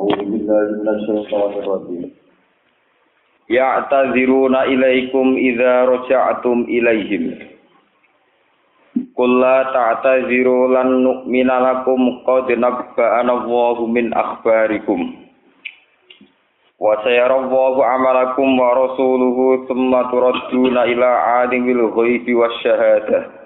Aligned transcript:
أعوذ 0.00 0.16
بالله 0.32 0.66
من 0.80 0.88
الشيطان 0.88 1.52
الرجيم. 1.60 2.10
يعتذرون 3.50 4.56
إليكم 4.56 5.26
إذا 5.36 5.84
رجعتم 5.84 6.56
إليهم. 6.68 7.24
قل 9.16 9.40
لا 9.40 9.58
تعتذروا 9.62 10.64
لن 10.76 10.88
نؤمن 11.04 11.46
لكم 11.46 12.00
قد 12.26 12.52
نبأنا 12.52 13.32
الله 13.32 13.86
من 13.86 14.14
أخباركم. 14.14 15.00
وسيرى 16.80 17.36
الله 17.36 17.74
عملكم 17.84 18.48
ورسوله 18.60 19.38
ثم 19.68 19.92
تردون 20.02 20.76
إلى 20.78 21.10
عالم 21.28 21.64
الغيب 21.70 22.26
والشهادة. 22.36 23.39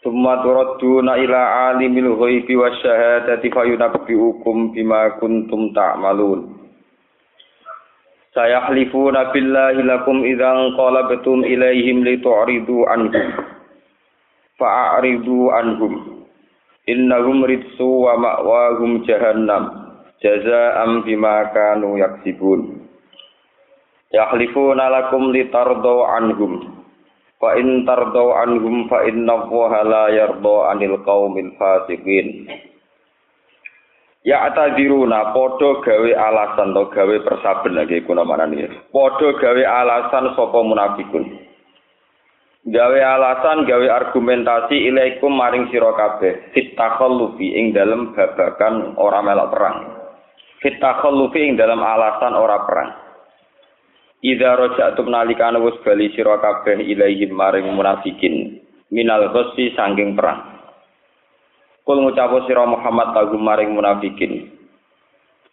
Summa 0.00 0.40
turadduna 0.40 1.20
ila 1.20 1.40
alimil 1.76 2.16
ghaibi 2.16 2.56
wasyahadati 2.56 3.52
fayunabbi'ukum 3.52 4.72
bima 4.72 5.20
kuntum 5.20 5.76
ta'malun. 5.76 6.56
Sayahlifuna 8.32 9.28
billahi 9.28 9.84
lakum 9.84 10.24
idzan 10.24 10.72
qalabtum 10.72 11.44
ilaihim 11.44 12.00
litu'ridu 12.00 12.88
anhum. 12.88 13.44
Fa'ridu 14.56 15.52
anhum. 15.52 16.24
Innahum 16.88 17.44
ritsu 17.44 17.84
wa 17.84 18.16
ma'wahum 18.16 19.04
jahannam. 19.04 19.84
Jazaa'an 20.24 21.04
bima 21.04 21.52
kanu 21.52 22.00
yaksibun. 22.00 22.88
Yahlifuna 24.16 24.88
lakum 24.88 25.28
litardau 25.28 26.08
anhum. 26.08 26.79
fa 27.40 27.56
in 27.56 27.88
tardo 27.88 28.36
anhum 28.36 28.84
fa 28.86 29.08
inna 29.08 29.32
allaha 29.32 29.80
la 29.80 30.04
yarda 30.12 30.56
anil 30.76 31.00
qaumil 31.00 31.56
fasiqin. 31.56 32.46
Ya 34.20 34.44
atadiruna 34.52 35.32
padha 35.32 35.80
gawe 35.80 36.10
alasan 36.12 36.76
to 36.76 36.92
gawe 36.92 37.16
persaben 37.24 37.72
lagi 37.72 38.04
kuna 38.04 38.20
manani 38.20 38.68
padha 38.92 39.32
gawe 39.40 39.62
alasan 39.64 40.36
sapa 40.36 40.60
munafikun? 40.60 41.24
Gawe 42.68 43.00
alasan 43.00 43.64
gawe 43.64 43.88
argumentasi 43.88 44.92
ilaikum 44.92 45.32
maring 45.32 45.72
sira 45.72 45.96
kabeh. 45.96 46.52
Fitakhallufi 46.52 47.56
ing 47.56 47.72
dalem 47.72 48.12
babakan 48.12 49.00
ora 49.00 49.24
melok 49.24 49.48
perang. 49.48 49.78
Fitakhallufi 50.60 51.40
ing 51.40 51.56
dalem 51.56 51.80
alasan 51.80 52.36
ora 52.36 52.60
perang. 52.68 53.09
Idza 54.20 54.52
raja'tum 54.52 55.08
nalikane 55.08 55.56
wis 55.64 55.80
bali 55.80 56.12
sira 56.12 56.36
kabeh 56.44 56.76
ilaihim 56.76 57.32
maring 57.32 57.72
munafikin 57.72 58.60
minal 58.92 59.32
ghassi 59.32 59.72
sangking 59.72 60.12
perang. 60.12 60.60
Kul 61.88 62.04
ngucapu 62.04 62.44
sira 62.44 62.68
Muhammad 62.68 63.16
tagu 63.16 63.40
maring 63.40 63.72
munafikin. 63.72 64.60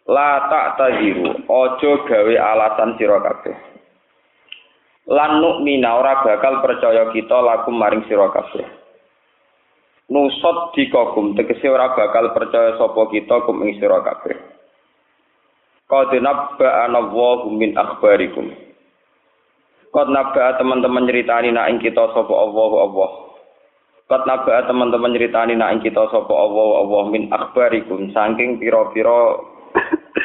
La 0.04 0.52
tak 0.52 0.76
taziru, 0.76 1.48
ojo 1.48 1.90
gawe 2.04 2.34
alasan 2.36 2.96
sira 3.00 3.20
kabeh. 3.24 3.56
Lan 5.08 5.40
nu'mina 5.40 5.96
ora 5.96 6.20
bakal 6.20 6.60
percaya 6.60 7.08
kita 7.08 7.40
lakum 7.40 7.72
maring 7.72 8.04
sira 8.04 8.28
kabeh. 8.28 8.68
Nusot 10.12 10.76
dikogum 10.76 11.32
tegese 11.36 11.72
ora 11.72 11.96
bakal 11.96 12.36
percaya 12.36 12.76
sapa 12.76 13.00
kita 13.12 13.48
kum 13.48 13.64
ing 13.64 13.80
sira 13.80 14.04
kabeh. 14.04 14.57
Qad 15.88 16.12
nabba'ana 16.12 17.00
Allahu 17.00 17.48
min 17.56 17.72
akhbarikum. 17.72 18.52
Qad 19.88 20.12
nabba'a 20.12 20.60
teman-teman 20.60 21.08
nyeritani 21.08 21.48
nak 21.48 21.72
ing 21.72 21.80
kita 21.80 22.12
sapa 22.12 22.28
Allah 22.28 22.72
Allah. 22.84 23.10
Qad 24.04 24.28
nabba'a 24.28 24.68
teman-teman 24.68 25.16
nyeritani 25.16 25.56
nak 25.56 25.72
ing 25.72 25.80
kita 25.80 26.12
sapa 26.12 26.28
Allah 26.28 26.84
Allah 26.84 27.02
min 27.08 27.32
akhbarikum 27.32 28.12
saking 28.12 28.60
pira-pira 28.60 29.40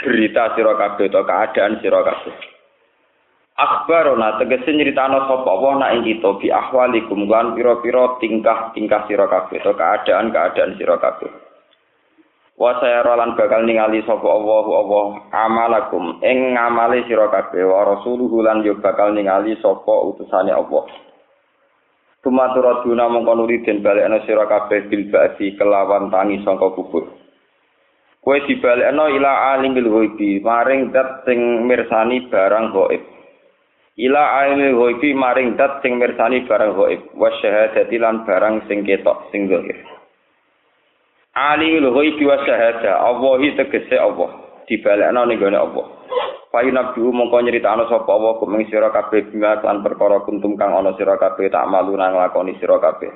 berita 0.03 0.51
sira 0.59 0.75
kabeh 0.75 1.07
to 1.07 1.23
keadaan 1.23 1.79
sira 1.79 1.99
kabeh. 2.03 2.35
Akhbarona 3.55 4.43
tegese 4.43 4.67
nyritano 4.67 5.31
sapa 5.31 5.47
Allah 5.47 5.73
nak 5.79 5.91
ing 5.95 6.03
kita 6.11 6.43
bi 6.43 6.51
ahwalikum 6.51 7.23
lan 7.31 7.55
pira-pira 7.55 8.19
tingkah-tingkah 8.19 9.07
sira 9.07 9.31
kabeh 9.31 9.63
to 9.63 9.71
keadaan-keadaan 9.71 10.75
sira 10.75 10.99
kabeh. 10.99 11.42
Wa 12.53 12.77
sayarolan 12.77 13.33
bakal 13.33 13.65
ningali 13.65 14.05
sapa 14.05 14.29
Allah 14.29 14.65
Allah 14.69 15.05
amalakum 15.33 16.21
ing 16.21 16.53
ngamali 16.53 17.01
sira 17.09 17.25
kabeh 17.33 17.65
wa 17.65 17.81
rasuluhu 17.97 18.45
lan 18.45 18.61
yo 18.61 18.77
bakal 18.77 19.09
ningali 19.09 19.57
sapa 19.57 19.93
utusane 20.05 20.53
Allah. 20.53 20.85
Tumaturaduna 22.21 23.09
mongko 23.09 23.33
nuli 23.35 23.65
den 23.65 23.81
balekno 23.81 24.21
sira 24.29 24.45
kabeh 24.45 24.85
bil 24.85 25.09
ba'di 25.09 25.57
kelawan 25.57 26.13
tangi 26.13 26.45
sangka 26.45 26.69
kubur. 26.77 27.09
Kowe 28.23 28.37
dibalekno 28.47 29.11
ila 29.11 29.57
alimil 29.57 29.89
ghaibi 29.89 30.39
maring 30.39 30.93
dat 30.93 31.27
sing 31.27 31.67
mirsani 31.67 32.29
barang 32.31 32.71
gaib. 32.71 33.03
Ila 33.97 34.23
alimil 34.45 34.77
ghaibi 34.77 35.11
maring 35.11 35.57
dat 35.57 35.81
sing 35.81 35.99
mirsani 35.99 36.45
barang 36.47 36.71
gaib 36.77 37.01
wa 37.17 37.33
syahadati 37.41 37.97
lan 37.99 38.23
barang 38.23 38.69
sing 38.69 38.85
ketok 38.87 39.27
sing 39.33 39.51
zahir. 39.51 39.92
Alimul 41.33 41.89
ghaibi 41.97 42.29
wa 42.29 42.37
syahada 42.45 43.01
Allahi 43.09 43.57
tegese 43.57 43.97
Allah 43.97 44.29
dibalekno 44.69 45.25
ning 45.25 45.41
gone 45.41 45.57
Allah. 45.57 45.85
Payu 46.53 46.69
nabi 46.69 47.01
mongko 47.01 47.41
nyritakno 47.41 47.89
sapa 47.89 48.05
Allah 48.13 48.37
kum 48.37 48.53
ing 48.53 48.69
sira 48.69 48.93
kabeh 48.93 49.33
bima 49.33 49.57
lan 49.57 49.81
perkara 49.81 50.21
kuntum 50.21 50.53
kang 50.53 50.77
ana 50.77 50.93
sira 50.93 51.17
kabeh 51.17 51.49
tak 51.49 51.65
malu 51.65 51.97
nang 51.97 52.13
lakoni 52.13 52.53
sira 52.61 52.77
kabeh. 52.77 53.09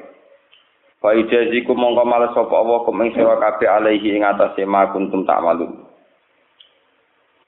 Fa 0.97 1.13
ijaziku 1.13 1.77
mongko 1.77 2.01
males 2.01 2.33
sapa 2.33 2.49
Allah 2.57 2.81
kum 2.81 2.97
ing 3.05 3.13
sira 3.13 3.37
kabeh 3.37 3.69
alaihi 3.69 4.17
ing 4.17 4.25
atase 4.25 4.65
ma 4.65 4.89
kuntum 4.89 5.21
tak 5.21 5.37
malu. 5.45 5.69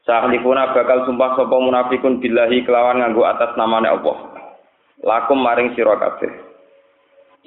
Sahlifuna 0.06 0.78
bakal 0.78 1.10
sumpah 1.10 1.34
sapa 1.34 1.56
munafikun 1.58 2.22
billahi 2.22 2.62
kelawan 2.62 3.02
nganggo 3.02 3.26
atas 3.26 3.58
namane 3.58 3.90
Allah. 3.90 4.18
Lakum 5.02 5.42
maring 5.42 5.74
sira 5.74 5.98
kabeh. 5.98 6.49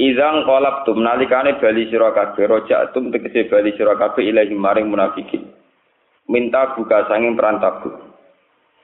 Izang 0.00 0.48
kolab 0.48 0.88
tum 0.88 1.04
nalikane 1.04 1.60
bali 1.60 1.84
sira 1.92 2.16
kabeh 2.16 2.48
rojatum 2.48 3.12
tegese 3.12 3.44
bali 3.52 3.76
sira 3.76 3.92
kabeh 3.92 4.24
ilahi 4.24 4.56
maring 4.56 4.88
munafikin. 4.88 5.52
Minta 6.32 6.72
buka 6.72 7.04
sanging 7.12 7.36
perantabu. 7.36 8.12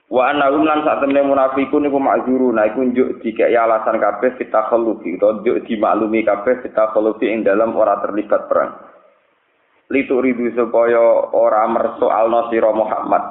Wa 0.09 0.33
annahum 0.33 0.65
lan 0.65 0.81
sak 0.81 1.05
temne 1.05 1.21
munafikun 1.21 1.85
iku 1.85 2.01
makzuru 2.01 2.49
nah 2.49 2.65
iku 2.65 2.81
njuk 2.81 3.21
dikek 3.21 3.53
alasan 3.53 4.01
kabeh 4.01 4.37
fitakhallufi 4.41 5.21
to 5.21 5.41
njuk 5.41 5.65
dimaklumi 5.69 6.25
kabeh 6.25 6.65
fitakhallufi 6.65 7.29
ing 7.29 7.45
dalam 7.45 7.77
ora 7.77 8.01
terlibat 8.01 8.49
perang. 8.49 8.73
Litu 9.89 10.17
ridu 10.17 10.49
supaya 10.57 11.29
ora 11.33 11.65
mersoalno 11.69 12.49
sira 12.49 12.73
Muhammad. 12.73 13.21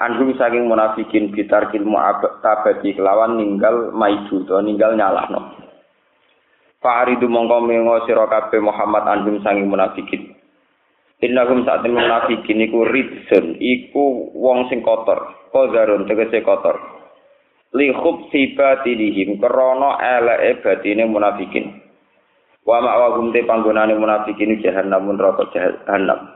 Anhum 0.00 0.32
saking 0.36 0.68
munafikin 0.68 1.36
bitar 1.36 1.68
ilmu 1.68 1.96
tabati 2.40 2.96
kelawan 2.96 3.36
ninggal 3.36 3.92
maidu 3.92 4.48
to 4.48 4.56
ninggal 4.64 4.96
nyalahno. 4.96 5.59
Fa'aridu 6.80 7.28
mongko 7.28 7.60
mengo 7.68 8.08
sira 8.08 8.24
kabeh 8.24 8.56
Muhammad 8.56 9.04
anhum 9.04 9.44
saking 9.44 9.68
munafikin. 9.68 10.32
Innahum 11.20 11.68
saat 11.68 11.84
munafikin 11.84 12.64
iku 12.64 12.88
ridsun, 12.88 13.60
iku 13.60 14.32
wong 14.32 14.72
sing 14.72 14.80
kotor, 14.80 15.36
kodarun 15.52 16.08
tegese 16.08 16.40
kotor. 16.40 16.80
Li 17.76 17.92
khubsi 17.92 18.56
batinihim 18.56 19.36
krana 19.36 20.00
eleke 20.00 20.64
batine 20.64 21.04
munafikin. 21.04 21.84
Wa 22.64 22.80
ma'wahum 22.80 23.28
te 23.36 23.44
panggonane 23.44 24.00
munafikin 24.00 24.56
jahannam 24.64 25.04
neraka 25.12 25.52
jahannam. 25.52 26.32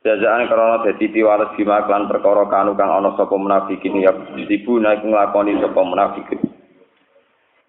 Jazaan 0.00 0.48
krana 0.48 0.80
dadi 0.80 1.12
piwales 1.12 1.52
bima 1.60 1.84
perkara 1.84 2.48
kanu 2.48 2.72
kang 2.72 2.88
ana 2.88 3.12
sapa 3.20 3.36
munafikin 3.36 4.00
ya 4.00 4.16
dibuna 4.48 4.96
nglakoni 4.96 5.60
sapa 5.60 5.80
munafikin. 5.84 6.53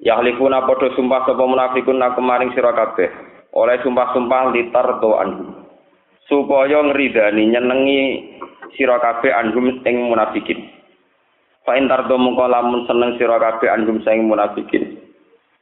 Yahlifuna 0.04 0.68
padha 0.68 0.92
sumpah 0.96 1.24
sapa 1.24 1.44
munafikun 1.44 2.00
nak 2.00 2.20
maring 2.20 2.52
sira 2.52 2.76
kabeh. 2.76 3.08
Oleh 3.56 3.80
sumpah-sumpah 3.80 4.52
litar 4.52 5.00
to 5.00 5.12
anhum. 5.16 5.66
supaya 6.26 6.82
ngridani 6.82 7.54
nyenengi 7.54 8.02
sira 8.74 8.98
kabeh 8.98 9.30
anhum 9.30 9.82
ing 9.86 9.96
munafikin. 10.10 10.74
Fa 11.66 11.78
in 11.78 11.90
tardo 11.90 12.18
mungko 12.18 12.46
lamun 12.50 12.86
seneng 12.90 13.18
sira 13.18 13.38
kabeh 13.38 13.70
anhum 13.70 14.02
sing 14.02 14.26
munafikin. 14.26 15.02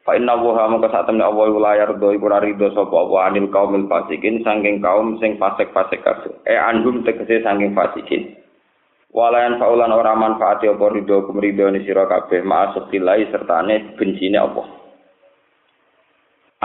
Fa 0.03 0.19
inna 0.19 0.35
wa 0.35 0.67
mongko 0.67 0.91
sak 0.91 1.07
temne 1.07 1.23
Allah 1.23 1.47
la 1.55 1.79
yardo 1.79 2.11
ora 2.11 2.43
rido 2.43 2.67
sapa 2.75 2.91
apa 2.91 3.31
anil 3.31 3.47
kaumil 3.47 3.87
fasikin 3.87 4.43
saking 4.43 4.83
kaum 4.83 5.15
sing 5.23 5.39
fasik-fasik 5.39 6.03
kabeh. 6.03 6.35
Eh 6.43 6.59
anhum 6.59 7.07
tegese 7.07 7.39
saking 7.39 7.71
fasikin. 7.71 8.35
Walayan 9.13 9.61
faulan 9.61 9.93
ora 9.93 10.17
manfaati 10.17 10.65
apa 10.65 10.89
rido 10.89 11.29
kumridoni 11.29 11.85
sira 11.85 12.09
kabeh 12.09 12.41
ma'asukilai 12.41 13.29
sertane 13.29 13.93
bencine 13.93 14.41
Allah. 14.41 14.65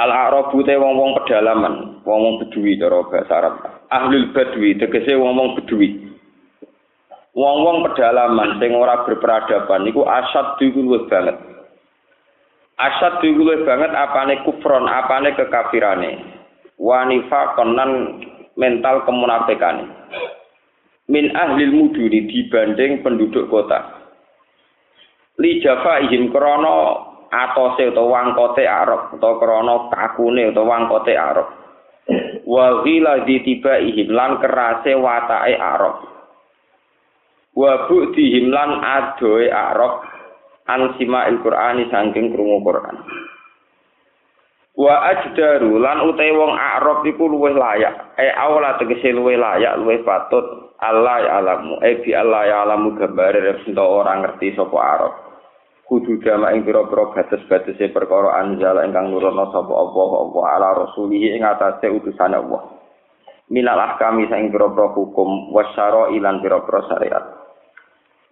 Al 0.00 0.08
Arabu 0.08 0.64
te 0.64 0.72
wong-wong 0.72 1.12
pedalaman, 1.20 2.00
wong-wong 2.08 2.40
bedui 2.40 2.80
cara 2.80 3.04
bahasa 3.04 3.34
Arab. 3.36 3.54
Ahlul 3.92 4.32
badwi 4.32 4.80
tegese 4.80 5.12
wong-wong 5.18 5.60
bedui. 5.60 6.08
Wong-wong 7.36 7.84
pedalaman 7.84 8.56
sing 8.62 8.72
ora 8.72 9.04
berperadaban 9.04 9.84
niku 9.84 10.08
asad 10.08 10.56
iku 10.64 10.80
luwih 10.80 11.04
banget. 11.04 11.36
Asad 12.80 13.20
iku 13.28 13.44
luwih 13.44 13.66
banget 13.68 13.92
apane 13.92 14.40
kufron, 14.48 14.88
apane 14.88 15.36
kekafirane. 15.36 16.16
Wanifa 16.80 17.58
konan 17.58 18.22
mental 18.56 19.04
kemunafikane. 19.04 19.84
Min 21.08 21.32
ahlil 21.32 21.72
muduni 21.72 22.28
dibanding 22.28 23.00
penduduk 23.00 23.48
kota. 23.48 23.96
Li 25.40 25.62
ihim 25.62 26.28
krana 26.28 26.76
atose 27.32 27.88
utawa 27.92 28.08
wangkote 28.20 28.64
Arab 28.68 29.16
utawa 29.16 29.40
krana 29.40 29.74
kakune 29.92 30.52
utawa 30.52 30.68
wangkote 30.76 31.12
Arab. 31.16 31.48
Wa 32.44 32.84
ghila 32.84 33.24
ihim 33.24 34.08
lan 34.12 34.40
kerase 34.40 34.92
watake 34.96 35.56
Arab. 35.56 35.96
Wa 37.58 37.90
bu'dihim 37.90 38.54
lan 38.54 38.78
adoe 38.86 39.50
Arab 39.50 40.06
an 40.70 40.94
sima'il 40.94 41.42
Qur'ani 41.42 41.90
saking 41.90 42.30
krungu 42.30 42.62
Qur'an. 42.62 42.96
Wa 44.78 44.94
ajdaru 45.10 45.74
lan 45.82 46.06
utahe 46.06 46.30
wong 46.30 46.54
Arab 46.54 47.02
iku 47.02 47.26
luwih 47.26 47.50
layak. 47.50 48.14
E 48.14 48.30
awla 48.30 48.78
tegese 48.78 49.10
luwih 49.10 49.34
layak, 49.34 49.74
luwih 49.82 50.06
patut 50.06 50.70
Allah 50.78 51.42
alamu. 51.42 51.82
E 51.82 51.98
bi 51.98 52.14
Allah 52.14 52.46
ya 52.46 52.56
alamu 52.62 52.94
gambare 52.94 53.42
resento 53.42 53.82
ora 53.82 54.14
ngerti 54.22 54.54
sapa 54.54 54.78
Arab. 54.78 55.12
Kudu 55.82 56.22
jama 56.22 56.54
ing 56.54 56.62
pira-pira 56.62 57.10
batas-batase 57.10 57.90
perkara 57.90 58.38
anjala 58.38 58.86
ingkang 58.86 59.10
nurono 59.10 59.50
sapa 59.50 59.72
Allah 59.72 60.10
apa 60.22 60.40
ala 60.46 60.68
rasulih 60.86 61.26
ing 61.34 61.42
atase 61.42 61.90
utusan 61.90 62.38
Allah. 62.38 62.62
Minal 63.50 63.82
ahkami 63.82 64.30
saing 64.30 64.54
pira-pira 64.54 64.94
hukum 64.94 65.50
wasyara 65.58 66.14
ilan 66.14 66.38
pira-pira 66.38 66.86
syariat. 66.86 67.24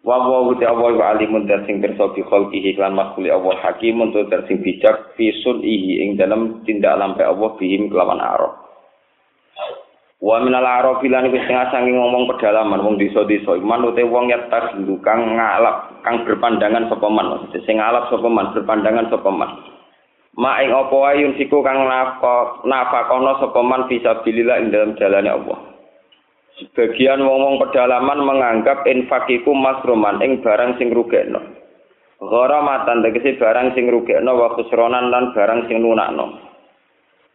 Wa 0.06 0.22
wa 0.22 0.54
uti 0.54 0.62
Allah 0.62 0.94
wa 0.94 1.06
alimun 1.18 1.50
dan 1.50 1.66
sing 1.66 1.82
pirsa 1.82 2.14
bi 2.14 2.22
khalqihi 2.22 2.78
lan 2.78 2.94
makhluk 2.94 3.26
Allah 3.26 3.58
hakim 3.58 3.98
untuk 3.98 4.30
dan 4.30 4.46
sing 4.46 4.62
bijak 4.62 5.18
fi 5.18 5.34
ihi 5.34 6.06
ing 6.06 6.14
dalam 6.14 6.62
tindak 6.62 6.94
lampe 6.94 7.26
Allah 7.26 7.50
bihim 7.58 7.90
kelawan 7.90 8.22
arab. 8.22 8.54
Wa 10.22 10.38
minal 10.46 10.62
lan 10.62 11.26
wis 11.34 11.42
tengah 11.50 11.74
sangi 11.74 11.90
ngomong 11.90 12.30
pedalaman 12.30 12.86
wong 12.86 13.02
desa-desa. 13.02 13.58
Iman 13.58 13.90
uti 13.90 14.06
wong 14.06 14.30
ya 14.30 14.46
tas 14.46 14.70
kang 15.02 15.20
ngalap 15.34 15.98
kang 16.06 16.22
berpandangan 16.22 16.86
sapa 16.86 17.08
man. 17.10 17.50
Sing 17.66 17.82
ngalap 17.82 18.06
sapa 18.06 18.30
man 18.30 18.54
berpandangan 18.54 19.10
sapa 19.10 19.30
man. 19.34 19.50
Ma 20.38 20.62
ing 20.62 20.70
apa 20.70 20.94
wae 20.94 21.34
siku 21.34 21.66
kang 21.66 21.82
nafkah 21.82 22.62
nafakono 22.62 23.42
sapa 23.42 23.58
man 23.58 23.90
fisabilillah 23.90 24.62
ing 24.62 24.70
dalam 24.70 24.94
jalane 24.94 25.34
Allah 25.34 25.75
Sebagian 26.56 27.20
wong-wong 27.20 27.60
pedalaman 27.60 28.24
menganggap 28.24 28.88
infak 28.88 29.28
iku 29.28 29.52
masruman 29.52 30.24
ing 30.24 30.40
barang 30.40 30.80
sing 30.80 30.88
rugekno. 30.88 31.36
Gharamatan 32.16 33.04
tegese 33.04 33.36
barang 33.36 33.76
sing 33.76 33.92
rugekno 33.92 34.32
wa 34.32 34.56
khusronan 34.56 35.12
lan 35.12 35.36
barang 35.36 35.68
sing 35.68 35.84
lunakno. 35.84 36.32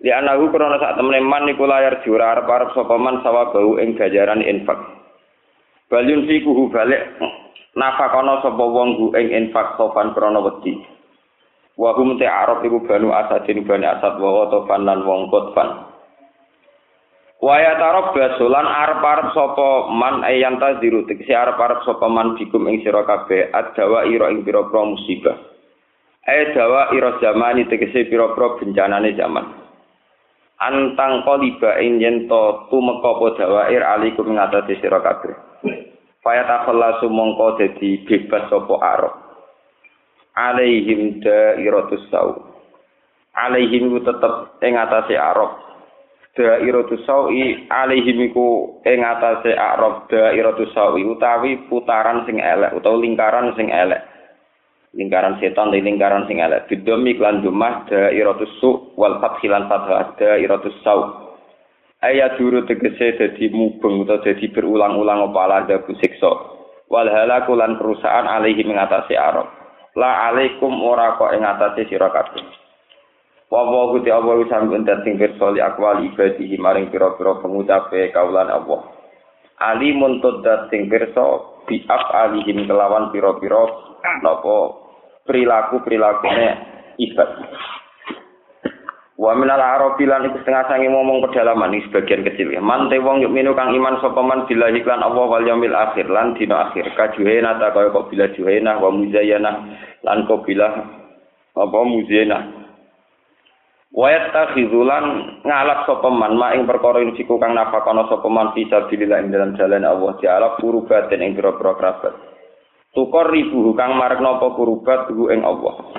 Li 0.02 0.10
anahu 0.10 0.50
krana 0.50 0.82
sak 0.82 0.98
temene 0.98 1.22
man 1.22 1.46
iku 1.54 1.70
layar 1.70 2.02
jura 2.02 2.34
arep-arep 2.34 2.74
sapa 2.74 2.98
man 2.98 3.22
sawabau 3.22 3.78
ing 3.78 3.94
gajaran 3.94 4.42
infak. 4.42 4.82
Balyun 5.86 6.26
fikuhu 6.26 6.74
balik 6.74 7.22
nafakono 7.78 8.42
sapa 8.42 8.58
wong 8.58 8.98
gu 8.98 9.08
ing 9.22 9.38
infak 9.38 9.78
sofan 9.78 10.18
krana 10.18 10.42
wedi. 10.42 10.82
Wa 11.78 11.94
hum 11.94 12.18
ta'arab 12.18 12.66
iku 12.66 12.82
banu 12.90 13.14
asadin 13.14 13.62
bani 13.70 13.86
asad 13.86 14.18
wa 14.18 14.50
tofan 14.50 14.82
lan 14.82 15.06
wong 15.06 15.30
kotfan. 15.30 15.91
Waya 17.42 17.74
tarok 17.74 18.14
basulan 18.14 18.70
arep-arep 18.70 19.34
sapa 19.34 19.90
man 19.90 20.22
ayan 20.22 20.62
taziru 20.62 21.10
tegese 21.10 21.34
arep-arep 21.34 21.82
sapa 21.90 22.06
man 22.06 22.38
bikum 22.38 22.70
ing 22.70 22.86
sira 22.86 23.02
kabeh 23.02 23.50
adawa 23.50 24.06
ira 24.06 24.30
ing 24.30 24.46
pira-pira 24.46 24.86
musibah. 24.86 25.42
Ae 26.30 26.54
dawa 26.54 26.94
ira 26.94 27.18
zamani 27.18 27.66
tegese 27.66 28.06
pira-pira 28.06 28.62
bencanane 28.62 29.18
zaman. 29.18 29.58
Antang 30.62 31.26
koliba 31.26 31.82
ing 31.82 31.98
yen 31.98 32.30
to 32.30 32.70
tumeka 32.70 33.10
apa 33.10 33.26
dawair 33.34 33.82
alikum 33.90 34.30
ing 34.30 34.38
atase 34.38 34.78
sira 34.78 35.02
kabeh. 35.02 35.34
Faya 36.22 36.46
takhallasu 36.46 37.10
mongko 37.10 37.58
dadi 37.58 38.06
bebas 38.06 38.54
sapa 38.54 38.76
arep. 38.86 39.14
Alaihim 40.38 41.26
dairatus 41.26 42.06
sau. 42.14 42.54
Alaihim 43.34 43.98
tetep 44.06 44.62
ing 44.62 44.78
atase 44.78 45.18
arep 45.18 45.71
dairatu 46.36 46.96
sawi 47.04 47.68
alaihim 47.68 48.32
iku 48.32 48.80
ing 48.88 49.04
atase 49.04 49.52
arab. 49.56 50.08
Dairatu 50.08 50.68
sawi 50.72 51.04
utawi 51.04 51.60
putaran 51.68 52.24
sing 52.24 52.40
elek 52.40 52.76
utawa 52.76 53.00
lingkaran 53.00 53.52
sing 53.60 53.72
elek. 53.72 54.00
Lingkaran 54.92 55.40
setan 55.40 55.72
dan 55.72 55.84
lingkaran 55.84 56.28
sing 56.28 56.44
elek. 56.44 56.68
Bidomi 56.68 57.16
klan 57.16 57.44
dumah 57.44 57.88
dairatu 57.88 58.48
su 58.60 58.96
wal 58.96 59.20
fathilan 59.20 59.68
fathah. 59.68 60.16
Dairatu 60.20 60.72
saw 60.84 61.00
ayat 62.02 62.40
duru 62.40 62.66
tegese 62.66 63.20
dadi 63.20 63.52
mubeng 63.54 64.04
utawa 64.04 64.24
dadi 64.26 64.50
berulang-ulang 64.50 65.32
apa 65.32 65.42
lada 65.48 65.78
siksa 66.02 66.32
wal 66.92 67.08
lan 67.08 67.80
perusahaan 67.80 68.28
alaihim 68.28 68.76
ing 68.76 68.80
atase 68.80 69.16
la 69.96 70.12
alaikum 70.32 70.72
ora 70.84 71.16
kok 71.16 71.32
ing 71.36 71.44
atase 71.44 71.88
Wa 73.52 73.68
wa 73.68 73.92
gusti 73.92 74.08
Allah 74.08 74.40
wis 74.40 74.48
sampun 74.48 74.88
sing 75.04 75.20
pirsa 75.20 75.52
li 75.52 75.60
ibadihi 75.60 76.56
maring 76.56 76.88
pira-pira 76.88 77.36
pengucape 77.44 78.16
kaulan 78.16 78.48
Allah. 78.48 78.80
Ali 79.60 79.92
muntut 79.92 80.40
sing 80.72 80.88
pirsa 80.88 81.52
bi 81.68 81.84
alihim 81.92 82.64
kelawan 82.64 83.12
pira-pira 83.12 83.68
napa 84.24 84.72
perilaku-perilakune 85.28 86.48
ibad. 86.96 87.30
Wa 89.20 89.36
minal 89.36 89.60
arabi 89.60 90.08
lan 90.08 90.32
iku 90.32 90.40
setengah 90.42 90.72
sangi 90.72 90.88
ngomong 90.88 91.20
pedalaman 91.20 91.76
iki 91.76 91.92
sebagian 91.92 92.24
kecil 92.24 92.56
ya. 92.56 92.64
Man 92.64 92.88
te 92.88 93.04
yuk 93.04 93.36
minu 93.36 93.52
kang 93.52 93.76
iman 93.76 94.00
sapa 94.00 94.24
man 94.24 94.48
billahi 94.48 94.80
lan 94.88 95.04
Allah 95.04 95.28
wal 95.28 95.44
yaumil 95.44 95.76
akhir 95.76 96.08
lan 96.08 96.40
dina 96.40 96.72
akhir 96.72 96.88
kajuhena 96.96 97.60
ta 97.60 97.76
kaya 97.76 97.92
kok 97.92 98.08
bila 98.08 98.32
juhena 98.32 98.80
wa 98.80 98.90
muzayyana 98.96 99.52
lan 100.08 100.24
kok 100.26 100.48
bila 100.48 100.72
apa 101.54 101.80
muzayyana 101.84 102.61
Wayat 103.92 104.32
takhizulan 104.32 105.36
ngalap 105.44 105.84
sopeman 105.84 106.40
ma 106.40 106.56
ing 106.56 106.64
perkara 106.64 107.04
ing 107.04 107.12
siku 107.20 107.36
kang 107.36 107.52
nafakono 107.52 108.08
sopeman 108.08 108.56
bisa 108.56 108.88
sabilillah 108.88 109.20
ing 109.20 109.36
dalam 109.36 109.52
jalan 109.60 109.84
Allah 109.84 110.16
Ta'ala 110.16 110.48
kurubatin 110.64 111.20
ing 111.20 111.36
pira-pira 111.36 111.76
kerabat. 111.76 112.16
Tukor 112.96 113.28
ribu 113.28 113.76
kang 113.76 114.00
marek 114.00 114.24
napa 114.24 114.56
kurubat 114.56 115.12
hu 115.12 115.28
ing 115.28 115.44
Allah. 115.44 115.92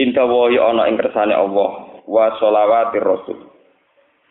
Inta 0.00 0.24
wahi 0.24 0.56
ana 0.56 0.88
ing 0.88 0.96
kersane 0.96 1.36
Allah 1.36 2.00
wa 2.08 2.24
sholawatir 2.40 3.04
rasul. 3.04 3.52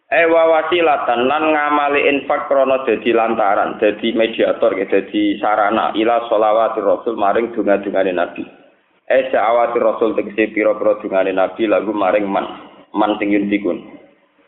Eh 0.10 0.26
wa 0.26 0.58
wasilatan 0.58 1.30
lan 1.30 1.54
ngamali 1.54 2.10
infak 2.10 2.50
krana 2.50 2.82
dadi 2.90 3.14
lantaran, 3.14 3.78
dadi 3.78 4.18
mediator, 4.18 4.74
dadi 4.74 5.38
sarana 5.38 5.94
ila 5.94 6.26
sholawatir 6.26 6.82
rasul 6.82 7.22
maring 7.22 7.54
donga-dungane 7.54 8.18
Nabi. 8.18 8.63
Eh 9.04 9.28
sa'awati 9.36 9.84
rasul 9.84 10.16
tegese 10.16 10.56
pira-pira 10.56 10.96
dungane 11.04 11.36
nabi 11.36 11.68
lagu 11.68 11.92
maring 11.92 12.24
man 12.24 12.48
man 12.96 13.20
sing 13.20 13.36
yuntikun. 13.36 13.84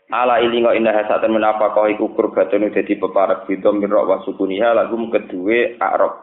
Ala 0.08 0.40
ilinga 0.40 0.72
indah 0.72 0.96
hasatan 0.96 1.36
menafakah 1.36 1.92
iku 1.92 2.16
kurbatun 2.16 2.72
dadi 2.72 2.96
peparak 2.96 3.44
bidom 3.44 3.84
min 3.84 3.92
wa 3.92 4.22
sukuniha 4.24 4.72
lagu 4.72 4.96
kedue 5.12 5.76
arab. 5.76 6.16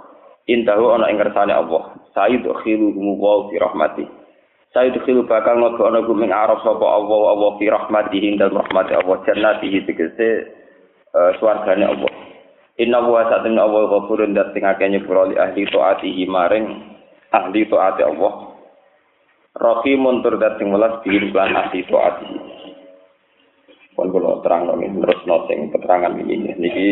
Intahu 0.50 0.98
ana 0.98 1.14
ing 1.14 1.22
kersane 1.22 1.54
Allah. 1.54 1.94
Sayyid 2.18 2.42
khiluhum 2.66 3.22
wa 3.22 3.54
fi 3.54 3.62
rahmati. 3.62 4.06
Sayyid 4.74 4.98
khilu 5.06 5.30
bakal 5.30 5.62
ngogo 5.62 5.86
ana 5.86 6.02
guming 6.02 6.34
arab 6.34 6.58
sapa 6.66 6.82
Allah 6.82 7.38
Allah 7.38 7.52
fi 7.62 7.70
rahmatihi 7.70 8.42
dan 8.42 8.50
rahmati 8.50 8.98
Allah 8.98 9.22
jannatihi 9.30 9.86
tegese 9.86 10.50
uh, 11.14 11.38
swargane 11.38 11.86
Allah. 11.86 12.10
Inna 12.82 12.98
wa 13.06 13.30
sa'atun 13.30 13.62
Allah 13.62 13.86
ghafurun 13.94 14.34
dat 14.34 14.58
sing 14.58 14.66
akeh 14.66 14.90
nyepuro 14.90 15.30
li 15.30 15.38
ahli 15.38 15.70
taatihi 15.70 16.26
maring 16.26 16.93
ahli 17.34 17.66
taat 17.66 17.98
Allah. 18.06 18.34
Rahimun 19.54 20.26
tur 20.26 20.38
dat 20.42 20.58
sing 20.58 20.70
welas 20.70 21.02
bihim 21.02 21.34
lan 21.34 21.54
ahli 21.58 21.82
taat 21.90 22.22
pun 23.94 24.10
kula 24.10 24.42
terang 24.42 24.66
nami 24.66 24.90
terus 24.90 25.22
nosing 25.30 25.70
keterangan 25.70 26.18
ini. 26.18 26.58
Niki 26.58 26.90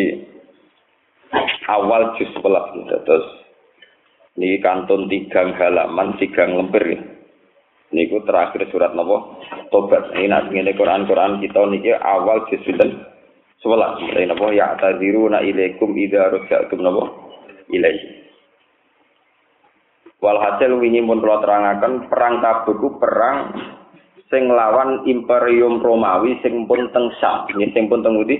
awal 1.65 2.13
juz 2.17 2.29
11 2.37 3.05
terus 3.05 3.25
niki 4.37 4.61
kantun 4.61 5.09
tiga 5.09 5.49
halaman 5.57 6.17
tiga 6.21 6.45
lembar 6.45 6.85
ya. 6.85 7.01
niku 7.91 8.23
terakhir 8.23 8.69
surat 8.69 8.93
napa 8.93 9.41
tobat. 9.73 10.13
Ini 10.15 10.29
nak 10.29 10.53
ngene 10.53 10.77
Quran 10.77 11.09
Quran 11.09 11.41
kita 11.41 11.61
niki 11.73 11.91
awal 11.97 12.45
juz 12.53 12.61
11 12.69 12.93
sebelas. 13.65 13.97
Mulai 13.97 14.29
napa 14.29 14.45
ya 14.53 14.77
tadziruna 14.77 15.41
ilaikum 15.41 15.97
idza 15.97 16.29
ruja'tum 16.37 16.85
napa 16.85 17.03
ilaihi 17.73 18.20
Walhasil 20.21 20.77
wingi 20.77 21.01
pun 21.01 21.17
kula 21.17 21.41
terangaken 21.41 22.05
perang 22.05 22.45
Tabuk 22.45 23.01
perang 23.01 23.57
sing 24.29 24.45
lawan 24.53 25.01
Imperium 25.09 25.81
Romawi 25.81 26.37
sing 26.45 26.69
pun 26.69 26.93
teng 26.93 27.09
Sam, 27.17 27.49
sing 27.49 27.89
pun 27.89 28.05
teng 28.05 28.21
Udi 28.21 28.37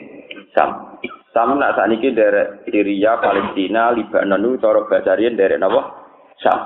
Sam. 0.54 0.94
Sam 1.34 1.58
nak 1.58 1.80
sakniki 1.80 2.14
dari 2.14 2.70
Syria, 2.70 3.18
Palestina, 3.18 3.90
Libanon 3.98 4.62
cara 4.62 4.86
basarian 4.86 5.34
dari 5.34 5.58
napa? 5.58 5.82
Sam. 6.38 6.60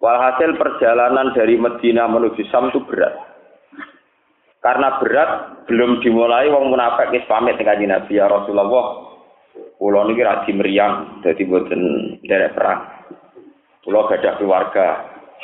Walhasil 0.00 0.56
perjalanan 0.56 1.36
dari 1.36 1.60
Medina 1.60 2.08
menuju 2.08 2.48
Sam 2.48 2.72
itu 2.72 2.80
berat. 2.88 3.12
Karena 4.64 4.96
berat 4.98 5.30
belum 5.68 6.00
dimulai 6.00 6.48
wong 6.48 6.72
munafik 6.72 7.12
wis 7.12 7.28
pamit 7.28 7.60
dengan 7.60 8.00
Nabi 8.00 8.16
ya 8.16 8.24
Rasulullah. 8.24 9.04
Pulau 9.76 10.08
ini 10.08 10.24
rajin 10.24 10.56
meriang, 10.56 11.20
jadi 11.20 11.44
buatan 11.44 11.80
derek 12.24 12.56
perang. 12.56 12.95
Pulau 13.86 14.10
gadah 14.10 14.34
keluarga, 14.42 14.86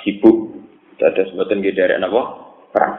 sibuk, 0.02 0.50
jadi 0.99 1.30
buatan 1.30 1.62
derek 1.62 2.02
apa? 2.02 2.22
Perang. 2.75 2.94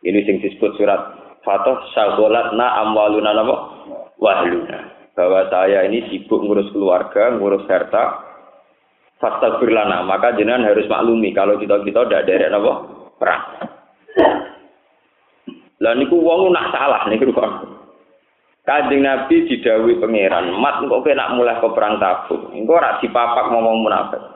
Ini 0.00 0.24
sing 0.24 0.40
disebut 0.40 0.80
surat 0.80 1.00
Fatah 1.44 1.92
Syagolat 1.92 2.56
na 2.56 2.80
amwaluna 2.80 3.36
apa? 3.36 3.56
Wahluna. 4.16 4.78
Bahwa 5.12 5.44
saya 5.52 5.84
ini 5.84 6.08
sibuk 6.08 6.40
ngurus 6.40 6.72
keluarga, 6.72 7.36
ngurus 7.36 7.68
harta, 7.68 8.32
Fastagfirlana, 9.20 10.02
maka 10.02 10.34
jenengan 10.34 10.66
harus 10.66 10.88
maklumi 10.90 11.30
kalau 11.30 11.54
kita-kita 11.60 12.08
tidak 12.08 12.26
derek 12.26 12.50
apa? 12.50 12.72
Perang. 13.20 13.42
Lah 15.84 15.92
niku 15.94 16.16
wong 16.16 16.50
nak 16.50 16.72
salah 16.74 17.06
niku 17.12 17.30
kok. 17.30 17.52
Kanjeng 18.62 19.02
Nabi 19.02 19.46
didhawuhi 19.50 19.98
pangeran, 19.98 20.54
"Mat 20.58 20.78
engko 20.78 21.02
kowe 21.02 21.10
nak 21.10 21.34
mulai 21.34 21.58
ke 21.58 21.68
perang 21.74 21.98
tabuk, 21.98 22.54
engko 22.54 22.78
ora 22.78 23.02
dipapak 23.02 23.50
ngomong 23.50 23.82
munafik." 23.82 24.31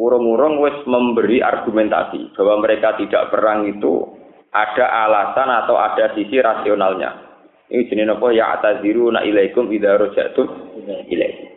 Urung-urung 0.00 0.64
wis 0.64 0.80
memberi 0.88 1.44
argumentasi 1.44 2.32
bahwa 2.32 2.64
mereka 2.64 2.96
tidak 2.96 3.28
perang 3.28 3.68
itu 3.68 4.08
ada 4.48 4.88
alasan 4.88 5.52
atau 5.52 5.76
ada 5.76 6.16
sisi 6.16 6.40
rasionalnya. 6.40 7.28
Ini 7.68 7.84
jenis 7.84 8.16
apa 8.16 8.32
ya 8.32 8.56
ataziru 8.56 9.12
na 9.12 9.20
ilaikum 9.22 9.68
idza 9.68 10.00
rajatum 10.00 10.48
ilaikum. 11.04 11.52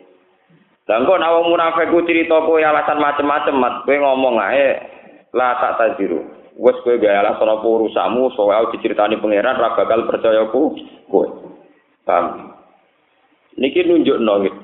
Lah 0.84 1.00
engko 1.00 1.16
nek 1.16 1.32
wong 1.32 1.46
munafik 1.56 1.88
ku 1.88 2.04
cerita 2.04 2.44
kowe 2.44 2.60
alasan 2.60 3.00
macem-macem, 3.00 3.56
mat 3.56 3.88
kowe 3.88 3.96
ngomong 3.96 4.36
ae 4.36 4.76
la 5.32 5.56
tak 5.56 5.80
taziru. 5.80 6.20
Wes 6.60 6.76
kowe 6.84 7.00
gawe 7.00 7.24
alasan 7.24 7.48
apa 7.48 7.64
urusanmu 7.64 8.36
soal 8.36 8.68
diceritani 8.76 9.24
pangeran 9.24 9.56
ra 9.56 9.72
bakal 9.72 10.04
percaya 10.04 10.52
ku 10.52 10.76
kowe. 11.08 11.26
Paham? 12.04 12.52
Niki 13.56 13.88
nongit. 13.88 14.63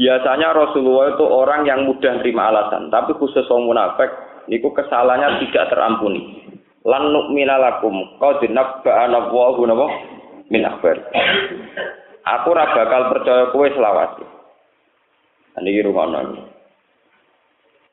Biasanya 0.00 0.56
Rasulullah 0.56 1.12
itu 1.12 1.24
orang 1.28 1.68
yang 1.68 1.84
mudah 1.84 2.24
terima 2.24 2.48
alasan, 2.48 2.88
tapi 2.88 3.12
khusus 3.20 3.44
orang 3.52 3.68
munafik, 3.68 4.08
niku 4.48 4.72
kesalahannya 4.72 5.44
tidak 5.44 5.68
terampuni. 5.68 6.40
Lan 6.88 7.12
nu'mina 7.12 7.60
lakum 7.60 8.16
qad 8.16 8.40
nabba'ana 8.48 9.28
Allahu 9.28 9.60
napa 9.68 9.86
min 10.48 10.64
akhbar. 10.64 10.96
Aku 12.24 12.48
ora 12.56 12.72
bakal 12.72 13.12
percaya 13.12 13.52
kowe 13.52 13.68
selawat. 13.68 14.24
Niki 15.60 15.84
rumono. 15.84 16.48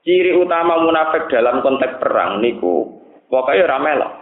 Ciri 0.08 0.32
utama 0.40 0.80
munafik 0.80 1.28
dalam 1.28 1.60
konteks 1.60 2.00
perang 2.00 2.40
niku 2.40 3.04
pokoknya 3.28 3.68
ora 3.68 3.78
melok. 3.84 4.14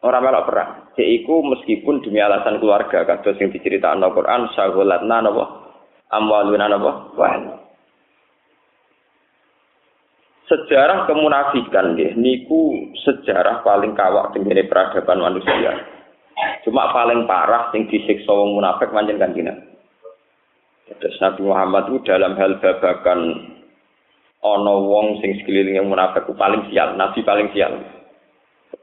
Ora 0.00 0.18
melok 0.24 0.46
perang. 0.48 0.70
Yaiku 0.96 1.44
meskipun 1.44 2.00
demi 2.00 2.24
alasan 2.24 2.56
keluarga 2.56 3.04
kados 3.04 3.36
sing 3.36 3.52
diceritakno 3.52 4.08
Al-Qur'an 4.08 4.48
sagholatna 4.56 5.20
napa 5.20 5.63
amwaluna 6.20 6.70
napa 6.70 6.90
wah. 7.18 7.34
Sejarah 10.44 11.08
kemunafikan 11.08 11.96
nggih 11.96 12.20
niku 12.20 12.92
sejarah 13.00 13.64
paling 13.64 13.96
kawak 13.96 14.36
tengene 14.36 14.68
peradaban 14.68 15.24
manusia. 15.24 15.72
Cuma 16.68 16.92
paling 16.92 17.24
parah 17.24 17.72
sing 17.72 17.88
disiksa 17.88 18.28
wong 18.28 18.58
munafik 18.58 18.92
manjen 18.92 19.16
kanjeng 19.16 19.48
Terus 21.00 21.16
Nabi 21.22 21.48
Muhammad 21.48 21.88
itu 21.88 21.98
dalam 22.04 22.36
hal 22.36 22.60
babakan 22.60 23.20
ono 24.44 24.74
wong 24.84 25.24
sing 25.24 25.40
sekeliling 25.40 25.80
yang 25.80 25.88
munafik 25.88 26.28
paling 26.36 26.68
sial, 26.68 26.92
Nabi 26.92 27.24
paling 27.24 27.48
sial. 27.56 27.72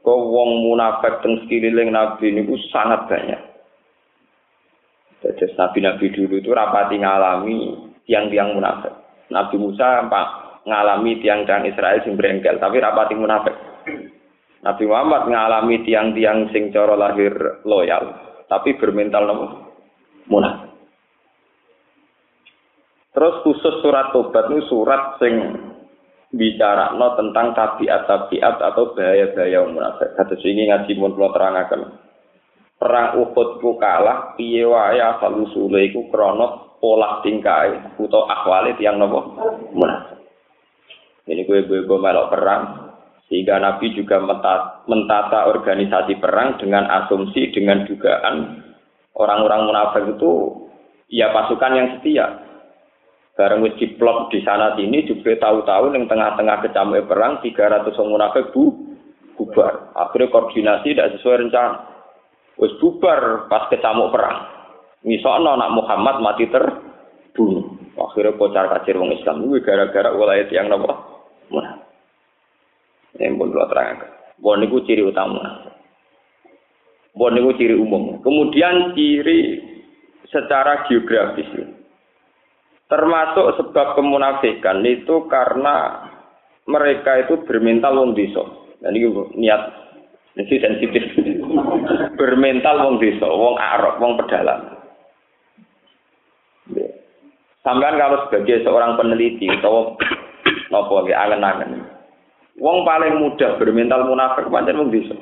Kok 0.02 0.20
wong 0.34 0.66
munafik 0.66 1.22
teng 1.22 1.46
sekeliling 1.46 1.94
Nabi 1.94 2.34
ini 2.34 2.42
sangat 2.74 3.06
banyak. 3.06 3.51
Jadi 5.22 5.54
Nabi-Nabi 5.54 6.06
dulu 6.10 6.34
itu 6.42 6.50
rapati 6.50 6.98
ngalami 6.98 7.58
tiang-tiang 8.10 8.58
munafik. 8.58 8.90
Nabi 9.30 9.54
Musa 9.56 10.02
pak 10.10 10.28
ngalami 10.66 11.22
tiang-tiang 11.22 11.62
Israel 11.70 12.02
sing 12.02 12.18
berengkel, 12.18 12.58
tapi 12.58 12.82
rapati 12.82 13.14
munafik. 13.14 13.54
Nabi 14.66 14.84
Muhammad 14.86 15.30
ngalami 15.30 15.86
tiang-tiang 15.86 16.50
sing 16.50 16.74
cara 16.74 16.98
lahir 16.98 17.62
loyal, 17.62 18.18
tapi 18.50 18.74
bermental 18.74 19.30
nopo 19.30 19.46
munafik. 20.26 20.70
Terus 23.12 23.44
khusus 23.44 23.84
surat 23.84 24.10
tobat 24.10 24.48
ini 24.48 24.64
surat 24.66 25.20
sing 25.20 25.34
bicara 26.32 26.96
no 26.96 27.12
tentang 27.12 27.52
tabiat-tabiat 27.52 28.56
atau 28.56 28.96
bahaya-bahaya 28.96 29.68
munafik. 29.68 30.16
Kata 30.16 30.34
ini 30.48 30.72
ngaji 30.72 30.92
mun 30.96 31.12
kula 31.12 31.28
terangaken. 31.36 32.01
Perang 32.82 33.14
Uhud 33.14 33.62
ku 33.62 33.78
kalah 33.78 34.34
piye 34.34 34.66
wae 34.66 34.98
asal 34.98 35.38
usule 35.38 35.86
iku 35.86 36.10
krana 36.10 36.74
pola 36.82 37.22
tingkai 37.22 37.94
utawa 38.02 38.26
akhwale 38.34 38.74
tiyang 38.74 38.98
napa 38.98 39.22
munafik. 39.70 40.18
Ini 41.30 41.46
gue 41.46 41.62
gue 41.70 41.86
gue 41.86 41.98
melok 42.02 42.34
perang 42.34 42.62
sehingga 43.30 43.62
Nabi 43.62 43.94
juga 43.94 44.18
mentata 44.90 45.46
organisasi 45.46 46.18
perang 46.18 46.58
dengan 46.58 46.90
asumsi 46.90 47.54
dengan 47.54 47.86
dugaan 47.86 48.66
orang-orang 49.14 49.70
munafik 49.70 50.18
itu 50.18 50.32
ya 51.06 51.30
pasukan 51.30 51.78
yang 51.78 51.88
setia 51.94 52.50
Bareng 53.38 53.62
wis 53.62 53.78
diplot 53.78 54.28
di 54.28 54.42
sana 54.42 54.74
sini 54.74 55.06
juga 55.06 55.38
tahu-tahu 55.38 55.94
yang 55.94 56.04
tengah-tengah 56.04 56.66
kecamuk 56.66 57.06
perang 57.08 57.40
300 57.40 57.88
orang 57.88 58.10
munafik 58.10 58.50
bu 58.52 58.74
bubar. 59.38 59.94
Akhirnya 59.96 60.28
koordinasi 60.28 60.92
tidak 60.92 61.16
sesuai 61.16 61.48
rencana. 61.48 61.91
Wis 62.60 62.72
bubar 62.78 63.48
pas 63.48 63.68
kecamuk 63.72 64.12
perang. 64.12 64.48
Misalnya 65.02 65.58
anak 65.58 65.72
Muhammad 65.74 66.16
mati 66.22 66.46
terbunuh. 66.46 67.82
Akhirnya 67.98 68.38
kocar 68.38 68.70
kacir 68.72 68.96
wong 68.96 69.12
Islam 69.12 69.44
itu 69.44 69.60
gara-gara 69.60 70.14
wilayah 70.14 70.48
yang 70.48 70.72
nopo. 70.72 70.92
Ini 73.20 73.36
pun 73.36 73.52
kalau 73.52 73.68
terang. 73.68 74.00
Bon 74.40 74.58
itu 74.64 74.80
ciri 74.88 75.04
utama. 75.04 75.68
Bon 77.12 77.34
itu 77.36 77.50
ciri 77.60 77.76
umum. 77.76 78.24
Kemudian 78.24 78.96
ciri 78.96 79.60
secara 80.32 80.88
geografis. 80.88 81.46
Termasuk 82.88 83.46
sebab 83.60 83.96
kemunafikan 83.96 84.80
itu 84.84 85.28
karena 85.28 86.08
mereka 86.68 87.20
itu 87.24 87.44
bermental 87.44 88.00
wong 88.00 88.16
desa. 88.16 88.44
Dan 88.80 88.96
ini 88.96 89.08
niat 89.36 89.62
ini 90.40 90.56
sensitif. 90.56 91.04
Bermental 92.16 92.76
wong 92.82 92.96
desa, 93.00 93.26
wong 93.26 93.56
arok, 93.58 93.94
wong 93.98 94.12
pedalang. 94.20 94.62
Sampai 97.62 97.94
kalau 97.94 98.26
sebagai 98.26 98.66
seorang 98.66 98.98
peneliti 98.98 99.46
atau 99.46 99.94
nopo 100.74 101.06
ya 101.06 101.22
angen-angen. 101.22 101.86
Wong 102.58 102.82
paling 102.82 103.22
mudah 103.22 103.56
bermental 103.56 104.10
munafik 104.10 104.50
pancen 104.50 104.82
wong 104.82 104.90
desa. 104.90 105.14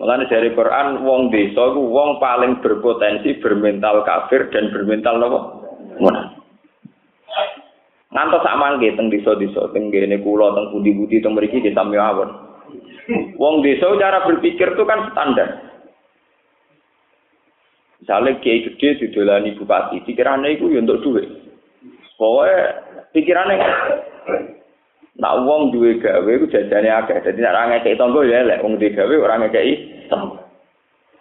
Mulane 0.00 0.28
dari 0.28 0.52
Quran 0.56 1.04
wong 1.04 1.28
desa 1.28 1.60
iku 1.72 1.82
wong 1.92 2.20
paling 2.20 2.60
berpotensi 2.64 3.36
bermental 3.40 4.02
kafir 4.02 4.48
dan 4.48 4.72
bermental 4.72 5.20
nopo 5.20 5.38
munafik. 6.00 6.40
Ngantos 8.10 8.42
sak 8.42 8.58
mangke 8.58 8.90
teng 8.98 9.06
desa-desa 9.06 9.70
teng 9.70 9.94
kene 9.94 10.18
kula 10.18 10.50
teng 10.56 10.74
budi-budi 10.74 11.22
teng 11.22 11.38
mriki 11.38 11.62
nggih 11.62 11.76
sami 11.78 11.94
awon. 11.94 12.49
Wong 13.36 13.64
desa 13.64 13.90
cara 13.98 14.22
berpikir 14.26 14.74
itu 14.74 14.84
kan 14.86 15.10
standar. 15.10 15.48
Misalnya 18.00 18.40
kiai 18.40 18.64
gede 18.64 18.96
didolani 18.96 19.54
bupati, 19.60 20.00
pikirannya 20.08 20.56
itu 20.56 20.72
ya 20.72 20.80
untuk 20.80 21.04
duit. 21.04 21.28
Pokoknya 22.16 22.58
pikirannya 23.12 23.56
nak 25.20 25.36
wong 25.44 25.68
duwe 25.76 26.00
gawe 26.00 26.30
iku 26.30 26.48
jajane 26.48 26.88
akeh. 26.88 27.20
Dadi 27.20 27.40
nek 27.44 27.52
ora 27.52 27.68
ngekeki 27.68 28.00
tangga 28.00 28.20
ya 28.24 28.40
elek, 28.40 28.62
wong 28.64 28.80
duwe 28.80 28.96
gawe 28.96 29.14
ora 29.20 29.34
ngekeki 29.44 29.74
tangga. 30.08 30.40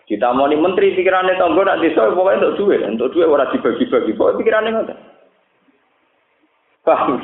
Ditamoni 0.07 0.55
menteri 0.55 0.95
pikirannya 0.95 1.35
tangga 1.35 1.61
nak 1.67 1.79
desa 1.83 2.09
pokoknya 2.15 2.47
untuk 2.47 2.55
duit, 2.63 2.81
untuk 2.87 3.11
duit 3.11 3.27
ora 3.27 3.51
dibagi-bagi. 3.51 4.15
Pokoknya 4.15 4.39
pikirannya 4.39 4.71
ngoten. 4.71 4.97
Paham? 6.87 7.19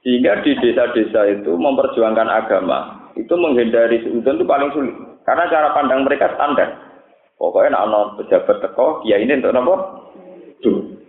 Sehingga 0.00 0.40
di 0.40 0.56
desa-desa 0.56 1.28
itu 1.28 1.52
memperjuangkan 1.60 2.28
agama, 2.28 3.10
itu 3.20 3.34
menghindari 3.36 4.00
seudon 4.00 4.40
itu 4.40 4.46
paling 4.48 4.70
sulit. 4.72 4.96
Karena 5.28 5.44
cara 5.52 5.76
pandang 5.76 6.08
mereka 6.08 6.32
standar. 6.34 6.90
Pokoknya 7.36 7.76
nak 7.76 8.20
pejabat 8.20 8.60
teko, 8.60 9.00
kiai 9.04 9.24
ini 9.24 9.40
untuk 9.40 9.52
nopo? 9.56 9.74
Tuh. 10.60 11.00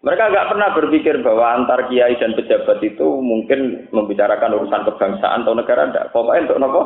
Mereka 0.00 0.32
nggak 0.32 0.48
pernah 0.48 0.68
berpikir 0.72 1.20
bahwa 1.20 1.58
antar 1.58 1.90
kiai 1.90 2.14
dan 2.16 2.38
pejabat 2.38 2.78
itu 2.80 3.06
mungkin 3.18 3.90
membicarakan 3.90 4.56
urusan 4.62 4.86
kebangsaan 4.86 5.42
atau 5.42 5.54
negara. 5.58 5.90
Enggak. 5.90 6.08
Pokoknya 6.14 6.50
untuk 6.50 6.60
nopo? 6.62 6.82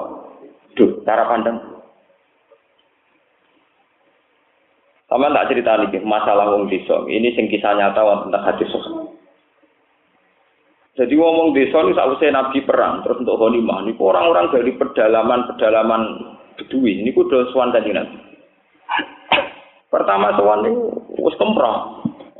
Duh, 0.75 0.91
cara 1.07 1.29
pandang. 1.29 1.61
Sama 5.07 5.31
tak 5.31 5.47
cerita 5.53 5.79
lagi 5.79 6.01
masalah 6.03 6.51
wong 6.57 6.67
desa. 6.67 7.07
Ini 7.07 7.37
sing 7.39 7.47
kisah 7.47 7.77
nyata 7.77 8.27
tentang 8.27 8.45
hadis 8.51 8.67
sosok. 8.73 8.94
Jadi 10.95 11.15
ngomong 11.19 11.59
desa 11.59 11.83
ini 11.83 11.99
sausai 11.99 12.31
Nabi 12.31 12.63
perang, 12.63 13.03
terus 13.03 13.19
untuk 13.19 13.35
Honimah, 13.35 13.83
ini 13.83 13.99
orang-orang 13.99 14.55
dari 14.55 14.71
pedalaman-pedalaman 14.79 16.03
Bedui, 16.55 17.03
ini 17.03 17.11
kudu 17.11 17.51
suan 17.51 17.75
tadi 17.75 17.91
Nabi. 17.91 18.15
Pertama 19.91 20.39
suan 20.39 20.63
ini 20.63 20.71
us 21.19 21.35
kemprong, 21.35 21.79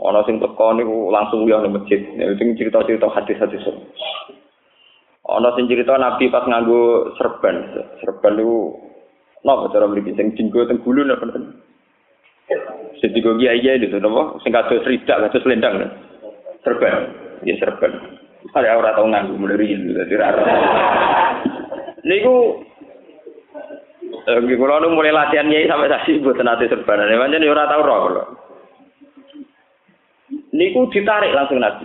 Ana 0.05 0.21
sing 0.29 0.37
teko 0.37 0.77
niku 0.77 1.09
langsung 1.09 1.49
uyah 1.49 1.65
ning 1.65 1.81
masjid. 1.81 2.03
Sing 2.37 2.59
cerita-cerita 2.59 3.09
hadis-hadis. 3.09 3.65
Ana 5.25 5.55
sing 5.57 5.65
cerita 5.65 5.97
Nabi 5.97 6.29
pas 6.29 6.45
nganggo 6.45 7.15
serban. 7.17 7.73
Serban 8.05 8.37
niku 8.37 8.75
napa 9.47 9.73
cara 9.73 9.89
mriki 9.89 10.13
sing 10.13 10.37
dinggo 10.37 10.67
teng 10.69 10.83
gulu 10.85 11.09
napa 11.09 11.31
Sing 13.01 13.11
digo 13.17 13.39
kiai 13.41 13.65
itu 13.65 13.97
napa 13.97 14.37
sing 14.45 14.53
kados 14.53 14.85
ridak 14.85 15.31
kados 15.31 15.47
lendang. 15.49 15.89
Serban. 16.61 16.95
Ya 17.49 17.57
serban. 17.57 18.24
Saya 18.53 18.77
ora 18.77 18.93
tau 18.93 19.09
nganggo 19.09 19.41
riyin 19.57 19.95
dadi 19.97 20.15
ora. 20.19 20.45
Niku 22.05 22.65
Nggih 24.25 24.57
kula 24.57 24.81
nu 24.81 24.97
mulai 24.97 25.13
latihan 25.13 25.45
nyai 25.45 25.69
sampai 25.69 25.93
saksi 25.93 26.25
mboten 26.25 26.49
ate 26.49 26.73
serbanan. 26.73 27.13
Pancen 27.13 27.45
ora 27.45 27.69
tau 27.69 27.85
roh 27.85 27.99
kula. 28.09 28.25
Niku 30.57 30.89
ditarik 30.89 31.37
langsung 31.37 31.61
Nabi. 31.61 31.85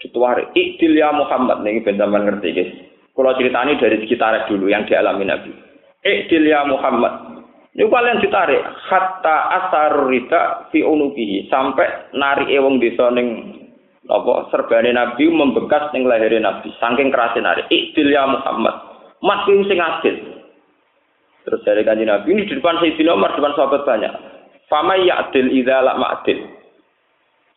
Ditarik. 0.00 0.56
Ikdil 0.56 0.96
ya 0.96 1.12
Muhammad 1.12 1.60
niki 1.60 1.84
ben 1.84 2.00
sampean 2.00 2.24
ngerti 2.24 2.48
guys. 2.56 2.70
Kula 3.12 3.36
ceritani 3.36 3.76
dari 3.76 4.00
sekitar 4.00 4.48
dulu 4.48 4.72
yang 4.72 4.88
dialami 4.88 5.28
Nabi. 5.28 5.52
Ikdil 6.00 6.48
ya 6.48 6.64
Muhammad. 6.64 7.44
Niku 7.76 7.92
kalian 7.92 8.24
ditarik 8.24 8.64
hatta 8.88 9.36
asar 9.60 10.08
rida 10.08 10.72
fi 10.72 10.80
unukihi 10.80 11.52
sampai 11.52 12.08
nari 12.16 12.56
ewong 12.56 12.80
desa 12.80 13.12
ning 13.12 13.52
apa 14.06 14.50
serbane 14.54 14.94
Nabi 14.94 15.26
membekas 15.26 15.90
ning 15.90 16.06
lahirnya 16.06 16.42
Nabi 16.42 16.70
saking 16.78 17.10
kerasnya 17.10 17.42
nari. 17.42 17.62
Ikdil 17.66 18.14
ya 18.14 18.26
Muhammad. 18.26 18.74
Mas 19.22 19.42
sing 19.46 19.78
adil. 19.78 20.16
Terus 21.46 21.62
dari 21.62 21.82
kanji 21.86 22.06
Nabi 22.06 22.34
ini 22.34 22.46
di 22.46 22.58
depan 22.58 22.82
Sayyidina 22.82 23.14
Umar, 23.14 23.34
depan 23.38 23.54
sahabat 23.54 23.86
banyak. 23.86 24.12
Fama 24.66 24.98
ya'dil 24.98 25.54
idza 25.54 25.78
la 25.78 25.94
ma'dil. 25.94 26.42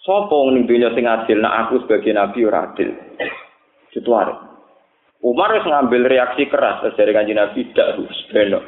Sopo 0.06 0.46
ning 0.54 0.70
dunya 0.70 0.94
sing 0.94 1.10
adil, 1.10 1.42
nak 1.42 1.68
aku 1.68 1.86
sebagai 1.86 2.14
nabi 2.14 2.46
ora 2.46 2.70
adil. 2.70 2.94
Itu 3.90 4.14
Umar 5.20 5.52
harus 5.52 5.68
ngambil 5.68 6.08
reaksi 6.08 6.48
keras 6.48 6.80
terus 6.80 6.96
dari 6.96 7.12
kanji 7.12 7.36
Nabi 7.36 7.68
tidak 7.76 7.92
harus 7.92 8.16
belok. 8.32 8.64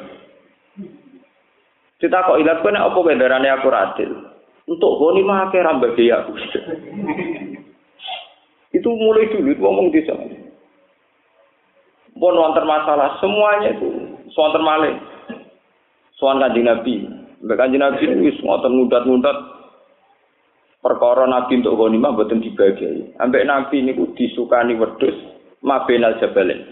Kita 1.96 2.28
kok 2.28 2.36
ilat 2.36 2.60
kene 2.60 2.76
apa 2.76 2.98
kendarane 2.98 3.48
aku 3.48 3.72
adil? 3.72 4.10
Untuk 4.68 5.00
goni 5.00 5.24
mah 5.24 5.48
akeh 5.48 5.64
bagi 5.64 6.12
aku. 6.12 6.32
Itu 8.82 8.90
mulai 8.90 9.30
dulu 9.30 9.48
itu 9.54 9.62
ngomong 9.62 9.94
sana. 9.94 10.26
Pun 12.18 12.34
wonten 12.34 12.66
masalah 12.66 13.14
semuanya 13.22 13.78
itu 13.78 13.88
wonten 14.34 14.62
malih. 14.66 14.94
soal 16.18 16.38
kanjeng 16.38 16.70
Nabi. 16.70 17.02
Mbak 17.42 17.58
kanjeng 17.58 17.82
Nabi 17.82 18.06
wis 18.22 18.38
ngoten 18.46 18.78
ngudat-ngudat 18.78 19.36
perkara 20.78 21.26
Nabi 21.26 21.58
untuk 21.58 21.74
ghanimah 21.74 22.14
mboten 22.14 22.38
dibagi. 22.38 23.10
Ambek 23.18 23.42
Nabi 23.42 23.82
niku 23.82 24.14
disukani 24.14 24.78
wedhus 24.78 25.18
mabenal 25.66 26.14
jabalin. 26.22 26.62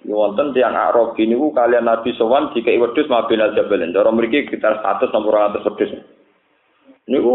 Ini 0.00 0.10
wonten 0.10 0.50
tiang 0.56 0.74
Arab 0.74 1.14
ini 1.22 1.38
kalian 1.38 1.86
Nabi 1.86 2.10
sowan 2.18 2.50
dikai 2.50 2.82
wedhus 2.82 3.06
mabenal 3.06 3.54
jabalin. 3.54 3.94
Cara 3.94 4.10
mriki 4.10 4.50
sekitar 4.50 4.82
100 4.82 5.14
sampai 5.14 5.62
200 5.62 5.66
wedhus. 5.70 5.92
Niku 7.06 7.34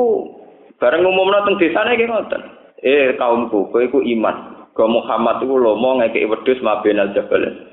bareng 0.75 1.07
umumna 1.07 1.47
teng 1.47 1.55
desane 1.55 1.95
nggih 1.95 2.11
ngoten. 2.11 2.41
Eh 2.85 3.17
kaumku, 3.17 3.73
kowe 3.73 3.81
iku 3.81 4.05
iman. 4.05 4.69
Go 4.77 4.85
Muhammad 4.85 5.41
iku 5.41 5.57
lomo 5.57 5.97
ngekeki 5.97 6.29
wedhus 6.29 6.61
mabenal 6.61 7.09
jabalin. 7.17 7.65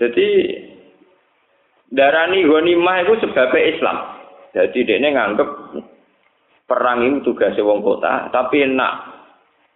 Jadi 0.00 0.26
darani 1.92 2.48
ghanimah 2.48 3.04
itu 3.04 3.12
sebabnya 3.20 3.60
Islam. 3.68 3.96
Jadi 4.56 4.78
dia 4.86 5.02
nganggep 5.02 5.48
perang 6.64 7.04
itu 7.04 7.20
tugasnya 7.20 7.66
wong 7.66 7.84
kota, 7.84 8.32
tapi 8.32 8.64
nak 8.64 9.12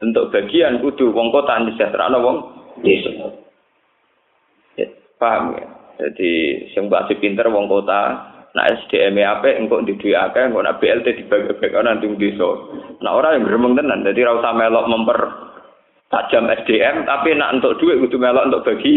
untuk 0.01 0.31
bagian 0.31 0.81
kudu 0.81 1.11
wong 1.11 1.29
kota 1.35 1.61
disejahterano 1.69 2.19
wong 2.23 2.37
desa. 2.81 3.11
Ya, 4.79 4.87
paham 5.19 5.59
ya? 5.59 5.67
Jadi 5.99 6.31
sing 6.73 6.87
mbak 6.87 7.11
pinter 7.19 7.51
wong 7.51 7.67
kota, 7.67 8.33
nak 8.57 8.69
SDM 8.85 9.21
apa 9.21 9.61
engkau 9.61 9.85
di 9.85 9.93
duit 10.01 10.17
akeh, 10.17 10.49
engkau 10.49 10.65
nak 10.65 10.81
BLT 10.81 11.25
dibagi-bagi 11.25 11.79
nanti 11.85 12.09
desa. 12.17 12.49
Nah 13.05 13.13
orang 13.13 13.41
yang 13.41 13.45
gremeng 13.45 13.75
tenan, 13.77 14.07
jadi 14.07 14.25
ora 14.25 14.41
usah 14.41 14.53
melok 14.57 14.89
memper 14.89 15.21
tajam 16.09 16.49
SDM, 16.49 17.05
tapi 17.05 17.37
nak 17.37 17.61
untuk 17.61 17.77
duit 17.77 18.01
kudu 18.01 18.17
melok 18.17 18.49
untuk 18.49 18.65
bagi 18.65 18.93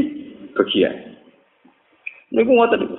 bagian. 0.55 0.95
Niku 2.31 2.51
ngoten 2.55 2.79
niku. 2.79 2.97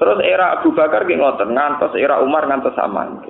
Terus 0.00 0.18
era 0.24 0.56
Abu 0.56 0.72
Bakar 0.72 1.04
ki 1.04 1.20
ngoten, 1.20 1.52
ngantos 1.52 1.92
era 2.00 2.24
Umar 2.24 2.48
ngantos 2.48 2.72
sama. 2.72 3.20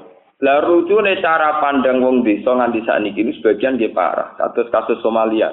Lah 0.40 0.62
rujune 0.64 1.20
cara 1.20 1.58
pandang 1.58 2.00
wong 2.00 2.22
desa 2.22 2.54
nganti 2.54 2.86
sakniki 2.86 3.20
ini 3.20 3.36
sebagian 3.36 3.76
dia 3.76 3.92
parah. 3.92 4.32
Kasus 4.40 4.72
kasus 4.72 4.96
Somalia. 5.04 5.52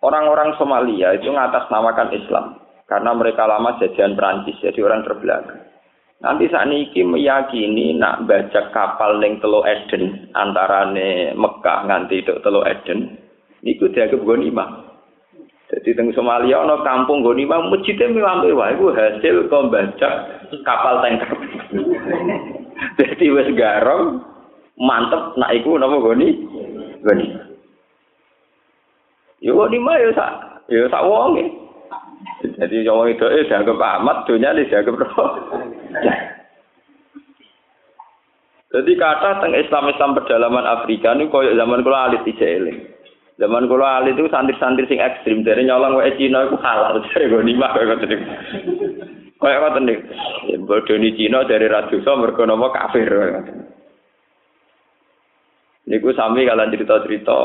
Orang-orang 0.00 0.56
Somalia 0.56 1.12
itu 1.12 1.28
ngatasnamakan 1.28 2.16
Islam 2.16 2.63
karena 2.84 3.10
mereka 3.16 3.48
lama 3.48 3.80
jajahan 3.80 4.16
Prancis, 4.16 4.60
jadi 4.60 4.80
orang 4.84 5.04
terbelakang. 5.04 5.60
Nanti 6.24 6.48
saat 6.48 6.72
ini 6.72 6.88
meyakini 7.04 7.92
nak 8.00 8.24
baca 8.24 8.72
kapal 8.72 9.20
neng 9.20 9.44
Telo 9.44 9.60
Eden 9.68 10.32
antara 10.32 10.88
Mekah 11.36 11.78
nganti 11.84 12.24
Telo 12.24 12.64
Eden, 12.64 13.12
itu 13.60 13.88
dianggap 13.92 14.24
ghanimah. 14.24 14.84
Jadi 15.74 15.96
teng 15.96 16.12
Somalia 16.12 16.60
ono 16.60 16.84
kampung 16.84 17.24
goni 17.24 17.48
mah 17.48 17.66
masjidnya 17.66 18.12
mewah-mewah 18.12 18.76
iku 18.76 18.92
hasil 18.92 19.48
kombaca 19.48 20.10
kapal 20.62 21.00
tanker. 21.00 21.30
Jadi 23.00 23.24
wis 23.32 23.48
garong 23.56 24.22
mantep 24.76 25.34
nak 25.34 25.50
iku 25.56 25.74
napa 25.80 25.98
goni? 25.98 26.36
Goni. 27.00 27.26
Yo 29.40 29.56
goni 29.56 29.76
mah 29.80 29.96
yo 29.98 30.12
sak 30.12 30.30
yo 30.68 30.86
sak 30.92 31.02
wong 31.02 31.42
Jadi 32.44 32.84
wong 32.84 33.08
itu 33.16 33.24
eh 33.24 33.48
dianggap 33.48 33.80
amat, 33.80 34.28
dunia 34.28 34.52
ini 34.52 34.68
dianggap 34.68 35.00
roh. 35.00 35.32
Jadi 38.74 38.92
kata 38.98 39.38
tentang 39.38 39.54
Islam-Islam 39.54 40.18
pedalaman 40.18 40.66
Afrika 40.66 41.14
ini 41.14 41.30
koyo 41.30 41.54
zaman 41.54 41.86
kula 41.86 42.10
alit 42.10 42.26
ijek 42.26 42.94
Zaman 43.34 43.66
kalau 43.66 43.82
ahli 43.82 44.14
itu 44.14 44.30
santri-santri 44.30 44.86
sing 44.86 45.02
ekstrim 45.02 45.42
dari 45.42 45.66
nyolong 45.66 45.98
wae 45.98 46.14
Cina 46.14 46.46
itu 46.46 46.54
halal 46.62 47.02
dari 47.10 47.26
gue 47.26 47.42
nima 47.42 47.74
kayak 47.74 47.86
ngoten 47.90 48.08
niku. 48.14 48.26
Kayak 49.42 49.58
ngoten 49.58 49.82
niku. 49.90 50.02
Ya 50.46 50.56
bodoni 50.62 51.10
Cina 51.18 51.42
dari 51.42 51.66
radosa 51.66 52.14
mergo 52.14 52.46
napa 52.46 52.70
kafir. 52.70 53.10
Niku 55.90 56.14
sami 56.14 56.46
kalian 56.46 56.70
cerita-cerita 56.70 57.40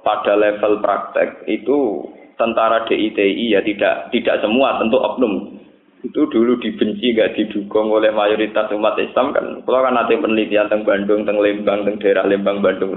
pada 0.00 0.32
level 0.32 0.80
praktek 0.80 1.44
itu 1.44 2.08
tentara 2.36 2.86
DITI 2.86 3.54
ya 3.54 3.60
tidak 3.62 4.10
tidak 4.10 4.40
semua 4.42 4.78
tentu 4.82 4.98
oknum 4.98 5.58
itu 6.04 6.20
dulu 6.28 6.60
dibenci 6.60 7.16
gak 7.16 7.32
didukung 7.32 7.88
oleh 7.88 8.12
mayoritas 8.12 8.68
umat 8.76 9.00
Islam 9.00 9.32
kan 9.32 9.64
kalau 9.64 9.80
kan 9.80 9.96
ada 9.96 10.12
penelitian 10.12 10.68
tentang 10.68 10.84
Bandung 10.84 11.24
tentang 11.24 11.40
Lembang 11.40 11.78
tentang 11.88 11.96
daerah 12.04 12.24
Lembang 12.28 12.60
Bandung 12.60 12.92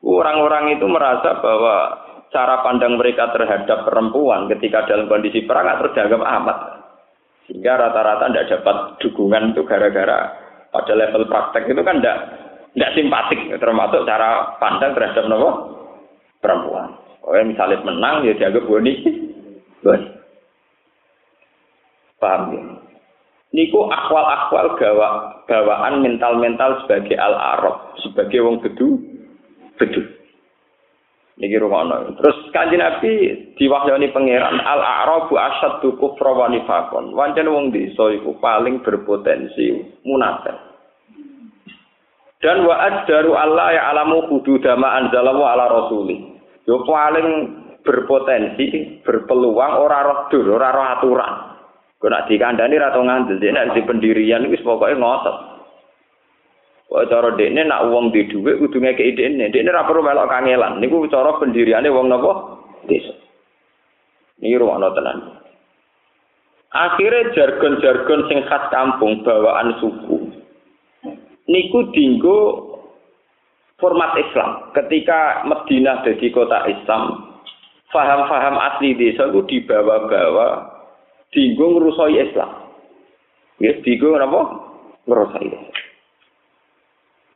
Orang-orang 0.00 0.80
itu 0.80 0.88
merasa 0.88 1.44
bahwa 1.44 1.92
cara 2.32 2.64
pandang 2.64 2.96
mereka 2.96 3.28
terhadap 3.36 3.84
perempuan 3.84 4.48
ketika 4.48 4.88
dalam 4.88 5.10
kondisi 5.12 5.44
perang 5.44 5.76
terjaga 5.84 6.16
amat. 6.16 6.58
Sehingga 7.44 7.76
rata-rata 7.76 8.30
tidak 8.30 8.48
dapat 8.48 8.76
dukungan 9.02 9.52
itu 9.52 9.66
gara-gara 9.66 10.32
pada 10.70 10.92
level 10.94 11.26
praktek 11.26 11.66
itu 11.66 11.82
kan 11.82 11.98
tidak 11.98 12.18
tidak 12.72 12.94
simpatik 12.94 13.40
termasuk 13.58 14.06
cara 14.06 14.54
pandang 14.62 14.94
terhadap 14.94 15.24
nopo 15.26 15.50
perempuan. 16.38 16.94
Oh 17.30 17.38
misalnya 17.46 17.78
menang 17.86 18.26
ya 18.26 18.34
dianggap 18.34 18.66
boni, 18.66 19.06
boni. 19.86 20.06
Paham 22.18 22.42
ya? 22.50 22.62
Niku 23.54 23.86
akwal-akwal 23.86 24.74
gawa, 24.78 25.42
gawaan 25.46 26.02
mental-mental 26.02 26.82
sebagai 26.82 27.14
al-arab, 27.18 27.94
sebagai 28.02 28.42
wong 28.42 28.62
bedu, 28.62 28.98
betul. 29.78 30.06
Niki 31.38 31.56
rumono. 31.56 32.18
Terus 32.20 32.36
kanji 32.52 32.76
Nabi 32.76 33.10
diwahyani 33.56 34.12
pangeran 34.12 34.60
al 34.60 34.82
a'rabu 34.82 35.40
asyaddu 35.40 35.96
kufra 35.96 36.36
wa 36.36 36.52
nifaqon. 36.52 37.16
Wancen 37.16 37.48
wong 37.48 37.72
desa 37.72 38.12
iku 38.12 38.36
paling 38.42 38.84
berpotensi 38.84 39.96
munafik. 40.04 40.52
Dan 42.44 42.68
wa 42.68 42.76
ajdaru 42.76 43.32
Allah 43.38 43.72
ya 43.72 43.82
alamu 43.88 44.28
hududama 44.28 45.00
anzalahu 45.00 45.40
ala 45.40 45.64
rasuli. 45.72 46.39
Yo 46.70 46.86
paling 46.86 47.28
berpotensi 47.82 49.02
berpeluang 49.02 49.72
ora 49.82 50.06
roh 50.06 50.18
dur, 50.30 50.54
ora 50.54 50.70
roh 50.70 50.86
aturan. 50.86 51.34
Kok 51.98 52.06
nak 52.06 52.30
dikandani 52.30 52.78
ra 52.78 52.94
tau 52.94 53.02
ngandel, 53.02 53.42
nek 53.42 53.74
di 53.74 53.82
pendirian 53.82 54.46
wis 54.46 54.62
pokoke 54.62 54.94
ngotot. 54.94 55.36
Kok 56.86 57.06
cara 57.10 57.34
dekne 57.34 57.66
nak 57.66 57.90
wong 57.90 58.14
di 58.14 58.30
dhuwit 58.30 58.62
kudu 58.62 58.78
ngekeki 58.78 59.18
dekne. 59.18 59.50
Dekne 59.50 59.74
ora 59.74 59.82
perlu 59.82 60.06
melok 60.06 60.30
kangelan. 60.30 60.78
Niku 60.78 61.10
cara 61.10 61.34
pendiriane 61.42 61.90
wong 61.90 62.06
napa? 62.06 62.62
Desa. 62.86 63.18
Niki 64.38 64.54
rumakno 64.54 64.94
tenan. 64.94 65.18
Akhirnya 66.70 67.34
jargon-jargon 67.34 68.30
sing 68.30 68.46
khas 68.46 68.70
kampung 68.70 69.26
bawaan 69.26 69.74
suku. 69.82 70.38
niku 71.50 71.90
dinggo 71.90 72.69
format 73.80 74.14
Islam. 74.20 74.70
Ketika 74.76 75.42
Madinah 75.48 76.06
jadi 76.06 76.26
kota 76.30 76.68
Islam, 76.68 77.34
faham-faham 77.90 78.56
asli 78.60 78.94
desa 78.94 79.26
itu 79.32 79.40
dibawa-bawa 79.48 80.68
dinggo 81.34 81.66
ngrusoi 81.74 82.20
Islam. 82.20 82.50
Ya, 83.58 83.74
dinggo 83.82 84.14
apa? 84.14 84.40
Ngrusoi 85.08 85.48
Islam. 85.50 85.80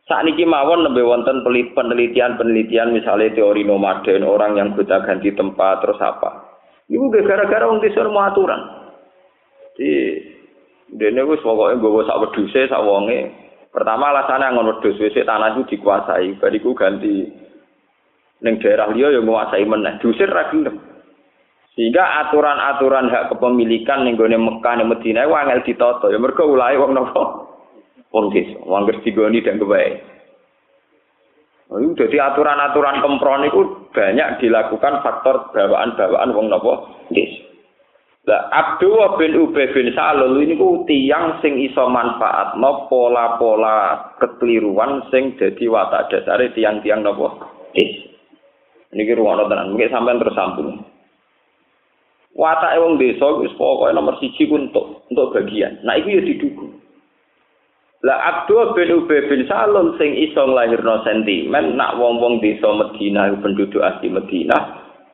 Saat 0.04 0.28
niki 0.28 0.44
mawon 0.44 0.84
lebih 0.84 1.08
wonten 1.08 1.40
penelitian-penelitian 1.48 2.92
misalnya 2.92 3.32
teori 3.32 3.64
nomaden, 3.64 4.20
orang 4.20 4.60
yang 4.60 4.76
gonta 4.76 5.00
ganti 5.00 5.32
tempat 5.32 5.80
terus 5.80 5.96
apa. 5.96 6.60
Ibu 6.92 7.08
gara-gara 7.24 7.64
wong 7.64 7.80
desa 7.80 8.04
mau 8.04 8.28
aturan. 8.28 8.60
Di 9.80 10.20
dene 10.92 11.24
wis 11.24 11.40
pokoke 11.40 11.80
nggawa 11.80 12.04
sak 12.04 12.20
wedhuse 12.20 12.68
sak 12.68 12.84
wonge. 12.84 13.32
Pertama 13.74 14.14
alasannya 14.14 14.54
ngon 14.54 14.70
wedhus 14.78 15.02
wis 15.02 15.18
tanah 15.18 15.58
itu 15.58 15.74
dikuasai, 15.74 16.38
bariku 16.38 16.78
ganti 16.78 17.26
ning 18.38 18.62
daerah 18.62 18.86
liya 18.94 19.18
ya 19.18 19.20
nguasai 19.26 19.66
meneh. 19.66 19.98
Diusir 19.98 20.30
ra. 20.30 20.46
Sehingga 21.74 22.04
aturan-aturan 22.22 23.10
hak 23.10 23.34
kepemilikan 23.34 24.06
ning 24.06 24.14
gone 24.14 24.38
Mekah 24.38 24.78
ning 24.78 24.86
Madinah 24.94 25.26
wangel 25.26 25.66
ditata 25.66 26.06
ya 26.06 26.22
mergo 26.22 26.46
ulahe 26.46 26.78
wong 26.78 26.94
napa 26.94 27.50
wong 28.14 28.30
desa, 28.30 28.62
wong 28.62 28.86
digoni 29.02 29.42
dan 29.42 29.58
kebaik. 29.58 30.06
Oh, 31.74 31.82
jadi 31.82 32.30
aturan-aturan 32.30 33.02
kempron 33.02 33.50
itu 33.50 33.90
banyak 33.90 34.38
dilakukan 34.38 35.02
faktor 35.02 35.50
bawaan-bawaan 35.50 36.30
wong 36.30 36.46
nopo 36.46 36.72
desa. 37.10 37.43
Lah 38.24 38.48
Abdul 38.48 39.20
bin 39.20 39.36
Ubay 39.36 39.68
bin 39.76 39.92
Salul 39.92 40.40
ini 40.40 40.56
ku 40.56 40.80
tiang 40.88 41.44
sing 41.44 41.60
iso 41.60 41.92
manfaat 41.92 42.56
no 42.56 42.88
pola-pola 42.88 44.16
kekeliruan 44.16 45.04
sing 45.12 45.36
jadi 45.36 45.68
watak 45.68 46.08
dasare 46.08 46.48
tiang-tiang 46.56 47.04
nopo. 47.04 47.36
Ini 48.94 49.12
ruang 49.18 49.44
tenan, 49.44 49.76
mungkin 49.76 49.92
sampai 49.92 50.16
terus 50.16 50.38
sambung. 50.38 50.80
Watak 52.32 52.80
wong 52.80 52.96
desa 52.96 53.28
wis 53.44 53.52
pokoke 53.60 53.92
nomor 53.92 54.16
siji 54.18 54.48
untuk 54.48 55.04
untuk 55.12 55.36
bagian. 55.36 55.84
Nah 55.84 56.00
itu 56.00 56.16
ya 56.16 56.22
didukung. 56.24 56.80
Lah 58.08 58.18
Abdul 58.24 58.72
bin 58.72 59.04
Ubay 59.04 59.28
bin 59.28 59.44
Salul 59.44 60.00
sing 60.00 60.16
iso 60.16 60.48
nglahirno 60.48 61.04
sentimen 61.04 61.76
nak 61.76 62.00
wong-wong 62.00 62.40
desa 62.40 62.72
Madinah 62.72 63.36
penduduk 63.44 63.84
asli 63.84 64.08
Madinah 64.08 64.62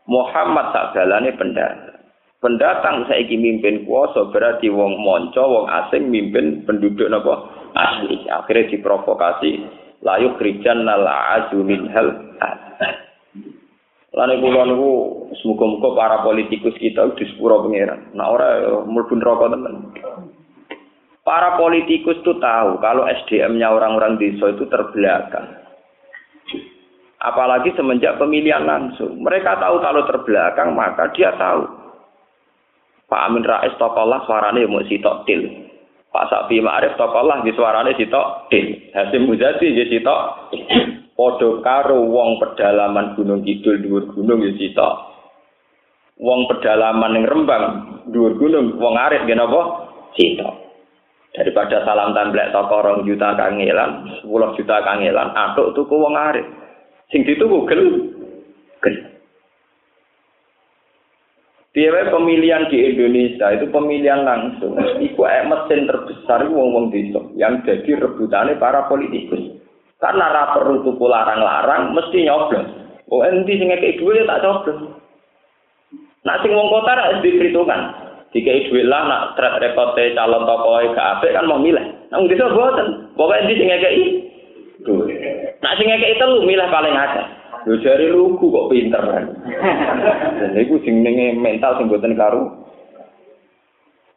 Muhammad 0.07 0.71
sakjalane 0.71 1.35
pendatang. 1.35 2.00
Pendatang 2.41 3.05
saiki 3.05 3.37
mimpin 3.37 3.85
kuasa 3.85 4.33
berarti 4.33 4.73
wong 4.73 4.97
monco 4.97 5.45
wong 5.45 5.67
asing 5.69 6.09
mimpin 6.09 6.65
penduduk 6.65 7.13
napa 7.13 7.45
asli. 7.77 8.25
Akhirnya 8.33 8.73
diprovokasi 8.73 9.51
layu 10.01 10.33
krijan 10.41 10.89
nala 10.89 11.37
azu 11.37 11.61
min 11.61 11.85
hal. 11.93 12.09
Lan 14.17 14.41
kula 14.41 14.63
niku 14.67 14.91
semoga-moga 15.39 15.89
para 15.95 16.17
politikus 16.25 16.75
kita 16.81 17.13
di 17.15 17.29
sepuro 17.29 17.69
pangeran. 17.69 18.11
Nah 18.17 18.27
ora 18.33 18.49
mlebu 18.89 19.15
neraka 19.21 19.47
tenan. 19.53 19.77
Para 21.21 21.61
politikus 21.61 22.19
itu 22.25 22.41
tahu 22.41 22.81
kalau 22.81 23.05
SDM-nya 23.05 23.69
orang-orang 23.69 24.17
desa 24.17 24.49
itu 24.49 24.65
terbelakang. 24.67 25.61
Apalagi 27.21 27.77
semenjak 27.77 28.17
pemilihan 28.17 28.65
langsung. 28.65 29.21
Mereka 29.21 29.61
tahu 29.61 29.77
kalau 29.85 30.09
terbelakang, 30.09 30.73
maka 30.73 31.13
dia 31.13 31.37
tahu. 31.37 31.80
Pak 33.11 33.23
Amin 33.27 33.43
Rais 33.43 33.75
tokolah 33.75 34.23
suaranya 34.25 34.71
mau 34.71 34.87
sitok 34.87 35.27
til. 35.27 35.67
Pak 36.15 36.31
Sapi 36.31 36.63
Ma'arif 36.63 36.95
tokolah 36.95 37.43
di 37.43 37.51
suaranya 37.51 37.91
sitok 37.99 38.47
til. 38.55 38.95
Hasim 38.95 39.27
Muzadi 39.27 39.75
di 39.75 39.85
sitok 39.91 40.21
Podo 41.19 41.61
karo 41.61 42.07
wong 42.07 42.41
pedalaman 42.41 43.13
Gunung 43.19 43.45
Kidul 43.45 43.83
dhuwur 43.83 44.15
gunung 44.15 44.41
ya 44.47 44.55
sitok. 44.57 44.95
Wong 46.23 46.49
pedalaman 46.49 47.19
ning 47.19 47.25
Rembang 47.27 47.65
dhuwur 48.09 48.39
gunung 48.39 48.79
wong 48.79 48.95
arit 48.97 49.27
nggih 49.27 49.37
napa? 49.37 49.91
Sitok. 50.17 50.71
daripada 51.31 51.87
salam 51.87 52.11
templek 52.11 52.51
toko 52.51 52.83
rong 52.83 53.07
juta 53.07 53.39
kangelan, 53.39 54.03
sepuluh 54.19 54.51
juta 54.59 54.83
kangelan, 54.83 55.31
atuk 55.35 55.73
tuku 55.79 55.95
wong 55.95 56.15
arif. 56.19 56.47
Sing 57.11 57.23
dituku 57.27 57.67
gel, 57.71 57.83
gel. 58.83 58.95
Piye 61.81 62.13
pemilihan 62.13 62.69
di 62.69 62.93
Indonesia 62.93 63.57
itu 63.57 63.65
pemilihan 63.73 64.21
langsung. 64.21 64.77
Iku 65.01 65.25
mesin 65.25 65.89
terbesar 65.89 66.45
wong-wong 66.45 66.93
desa 66.93 67.25
yang 67.41 67.65
jadi 67.65 68.05
rebutannya 68.05 68.61
para 68.61 68.85
politikus. 68.85 69.65
Karena 69.97 70.29
ra 70.29 70.53
perlu 70.53 70.85
tuku 70.85 71.01
larang-larang 71.09 71.97
mesti 71.97 72.29
nyoblos. 72.29 72.69
Oh 73.09 73.25
endi 73.25 73.57
sing 73.57 73.73
ngekek 73.73 73.97
dhuwit 73.97 74.29
tak 74.29 74.45
coblos. 74.45 74.93
Nak 76.29 76.45
sing 76.45 76.53
wong 76.53 76.69
kota 76.69 76.93
ra 76.93 77.17
diperhitungkan. 77.25 77.81
Jika 78.37 78.69
duit 78.69 78.85
lah 78.85 79.09
nak 79.09 79.41
track 79.41 79.65
record 79.65 79.97
calon 79.97 80.45
tokoh 80.45 80.85
gak 80.93 81.09
apik 81.17 81.33
kan 81.33 81.49
mau 81.49 81.57
milih. 81.57 81.97
Nang 82.13 82.29
desa 82.29 82.53
boten. 82.53 83.09
Pokoke 83.17 83.41
endi 83.41 83.57
sing 83.57 83.73
ngekeki 83.73 84.05
duit. 84.85 85.17
Nak 85.65 85.81
sing 85.81 85.89
ngekeki 85.89 86.21
telu 86.21 86.45
milih 86.45 86.69
paling 86.69 86.93
akeh. 86.93 87.40
Lho 87.69 87.77
jare 87.85 88.09
lugu 88.09 88.49
kok 88.49 88.69
pinter 88.73 89.03
kan. 89.05 89.25
Dan 90.41 90.57
iku 90.57 90.81
sing 90.81 91.05
mental 91.37 91.77
sing 91.77 91.93
boten 91.93 92.17
karu. 92.17 92.61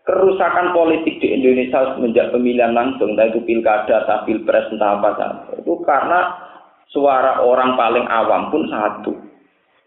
Kerusakan 0.03 0.75
politik 0.75 1.23
di 1.23 1.31
Indonesia 1.31 1.95
semenjak 1.95 2.35
pemilihan 2.35 2.75
langsung, 2.75 3.15
entah 3.15 3.31
itu 3.31 3.39
pilkada, 3.47 4.03
entah 4.03 4.27
pilpres, 4.27 4.67
entah 4.67 4.99
apa 4.99 5.09
saja. 5.15 5.63
Itu 5.63 5.79
karena 5.87 6.27
suara 6.91 7.39
orang 7.39 7.79
paling 7.79 8.03
awam 8.11 8.51
pun 8.51 8.67
satu. 8.67 9.15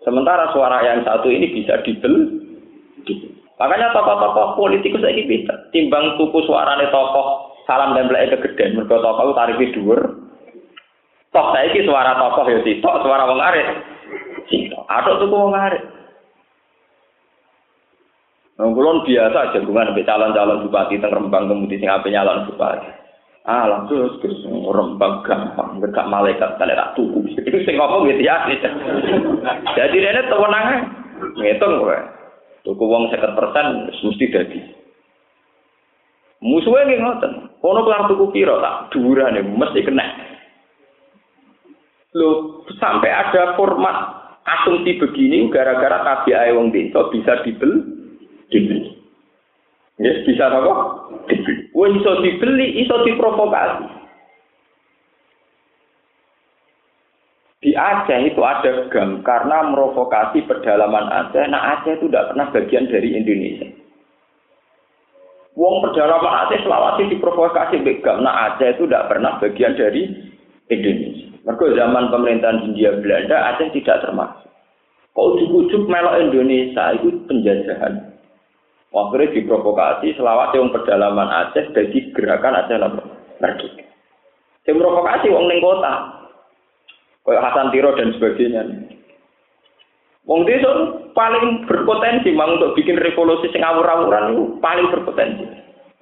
Sementara 0.01 0.49
suara 0.57 0.81
yang 0.89 1.05
satu 1.05 1.29
ini 1.29 1.53
bisa 1.53 1.85
dibel, 1.85 2.33
dibel. 3.05 3.29
Makanya 3.61 3.93
tokoh-tokoh 3.93 4.57
politikus 4.57 5.05
saya 5.05 5.21
pinter. 5.21 5.57
Timbang 5.73 6.17
tuku 6.17 6.45
suarane 6.49 6.89
tokoh 6.89 7.57
salam 7.69 7.93
dan 7.93 8.09
belai 8.09 8.33
kegedean. 8.33 8.77
Mereka 8.77 9.01
tokoh 9.01 9.37
tarifnya 9.37 9.73
dhuwur. 9.77 10.01
Toh 11.35 11.47
saya 11.53 11.69
suara 11.83 12.17
tokoh 12.17 12.49
ya 12.49 12.59
sitok, 12.63 13.03
suara 13.03 13.29
wong 13.29 13.41
arit. 13.43 13.67
Sitok. 14.47 14.85
Atau 14.87 15.19
tuku 15.21 15.35
wong 15.35 15.55
arit. 15.55 15.83
Nah, 18.57 18.73
kulon 18.73 19.05
biasa 19.05 19.53
jagungan 19.53 19.93
sampai 19.93 20.09
calon-calon 20.09 20.65
bupati 20.65 20.97
teng 20.97 21.13
Rembang 21.13 21.45
kemudian 21.45 21.77
sing 21.77 21.93
ape 21.93 22.09
nyalon 22.09 22.49
bupati. 22.49 22.89
Ah, 23.45 23.69
langsung 23.69 24.17
terus 24.25 24.41
Rembang 24.49 25.21
gampang, 25.29 25.77
enggak 25.77 26.09
malaikat 26.09 26.57
kali 26.57 26.73
tak 26.73 26.97
tuku. 26.97 27.37
Itu 27.37 27.59
sing 27.69 27.77
ngomong 27.77 28.09
gitu 28.09 28.25
ya. 28.25 28.49
Jadi 29.77 29.97
ini 30.01 30.23
tewenange 30.33 30.77
ngitung 31.37 31.85
kowe. 31.85 31.99
Tuku 32.65 32.85
wong 32.89 33.13
seket 33.13 33.37
persen 33.37 33.93
mesti 33.93 34.27
dadi. 34.33 34.59
Musuhnya 36.43 36.89
nggih 36.89 37.01
ngoten. 37.05 37.33
Kono 37.61 37.81
kelar 37.85 38.09
tuku 38.09 38.25
piro 38.33 38.57
tak 38.59 38.91
dhuwurane 38.91 39.45
mesti 39.45 39.85
kena. 39.85 40.26
Lo 42.17 42.65
sampai 42.81 43.13
ada 43.13 43.53
format 43.61 43.97
asumsi 44.47 44.97
begini 44.97 45.53
gara-gara 45.53 46.01
tabiae 46.01 46.57
wong 46.57 46.73
desa 46.73 47.13
bisa 47.13 47.45
dibeli 47.45 47.83
dibeli. 48.49 48.97
Yes, 49.97 50.25
bisa 50.29 50.49
apa? 50.49 50.73
Dibeli. 51.29 51.73
Wong 51.73 52.01
iso 52.01 52.21
dibeli, 52.21 52.85
iso 52.85 53.05
diprovokasi. 53.05 54.07
Di 57.65 57.73
Aceh 57.73 58.21
itu 58.29 58.41
ada 58.45 58.87
gam 58.93 59.25
karena 59.25 59.65
merovokasi 59.73 60.45
pedalaman 60.45 61.09
Aceh. 61.09 61.45
Nah 61.49 61.81
Aceh 61.81 61.97
itu 61.97 62.07
tidak 62.13 62.31
pernah 62.33 62.47
bagian 62.53 62.85
dari 62.93 63.17
Indonesia. 63.17 63.69
Wong 65.57 65.81
pedalaman 65.81 66.47
Aceh 66.47 66.61
Sulawesi 66.61 67.17
diprovokasi 67.17 67.81
begam. 67.81 68.21
Nah 68.21 68.53
Aceh 68.53 68.77
itu 68.77 68.85
tidak 68.85 69.09
pernah 69.09 69.41
bagian 69.41 69.73
dari 69.73 70.05
Indonesia. 70.69 71.16
Mereka 71.47 71.79
zaman 71.79 72.11
pemerintahan 72.11 72.59
Hindia 72.67 72.99
Belanda 72.99 73.55
Aceh 73.55 73.71
tidak 73.71 74.03
termasuk. 74.03 74.51
Kau 75.15 75.39
ujuk-ujuk 75.39 75.87
melok 75.87 76.19
Indonesia 76.19 76.93
itu 76.99 77.09
penjajahan. 77.31 78.13
Akhirnya 78.91 79.33
diprovokasi 79.33 80.19
selawat 80.19 80.53
yang 80.59 80.75
pedalaman 80.75 81.31
Aceh 81.31 81.71
jadi 81.71 81.99
gerakan 82.13 82.59
Aceh 82.59 82.77
Merdeka. 83.39 83.87
Yang 84.67 84.77
provokasi 84.83 85.31
wong 85.31 85.47
ning 85.47 85.63
kota. 85.63 85.95
Kayak 87.23 87.45
Hasan 87.47 87.71
Tiro 87.71 87.91
dan 87.95 88.11
sebagainya. 88.19 88.63
Wong 90.27 90.43
desa 90.43 90.71
paling 91.15 91.71
berpotensi 91.71 92.35
mang 92.35 92.59
untuk 92.59 92.75
bikin 92.75 92.99
revolusi 92.99 93.47
sing 93.55 93.63
awur-awuran 93.63 94.35
itu 94.35 94.45
paling 94.59 94.91
berpotensi. 94.91 95.47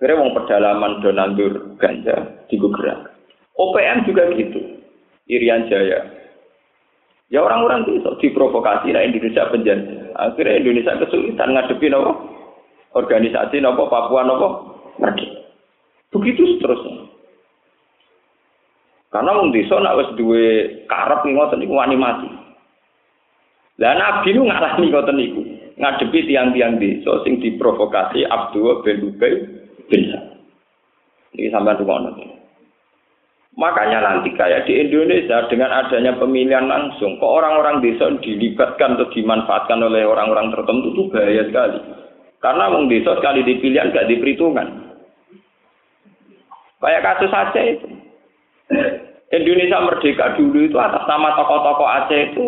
Kira 0.00 0.16
wong 0.16 0.32
pedalaman 0.32 1.04
do 1.04 1.12
nandur 1.12 1.52
ganja 1.76 2.44
di 2.48 2.56
gerak. 2.56 3.12
OPM 3.60 4.08
juga 4.08 4.32
gitu. 4.34 4.73
Irian 5.28 5.66
Jaya. 5.72 6.00
Ya 7.32 7.40
orang-orang 7.40 7.88
itu 7.88 8.04
diprovokasi 8.20 8.92
nah 8.92 9.02
Indonesia 9.02 9.48
penjajah. 9.48 10.12
Akhirnya 10.14 10.60
Indonesia 10.60 11.00
kesulitan 11.00 11.56
ngadepi 11.56 11.88
nopo 11.90 12.12
organisasi 12.94 13.58
nopo 13.64 13.88
Papua 13.88 14.22
nopo 14.22 14.48
Merdeka. 15.00 15.42
Begitu 16.14 16.46
seterusnya. 16.54 17.10
Karena 19.10 19.34
wong 19.34 19.50
desa 19.50 19.78
nek 19.82 19.98
wis 19.98 20.10
duwe 20.14 20.46
karep 20.86 21.26
ngoten 21.26 21.58
niku 21.58 21.74
wani 21.74 21.96
mati. 21.98 22.30
Lah 23.82 23.98
nabi 23.98 24.30
nu 24.30 24.46
ngalami 24.46 24.90
ngoten 24.92 25.16
niku. 25.18 25.42
Ngadepi 25.74 26.30
tiang-tiang 26.30 26.78
desa 26.78 27.18
sing 27.26 27.42
diprovokasi 27.42 28.22
Abdul 28.30 28.86
bin 28.86 29.10
Ubay 29.10 29.32
bin 29.90 30.02
Ini 31.34 31.50
sampai 31.50 31.82
rumah 31.82 32.14
Makanya 33.54 34.02
nanti 34.02 34.34
kayak 34.34 34.66
di 34.66 34.82
Indonesia 34.82 35.46
dengan 35.46 35.70
adanya 35.70 36.18
pemilihan 36.18 36.66
langsung, 36.66 37.22
kok 37.22 37.34
orang-orang 37.38 37.86
desa 37.86 38.10
dilibatkan 38.18 38.98
atau 38.98 39.06
dimanfaatkan 39.14 39.78
oleh 39.78 40.02
orang-orang 40.02 40.50
tertentu 40.50 40.90
itu 40.90 41.02
bahaya 41.14 41.42
sekali. 41.46 41.78
Karena 42.42 42.66
wong 42.74 42.90
desa 42.90 43.14
sekali 43.14 43.46
dipilihan 43.46 43.94
gak 43.94 44.10
diperhitungan. 44.10 44.68
Kayak 46.82 47.04
kasus 47.06 47.32
Aceh 47.32 47.64
itu. 47.64 47.88
Indonesia 49.32 49.78
merdeka 49.80 50.36
dulu 50.36 50.68
itu 50.68 50.76
atas 50.76 51.08
nama 51.08 51.32
tokoh-tokoh 51.38 51.88
Aceh 51.88 52.20
itu 52.34 52.46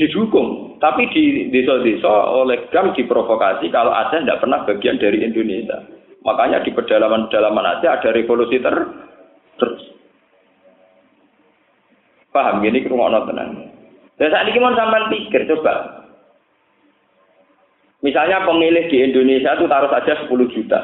didukung. 0.00 0.80
Tapi 0.82 1.06
di 1.14 1.52
desa-desa 1.54 2.10
oleh 2.34 2.66
GAM 2.74 2.96
diprovokasi 2.96 3.70
kalau 3.70 3.94
Aceh 3.94 4.18
tidak 4.18 4.40
pernah 4.42 4.64
bagian 4.64 4.98
dari 4.98 5.22
Indonesia. 5.22 5.78
Makanya 6.26 6.64
di 6.66 6.74
pedalaman-pedalaman 6.74 7.78
Aceh 7.78 7.86
ada 7.86 8.08
revolusi 8.10 8.58
ter 8.58 8.74
terus. 9.62 9.82
Paham 12.32 12.64
gini 12.64 12.80
kerumah 12.80 13.28
tenang. 13.28 13.68
Dan 14.16 14.28
saat 14.32 14.48
ini 14.48 14.58
mau 14.60 14.72
sampai 14.72 15.12
pikir 15.12 15.44
coba. 15.52 16.02
Misalnya 18.02 18.42
pemilih 18.42 18.90
di 18.90 18.98
Indonesia 18.98 19.54
itu 19.54 19.70
taruh 19.70 19.92
saja 19.92 20.26
10 20.26 20.32
juta. 20.50 20.80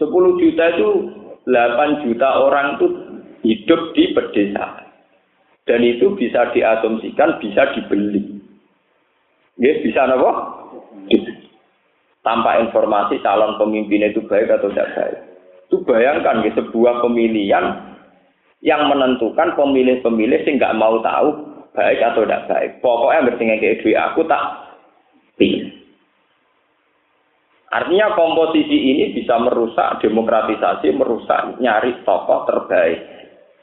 10 0.00 0.40
juta 0.40 0.64
itu 0.72 0.88
8 1.44 2.04
juta 2.06 2.28
orang 2.40 2.80
itu 2.80 2.86
hidup 3.44 3.92
di 3.92 4.14
pedesaan. 4.16 4.88
Dan 5.68 5.84
itu 5.84 6.16
bisa 6.16 6.50
diasumsikan 6.54 7.38
bisa 7.38 7.70
dibeli. 7.76 8.40
Ya, 9.60 9.78
bisa 9.84 10.08
apa? 10.08 10.32
Tanpa 12.24 12.62
informasi 12.62 13.20
calon 13.20 13.60
pemimpin 13.60 14.06
itu 14.06 14.24
baik 14.26 14.48
atau 14.48 14.72
tidak 14.72 14.90
baik. 14.96 15.18
Itu 15.68 15.76
bayangkan 15.84 16.42
ya, 16.46 16.50
sebuah 16.56 17.04
pemilihan 17.04 17.91
yang 18.62 18.86
menentukan 18.86 19.58
pemilih-pemilih 19.58 20.46
sih 20.46 20.54
nggak 20.54 20.78
mau 20.78 21.02
tahu 21.02 21.28
baik 21.74 21.98
atau 21.98 22.22
tidak 22.22 22.46
baik. 22.46 22.70
Pokoknya 22.78 23.26
bertinggal 23.26 23.58
kayak 23.58 23.78
duit 23.82 23.98
aku 23.98 24.20
tak 24.30 24.42
pilih. 25.34 25.82
Artinya 27.72 28.12
komposisi 28.12 28.76
ini 28.76 29.16
bisa 29.16 29.40
merusak 29.40 30.04
demokratisasi, 30.04 30.92
merusak 30.92 31.56
nyari 31.56 32.04
tokoh 32.04 32.44
terbaik. 32.44 33.00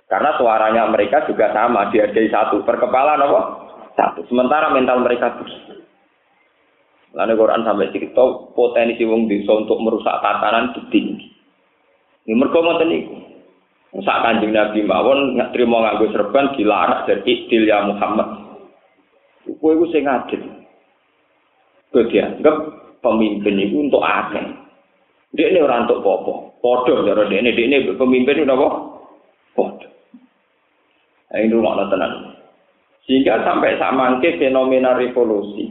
Karena 0.10 0.34
suaranya 0.42 0.90
mereka 0.90 1.30
juga 1.30 1.54
sama, 1.54 1.94
dihargai 1.94 2.34
satu. 2.34 2.66
Per 2.66 2.82
kepala 2.82 3.22
apa? 3.22 3.42
Satu. 3.94 4.26
Sementara 4.26 4.74
mental 4.74 5.06
mereka 5.06 5.38
bersih. 5.38 5.86
Lalu 7.14 7.38
Quran 7.38 7.62
sampai 7.62 7.94
cerita 7.94 8.22
potensi 8.58 9.06
wong 9.06 9.30
desa 9.30 9.54
untuk 9.54 9.78
merusak 9.78 10.18
tatanan 10.26 10.74
itu 10.74 10.82
tinggi. 10.90 11.30
Ini 12.26 12.34
mereka 12.34 12.86
niku. 12.86 13.29
Sak 13.90 14.22
kanjeng 14.22 14.54
Nabi 14.54 14.86
mawon 14.86 15.34
nggak 15.34 15.50
terima 15.50 15.82
nganggo 15.82 16.14
serban 16.14 16.54
dilarang 16.54 17.10
dari 17.10 17.26
iktil 17.26 17.66
ya 17.66 17.90
Muhammad. 17.90 18.30
Kowe 19.58 19.74
iku 19.74 19.86
sing 19.90 20.06
adil. 20.06 20.46
Kowe 21.90 22.06
dianggap 22.06 22.56
pemimpin 23.02 23.58
itu 23.58 23.90
untuk 23.90 24.06
akeh. 24.06 24.46
Dia 25.34 25.50
ini 25.50 25.60
orang 25.62 25.90
untuk 25.90 26.06
popo. 26.06 26.34
Podo 26.62 27.06
cara 27.06 27.26
dia 27.30 27.42
ini, 27.42 27.54
dia 27.54 27.66
ini 27.66 27.78
pemimpin 27.98 28.46
itu 28.46 28.50
apa? 28.50 28.70
Podo. 29.58 29.88
Nah, 31.30 31.38
ini 31.38 31.54
rumah 31.54 31.86
tenan. 31.90 32.34
Sehingga 33.06 33.42
sampai 33.42 33.78
sama 33.82 34.22
fenomena 34.22 34.98
revolusi. 34.98 35.70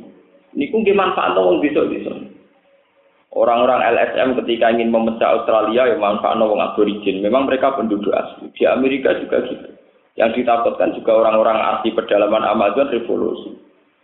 Ini 0.59 0.75
pun 0.75 0.83
manfaat 0.91 1.39
wong 1.39 1.63
bisa-bisa. 1.63 2.38
Orang-orang 3.39 3.87
LSM 3.95 4.35
ketika 4.43 4.75
ingin 4.75 4.91
memecah 4.91 5.39
Australia 5.39 5.95
yang 5.95 6.03
manfaat 6.03 6.43
wong 6.43 6.59
aborigin. 6.59 7.23
Memang 7.23 7.47
mereka 7.47 7.79
penduduk 7.79 8.11
asli. 8.11 8.51
Di 8.51 8.67
Amerika 8.67 9.15
juga 9.15 9.47
gitu. 9.47 9.79
Yang 10.19 10.43
ditakutkan 10.43 10.91
juga 10.99 11.23
orang-orang 11.23 11.55
asli 11.55 11.95
pedalaman 11.95 12.43
Amazon 12.43 12.91
revolusi. 12.91 13.55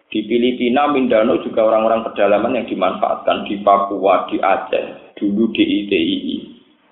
Di 0.06 0.22
Filipina, 0.30 0.86
Mindanao 0.86 1.42
juga 1.42 1.66
orang-orang 1.66 2.06
pedalaman 2.06 2.62
yang 2.62 2.70
dimanfaatkan 2.70 3.50
di 3.50 3.58
Papua, 3.66 4.30
di 4.30 4.38
Aceh, 4.38 5.18
dulu 5.18 5.50
di 5.50 5.64
ITII. 5.82 6.36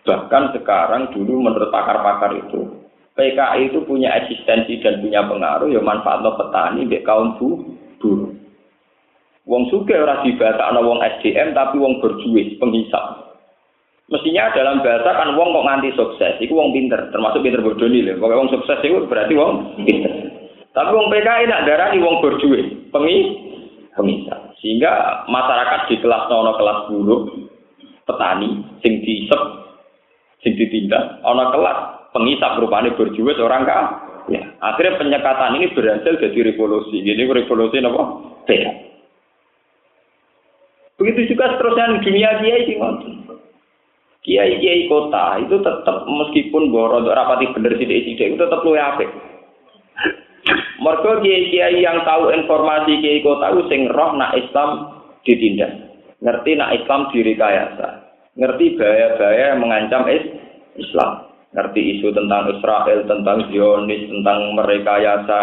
Bahkan 0.03 0.59
sekarang 0.59 1.15
dulu 1.15 1.47
menurut 1.47 1.71
pakar-pakar 1.71 2.35
itu, 2.35 2.83
PKI 3.15 3.71
itu 3.71 3.85
punya 3.87 4.11
eksistensi 4.19 4.83
dan 4.83 4.99
punya 4.99 5.23
pengaruh 5.29 5.71
ya 5.71 5.79
manfaat 5.79 6.25
petani 6.25 6.89
kaum 7.07 7.39
buruh. 7.39 8.32
Wong 9.43 9.67
suge 9.75 9.99
ora 9.99 10.23
dibahasa 10.23 10.71
ana 10.71 10.79
wong 10.87 11.03
SDM 11.03 11.51
tapi 11.51 11.83
wong 11.83 11.99
berjuis, 11.99 12.55
penghisap. 12.63 13.35
Mestinya 14.07 14.55
dalam 14.55 14.85
bahasa 14.87 15.11
kan 15.19 15.35
wong 15.35 15.51
kok 15.51 15.67
nganti 15.67 15.91
sukses, 15.99 16.35
iku 16.39 16.63
wong 16.63 16.71
pinter, 16.71 17.11
termasuk 17.11 17.43
pinter 17.43 17.59
bodoh 17.59 17.89
nih 17.91 18.07
lho. 18.07 18.23
Pokoknya 18.23 18.39
wong 18.39 18.51
sukses 18.55 18.79
itu 18.87 19.03
berarti 19.11 19.35
wong 19.35 19.53
pinter. 19.83 20.13
Tapi 20.71 20.91
wong 20.95 21.11
PKI 21.11 21.51
nak 21.51 21.65
darani 21.67 21.99
wong 21.99 22.23
berjuis, 22.23 22.71
pengi 22.95 23.17
penghisap. 23.99 24.55
Sehingga 24.63 25.25
masyarakat 25.27 25.81
di 25.91 25.97
kelas 25.99 26.31
nono 26.31 26.55
kelas 26.55 26.79
buruk, 26.87 27.23
petani, 28.07 28.63
sing 28.79 29.03
diisep, 29.03 29.43
sing 30.45 30.55
ditindak, 30.55 31.19
ana 31.27 31.51
kelas 31.51 31.79
penghisap 32.15 32.63
rupane 32.63 32.95
berjuis 32.95 33.43
orang 33.43 33.67
kah? 33.67 33.85
Ya, 34.31 34.39
akhirnya 34.63 35.03
penyekatan 35.03 35.59
ini 35.59 35.75
berhasil 35.75 36.15
jadi 36.15 36.55
revolusi. 36.55 37.03
Jadi 37.03 37.27
revolusi 37.27 37.83
apa? 37.83 38.03
Sehat. 38.47 38.92
Begitu 41.01 41.35
juga 41.35 41.57
seterusnya 41.57 42.03
dunia 42.05 42.31
kiai 42.41 42.69
sih 42.69 42.77
Kiai 44.23 44.55
kiai 44.63 44.87
kota 44.87 45.43
itu 45.43 45.59
tetap 45.59 46.07
meskipun 46.07 46.71
boros 46.71 47.11
rapati 47.11 47.51
bener 47.59 47.75
sih 47.75 47.91
sidik 47.91 48.39
itu 48.39 48.39
tetap 48.39 48.63
luwe 48.63 48.79
apik. 48.79 49.11
Mereka 50.79 51.27
kiai 51.27 51.51
kiai 51.51 51.83
yang 51.83 52.07
tahu 52.07 52.31
informasi 52.31 53.03
kiai 53.03 53.19
kota 53.27 53.51
itu 53.51 53.63
sing 53.67 53.91
roh 53.91 54.15
nak 54.15 54.39
Islam 54.39 55.03
ditindak, 55.27 55.75
ngerti 56.23 56.55
nak 56.55 56.71
Islam 56.71 57.11
direkayasa, 57.11 57.89
ngerti 58.39 58.79
bahaya-bahaya 58.79 59.45
yang 59.55 59.61
mengancam 59.63 60.07
Islam, 60.79 61.11
ngerti 61.55 61.81
isu 61.99 62.15
tentang 62.15 62.47
Israel, 62.51 63.01
tentang 63.11 63.39
Zionis, 63.51 64.07
tentang 64.07 64.55
merekayasa 64.55 65.41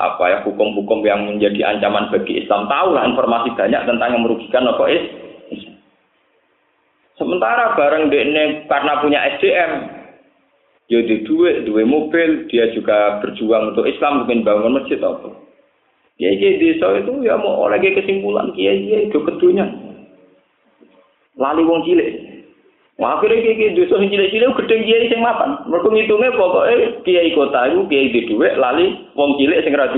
apa 0.00 0.24
ya 0.32 0.38
hukum-hukum 0.48 1.04
yang 1.04 1.28
menjadi 1.28 1.76
ancaman 1.76 2.08
bagi 2.08 2.40
Islam? 2.40 2.64
Tahulah 2.72 3.04
informasi 3.12 3.52
banyak 3.52 3.82
tentang 3.84 4.08
yang 4.16 4.22
merugikan 4.24 4.64
apa 4.64 4.84
is? 4.88 5.04
Sementara 7.20 7.76
bareng 7.76 8.08
ini 8.08 8.64
karena 8.64 8.92
punya 9.04 9.20
SDM 9.36 9.72
dia 10.88 11.06
di 11.06 11.22
duit 11.22 11.68
duit 11.68 11.86
mobil 11.86 12.48
dia 12.48 12.72
juga 12.72 13.20
berjuang 13.20 13.76
untuk 13.76 13.84
Islam 13.84 14.24
mungkin 14.24 14.40
bangun 14.40 14.80
masjid 14.80 14.98
apa? 15.04 15.36
Ya 16.16 16.32
kiai 16.32 16.56
desa 16.56 16.96
itu 16.96 17.20
ya 17.20 17.36
mau 17.36 17.68
oleh 17.68 17.80
kesimpulan 17.80 18.56
kiai 18.56 18.88
kiai 18.88 19.06
itu 19.12 19.20
kedunya 19.20 19.68
lali 21.40 21.64
wong 21.64 21.84
cilik 21.88 22.29
Wah, 23.00 23.16
akhirnya 23.16 23.56
kiai 23.56 23.72
dosa 23.72 23.96
sing 23.96 24.12
cilik-cilik 24.12 24.52
gedeng 24.60 24.84
kiai 24.84 25.08
sing 25.08 25.24
mapan. 25.24 25.56
Mergo 25.72 25.88
ngitunge 25.88 26.36
pokoke 26.36 27.00
kiai 27.08 27.32
kota 27.32 27.72
iku 27.72 27.88
kiai 27.88 28.12
di 28.12 28.28
dhuwit 28.28 28.60
lali 28.60 28.92
wong 29.16 29.40
cilik 29.40 29.64
sing 29.64 29.72
ra. 29.72 29.88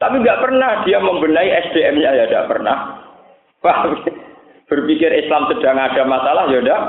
Tapi 0.00 0.14
nggak 0.20 0.40
pernah 0.44 0.84
dia 0.84 1.00
membenahi 1.00 1.48
SDM-nya 1.72 2.20
ya 2.20 2.24
tidak 2.28 2.48
pernah. 2.52 2.76
Paham? 3.64 3.96
Berpikir 4.68 5.08
Islam 5.12 5.48
sedang 5.48 5.80
ada 5.80 6.04
masalah 6.04 6.52
ya 6.52 6.60
tidak 6.60 6.80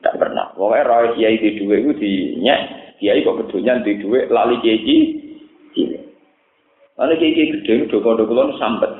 tidak 0.00 0.16
pernah. 0.16 0.46
Pokoknya 0.56 0.88
roh 0.88 1.12
kiai 1.12 1.36
di 1.36 1.60
duwe 1.60 1.76
itu 1.76 1.92
dinyek, 2.00 2.60
kiai 3.04 3.20
kok 3.20 3.36
kedunya 3.44 3.84
di 3.84 4.00
duwe 4.00 4.32
lali 4.32 4.56
kiai 4.64 4.80
cilik. 5.76 6.02
Lalu 6.96 7.16
kiai 7.16 7.52
gede, 7.52 7.88
doko-doko 7.88 8.60
sampai. 8.60 8.92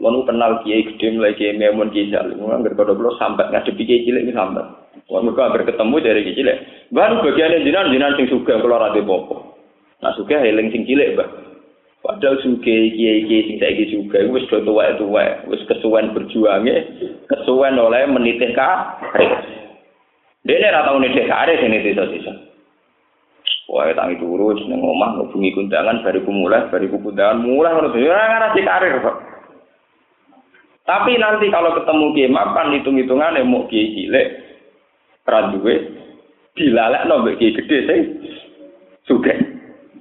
Lalu 0.00 0.24
kenal 0.24 0.64
kiai 0.64 0.88
gede 0.88 1.12
mulai 1.12 1.36
kiai 1.36 1.60
memun 1.60 1.92
kiai 1.92 2.08
jalim. 2.08 2.40
Nggak 2.40 2.72
pada 2.72 2.96
pulau 2.96 3.12
sampai 3.20 3.52
ngadepi 3.52 3.84
kiai 3.84 4.04
cilik 4.08 4.24
ini 4.24 4.32
sampai. 4.32 4.64
Wah 5.12 5.20
mereka 5.20 5.52
hampir 5.52 5.68
ketemu 5.68 5.96
dari 6.00 6.24
kiai 6.24 6.38
cilik. 6.40 6.58
Baru 6.88 7.20
bagian 7.20 7.60
jinan 7.60 7.92
jinan 7.92 8.16
sing 8.16 8.26
suka 8.32 8.64
keluar 8.64 8.80
ada 8.80 9.00
popo. 9.04 9.60
Nah 10.00 10.16
suka 10.16 10.40
heling 10.40 10.72
sing 10.72 10.88
cilik 10.88 11.20
bah. 11.20 11.28
Padahal 12.00 12.40
suka 12.40 12.64
kiai 12.64 13.28
kiai 13.28 13.44
sing 13.44 13.56
saya 13.60 13.84
suka. 13.92 14.24
Wes 14.32 14.48
do 14.48 14.64
tua 14.64 14.96
itu 14.96 15.04
wae. 15.04 15.44
Wes 15.52 15.60
kesuwen 15.68 16.16
berjuangnya. 16.16 16.80
Kesuwen 17.28 17.76
oleh 17.76 18.08
menitik 18.08 18.56
karir. 18.56 19.36
Dia 20.48 20.56
ini 20.56 20.72
rata 20.72 20.96
unitik 20.96 21.28
karir 21.28 21.60
sini 21.60 21.84
sisa-sisa. 21.84 22.32
Wah, 23.68 23.86
tangi 23.94 24.18
turu, 24.18 24.50
seneng 24.58 24.82
omah, 24.82 25.14
ngubungi 25.14 25.54
kundangan, 25.54 26.02
bariku 26.02 26.34
mulai, 26.34 26.66
bariku 26.74 26.98
kundangan, 26.98 27.38
mulai, 27.38 27.70
menurut 27.70 27.94
saya, 27.94 28.18
orang 28.18 28.58
karir. 28.66 28.98
Tapi 30.90 31.22
nanti 31.22 31.46
kalau 31.54 31.70
ketemu 31.78 32.06
kiai 32.18 32.34
mapan 32.34 32.74
hitung-hitungan 32.74 33.38
mau 33.46 33.62
kiai 33.70 33.94
cilik, 33.94 34.28
raduwe, 35.22 35.74
dilalekno 36.58 37.14
mbek 37.22 37.38
kiai 37.38 37.54
gede 37.62 37.78
sing 37.86 38.00
sugih. 39.06 39.38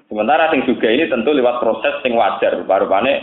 Sementara 0.10 0.50
sing 0.50 0.66
sugih 0.66 0.90
ini 0.90 1.06
tentu 1.06 1.30
lewat 1.30 1.62
proses 1.62 1.94
sing 2.02 2.18
wajar, 2.18 2.66
baru-baru 2.66 3.22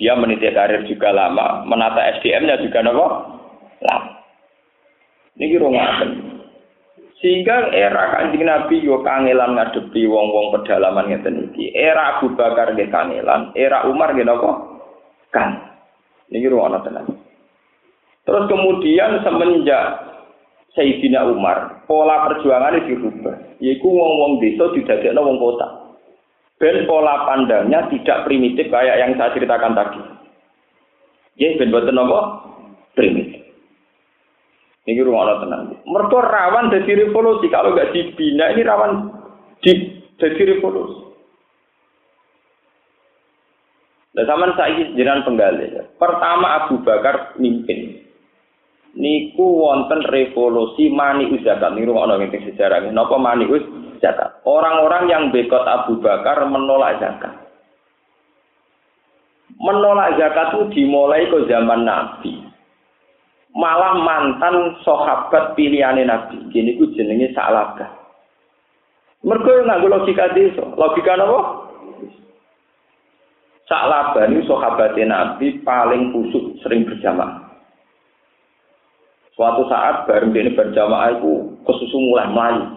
dia 0.00 0.16
meniti 0.16 0.48
karir 0.56 0.88
juga 0.88 1.12
lama, 1.12 1.68
menata 1.68 2.00
SDM-nya 2.16 2.64
juga 2.64 2.80
nopo 2.80 3.04
lama. 3.84 4.16
Ini 5.36 5.52
kira 5.52 5.68
Sehingga 7.20 7.76
era 7.76 8.18
kanjeng 8.18 8.48
Nabi 8.48 8.82
yo 8.82 9.04
kangelan 9.04 9.54
ngadepi 9.54 10.08
wong-wong 10.08 10.56
pedalaman 10.56 11.12
ngeten 11.12 11.52
iki. 11.52 11.76
Era 11.76 12.16
Abu 12.16 12.32
Bakar 12.34 12.72
nggih 12.72 12.88
kangelan, 12.88 13.52
era 13.52 13.84
Umar 13.84 14.16
nggih 14.16 14.24
napa? 14.24 14.50
Kan. 15.28 15.71
Niki 16.32 16.48
ruwana 16.48 16.80
tenan. 16.80 17.04
Terus 18.24 18.44
kemudian 18.48 19.20
semenjak 19.20 19.84
Sayyidina 20.72 21.28
Umar, 21.28 21.84
pola 21.84 22.24
perjuangannya 22.32 22.88
dirubah. 22.88 23.60
Yaitu 23.60 23.84
wong-wong 23.84 24.40
desa 24.40 24.72
didadekno 24.72 25.20
wong 25.20 25.36
kota. 25.36 25.68
Ben 26.56 26.88
pola 26.88 27.28
pandangnya 27.28 27.92
tidak 27.92 28.24
primitif 28.24 28.72
kayak 28.72 28.96
yang 28.96 29.12
saya 29.20 29.34
ceritakan 29.36 29.76
tadi. 29.76 30.00
Ya, 31.36 31.52
ben 31.60 31.68
boten 31.68 32.00
apa? 32.00 32.20
Primitif. 32.96 33.42
Ini 34.82 34.98
rumah 35.06 35.38
tenang. 35.38 35.78
Mereka 35.86 36.18
rawan 36.18 36.74
dari 36.74 37.06
revolusi. 37.06 37.46
Kalau 37.52 37.70
nggak 37.70 37.94
dibina 37.94 38.50
ini 38.50 38.66
rawan 38.66 39.14
di 39.62 39.72
jadi 40.18 40.58
revolusi. 40.58 41.11
Nah, 44.12 44.24
zaman 44.28 44.52
saya 44.60 44.92
jenengan 44.92 45.24
penggali. 45.24 45.72
Pertama 45.96 46.64
Abu 46.64 46.84
Bakar 46.84 47.36
mimpin. 47.40 48.04
Niku 48.92 49.64
wonten 49.64 50.04
revolusi 50.04 50.92
mani 50.92 51.32
zakat. 51.40 51.72
Rumah 51.72 52.04
orang 52.04 52.28
yang 52.28 52.44
sejarah. 52.52 52.84
Napa 52.92 53.16
mani 53.16 53.48
zakat? 54.04 54.44
Orang-orang 54.44 55.08
yang 55.08 55.22
bekot 55.32 55.64
Abu 55.64 55.96
Bakar 56.04 56.44
menolak 56.44 57.00
zakat. 57.00 57.32
Menolak 59.56 60.20
zakat 60.20 60.52
itu 60.52 60.60
dimulai 60.76 61.24
ke 61.32 61.48
zaman 61.48 61.88
Nabi 61.88 62.52
malah 63.52 64.00
mantan 64.00 64.80
sahabat 64.80 65.52
pilihane 65.56 66.08
Nabi. 66.08 66.40
Gini 66.50 66.76
ku 66.80 66.88
jenenge 66.96 67.32
Sa'labah. 67.36 68.00
Mergo 69.22 69.52
nganggo 69.62 69.86
logika 69.86 70.34
desa. 70.34 70.64
Logika 70.74 71.14
napa? 71.14 71.70
Sa'labah 73.72 74.28
ini 74.28 74.44
sahabat 74.44 75.00
Nabi 75.00 75.64
paling 75.64 76.12
kusuk 76.12 76.60
sering 76.60 76.84
berjamaah. 76.84 77.56
Suatu 79.32 79.64
saat 79.72 80.04
bareng 80.04 80.36
ini 80.36 80.52
berjamaah 80.52 81.16
itu 81.16 81.56
kesusu 81.64 81.96
mulai 81.96 82.28
melayu. 82.28 82.68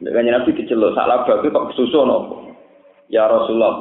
Dengan 0.00 0.40
Nabi 0.40 0.56
diceluk 0.56 0.96
Sa'labah 0.96 1.44
itu 1.44 1.52
kok 1.52 1.76
kesusu 1.76 2.00
nopo? 2.08 2.48
Ya 3.12 3.28
Rasulullah, 3.28 3.76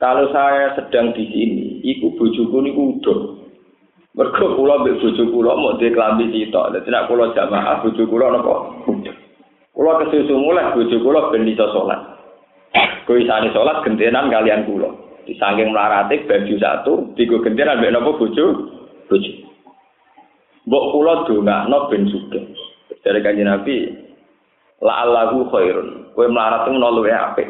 kalau 0.00 0.32
saya 0.32 0.72
sedang 0.80 1.12
di 1.12 1.28
sini, 1.28 1.84
iku 1.84 2.16
bojoku 2.16 2.64
niku 2.64 2.96
udah 2.96 3.20
Mergo 4.14 4.54
kula 4.54 4.78
mbek 4.80 5.02
bojo 5.02 5.26
kula 5.26 5.58
mau 5.58 5.74
dhe 5.74 5.90
klambi 5.90 6.30
sitok. 6.30 6.70
Dadi 6.70 6.88
nek 6.88 7.10
kula 7.10 7.34
jamaah 7.34 7.82
bojo 7.82 8.06
kula 8.06 8.32
napa? 8.32 8.54
Kula 9.76 9.92
kesusu 10.06 10.38
mulai 10.38 10.72
bojo 10.72 10.96
kula 11.04 11.34
ben 11.34 11.44
iso 11.50 11.66
salat. 11.68 12.00
Kuwi 13.04 13.26
sane 13.28 13.50
salat 13.50 13.82
gentenan 13.82 14.30
kalian 14.30 14.64
kula. 14.70 15.03
Disangking 15.24 15.72
melarate 15.72 16.28
baju 16.28 16.54
satu, 16.60 16.92
digo 17.16 17.40
gentenan 17.40 17.80
mbek 17.80 17.92
napa 17.96 18.10
bojo? 18.20 18.44
Bojo. 19.08 19.32
Mbok 20.68 20.84
kula 20.92 21.14
dongakno 21.28 21.78
ben 21.88 22.02
sugih. 22.08 22.44
Dari 23.04 23.20
kanjeng 23.20 23.48
Nabi, 23.48 23.84
la'allahu 24.80 25.48
khairun. 25.52 26.12
Kowe 26.16 26.24
melarat 26.24 26.68
itu 26.68 26.80
luwe 26.80 27.12
apik. 27.12 27.48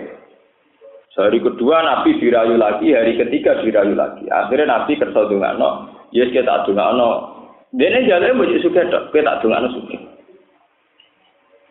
Hari 1.15 1.39
kedua 1.39 1.79
Nabi 1.79 2.19
dirayu 2.19 2.59
lagi, 2.59 2.91
hari 2.91 3.15
ketiga 3.15 3.63
dirayu 3.63 3.95
lagi. 3.95 4.27
Akhirnya 4.27 4.67
Nabi 4.67 4.99
kersa 4.99 5.31
dongakno, 5.31 5.95
Yes 6.11 6.35
kita 6.35 6.47
tak 6.47 6.67
dongakno. 6.67 7.11
Dene 7.71 8.07
jalane 8.07 8.35
mbok 8.35 8.51
suka 8.63 8.87
tok, 8.91 9.15
kita 9.15 9.23
tak 9.23 9.39
dongakno 9.47 9.69
suka. 9.79 9.99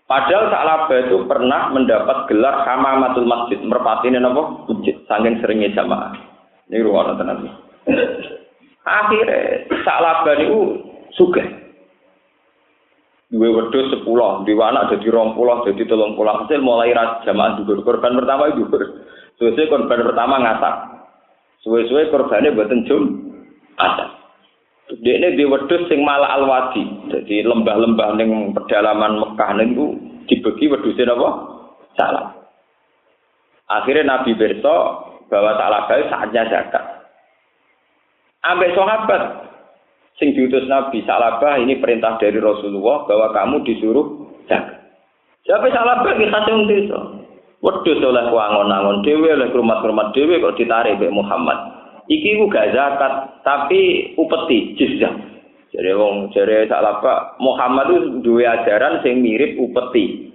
Padahal 0.03 0.51
Sa'labah 0.51 0.99
itu 1.09 1.17
pernah 1.27 1.71
mendapat 1.71 2.27
gelar 2.27 2.67
Hamamatul 2.67 3.23
Masjid, 3.23 3.59
merpatine 3.63 4.19
napa? 4.19 4.67
Masjid, 4.67 4.92
saking 5.09 5.39
seringnya 5.39 5.75
jamaah. 5.75 6.13
Ini 6.71 6.83
ruang 6.83 7.19
tenan. 7.19 7.47
Akhirnya 8.83 9.67
Sa'labah 9.83 10.35
itu 10.39 10.59
suka. 11.15 11.43
Dua 13.33 13.49
wedhus 13.49 13.89
sepuluh, 13.89 14.45
dua 14.45 14.69
anak 14.69 14.93
jadi 14.93 15.09
rong 15.09 15.33
puluh, 15.33 15.65
jadi 15.65 15.89
tolong 15.89 16.13
pulang. 16.13 16.45
Hasil 16.45 16.61
mulai 16.61 16.93
jamaah 17.25 17.57
juga 17.57 17.81
Korban 17.81 18.13
pertama 18.13 18.53
itu. 18.53 18.61
Suwe-suwe 19.41 19.65
korban 19.65 20.05
pertama 20.05 20.37
ngasak. 20.37 20.75
Suwe-suwe 21.65 22.13
korbannya 22.13 22.53
buatan 22.53 22.85
jum. 22.85 23.03
Atas. 23.81 24.13
Dia 25.01 25.17
ini 25.17 25.33
di 25.33 25.47
wedus 25.49 25.89
sing 25.89 26.05
malah 26.05 26.37
alwadi, 26.37 26.85
jadi 27.09 27.47
lembah-lembah 27.47 28.19
neng 28.19 28.53
pedalaman 28.53 29.17
Mekah 29.17 29.49
niku 29.57 29.97
dibagi 30.29 30.69
wedusnya 30.69 31.15
apa? 31.15 31.29
Salah. 31.97 32.42
Akhirnya 33.71 34.03
Nabi 34.07 34.35
berso 34.35 34.75
bahwa 35.31 35.55
salah 35.55 35.81
baik 35.87 36.07
saatnya 36.11 36.43
zakat. 36.51 36.83
Ambek 38.43 38.75
sahabat 38.75 39.21
sing 40.19 40.35
diutus 40.35 40.67
Nabi 40.67 40.99
Salabah 41.07 41.57
ini 41.63 41.79
perintah 41.79 42.19
dari 42.19 42.37
Rasulullah 42.37 43.07
bahwa 43.07 43.27
kamu 43.31 43.55
disuruh 43.63 44.07
zakat. 44.51 44.83
Siapa 45.47 45.71
Salabah 45.71 46.13
kita 46.19 46.39
cung 46.47 46.67
desa. 46.67 46.99
Wedus 47.63 48.03
oleh 48.03 48.27
kuangon-angon 48.27 49.07
dewe 49.07 49.39
oleh 49.39 49.47
rumah-rumah 49.55 50.11
dewe 50.11 50.43
kok 50.43 50.59
ditarik 50.59 50.99
Mbak 50.99 51.15
Muhammad. 51.15 51.59
iki 52.11 52.39
ku 52.39 52.51
gak 52.51 52.75
zakat 52.75 53.43
tapi 53.47 54.11
upeti 54.19 54.75
jizyah 54.75 55.13
jadi 55.71 55.95
wong 55.97 56.29
jare 56.35 56.67
sak 56.67 56.83
lapa 56.83 57.39
Muhammad 57.39 57.87
itu 57.89 57.99
dua 58.21 58.61
ajaran 58.61 59.01
sing 59.01 59.23
mirip 59.23 59.55
upeti 59.57 60.29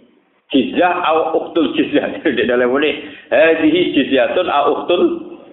jizyah 0.52 0.94
au 1.04 1.18
uktul 1.44 1.72
jizyah. 1.76 2.18
Jadi 2.24 2.48
dalam 2.48 2.72
ini 2.80 2.90
hadhihi 3.32 3.80
jizyatun 3.96 4.46
au 4.48 4.64
uktul 4.82 5.02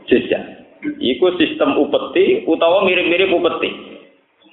jizyah. 0.07 0.43
Iku 0.85 1.33
sistem 1.41 1.75
upeti 1.81 2.45
utawa 2.45 2.85
mirip-mirip 2.85 3.33
upeti. 3.33 3.69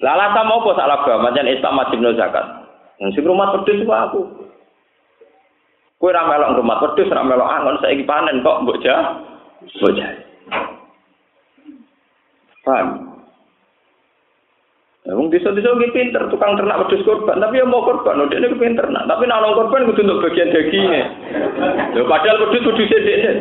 Lala 0.02 0.34
sama 0.34 0.58
apa 0.58 0.70
sak 0.74 0.88
lapa 0.88 1.12
macam 1.22 1.46
Islam 1.46 1.78
wajib 1.78 1.98
zakat. 2.18 2.46
Sing 2.98 3.22
rumah 3.22 3.54
pedus 3.54 3.86
aku. 3.86 4.42
Kue 6.02 6.10
ramelok 6.10 6.58
rumah 6.58 6.82
pedus, 6.82 7.14
ramelok 7.14 7.46
angon, 7.46 7.78
saya 7.78 7.94
panen 8.02 8.42
kok, 8.42 8.66
bocah, 8.66 9.22
bocah. 9.78 10.10
Paham? 12.66 13.11
Ya, 15.02 15.18
wong 15.18 15.34
desa-desa 15.34 15.74
nggih 15.74 15.90
pinter 15.90 16.30
tukang 16.30 16.54
ternak 16.54 16.86
wedhus 16.86 17.02
korban, 17.02 17.42
tapi 17.42 17.58
ya 17.58 17.66
mau 17.66 17.82
korban, 17.82 18.22
udah 18.22 18.38
ini 18.38 18.54
pinter 18.54 18.86
nak. 18.86 19.10
Tapi 19.10 19.26
nak 19.26 19.42
korban 19.58 19.90
kudu 19.90 20.06
untuk 20.06 20.30
bagian 20.30 20.54
dagingnya. 20.54 21.02
Lho 21.98 22.06
padahal 22.06 22.46
wedhus 22.46 22.62
wedhus 22.70 22.86
dhewe. 22.86 23.32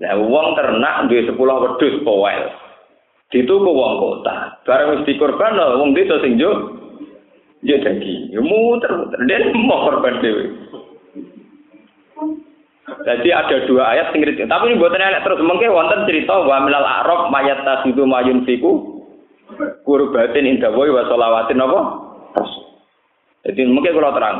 Nah, 0.00 0.16
wong 0.16 0.56
ternak 0.56 1.12
duwe 1.12 1.28
10 1.28 1.36
wedhus 1.36 2.00
powel. 2.00 2.42
Dituku 3.28 3.70
wong 3.70 3.92
kota. 4.00 4.56
Barang 4.64 4.96
wis 4.96 5.04
dikorban 5.04 5.60
wong 5.60 5.92
desa 5.92 6.16
sing 6.24 6.40
yo 6.40 6.80
yo 7.60 7.76
daging. 7.84 8.32
Yo 8.32 8.40
muter-muter. 8.40 9.20
Mau 9.68 9.84
korban 9.84 10.16
dhewe. 10.24 10.44
Jadi 13.04 13.28
ada 13.30 13.56
dua 13.68 13.94
ayat 13.94 14.16
sing 14.16 14.24
Tapi 14.24 14.64
ini 14.66 14.80
buatan 14.80 14.98
ayat 14.98 15.22
terus 15.22 15.44
mungkin 15.44 15.76
wonten 15.76 16.08
cerita 16.10 16.42
wa 16.42 16.64
milal 16.64 16.82
a'rab 16.82 17.30
mayat 17.30 17.62
tasidu 17.62 18.02
mayun 18.02 18.42
fiku 18.42 18.89
kurbatin 19.84 20.46
indah 20.46 20.70
boy 20.70 20.90
wa 20.90 21.06
sholawatin 21.06 21.62
apa? 21.62 21.80
Jadi 23.46 23.60
mungkin 23.66 23.96
kalau 23.96 24.12
terang. 24.12 24.38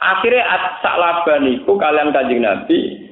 Akhirnya 0.00 0.48
sak 0.80 0.96
laban 0.96 1.44
itu 1.44 1.72
kalian 1.76 2.10
kanjeng 2.16 2.40
Nabi 2.40 3.10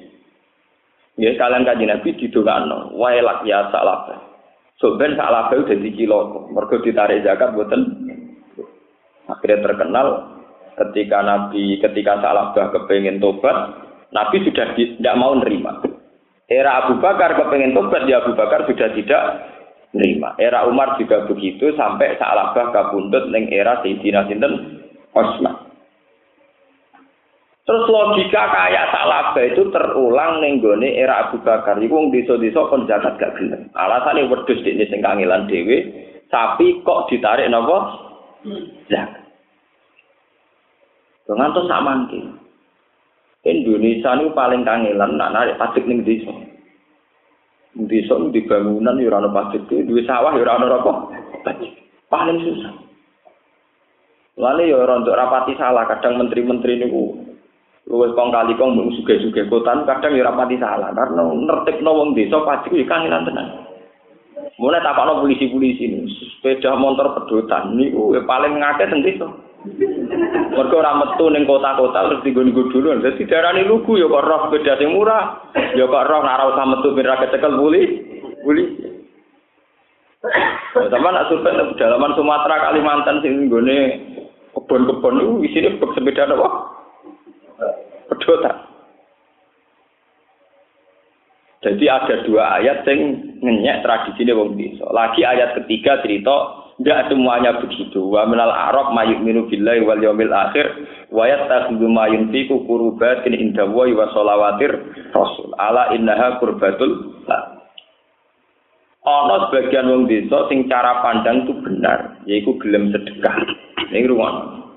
Ya 1.18 1.35
kalian 1.35 1.66
kanjeng 1.66 1.91
Nabi 1.91 2.14
didongakno 2.14 2.95
waelak 2.95 3.43
ya 3.45 3.68
sak 3.74 3.85
laban. 3.85 4.18
So 4.78 4.95
ben 4.95 5.18
sak 5.18 5.28
laban 5.28 5.66
udah 5.66 5.78
kilo, 5.93 6.49
mergo 6.55 6.78
ditarik 6.78 7.26
zakat 7.26 7.53
buatan. 7.53 7.83
Akhirnya 9.28 9.66
terkenal 9.66 10.07
ketika 10.78 11.18
Nabi 11.26 11.83
ketika 11.83 12.22
sak 12.22 12.33
labah 12.33 12.66
kepengen 12.70 13.18
tobat 13.18 13.89
Nabi 14.14 14.41
sudah 14.47 14.72
tidak 14.72 15.14
mau 15.18 15.37
nerima. 15.37 15.85
Era 16.49 16.80
Abu 16.80 16.97
Bakar 16.97 17.37
kepengen 17.37 17.76
tobat, 17.76 18.09
ya 18.09 18.24
Abu 18.24 18.33
Bakar 18.33 18.64
sudah 18.64 18.89
tidak 18.97 19.22
nerima. 19.97 20.36
Era 20.36 20.68
Umar 20.68 21.01
juga 21.01 21.24
begitu 21.24 21.72
sampai 21.76 22.18
Sa'labah 22.20 22.72
kabundut 22.74 23.32
neng 23.32 23.49
era 23.49 23.80
Sayyidina 23.80 24.28
Sinten 24.28 24.84
Osman. 25.16 25.57
Terus 27.68 27.84
logika 27.84 28.49
kayak 28.49 28.93
Sa'labah 28.93 29.45
itu 29.45 29.68
terulang 29.68 30.41
neng 30.41 30.61
gone 30.61 30.89
era 30.89 31.28
Abu 31.28 31.41
Bakar. 31.45 31.76
Iku 31.80 31.93
wong 31.93 32.09
desa-desa 32.12 32.68
kon 32.68 32.89
gak 32.89 33.05
gelem. 33.36 33.68
Alasane 33.76 34.28
wedhus 34.28 34.64
dekne 34.64 34.84
sing 34.89 35.01
kangelan 35.05 35.49
dhewe, 35.49 35.84
sapi 36.32 36.80
kok 36.84 37.09
ditarik 37.12 37.49
napa? 37.49 38.09
Zakat. 38.89 39.28
Ngantos 41.28 41.68
sak 41.68 41.84
mangke. 41.84 42.20
Indonesia 43.45 44.16
ini 44.16 44.32
paling 44.32 44.64
kangelan 44.64 45.20
nak 45.20 45.32
narik 45.36 45.61
pajak 45.61 45.84
ning 45.84 46.01
desa. 46.03 46.47
Desa 47.79 48.18
di 48.35 48.43
bangunan 48.43 48.99
ya 48.99 49.07
ora 49.07 49.22
ono 49.22 49.31
pajak, 49.31 49.70
duwe 49.70 50.03
sawah 50.03 50.35
ya 50.35 50.43
ora 50.43 50.59
ono 50.59 50.66
apa. 50.83 50.93
Paling 52.11 52.39
susah. 52.43 52.89
Lalu 54.39 54.70
ya 54.70 54.87
rontok 54.87 55.18
rapati 55.18 55.59
salah, 55.59 55.83
kadang 55.91 56.22
menteri-menteri 56.22 56.79
niku 56.79 57.26
luwes 57.91 58.12
kong 58.14 58.31
kali 58.31 58.55
kong 58.55 58.76
mau 58.76 58.93
suge-suge 58.95 59.51
kotan, 59.51 59.83
kadang 59.83 60.14
ya 60.14 60.22
rapati 60.31 60.55
salah 60.62 60.95
karena 60.95 61.26
nertib 61.26 61.83
wong 61.83 62.14
desa 62.14 62.39
pajak 62.47 62.70
ya 62.70 62.87
kangelan 62.87 63.26
tenan. 63.26 63.47
Mulai 64.59 64.83
tapakno 64.83 65.22
polisi-polisi 65.22 65.87
ini, 65.87 66.07
sepeda 66.11 66.74
motor 66.79 67.14
pedotan 67.14 67.74
niku 67.74 68.14
paling 68.26 68.62
ngake 68.62 68.87
teng 68.87 69.03
desa. 69.03 69.26
Mergo 70.55 70.77
ora 70.79 70.95
metu 70.95 71.27
ning 71.35 71.43
kota-kota 71.43 72.07
terus 72.07 72.23
digon-gon 72.23 72.71
dulu. 72.71 72.95
Dadi 73.03 73.27
darani 73.27 73.67
lugu 73.67 73.99
ya 73.99 74.07
kok 74.07 74.25
roh 74.25 74.41
sepeda 74.47 74.79
sing 74.79 74.95
murah, 74.95 75.51
ya 75.75 75.85
kok 75.87 76.07
roh 76.07 76.21
ora 76.23 76.45
usah 76.55 76.67
metu 76.67 76.95
ben 76.95 77.07
ra 77.07 77.19
kecekel 77.19 77.59
puli. 77.59 77.83
Puli. 78.47 78.65
Sama 80.79 81.15
nak 81.15 81.31
survei 81.31 81.55
pedalaman 81.55 82.15
Sumatera, 82.15 82.71
Kalimantan 82.71 83.23
sing 83.23 83.47
nggone 83.47 83.77
kebon-kebon 84.55 85.19
itu 85.19 85.35
isine 85.47 85.69
sepeda 85.79 86.27
apa? 86.27 86.49
Pedotan. 88.15 88.57
Jadi 91.59 91.85
ada 91.91 92.23
dua 92.23 92.63
ayat 92.63 92.87
yang 92.87 93.19
ngenyek 93.43 93.83
tradisi 93.83 94.23
ini 94.23 94.31
wong 94.31 94.55
desa. 94.55 94.87
Lagi 94.95 95.27
ayat 95.27 95.59
ketiga 95.59 95.99
cerita 96.07 96.68
tidak 96.79 97.11
semuanya 97.11 97.59
begitu. 97.59 98.07
Wa 98.07 98.22
minal 98.31 98.55
arab 98.55 98.95
mayuk 98.95 99.18
minu 99.26 99.51
billahi 99.51 99.83
wal 99.83 99.99
yawmil 99.99 100.31
akhir 100.31 100.66
wa 101.11 101.26
yattakhidhu 101.26 101.87
ma 101.91 102.07
yunfiqu 102.07 102.55
qurbatin 102.70 103.35
inda 103.35 103.66
wa 103.66 103.83
wa 103.83 104.07
shalawatir 104.14 104.72
rasul. 105.11 105.51
Ala 105.59 105.91
innaha 105.99 106.39
qurbatul 106.39 107.18
Ana 109.09 109.49
sebagian 109.49 109.89
wong 109.89 110.05
desa 110.05 110.47
sing 110.53 110.68
cara 110.68 111.01
pandang 111.01 111.49
itu 111.49 111.57
benar, 111.64 112.20
yaitu 112.29 112.53
gelem 112.61 112.93
sedekah. 112.93 113.41
Ini 113.89 114.05
ruang. 114.05 114.68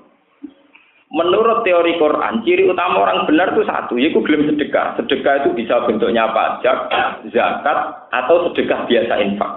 Menurut 1.12 1.60
teori 1.68 2.00
Quran, 2.00 2.40
ciri 2.40 2.64
utama 2.64 3.04
orang 3.04 3.28
benar 3.28 3.52
itu 3.52 3.60
satu, 3.68 4.00
yaitu 4.00 4.24
gelem 4.24 4.48
sedekah. 4.48 4.96
Sedekah 4.96 5.44
itu 5.44 5.52
bisa 5.52 5.84
bentuknya 5.84 6.32
pajak, 6.32 6.88
zakat, 7.28 7.78
atau 8.08 8.48
sedekah 8.48 8.88
biasa 8.88 9.14
infak. 9.20 9.52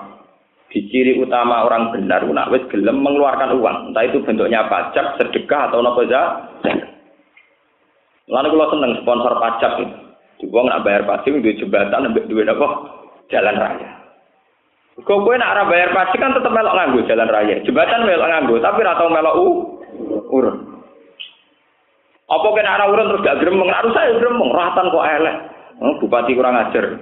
Di 0.74 0.80
ciri 0.91 1.16
utama 1.22 1.63
orang 1.63 1.93
benar, 1.95 2.26
nak 2.28 2.51
wis 2.51 2.66
gelem 2.68 2.99
mengeluarkan 2.99 3.55
uang, 3.55 3.78
entah 3.91 4.03
itu 4.03 4.20
bentuknya 4.26 4.68
pajak, 4.68 5.16
sedekah 5.16 5.72
atau 5.72 5.80
nopo 5.80 6.03
zakat. 6.09 6.78
Lalu 8.26 8.47
kalau 8.57 8.72
seneng 8.74 8.91
sponsor 8.99 9.34
pajak 9.38 9.72
itu, 9.86 9.95
uang 10.49 10.68
nak 10.68 10.84
bayar 10.84 11.05
pajak 11.05 11.32
di 11.32 11.55
jembatan, 11.61 12.11
duit 12.28 12.49
apa? 12.49 12.68
Jalan 13.32 13.55
raya. 13.55 13.89
Kau 15.05 15.24
kue 15.24 15.36
nak 15.38 15.68
bayar 15.70 15.93
pajak 15.93 16.18
kan 16.18 16.36
tetap 16.36 16.51
melok 16.51 16.76
nganggo 16.76 16.99
jalan 17.07 17.30
raya, 17.30 17.55
jembatan 17.63 18.03
melok 18.03 18.30
nganggo, 18.32 18.55
tapi 18.59 18.80
atau 18.84 19.07
melok 19.07 19.38
u 19.38 19.47
urun. 20.34 20.57
Apa 22.26 22.47
kena 22.57 22.74
arah 22.74 22.89
urun 22.89 23.09
terus 23.13 23.22
gak 23.22 23.38
gremeng, 23.38 23.70
harus 23.70 23.93
saya 23.93 24.18
gremeng, 24.18 24.49
ratan 24.49 24.89
kok 24.89 25.07
elek. 25.07 25.36
Oh, 25.78 25.93
bupati 26.01 26.34
kurang 26.34 26.57
ajar. 26.57 26.97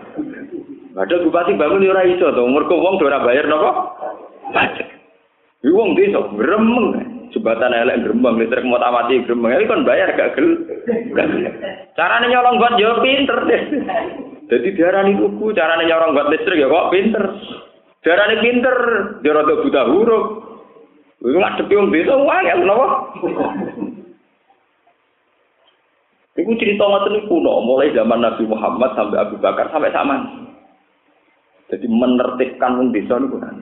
Padahal 0.94 1.26
bupati 1.26 1.58
bangun 1.58 1.82
ya 1.82 1.90
ora 1.90 2.06
iso 2.06 2.30
to, 2.30 2.46
mergo 2.46 2.78
wong 2.78 3.02
ora 3.02 3.26
bayar 3.26 3.50
napa? 3.50 3.72
Pajak. 4.54 4.90
Iku 5.66 5.74
wong 5.74 5.98
desa 5.98 6.22
gremeng. 6.38 6.86
Jembatan 7.34 7.74
elek 7.74 8.06
gremeng, 8.06 8.38
listrik 8.38 8.62
mau 8.62 8.78
mati 8.78 9.26
gremeng. 9.26 9.58
Iki 9.58 9.66
kon 9.66 9.88
bayar 9.90 10.14
gak 10.14 10.38
gel. 10.38 10.48
Carane 11.98 12.30
nyolong 12.30 12.62
buat 12.62 12.78
yo 12.78 13.02
pinter 13.02 13.40
deh. 13.50 13.62
Jadi 14.54 14.68
diarani 14.78 15.18
tuku, 15.18 15.50
carane 15.58 15.90
nyolong 15.90 16.14
buat 16.14 16.30
listrik 16.30 16.62
ya 16.62 16.70
kok 16.70 16.94
pinter. 16.94 17.24
Diarani 18.06 18.36
pinter, 18.38 18.76
dia 19.26 19.34
rada 19.34 19.54
buta 19.66 19.82
huruf. 19.90 20.26
Iku 21.26 21.38
ngadepi 21.42 21.74
wong 21.74 21.90
desa 21.90 22.14
wae 22.22 22.54
napa? 22.62 22.86
Iku 26.38 26.52
cerita 26.62 26.86
ngoten 26.86 27.26
kuno, 27.26 27.66
mulai 27.66 27.96
zaman 27.98 28.22
Nabi 28.22 28.46
Muhammad 28.46 28.94
sampai 28.94 29.22
Abu 29.26 29.42
Bakar 29.42 29.74
sampai 29.74 29.90
sama. 29.90 30.43
Jadi 31.74 31.90
menertibkan 31.90 32.78
wong 32.78 32.94
desa 32.94 33.18
niku 33.18 33.42
kan. 33.42 33.58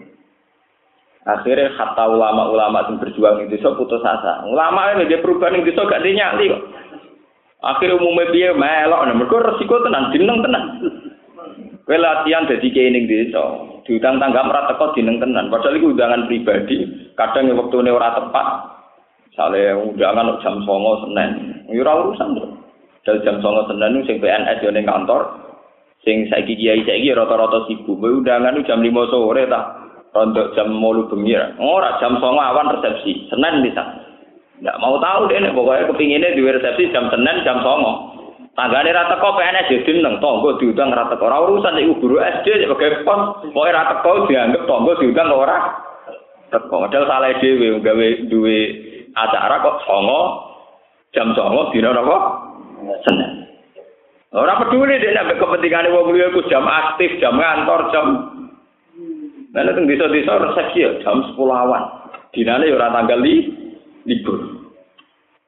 Akhirnya 1.22 1.72
kata 1.78 2.04
ulama-ulama 2.12 2.92
yang 2.92 2.98
berjuang 3.00 3.46
di 3.46 3.56
desa 3.56 3.72
putus 3.78 4.04
asa. 4.04 4.44
Ulama 4.52 4.98
ini 4.98 5.08
dia 5.08 5.24
perubahan 5.24 5.64
di 5.64 5.70
desa 5.70 5.88
gak 5.88 6.04
dinyali 6.04 6.52
kok. 6.52 6.64
Akhirnya 7.62 8.02
umumnya 8.02 8.34
dia 8.34 8.58
melok, 8.58 9.06
nah 9.06 9.14
mereka 9.14 9.54
resiko 9.54 9.86
tenan, 9.86 10.10
dineng 10.10 10.42
tenan. 10.42 10.64
Kue 11.86 11.94
latihan 11.94 12.50
jadi 12.50 12.68
keining 12.74 13.06
desa, 13.06 13.42
diutang 13.86 14.18
tangga 14.18 14.42
merata 14.42 14.82
kok 14.82 14.98
dineng 14.98 15.22
tenan. 15.22 15.54
Padahal 15.54 15.78
itu 15.78 15.94
undangan 15.94 16.26
pribadi, 16.26 16.90
kadang 17.14 17.54
yang 17.54 17.62
waktu 17.62 17.86
ini 17.86 17.92
ora 17.94 18.18
tepat. 18.18 18.48
Misalnya 19.30 19.78
undangan 19.78 20.42
jam 20.42 20.58
songo 20.66 21.06
senen, 21.06 21.30
ya 21.70 21.86
urusan 21.86 22.34
tuh. 22.34 22.50
Dari 23.06 23.22
jam 23.22 23.38
songo 23.46 23.70
senen, 23.70 24.02
sing 24.10 24.18
PNS 24.18 24.66
yang 24.66 24.82
kantor, 24.82 25.22
sing 26.02 26.26
saiki 26.30 26.58
kiai 26.58 26.82
saiki 26.86 27.14
rata-rata 27.14 27.70
sibuk. 27.70 28.02
Undangan 28.02 28.62
jam 28.66 28.82
5 28.82 29.12
sore 29.14 29.46
ta. 29.46 29.62
Rontok 30.12 30.52
jam 30.58 30.76
8 30.76 31.08
bengi. 31.08 31.36
Ora 31.62 31.98
jam 32.04 32.20
9 32.20 32.24
awan 32.24 32.72
resepsi. 32.78 33.32
Senin 33.32 33.64
bisa. 33.64 33.84
Nggak 34.62 34.78
mau 34.78 35.02
tahu 35.02 35.26
deh 35.32 35.42
pokoknya 35.56 35.90
kepinginnya 35.90 36.38
di 36.38 36.42
resepsi 36.46 36.92
jam 36.94 37.10
Senin 37.10 37.46
jam 37.48 37.64
9. 37.64 38.12
Tanggane 38.52 38.92
rata 38.92 39.16
kok 39.16 39.40
PNS 39.40 39.72
ya 39.72 39.80
dineng 39.88 40.20
tonggo 40.20 40.60
diundang 40.60 40.92
rata 40.92 41.16
kok 41.16 41.24
ora 41.24 41.40
urusan 41.40 41.80
iku 41.80 42.04
guru 42.04 42.20
SD 42.20 42.68
sebagai 42.68 43.08
pos. 43.08 43.48
Pokoke 43.56 43.72
rata 43.72 44.04
kok 44.04 44.28
dianggap 44.28 44.68
tonggo 44.68 45.00
diundang 45.00 45.32
ora. 45.32 45.58
Teko 46.52 46.84
model 46.84 47.08
salah 47.08 47.32
dhewe 47.40 47.80
gawe 47.80 48.08
duwe 48.28 48.60
acara 49.16 49.64
kok 49.64 49.88
songo 49.88 50.22
jam 51.16 51.32
songo 51.32 51.72
dina 51.72 51.96
napa? 51.96 52.18
Senin. 53.08 53.51
Orang 54.32 54.64
peduli 54.64 54.96
dia 55.04 55.12
nak 55.12 55.36
kepentingan 55.36 55.92
wong 55.92 56.16
liya 56.16 56.32
iku 56.32 56.48
jam 56.48 56.64
aktif, 56.64 57.20
jam 57.20 57.36
kantor, 57.36 57.82
jam 57.92 58.08
Nah, 59.52 59.68
itu 59.68 59.84
desa-desa 59.84 60.40
resepsi 60.48 60.80
ya 60.80 60.96
jam 61.04 61.20
10 61.28 61.36
awan. 61.36 61.84
Dinane 62.32 62.72
ya 62.72 62.80
ora 62.80 62.96
tanggal 62.96 63.20
li, 63.20 63.52
libur. 64.08 64.40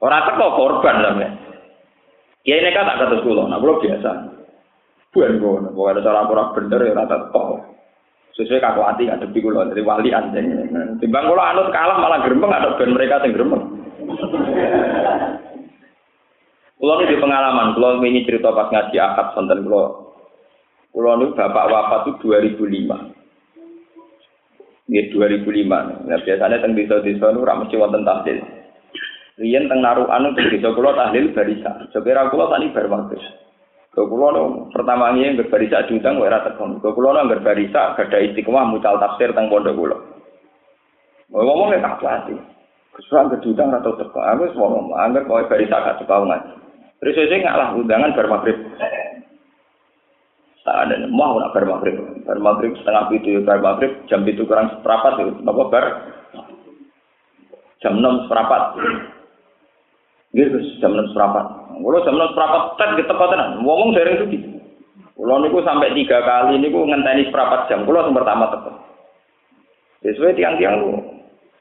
Ora 0.03 0.27
teko 0.27 0.59
korban 0.59 0.99
sampe. 0.99 1.27
Ya 2.43 2.59
ini 2.59 2.75
kan 2.75 2.83
tak 2.83 2.99
kata 2.99 3.23
sekolah, 3.23 3.47
nah 3.47 3.55
kalau 3.63 3.79
biasa. 3.79 4.11
Bukan 5.15 5.39
gue, 5.39 5.71
pokoknya 5.71 6.03
cara 6.03 6.27
kurang 6.27 6.51
bener 6.51 6.79
ya 6.83 6.91
rata 6.91 7.31
teko. 7.31 7.63
Sesuai 8.35 8.59
kaku 8.59 8.81
hati 8.83 9.07
ngadepi 9.07 9.39
kulo 9.39 9.63
dari 9.71 9.85
wali 9.85 10.11
anjing. 10.11 10.51
Timbang 10.99 11.23
kulo 11.31 11.39
anut 11.39 11.71
kalah 11.71 11.95
malah 11.95 12.19
gerembeng 12.27 12.51
ada 12.51 12.75
ben 12.75 12.91
mereka 12.91 13.23
sing 13.23 13.31
gerembeng. 13.31 13.72
Kulo 16.83 16.99
ini 16.99 17.15
di 17.15 17.15
pengalaman, 17.15 17.79
kulo 17.79 18.03
ini 18.03 18.27
cerita 18.27 18.51
pas 18.51 18.67
ngaji 18.67 18.99
akad 18.99 19.31
sonten 19.31 19.63
kulo. 19.63 20.11
Kulo 20.91 21.15
ini 21.15 21.31
bapak 21.31 21.71
wafat 21.71 22.11
itu 22.11 22.27
2005. 22.27 24.91
Ini 24.91 25.15
2005. 25.15 26.03
Nah, 26.03 26.19
biasanya 26.27 26.59
teng 26.59 26.75
desa-desa 26.75 27.31
itu 27.31 27.39
ramai 27.39 27.71
mesti 27.71 27.79
wonten 27.79 28.03
tahlil. 28.03 28.35
Riyen 29.39 29.71
teng 29.71 29.79
narukan 29.79 30.35
teng 30.35 30.51
desa 30.51 30.75
kulo 30.75 30.91
tahlil 30.91 31.31
barisa. 31.31 31.87
Sekira 31.95 32.27
kulo 32.27 32.51
tani 32.51 32.75
bar 32.75 32.91
maghrib. 32.91 33.31
Kau 33.95 34.03
kulo 34.03 34.67
pertama 34.75 35.15
ini 35.15 35.39
nggak 35.39 35.55
barisa 35.55 35.87
diutang 35.87 36.19
wae 36.19 36.27
rata 36.27 36.51
kon. 36.59 36.83
Kau 36.83 36.91
kulo 36.91 37.15
nggak 37.15 37.47
barisa 37.47 37.95
gada 37.95 38.19
istiqomah 38.19 38.67
mucal 38.67 38.99
tafsir 38.99 39.31
teng 39.31 39.47
pondok 39.47 39.79
kulo. 39.79 39.97
Ngomongnya 41.31 41.79
tak 41.79 42.03
hati. 42.03 42.35
Kesukaan 42.91 43.31
kedutang 43.31 43.71
atau 43.71 43.95
teko. 43.95 44.19
Aku 44.19 44.51
semua 44.51 44.67
ngomong, 44.67 44.99
anggar 44.99 45.23
kau 45.23 45.39
barisa 45.47 45.79
gak 45.79 46.03
suka 46.03 46.19
ngaji. 46.19 46.62
Terus 47.03 47.19
saya 47.19 47.43
ngalah 47.43 47.75
undangan 47.75 48.15
bar 48.15 48.31
maghrib. 48.31 48.55
Tak 50.63 50.87
ada 50.87 51.03
mau 51.11 51.35
nak 51.35 51.51
bar 51.51 51.67
maghrib. 51.67 51.99
Bar 52.23 52.39
maghrib 52.39 52.79
setengah 52.79 53.11
itu 53.11 53.43
bar 53.43 53.59
maghrib 53.59 53.91
jam 54.07 54.23
itu 54.23 54.47
kurang 54.47 54.71
seperempat 54.79 55.19
itu 55.19 55.35
bapak 55.43 55.67
bar 55.67 55.85
jam 57.83 57.99
enam 57.99 58.23
seperempat. 58.23 58.79
Gitu 60.31 60.57
jam 60.79 60.95
enam 60.95 61.11
seperempat. 61.11 61.45
Kalau 61.75 61.99
jam 62.07 62.15
enam 62.15 62.31
seperempat 62.31 62.63
tet 62.79 62.91
kita 63.03 63.13
tenan. 63.19 63.49
Ngomong 63.59 63.89
dari 63.91 64.11
itu. 64.23 64.49
Kalau 65.19 65.43
niku 65.43 65.59
sampai 65.59 65.91
tiga 65.91 66.23
kali 66.23 66.55
niku 66.55 66.87
ngenteni 66.87 67.27
seperempat 67.27 67.67
jam. 67.67 67.83
Kalau 67.83 67.99
yang 67.99 68.15
pertama 68.15 68.47
tetap. 68.47 68.75
Sesuai 70.07 70.39
tiang-tiang 70.39 70.79
lu. 70.79 71.03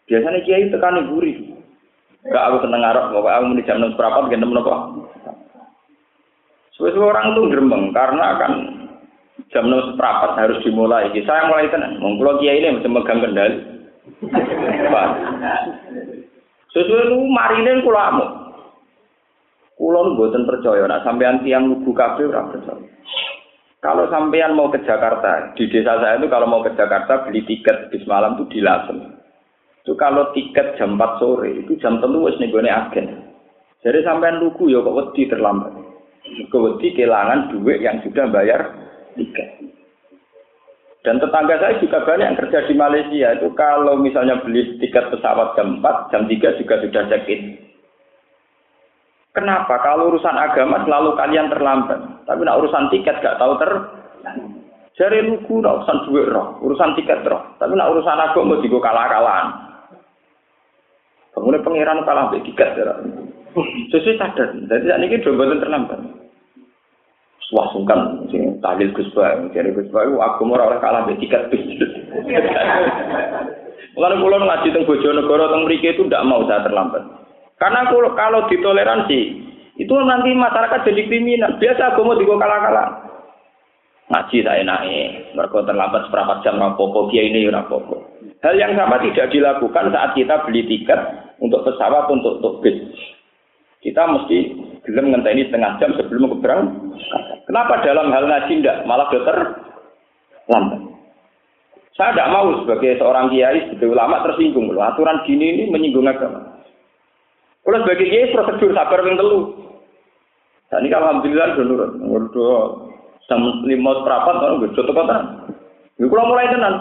Biasanya 0.07 0.39
kiai 0.47 0.71
tekan 0.71 1.03
gurih. 1.11 1.51
Gak 2.23 2.39
aku 2.39 2.63
seneng 2.63 2.87
ngarep, 2.87 3.11
pokoknya 3.11 3.35
aku 3.35 3.45
muni 3.51 3.67
jam 3.67 3.83
enam 3.83 3.99
seperempat, 3.99 4.31
enam 4.31 4.55
apa. 4.63 4.75
Sesuai 6.83 7.15
orang 7.15 7.39
tuh 7.39 7.47
gerembeng, 7.47 7.95
karena 7.95 8.43
kan 8.43 8.53
jam 9.55 9.71
enam 9.71 9.95
seperempat 9.95 10.35
harus 10.35 10.59
dimulai. 10.67 11.15
Saya 11.23 11.47
mulai 11.47 11.71
tenang, 11.71 12.03
mengkulo 12.03 12.43
kiai 12.43 12.59
ini 12.59 12.75
mesti 12.75 12.91
megang 12.91 13.23
kendali. 13.23 13.57
Sesuai 16.75 17.07
itu 17.07 17.17
marinin 17.31 17.87
kulo 17.87 18.01
amuk. 18.03 18.31
Kulon 19.79 20.19
buatan 20.19 20.43
percaya, 20.43 20.83
nak 20.91 21.07
sampean 21.07 21.47
tiang 21.47 21.71
lugu 21.71 21.95
kabeh 21.95 22.27
ora 22.27 22.51
percaya. 22.51 22.83
Kalau 23.83 24.11
sampean 24.11 24.59
mau 24.59 24.71
ke 24.71 24.83
Jakarta, 24.83 25.55
di 25.59 25.71
desa 25.71 25.99
saya 26.03 26.19
itu 26.19 26.31
kalau 26.31 26.51
mau 26.51 26.63
ke 26.67 26.75
Jakarta 26.75 27.27
beli 27.27 27.43
tiket 27.47 27.91
bis 27.91 28.07
malam 28.07 28.39
itu 28.39 28.59
di 28.59 28.61
Lasem. 28.63 29.19
Itu 29.83 29.99
kalau 29.99 30.31
tiket 30.35 30.79
jam 30.79 30.95
4 30.95 31.19
sore, 31.19 31.67
itu 31.67 31.75
jam 31.83 31.99
telu 31.99 32.31
wis 32.31 32.39
nenggone 32.39 32.71
agen. 32.71 33.27
Jadi 33.83 34.07
sampean 34.07 34.39
lugu 34.39 34.71
ya 34.71 34.79
kok 34.83 34.95
wedi 34.95 35.27
terlambat. 35.27 35.82
Kok 36.23 36.63
wedi 36.63 36.95
kehilangan 36.95 37.51
duit 37.51 37.83
yang 37.83 37.99
sudah 38.07 38.31
bayar 38.31 38.71
tiket. 39.19 39.73
Dan 41.03 41.19
tetangga 41.19 41.59
saya 41.59 41.83
juga 41.83 42.07
banyak 42.07 42.27
yang 42.31 42.39
kerja 42.39 42.59
di 42.71 42.75
Malaysia 42.79 43.35
itu 43.35 43.51
kalau 43.59 43.99
misalnya 43.99 44.39
beli 44.39 44.79
tiket 44.79 45.11
pesawat 45.11 45.59
jam 45.59 45.83
4, 45.83 46.15
jam 46.15 46.23
3 46.31 46.59
juga 46.63 46.75
sudah 46.79 47.03
check. 47.11 47.27
Kenapa? 49.35 49.81
Kalau 49.83 50.15
urusan 50.15 50.37
agama 50.39 50.85
selalu 50.87 51.19
kalian 51.19 51.51
terlambat. 51.51 52.01
Tapi 52.29 52.41
nak 52.47 52.63
urusan 52.63 52.93
tiket 52.95 53.19
gak 53.19 53.41
tahu 53.41 53.59
ter. 53.59 53.71
Jari 54.93 55.25
lugu 55.25 55.59
nak 55.59 55.83
urusan 55.83 55.99
duit 56.07 56.29
roh, 56.29 56.61
urusan 56.63 56.95
tiket 56.95 57.25
roh. 57.27 57.51
Tapi 57.59 57.73
nak 57.75 57.91
urusan 57.91 58.23
agama 58.23 58.61
juga 58.63 58.93
kalah-kalahan. 58.93 59.49
Kemudian 61.33 61.65
pangeran 61.65 62.05
kalah 62.05 62.29
tiket 62.31 62.71
ya. 62.77 62.95
Sesuai 63.93 64.17
sadar. 64.17 64.49
Jadi 64.57 64.85
saat 64.89 65.01
ini 65.05 65.21
dua 65.21 65.61
terlambat. 65.61 66.01
Wah 67.53 67.69
sungkan, 67.69 68.25
tahlil 68.65 68.97
Gus 68.97 69.13
Ba, 69.13 69.37
jadi 69.53 69.77
Gus 69.77 69.93
Ba, 69.93 70.09
aku 70.09 70.49
mau 70.49 70.57
orang 70.57 70.81
kalah 70.81 71.05
be 71.05 71.21
tiket 71.21 71.53
bis. 71.53 71.61
Mulane 73.93 74.25
kula 74.25 74.41
ngaji 74.41 74.73
teng 74.73 74.89
Bojonegoro 74.89 75.53
teng 75.53 75.69
mriki 75.69 75.93
itu 75.93 76.09
tidak 76.09 76.25
mau 76.25 76.49
saya 76.49 76.65
terlambat. 76.65 77.05
Karena 77.61 77.93
kalau, 77.93 78.17
kalau 78.17 78.41
ditoleransi, 78.49 79.21
itu 79.77 79.95
nanti 80.09 80.33
masyarakat 80.33 80.81
jadi 80.89 81.03
kriminal. 81.13 81.61
Biasa 81.61 81.93
agama 81.93 82.17
di 82.17 82.25
kalah-kalah. 82.25 82.89
Ngaji 84.09 84.39
saya 84.45 84.65
naik, 84.65 85.37
mereka 85.37 85.69
terlambat 85.69 86.09
seperempat 86.09 86.41
jam 86.41 86.57
rapopo, 86.57 87.13
kia 87.13 87.21
ini 87.21 87.53
rapopo. 87.53 88.01
Hal 88.41 88.57
yang 88.57 88.75
sama 88.81 88.97
tidak 89.05 89.29
dilakukan 89.29 89.93
saat 89.93 90.17
kita 90.17 90.41
beli 90.49 90.65
tiket 90.67 91.01
untuk 91.39 91.63
pesawat 91.69 92.09
untuk 92.09 92.41
untuk 92.41 92.65
bis. 92.65 92.81
Kita 93.83 94.03
mesti 94.07 94.39
belum 94.87 95.11
ngenteni 95.11 95.51
setengah 95.51 95.79
jam 95.83 95.91
sebelum 95.99 96.39
keberang. 96.39 96.63
Kenapa 97.51 97.83
dalam 97.83 98.15
hal 98.15 98.31
ngaji 98.31 98.63
tidak 98.63 98.87
malah 98.87 99.11
dokter 99.11 99.37
lambat? 100.47 100.81
Saya 101.99 102.15
tidak 102.17 102.31
mau 102.33 102.47
sebagai 102.63 102.97
seorang 102.97 103.29
kiai, 103.29 103.69
sebagai 103.69 103.93
ulama 103.93 104.23
tersinggung. 104.25 104.71
Loh, 104.71 104.87
aturan 104.87 105.27
gini 105.27 105.59
ini 105.59 105.63
menyinggung 105.69 106.07
agama. 106.07 106.63
Kalau 107.67 107.79
sebagai 107.83 108.07
kiai 108.07 108.33
prosedur 108.33 108.71
sabar 108.71 109.03
yang 109.03 109.19
telu. 109.19 109.41
Dan 110.71 110.89
ini 110.89 110.95
alhamdulillah 110.95 111.47
sudah 111.53 111.67
nurut. 111.69 111.91
Udah 112.33 112.63
jam 113.29 113.45
lima 113.67 113.91
seperempat 113.99 114.35
kalau 114.41 114.61
gue 114.63 114.73
contoh 114.73 114.95
kota. 114.95 115.17
Ini 115.99 116.07
kalau 116.07 116.31
mulai 116.31 116.49
tenan. 116.49 116.75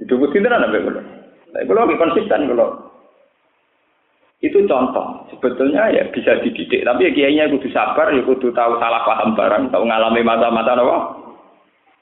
Itu 0.00 0.18
gue 0.18 0.32
tenan 0.34 0.66
apa 0.66 0.76
kalau. 0.82 1.02
Tapi 1.52 1.64
kalau 1.68 2.00
konsisten 2.00 2.48
kalau 2.48 2.87
itu 4.38 4.58
contoh. 4.70 5.26
Sebetulnya 5.34 5.90
ya 5.90 6.06
bisa 6.14 6.38
dididik. 6.42 6.86
Tapi 6.86 7.08
ya 7.08 7.10
kiainya 7.10 7.50
kudu 7.50 7.68
sabar, 7.74 8.14
ya 8.14 8.22
kudu 8.22 8.54
tahu 8.54 8.78
salah 8.78 9.02
paham 9.02 9.34
barang, 9.34 9.74
tahu 9.74 9.82
ngalami 9.82 10.22
mata-mata 10.22 10.78
apa? 10.78 10.98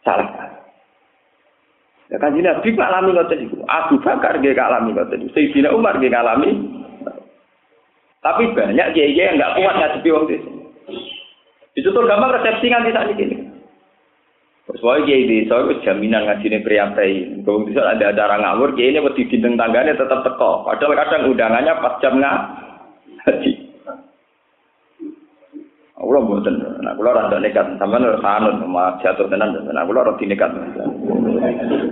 Salah. 0.05 0.29
Ya 2.07 2.17
kan 2.23 2.37
jadi 2.39 2.55
Nabi 2.55 2.69
ngalami 2.77 3.11
ngoten 3.17 3.45
iku. 3.51 3.57
Abu 3.67 3.99
Bakar 3.99 4.39
nggih 4.39 4.55
ngalami 4.55 4.91
ngoten. 4.95 5.33
Sayyidina 5.33 5.75
Umar 5.75 5.99
nggih 5.99 6.13
ngalami 6.13 6.51
tapi 8.27 8.51
banyak 8.59 8.91
kiai 8.91 9.15
yang 9.15 9.39
nggak 9.39 9.55
kuat 9.55 9.75
ngadepi 9.79 10.11
waktu 10.11 10.33
itu. 10.43 10.51
Itu 11.79 11.89
tuh 11.95 12.09
gampang 12.11 12.35
resepsi 12.35 12.67
nganti 12.67 12.91
saat 12.91 13.15
ini. 13.15 13.36
Soalnya 14.67 15.07
kiai 15.07 15.31
di 15.31 15.37
soalnya 15.47 15.79
jaminan 15.87 16.27
ngaji 16.27 16.47
ini 16.51 16.59
priapai. 16.67 17.11
Kalau 17.47 17.63
bisa 17.63 17.87
ada 17.87 18.11
acara 18.11 18.43
ngawur, 18.43 18.75
kiai 18.75 18.91
ini 18.91 18.99
wedi 18.99 19.31
dinding 19.31 19.55
tangganya 19.55 19.95
tetap 19.95 20.27
teko. 20.27 20.67
Padahal 20.67 20.99
kadang 20.99 21.31
undangannya 21.31 21.73
pas 21.79 21.95
jam 22.03 22.19
ngaji. 22.19 23.53
Allah 25.97 26.21
buatan, 26.29 26.61
nah 26.85 26.93
kalau 26.93 27.17
rada 27.17 27.41
nekat, 27.41 27.67
sampai 27.81 27.99
nurut 27.99 28.21
sanut, 28.21 28.61
sama 28.61 29.01
jatuh 29.01 29.27
tenan, 29.33 29.57
nah 29.73 29.81
kalau 29.81 30.05
rada 30.05 30.25
nekat, 30.29 30.51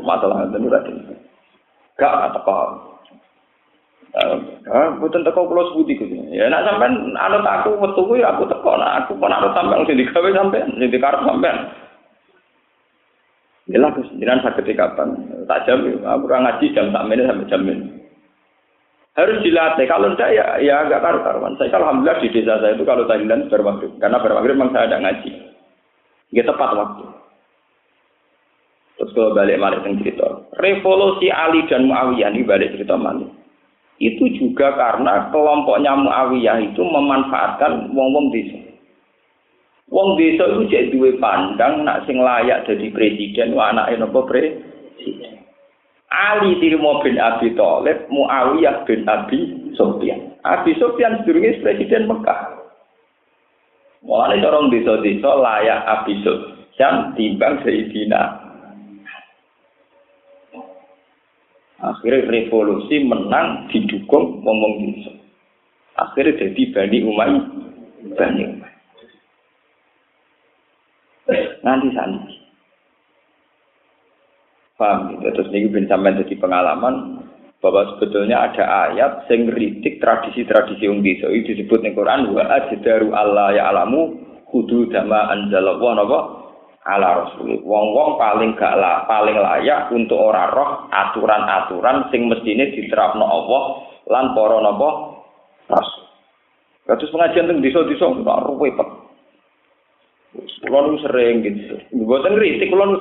masalah 0.04 0.44
itu 0.44 0.58
nurut. 0.60 0.84
Gak 1.96 2.36
teko. 2.36 2.58
Ah, 4.14 4.94
mboten 4.94 5.26
teko 5.26 5.50
kula 5.50 5.74
sebuti 5.74 5.98
kuwi. 5.98 6.20
Ya 6.30 6.46
nek 6.46 6.62
sampean 6.62 7.18
anut 7.18 7.42
aku 7.42 7.74
metu 7.82 8.06
kuwi 8.06 8.22
aku 8.22 8.46
teko 8.46 8.78
nek 8.78 9.02
aku 9.02 9.18
pun 9.18 9.34
anut 9.34 9.50
sampean 9.58 9.82
sing 9.86 9.98
digawe 9.98 10.30
sampean, 10.30 10.70
sing 10.78 10.86
dikarep 10.90 11.22
sampean. 11.26 11.56
Ya 13.64 13.80
lah 13.80 13.96
Gus, 13.96 14.12
jenengan 14.20 14.44
saged 14.44 14.68
kapan? 14.76 15.16
Tak 15.48 15.64
jam, 15.64 15.80
aku 15.84 16.24
ora 16.28 16.38
ngaji 16.44 16.76
jam 16.76 16.92
sak 16.92 17.06
menit 17.08 17.24
sampai 17.24 17.48
jam 17.48 17.64
ini. 17.64 17.86
Harus 19.14 19.40
dilatih. 19.40 19.86
Kalau 19.88 20.12
tidak 20.12 20.30
ya, 20.36 20.44
ya 20.60 20.74
agak 20.84 21.00
karu-karuan. 21.00 21.56
Saya 21.56 21.72
alhamdulillah 21.78 22.18
di 22.20 22.28
desa 22.34 22.60
saya 22.60 22.76
itu 22.76 22.84
kalau 22.84 23.08
tahlilan 23.08 23.46
bermaghrib. 23.48 23.94
Karena 24.02 24.20
bermaghrib 24.20 24.58
memang 24.58 24.74
saya 24.74 24.90
ada 24.90 25.00
ngaji. 25.00 25.30
Ya 26.34 26.42
tepat 26.44 26.70
waktu. 26.76 27.04
Terus 28.98 29.10
kalau 29.14 29.32
balik 29.32 29.56
balik 29.62 29.86
cerita. 30.02 30.28
Revolusi 30.60 31.30
Ali 31.30 31.62
dan 31.70 31.86
Muawiyah 31.88 32.34
ini 32.34 32.42
balik 32.42 32.74
cerita 32.74 32.98
mana? 32.98 33.26
itu 34.02 34.26
juga 34.34 34.74
karena 34.74 35.30
kelompoknya 35.30 35.94
Muawiyah 35.94 36.58
itu 36.66 36.82
memanfaatkan 36.82 37.94
wong-wong 37.94 38.34
desa. 38.34 38.58
Wong 39.92 40.16
desa 40.16 40.48
itu 40.48 40.62
jadi 40.72 40.88
dua 40.96 41.12
pandang 41.20 41.84
nak 41.84 42.08
sing 42.08 42.16
layak 42.16 42.64
jadi 42.64 42.88
presiden 42.88 43.52
wa 43.52 43.68
anake 43.68 44.00
napa 44.00 44.20
presiden. 44.24 45.44
Ali 46.08 46.56
Tirmo 46.62 47.02
bin 47.02 47.20
Abi 47.20 47.52
Thalib, 47.52 48.06
Muawiyah 48.08 48.86
bin 48.88 49.04
Abi 49.04 49.70
Sufyan. 49.76 50.40
Abi 50.46 50.72
Sufyan 50.80 51.20
sedurunge 51.20 51.60
presiden 51.60 52.08
Mekah. 52.08 52.64
Mulane 54.04 54.40
orang 54.44 54.72
desa-desa 54.72 55.30
layak 55.36 55.80
Abi 55.84 56.20
Sufyan 56.24 57.16
timbang 57.16 57.60
Sayyidina 57.64 58.44
Akhirnya 61.84 62.24
revolusi 62.32 63.04
menang 63.04 63.68
didukung 63.68 64.40
ngomong 64.40 64.72
desa. 64.80 65.12
Akhirnya 66.00 66.40
jadi 66.40 66.62
Bani 66.72 66.98
Umayyah. 67.04 67.44
Bani 68.16 68.42
Umayyah. 68.48 68.63
Nanti 71.64 71.88
sana. 71.96 72.20
Paham 74.74 75.14
gitu. 75.14 75.30
Terus 75.30 75.48
ini 75.54 75.70
bin 75.70 75.86
sampai 75.86 76.18
jadi 76.18 76.34
pengalaman 76.36 77.24
bahwa 77.62 77.96
sebetulnya 77.96 78.44
ada 78.44 78.90
ayat 78.90 79.24
sing 79.24 79.48
kritik 79.48 80.02
tradisi-tradisi 80.02 80.84
wong 80.84 81.00
desa 81.00 81.32
itu 81.32 81.56
disebut 81.56 81.80
ning 81.80 81.96
Quran 81.96 82.28
wa 82.34 82.44
ajdaru 82.60 83.14
Allah 83.16 83.56
ya 83.56 83.72
alamu 83.72 84.20
kudu 84.52 84.92
dama 84.92 85.32
anzalallahu 85.32 85.96
napa 85.96 86.18
ala 86.84 87.24
rasul. 87.24 87.64
Wong-wong 87.64 88.20
paling 88.20 88.52
gak 88.60 88.76
lah, 88.76 89.08
paling 89.08 89.40
layak 89.40 89.88
untuk 89.96 90.20
ora 90.20 90.52
roh 90.52 90.92
aturan-aturan 90.92 92.12
sing 92.12 92.28
mestine 92.28 92.68
diterapno 92.76 93.24
Allah 93.24 93.62
lan 94.12 94.36
para 94.36 94.58
napa 94.60 94.88
rasul. 95.72 96.04
Kados 96.84 97.08
pengajian 97.08 97.48
teng 97.48 97.64
desa-desa 97.64 98.12
kok 98.12 98.42
ruwet. 98.44 98.76
Kulo 100.74 100.90
nu 100.90 100.98
sering 101.06 101.46
gitu. 101.46 101.78
Mboten 101.94 102.34
kritik 102.34 102.74
kulo 102.74 102.82
nu 102.82 102.98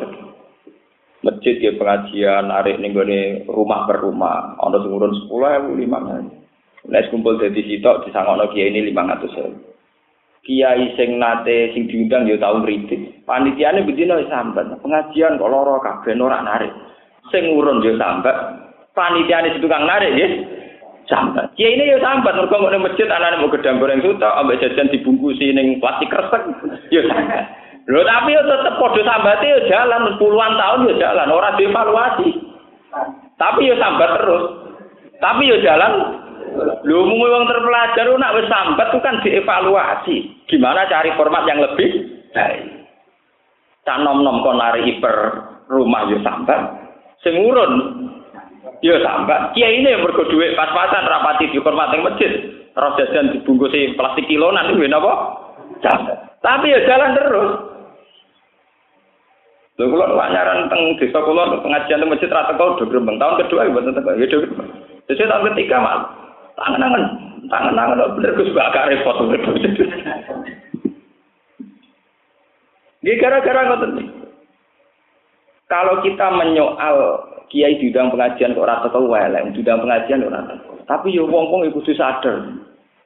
Masjid 1.25 1.57
ya 1.57 1.73
pengajian 1.73 2.53
narik 2.53 2.77
ning 2.77 2.93
gone 2.93 3.49
rumah 3.49 3.89
per 3.89 3.97
rumah. 3.97 4.53
Ana 4.61 4.77
sing 4.77 4.93
urun 4.93 5.17
10.000 5.25 5.73
5.000. 5.73 6.93
Nek 6.93 7.09
kumpul 7.09 7.41
dadi 7.41 7.65
sitok 7.65 8.05
disangokno 8.05 8.53
kiai 8.53 8.69
ini 8.69 8.93
500.000. 8.93 10.45
kiai 10.45 10.93
sing 10.99 11.17
nate 11.17 11.73
sing 11.73 11.89
diundang 11.89 12.29
ya 12.29 12.37
tau 12.37 12.61
ngritik. 12.61 13.25
Panitiane 13.25 13.87
bedino 13.89 14.21
sambat. 14.29 14.69
Pengajian 14.85 15.41
kok 15.41 15.49
lara 15.49 15.81
kabeh 15.81 16.13
ora 16.21 16.45
narik. 16.45 16.69
Sing 17.33 17.57
urun 17.57 17.81
ya 17.81 17.97
sambat. 17.97 18.37
Panitiane 18.93 19.57
tukang 19.57 19.89
narik 19.89 20.13
ya 20.13 20.27
sambat. 21.07 21.55
Kiai 21.55 21.73
ini 21.73 21.95
ya 21.95 22.03
sambat 22.03 22.35
mergo 22.35 22.67
nek 22.67 22.83
masjid 22.83 23.07
anane 23.07 23.39
mau 23.39 23.49
gedang 23.49 23.79
goreng 23.79 24.03
suta 24.03 24.43
ambek 24.43 24.61
jajan 24.61 24.91
dibungkusi 24.91 25.55
ning 25.55 25.79
plastik 25.79 26.11
kresek 26.11 26.51
ya 26.91 27.01
sambat. 27.07 27.62
Lho 27.83 27.99
tapi 28.07 28.31
ya 28.31 28.41
tetep 28.47 28.79
padha 28.79 29.01
sambate 29.03 29.43
ya 29.43 29.59
jalan 29.67 30.15
puluhan 30.15 30.55
tahun 30.55 30.87
ya 30.87 30.95
jalan 31.03 31.27
ora 31.35 31.51
dievaluasi. 31.59 32.29
Tapi 33.35 33.67
ya 33.67 33.75
sambat 33.75 34.09
terus. 34.23 34.43
Tapi 35.19 35.51
ya 35.51 35.57
jalan 35.59 35.93
Lho 36.83 37.01
mung 37.09 37.19
wong 37.19 37.43
terpelajar 37.49 38.07
nak 38.15 38.35
wis 38.39 38.47
sambat 38.47 38.87
itu 38.93 38.99
kan 39.03 39.15
dievaluasi. 39.25 40.15
Gimana 40.47 40.87
cari 40.87 41.11
format 41.19 41.43
yang 41.43 41.59
lebih 41.59 41.89
baik. 42.31 42.87
Tak 43.83 43.99
nom-nom 43.99 44.39
kon 44.47 44.55
lari 44.55 44.87
hiper 44.87 45.15
rumah 45.67 46.07
yo 46.07 46.23
sambat. 46.23 46.61
Sing 47.19 47.35
urun 47.35 47.73
yo 48.79 48.95
sambat. 49.03 49.51
Kiai 49.57 49.83
ini 49.83 49.91
mergo 49.99 50.23
dhuwit 50.23 50.55
pas-pasan 50.55 51.03
rapati 51.03 51.51
di 51.51 51.59
format 51.59 51.91
yang 51.91 52.07
masjid. 52.07 52.31
roh 52.73 52.97
jajan 52.97 53.29
dibungkusi 53.29 53.93
plastik 53.93 54.25
kilonan 54.25 54.73
itu 54.73 54.81
apa? 54.89 55.13
Jalan. 55.85 56.17
Tapi 56.41 56.73
ya 56.73 56.79
jalan 56.89 57.11
terus. 57.13 57.51
Lho 59.73 59.89
kula 59.89 60.29
nyaran 60.29 60.69
teng 60.69 61.01
desa 61.01 61.17
kula 61.25 61.49
pengajian 61.65 61.97
teng 61.97 62.09
masjid 62.13 62.29
rata 62.29 62.53
kau 62.53 62.77
do 62.77 62.85
grembeng 62.85 63.17
tahun 63.17 63.41
kedua 63.41 63.65
ya 63.65 63.73
mboten 63.73 63.97
teko 63.97 64.11
ya 64.13 64.25
do. 64.29 64.37
Jadi 65.09 65.25
tahun 65.25 65.47
ketiga 65.49 65.81
mal 65.81 65.99
tangan-tangan 66.61 67.03
tangan-tangan 67.49 68.13
bener 68.13 68.31
Gus 68.37 68.53
gak 68.53 68.85
repot. 68.93 69.17
Ini 73.03 73.19
gara-gara 73.19 73.61
ngoten. 73.67 73.91
Kalau 75.67 76.05
kita 76.05 76.27
menyoal 76.37 76.97
kiai 77.49 77.81
di 77.81 77.89
bidang 77.89 78.13
pengajian 78.13 78.53
kok 78.53 78.69
rata 78.69 78.87
tau 78.93 79.09
wae, 79.09 79.25
di 79.25 79.57
bidang 79.57 79.81
pengajian 79.81 80.21
kok 80.21 80.33
rata. 80.37 80.53
Tapi 80.85 81.17
yo 81.17 81.25
wong-wong 81.25 81.67
iku 81.67 81.81
sadar. 81.97 82.45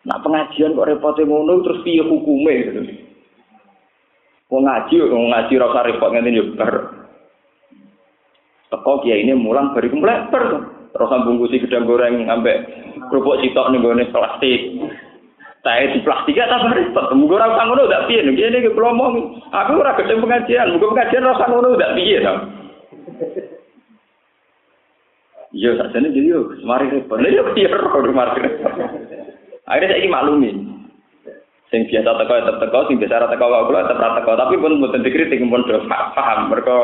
Nak 0.04 0.20
pengajian 0.20 0.76
kok 0.76 0.86
repote 0.86 1.24
ngono 1.24 1.64
terus 1.64 1.80
piye 1.88 2.04
hukume 2.04 2.54
gitu. 2.68 3.07
Wong 4.48 4.64
ngaji, 4.64 4.96
wong 5.12 5.28
ngaji 5.28 5.54
rasa 5.60 5.80
repot 5.84 6.10
ngene 6.16 6.32
yo 6.32 6.56
bar. 6.56 6.74
Teko 8.72 9.04
kiai 9.04 9.24
ini 9.28 9.36
mulang 9.36 9.76
bari 9.76 9.92
ber. 9.92 10.46
Terus 10.96 11.14
bungkusi 11.28 11.62
gedang 11.62 11.84
goreng 11.84 12.32
ambek 12.32 12.64
kerupuk 13.12 13.44
sitok 13.44 13.70
ning 13.70 13.84
gone 13.84 14.08
plastik. 14.08 14.62
Saya 15.68 15.92
di 15.92 16.00
plastik 16.00 16.40
tak 16.40 16.64
repot. 16.72 17.12
Mugo 17.12 17.36
ora 17.36 17.52
usah 17.52 17.68
ngono 17.68 17.92
ndak 17.92 18.08
piye. 18.08 18.24
Ngene 18.24 18.64
iki 18.64 18.72
kula 18.72 18.96
omong. 18.96 19.36
Aku 19.52 19.84
ora 19.84 20.00
gedhe 20.00 20.16
pengajian, 20.16 20.72
mugo 20.72 20.96
pengajian 20.96 21.28
ora 21.28 21.36
usah 21.36 21.48
ngono 21.52 21.68
ndak 21.76 21.94
piye 22.00 22.18
to. 22.24 22.34
Iya, 25.52 25.70
sakjane 25.76 26.16
jadi 26.16 26.28
yo 26.32 26.40
semari 26.64 26.88
repot. 26.88 27.20
Lah 27.20 27.32
yo 27.36 27.44
piye 27.52 27.68
ora 27.68 28.16
mari 28.16 28.48
repot. 28.48 28.74
Akhirnya 29.68 29.92
saya 29.92 30.08
maklumi. 30.08 30.77
Sing 31.68 31.84
biasa 31.84 32.16
teko 32.16 32.34
ya 32.40 32.44
teko, 32.64 32.80
sing 32.88 32.96
biasa 32.96 33.20
ora 33.20 33.28
teko 33.28 33.46
kok 33.52 33.66
kula 33.68 33.82
tetep 33.92 34.12
teko, 34.24 34.32
tapi 34.40 34.56
pun 34.56 34.80
mboten 34.80 35.04
dikritik 35.04 35.44
pun 35.52 35.68
do 35.68 35.84
paham 35.88 36.48
mergo 36.48 36.80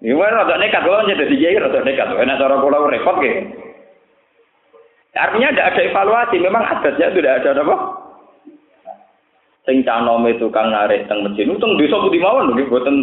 Ini 0.00 0.16
kan 0.16 0.32
rada 0.32 0.56
nekat, 0.56 0.80
kalau 0.80 1.04
jadi 1.04 1.28
kiai 1.28 1.60
rada 1.60 1.84
nekat. 1.84 2.08
Enak 2.08 2.40
cara 2.40 2.56
kula 2.56 2.88
repot 2.88 3.20
gitu. 3.20 3.52
Artinya 5.12 5.52
tidak 5.52 5.68
ada 5.76 5.80
evaluasi, 5.92 6.36
memang 6.40 6.64
adatnya 6.64 7.12
tidak 7.12 7.36
ada 7.44 7.50
apa? 7.60 7.76
Sing 9.68 9.84
canome 9.84 10.40
tukang 10.40 10.72
narik 10.72 11.04
teng 11.04 11.20
masjid, 11.20 11.44
untung 11.44 11.76
desa 11.76 12.00
budi 12.00 12.16
mawon 12.16 12.56
nggih 12.56 12.72
boten 12.72 12.96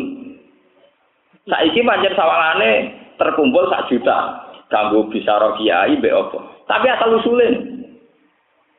saiki 1.46 1.86
pancen 1.86 2.18
sawangane 2.18 2.98
terkumpul 3.22 3.70
sak 3.70 3.94
juta 3.94 4.50
kanggo 4.74 5.06
bisa 5.14 5.38
kiai 5.62 6.02
mbek 6.02 6.18
apa. 6.18 6.40
Tapi 6.66 6.86
asal 6.90 7.22
usulin. 7.22 7.77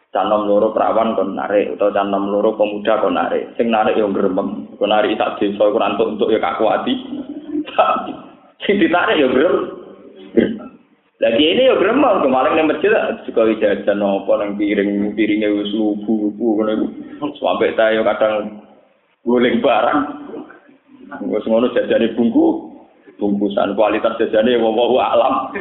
Canom 0.09 0.48
loro 0.48 0.72
perawan 0.72 1.12
kon 1.12 1.36
narik 1.36 1.76
utawa 1.76 1.92
canom 1.92 2.32
loro 2.32 2.56
pemuda 2.56 2.96
kon 3.04 3.12
narik. 3.12 3.52
Sing 3.61 3.68
narik 3.68 4.00
yo 4.00 4.09
gremeng, 4.09 4.72
kon 4.80 4.88
narik 4.88 5.20
sak 5.20 5.36
desa 5.36 5.68
kurang 5.68 6.00
untuk 6.00 6.09
untuk 6.16 6.32
ya 6.32 6.40
kakuati. 6.40 6.94
Sing 8.64 8.80
ditarik 8.80 9.20
yo 9.20 9.28
gremeng. 9.28 9.76
Lagi 11.18 11.44
ini 11.44 11.68
ya 11.68 11.76
gremeng 11.76 12.24
kemarin 12.24 12.56
ning 12.56 12.72
masjid 12.72 12.94
juga 13.28 13.52
jajan 13.59 14.00
apa 14.00 14.32
nang 14.38 14.56
piring 14.56 15.12
piringnya 15.12 15.50
wis 15.50 15.76
lubu-lubu 15.76 16.56
ngono 16.56 16.72
iku. 16.72 16.86
Sampai 17.36 17.76
ta 17.76 17.92
yo 17.92 18.00
kadang 18.06 18.64
guling 19.28 19.61
barang. 19.61 20.00
Wis 21.28 21.44
ngono 21.44 21.68
jajane 21.76 22.16
bungku 22.16 22.70
bungkusan 23.20 23.76
kualitas 23.76 24.16
jajane 24.16 24.56
wong 24.56 24.72
wong 24.72 24.96
alam. 24.96 25.52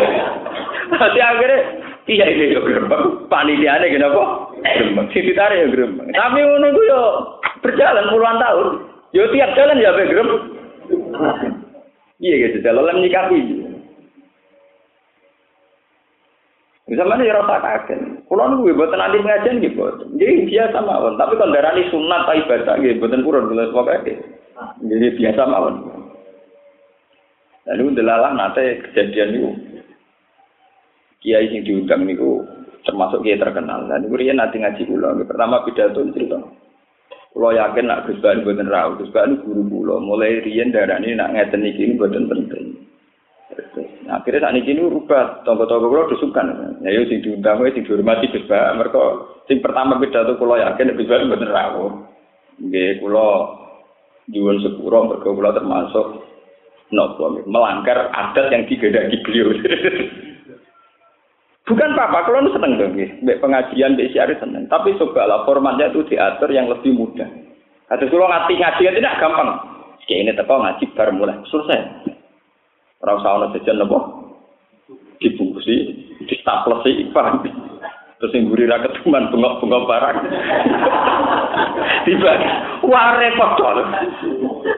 Nanti 0.90 1.20
akhirnya 1.22 1.89
iya 2.10 2.26
ini 2.26 2.58
yo 2.58 2.66
gremeng. 2.66 3.30
Panitiane 3.30 3.86
kenapa? 3.86 4.50
Gremeng. 4.58 5.06
Sing 5.14 5.22
ditarik 5.22 5.62
ya 5.62 5.66
gremeng. 5.70 6.10
Tapi 6.10 6.38
ngono 6.42 6.66
iku 6.74 6.82
yo 6.82 7.00
berjalan 7.62 8.10
puluhan 8.10 8.42
tahun. 8.42 8.68
Yo 9.14 9.30
tiap 9.30 9.54
jalan 9.54 9.78
ya 9.78 9.94
be 9.94 10.10
gremeng. 10.10 10.42
Iya 12.20 12.34
gitu, 12.52 12.60
dalam 12.60 13.00
nyikapi. 13.00 13.38
Misalnya 16.90 17.22
ya 17.22 17.38
rasa 17.38 17.62
kaget. 17.62 18.00
Kalau 18.26 18.50
nunggu 18.50 18.74
buat 18.74 18.90
nanti 18.90 19.22
pengajian 19.22 19.62
gitu, 19.62 20.10
jadi 20.18 20.42
biasa 20.42 20.78
mawon. 20.82 21.14
Tapi 21.14 21.38
kalau 21.38 21.54
darah 21.54 21.70
ini 21.78 21.86
sunat 21.86 22.26
atau 22.26 22.34
ibadah 22.34 22.74
gitu, 22.82 22.98
buatan 22.98 23.22
kurang 23.22 23.46
jelas 23.46 23.70
pokoknya. 23.70 24.18
Jadi 24.82 25.06
biasa 25.22 25.42
mawon. 25.46 25.74
Lalu 27.70 27.94
delalah 27.94 28.34
nanti 28.34 28.82
kejadian 28.90 29.38
itu. 29.38 29.50
Kiai 31.20 31.52
yang 31.52 31.68
diundang 31.68 32.08
itu 32.08 32.40
termasuk 32.88 33.20
kiai 33.20 33.36
terkenal. 33.36 33.84
Dan 33.84 34.08
itu 34.08 34.16
dia 34.16 34.32
nanti 34.32 34.56
ngaji 34.56 34.82
ulang. 34.88 35.20
Pertama 35.28 35.60
pidato 35.68 36.00
cerita. 36.16 36.40
Kalau 37.30 37.54
yakin 37.54 37.86
nak 37.86 38.10
Gus 38.10 38.18
Bani 38.18 38.42
buatan 38.42 38.66
rawuh, 38.66 38.98
Gus 38.98 39.12
Bani 39.14 39.38
guru 39.44 39.62
pulau. 39.62 40.02
Mulai 40.02 40.42
rian 40.42 40.74
darah 40.74 40.98
ini 40.98 41.14
nak 41.14 41.30
ngeten 41.30 41.62
ini 41.62 41.94
buatan 41.94 42.26
penting. 42.26 42.66
Akhirnya 44.10 44.50
saat 44.50 44.58
ini 44.58 44.82
rubah, 44.82 45.46
tonggo-tonggo 45.46 45.86
kulo 45.86 46.02
disukan. 46.10 46.80
Ya 46.82 46.90
yo 46.90 47.06
sing 47.06 47.22
diundang 47.22 47.62
sing 47.70 47.86
dihormati 47.86 48.32
Gus 48.34 48.48
Ba. 48.50 48.74
Mereka 48.74 49.02
sing 49.46 49.62
pertama 49.62 50.02
pidato 50.02 50.34
kulo 50.40 50.58
yakin 50.58 50.96
Gus 50.98 51.06
Ba 51.06 51.22
mboten 51.22 51.54
rawuh. 51.54 51.90
Nggih 52.58 52.98
kulo 52.98 53.28
jual 54.30 54.56
sepuro 54.62 54.98
mergo 55.06 55.52
termasuk 55.54 56.06
nopo 56.90 57.46
melanggar 57.46 58.10
adat 58.10 58.50
yang 58.50 58.66
digedaki 58.66 59.22
beliau. 59.22 59.54
Bukan 61.70 61.94
apa-apa, 61.94 62.26
kalau 62.26 62.50
seneng 62.50 62.82
dong, 62.82 62.98
Mbak 62.98 63.38
pengajian, 63.38 63.94
mbak 63.94 64.10
siari 64.10 64.34
seneng. 64.42 64.66
Tapi 64.66 64.98
cobalah 64.98 65.46
formatnya 65.46 65.94
itu 65.94 66.02
diatur 66.02 66.50
yang 66.50 66.66
lebih 66.66 66.90
mudah. 66.98 67.30
Atau 67.86 68.10
kalau 68.10 68.26
ngaji 68.26 68.58
ngaji 68.58 68.82
tidak 68.90 69.18
gampang. 69.22 69.50
Kayak 70.10 70.20
ini 70.26 70.32
teko 70.34 70.58
ngaji 70.58 70.84
baru 70.98 71.12
mulai 71.14 71.38
selesai. 71.46 72.10
Ora 73.06 73.22
usah 73.22 73.30
ana 73.38 73.46
jajan 73.54 73.78
napa? 73.78 73.98
Dibungkusi, 75.22 75.74
distaplesi, 76.26 77.14
paham. 77.14 77.46
Terus 78.18 78.34
yang 78.34 78.50
gurih 78.50 78.66
rakyat 78.66 79.00
cuman 79.00 79.30
bengok-bengok 79.30 79.86
barang. 79.86 80.18
Tiba, 82.10 82.32
wah 82.84 83.16
repot 83.16 83.50
dong. 83.56 83.80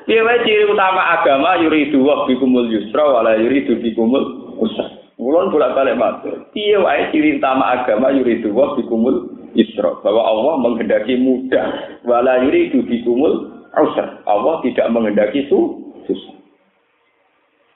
Dia 0.04 0.22
ciri 0.44 0.68
utama 0.68 1.16
agama 1.16 1.56
yuridu 1.58 2.04
wa 2.04 2.28
bikumul 2.28 2.68
yusra 2.68 3.02
wala 3.02 3.40
yuridu 3.40 3.80
bikumul 3.80 4.52
usra. 4.60 4.86
Mulon 5.18 5.50
bolak 5.50 5.74
balik 5.74 5.98
matur. 5.98 6.31
Iya 6.52 6.84
wae 6.84 7.08
ciri 7.08 7.40
utama 7.40 7.80
agama 7.80 8.12
yuridu 8.12 8.52
wa 8.52 8.76
bikumul 8.76 9.32
yusra. 9.56 9.96
Bahwa 10.04 10.20
Allah 10.20 10.54
menghendaki 10.60 11.16
mudah. 11.16 11.98
Wala 12.04 12.44
yuridu 12.44 12.84
bikumul 12.84 13.48
usra. 13.72 14.20
Allah 14.28 14.60
tidak 14.60 14.92
menghendaki 14.92 15.48
su 15.48 15.80
susah. 16.04 16.36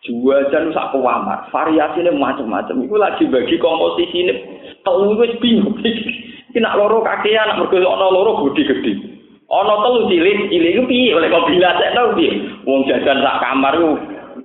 Dua 0.06 0.38
jan 0.54 0.70
sak 0.70 0.94
variasi 0.94 1.50
variasine 1.50 2.10
macam-macam. 2.14 2.78
Iku 2.84 2.94
lagi 3.00 3.24
bagi 3.26 3.56
komposisi 3.58 4.22
ini. 4.22 4.34
Tahu 4.86 5.18
wis 5.18 5.34
bingung. 5.42 5.74
Iki 6.52 6.62
nak 6.62 6.78
loro 6.78 7.02
kakean, 7.02 7.52
nak 7.52 7.58
mergo 7.58 7.80
ana 7.82 8.06
loro 8.06 8.46
gede-gede. 8.46 9.16
Ana 9.50 9.82
telu 9.82 10.10
cilik, 10.10 10.50
cilik 10.50 10.72
iku 10.74 10.82
piye 10.90 11.10
oleh 11.14 11.30
kok 11.30 11.46
bilasek 11.46 11.92
tau 11.94 12.14
piye? 12.18 12.32
Wong 12.66 12.86
jajan 12.86 13.22
sak 13.22 13.38
kamar 13.42 13.74
iku 13.78 13.90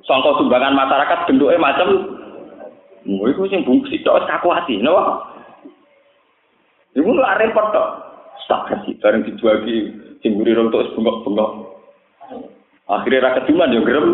sangka 0.06 0.32
sumbangan 0.38 0.78
masyarakat 0.78 1.20
bentuke 1.30 1.58
macam 1.62 1.88
Mau 3.06 3.26
iku 3.26 3.50
sing 3.50 3.66
bungkus 3.66 3.98
tok 4.06 4.30
kaku 4.30 4.54
hati, 4.54 4.78
no? 4.78 5.22
Iku 6.94 7.10
lak 7.18 7.42
repot 7.42 7.74
tok. 7.74 7.90
Sak 8.46 8.70
sih 8.86 8.98
bareng 9.00 9.26
dijuagi 9.26 9.76
sing 10.22 10.38
mburi 10.38 10.54
rong 10.54 10.70
tok 10.70 10.94
bengok-bengok. 10.94 11.52
Akhirnya 12.92 13.32
rakyat 13.32 13.48
cuma 13.48 13.72
yo 13.72 13.82
grem. 13.88 14.08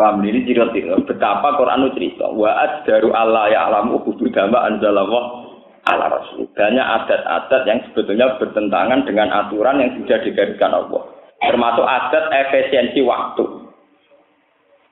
Paham 0.00 0.24
ini 0.24 0.48
cerita 0.48 0.96
betapa 1.04 1.60
Quran 1.60 1.92
cerita 1.92 2.24
wa 2.32 2.80
daru 2.88 3.12
Allah 3.12 3.52
ya 3.52 3.68
alamu 3.68 4.00
kudu 4.00 4.32
dama 4.32 4.64
anzalallah 4.64 5.24
ala 5.84 6.08
rasul. 6.08 6.48
Banyak 6.56 6.86
adat-adat 7.04 7.62
yang 7.68 7.84
sebetulnya 7.90 8.40
bertentangan 8.40 9.04
dengan 9.04 9.28
aturan 9.28 9.76
yang 9.76 9.92
sudah 10.00 10.24
digariskan 10.24 10.72
Allah. 10.72 11.04
Termasuk 11.44 11.84
adat 11.84 12.24
efisiensi 12.32 13.04
waktu. 13.04 13.44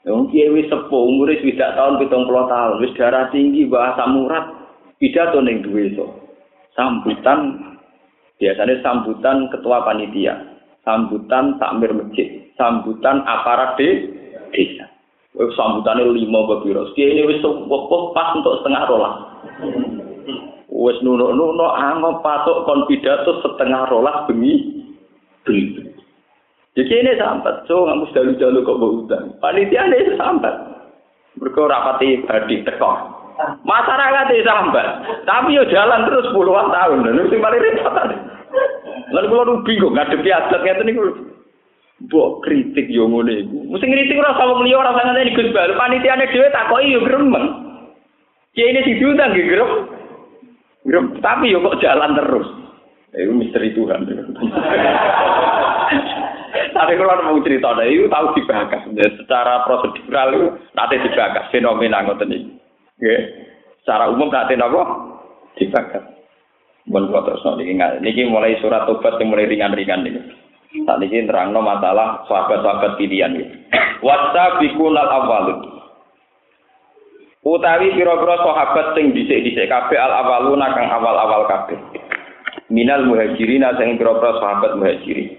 Yang 0.09 0.33
kiai 0.33 0.63
sepuh 0.73 1.03
umur 1.05 1.29
wis 1.29 1.45
tidak 1.45 1.77
tahun 1.77 2.01
pitung 2.01 2.25
puluh 2.25 2.49
tahun, 2.49 2.81
wis 2.81 2.97
darah 2.97 3.29
tinggi 3.29 3.69
bahasa 3.69 4.09
murad, 4.09 4.57
pidato 4.97 5.45
neng 5.45 5.61
duwe 5.61 5.93
itu. 5.93 6.09
Sambutan 6.73 7.61
biasanya 8.41 8.81
sambutan 8.81 9.53
ketua 9.53 9.85
panitia, 9.85 10.57
sambutan 10.81 11.61
takmir 11.61 11.93
masjid, 11.93 12.41
sambutan 12.57 13.21
aparat 13.29 13.77
desa. 13.77 14.89
Wes 15.37 15.53
sambutane 15.61 16.09
lima 16.09 16.41
bapiro. 16.49 16.89
Kiai 16.97 17.29
wis 17.29 17.45
wekuf 17.45 18.17
pas 18.17 18.33
untuk 18.33 18.65
setengah 18.65 18.89
rolas. 18.89 19.15
Wes 20.73 20.97
nuno-nuno 21.05 21.69
anggap 21.69 22.25
patok 22.25 22.65
kon 22.65 22.89
pidato 22.89 23.45
setengah 23.45 23.93
rolas 23.93 24.25
bengi. 24.25 24.89
Bengi. 25.45 25.98
Jadi 26.79 26.95
ini 26.95 27.19
sampat, 27.19 27.67
so 27.67 27.91
mesti 27.91 28.15
jalu-jalu 28.15 28.63
kok 28.63 28.79
bawa 28.79 28.95
utang. 29.03 29.25
Panitia 29.43 29.91
ini 29.91 30.15
sampat. 30.15 30.55
Mereka 31.35 31.67
rapati 31.67 32.23
badi 32.23 32.63
tekor. 32.63 33.19
Masyarakat 33.67 34.31
itu 34.31 34.47
sambat, 34.47 34.87
tapi 35.27 35.59
yo 35.59 35.67
jalan 35.67 36.07
terus 36.07 36.31
puluhan 36.31 36.71
tahun. 36.71 37.03
Lalu 37.03 37.35
sing 37.35 37.43
paling 37.43 37.63
repot. 37.67 37.95
Lalu 39.11 39.27
kalau 39.27 39.63
bingung 39.67 39.95
ngadepi 39.99 40.31
adat 40.31 40.63
ngeten 40.63 40.87
niku. 40.87 41.03
Mbok 42.07 42.47
kritik 42.47 42.87
yo 42.87 43.11
ngono 43.11 43.27
iku. 43.27 43.59
Mesti 43.75 43.87
ngritik 43.91 44.23
ora 44.23 44.39
sama 44.39 44.63
mliya 44.63 44.79
ora 44.79 44.95
sangat 44.95 45.19
ngene 45.19 45.35
Gus 45.35 45.51
Bal. 45.51 45.75
Panitiane 45.75 46.31
dhewe 46.31 46.47
takoki 46.55 46.95
yo 46.95 47.03
gremeng. 47.03 47.47
Kiai 48.55 48.71
ini 48.71 48.87
diundang 48.87 49.35
nggih 49.35 49.47
grem. 49.51 49.71
Grem, 50.87 51.07
tapi 51.19 51.51
yo 51.51 51.59
kok 51.59 51.83
jalan 51.83 52.15
terus. 52.15 52.49
Itu 53.19 53.35
misteri 53.35 53.75
Tuhan. 53.75 54.07
Tapi 56.49 56.93
kalau 56.97 57.25
mau 57.25 57.39
cerita, 57.45 57.77
itu 57.85 58.09
tahu 58.09 58.27
dibahas. 58.37 58.81
Secara 59.21 59.65
prosedural 59.69 60.29
itu 60.33 60.47
nanti 60.73 60.97
dibahas 61.05 61.49
fenomena 61.53 62.05
ngoten 62.05 62.33
ini. 62.33 62.49
Oke. 62.97 63.17
Secara 63.85 64.09
umum 64.09 64.33
nanti 64.33 64.57
nopo 64.57 64.83
dibahas. 65.61 66.05
Bon 66.89 67.05
foto 67.13 67.37
so 67.45 67.53
niki 67.61 67.77
niki 68.01 68.25
mulai 68.25 68.57
surat 68.65 68.89
tobat 68.89 69.21
yang 69.21 69.29
mulai 69.29 69.45
ringan-ringan 69.45 70.09
ini. 70.09 70.21
Saat 70.89 71.05
ini 71.05 71.29
terangno 71.29 71.61
masalah 71.61 72.25
sahabat-sahabat 72.25 72.97
pilihan 72.97 73.37
ini. 73.37 73.69
Wasa 74.01 74.57
bikunal 74.57 75.05
awalun. 75.05 75.61
Utawi 77.45 77.93
pira-pira 77.93 78.41
sahabat 78.41 78.97
sing 78.97 79.13
dhisik-dhisik 79.13 79.69
kabeh 79.69 80.01
al 80.01 80.13
awaluna 80.25 80.73
kang 80.73 80.89
awal-awal 80.89 81.45
kabeh. 81.45 81.77
Minal 82.73 83.05
muhajirina 83.05 83.77
sing 83.77 84.01
pira-pira 84.01 84.41
sahabat 84.41 84.81
muhajirin 84.81 85.38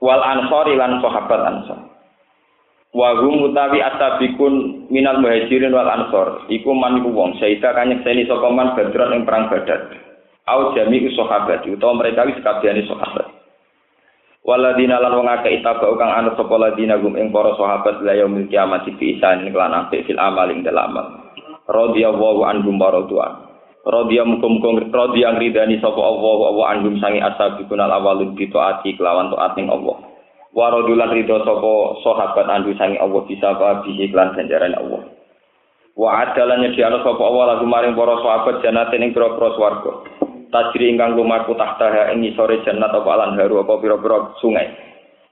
wal 0.00 0.22
ansori 0.22 0.76
lan 0.76 1.00
sahabat 1.00 1.40
ansor. 1.46 1.80
Wa 2.96 3.12
hum 3.20 3.52
utawi 3.52 3.84
asabikun 3.84 4.88
minal 4.88 5.20
muhajirin 5.20 5.72
wal 5.72 5.88
ansor. 5.88 6.48
Iku 6.48 6.72
man 6.72 7.00
iku 7.04 7.12
wong. 7.12 7.36
Saida 7.36 7.76
kanyek 7.76 8.04
seni 8.04 8.24
sapa 8.24 8.48
man 8.48 8.72
badran 8.72 9.20
ing 9.20 9.22
perang 9.28 9.52
badar. 9.52 9.92
Au 10.46 10.72
jami'u 10.72 11.10
sahabat 11.12 11.66
utawa 11.66 11.98
mereka 11.98 12.24
wis 12.24 12.38
kabehane 12.40 12.86
sahabat. 12.88 13.26
Waladina 14.46 15.02
lan 15.02 15.12
wong 15.18 15.26
akeh 15.26 15.58
itaba 15.58 15.90
kang 15.98 16.12
anut 16.14 16.38
sapa 16.38 16.54
ladina 16.54 17.02
gum 17.02 17.18
ing 17.18 17.34
para 17.34 17.50
sahabat 17.58 17.98
la 18.06 18.14
yaumil 18.14 18.46
kiamat 18.46 18.86
fi 18.86 19.18
isan 19.18 19.42
kelan 19.50 19.74
apik 19.74 20.06
fil 20.06 20.22
amal 20.22 20.46
ing 20.46 20.62
dalam 20.62 20.94
amal. 20.94 21.06
Radhiyallahu 21.66 22.46
anhum 22.46 22.78
wa 22.78 23.45
Rodya 23.86 24.26
mukum-mukum 24.26 24.90
rodya 24.90 25.30
ngridani 25.38 25.78
sapa 25.78 26.02
Allah 26.02 26.38
wa 26.50 26.64
anhum 26.74 26.98
sangi 26.98 27.22
ashabikun 27.22 27.78
al 27.78 27.94
awalun 27.94 28.34
bi 28.34 28.50
taati 28.50 28.98
kelawan 28.98 29.30
taat 29.30 29.54
ning 29.54 29.70
Allah. 29.70 30.02
Wa 30.50 30.74
radulan 30.74 31.14
ridho 31.14 31.38
sapa 31.46 31.72
sahabat 32.02 32.50
andu 32.50 32.74
sangi 32.74 32.98
Allah 32.98 33.22
bisa 33.30 33.54
ba 33.54 33.86
bi 33.86 33.94
iklan 34.02 34.34
ganjaran 34.34 34.74
Allah. 34.74 35.06
Wa 35.94 36.18
adalan 36.18 36.66
nyediano 36.66 36.98
sapa 37.06 37.22
Allah 37.30 37.44
lagu 37.54 37.66
maring 37.70 37.94
para 37.94 38.18
sahabat 38.26 38.58
jannatin 38.66 39.06
ing 39.06 39.14
pira-pira 39.14 39.54
swarga. 39.54 39.92
Tajri 40.50 40.90
ingkang 40.90 41.14
lumaku 41.14 41.54
tahta 41.54 42.10
ing 42.10 42.26
sore 42.34 42.58
jannat 42.66 42.90
apa 42.90 43.06
alan 43.06 43.38
haru 43.38 43.62
apa 43.62 43.78
pira-pira 43.78 44.34
sungai. 44.42 44.66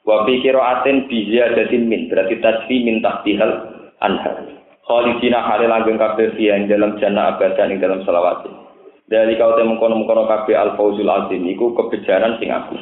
Wa 0.07 0.22
fi 0.30 0.38
qiraatin 0.38 1.11
bi 1.11 1.26
ziyadatin 1.26 1.90
min 1.90 2.07
berarti 2.07 2.38
tajri 2.38 2.86
min 2.86 3.02
tahtihal 3.02 3.50
anhar. 3.98 4.53
Khalidina 4.85 5.41
hale 5.41 5.64
langgeng 5.64 5.97
kabeh 5.97 6.37
yang 6.37 6.68
dalam 6.68 7.01
jannah 7.01 7.35
abadan 7.35 7.72
ing 7.72 7.80
dalam 7.80 8.05
selawat. 8.05 8.45
Dari 9.09 9.37
kau 9.41 9.57
temu 9.57 9.80
kono-kono 9.80 10.28
kabeh 10.28 10.53
al 10.57 10.76
fauzul 10.76 11.09
azim 11.09 11.41
iku 11.49 11.72
kebejaran 11.72 12.37
sing 12.37 12.53
aku. 12.53 12.76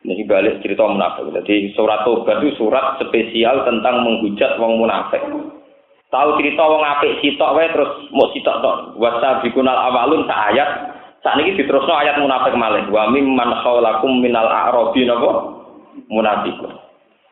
Ini 0.00 0.24
balik 0.26 0.64
cerita 0.64 0.88
munafik. 0.88 1.28
Jadi 1.28 1.76
surat 1.76 2.02
Tobat 2.08 2.40
itu 2.40 2.56
surat 2.56 2.96
spesial 2.98 3.68
tentang 3.68 4.02
menghujat 4.02 4.56
wong 4.56 4.80
munafik. 4.80 5.20
Tahu 6.10 6.28
cerita 6.42 6.66
wong 6.66 6.82
apik 6.82 7.22
sitok 7.22 7.54
wae 7.54 7.70
terus 7.70 8.10
mau 8.10 8.26
sitok 8.34 8.58
tok. 8.58 8.76
Wasa 8.98 9.44
bikunal 9.46 9.76
awalun 9.76 10.26
sa 10.26 10.50
ayat. 10.50 10.98
Saat 11.22 11.38
ini 11.44 11.54
diterusno 11.54 11.94
ayat 11.94 12.18
munafik 12.18 12.56
malih. 12.58 12.88
Wa 12.90 13.06
mimman 13.12 13.54
khawlakum 13.62 14.18
minal 14.18 14.48
a'rabi 14.50 15.06
napa? 15.06 15.30
Munafikun. 16.10 16.89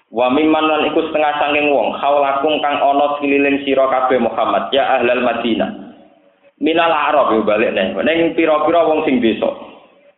Wa 0.09 0.33
mimman 0.33 0.65
lan 0.65 0.89
iku 0.89 1.05
setengah 1.05 1.37
sangking 1.37 1.69
wong 1.69 1.93
haulakum 2.01 2.57
kang 2.65 2.81
ana 2.81 3.21
sekeliling 3.21 3.61
sira 3.69 3.85
kabeh 3.93 4.17
Muhammad 4.17 4.73
ya 4.73 4.97
ahlal 4.97 5.21
Madinah. 5.21 5.71
Minal 6.59 6.91
Arab 6.91 7.37
yo 7.37 7.45
balik 7.45 7.77
neh. 7.77 7.93
Ning 7.93 8.33
pira-pira 8.33 8.89
wong 8.89 9.05
sing 9.05 9.21
desa. 9.21 9.47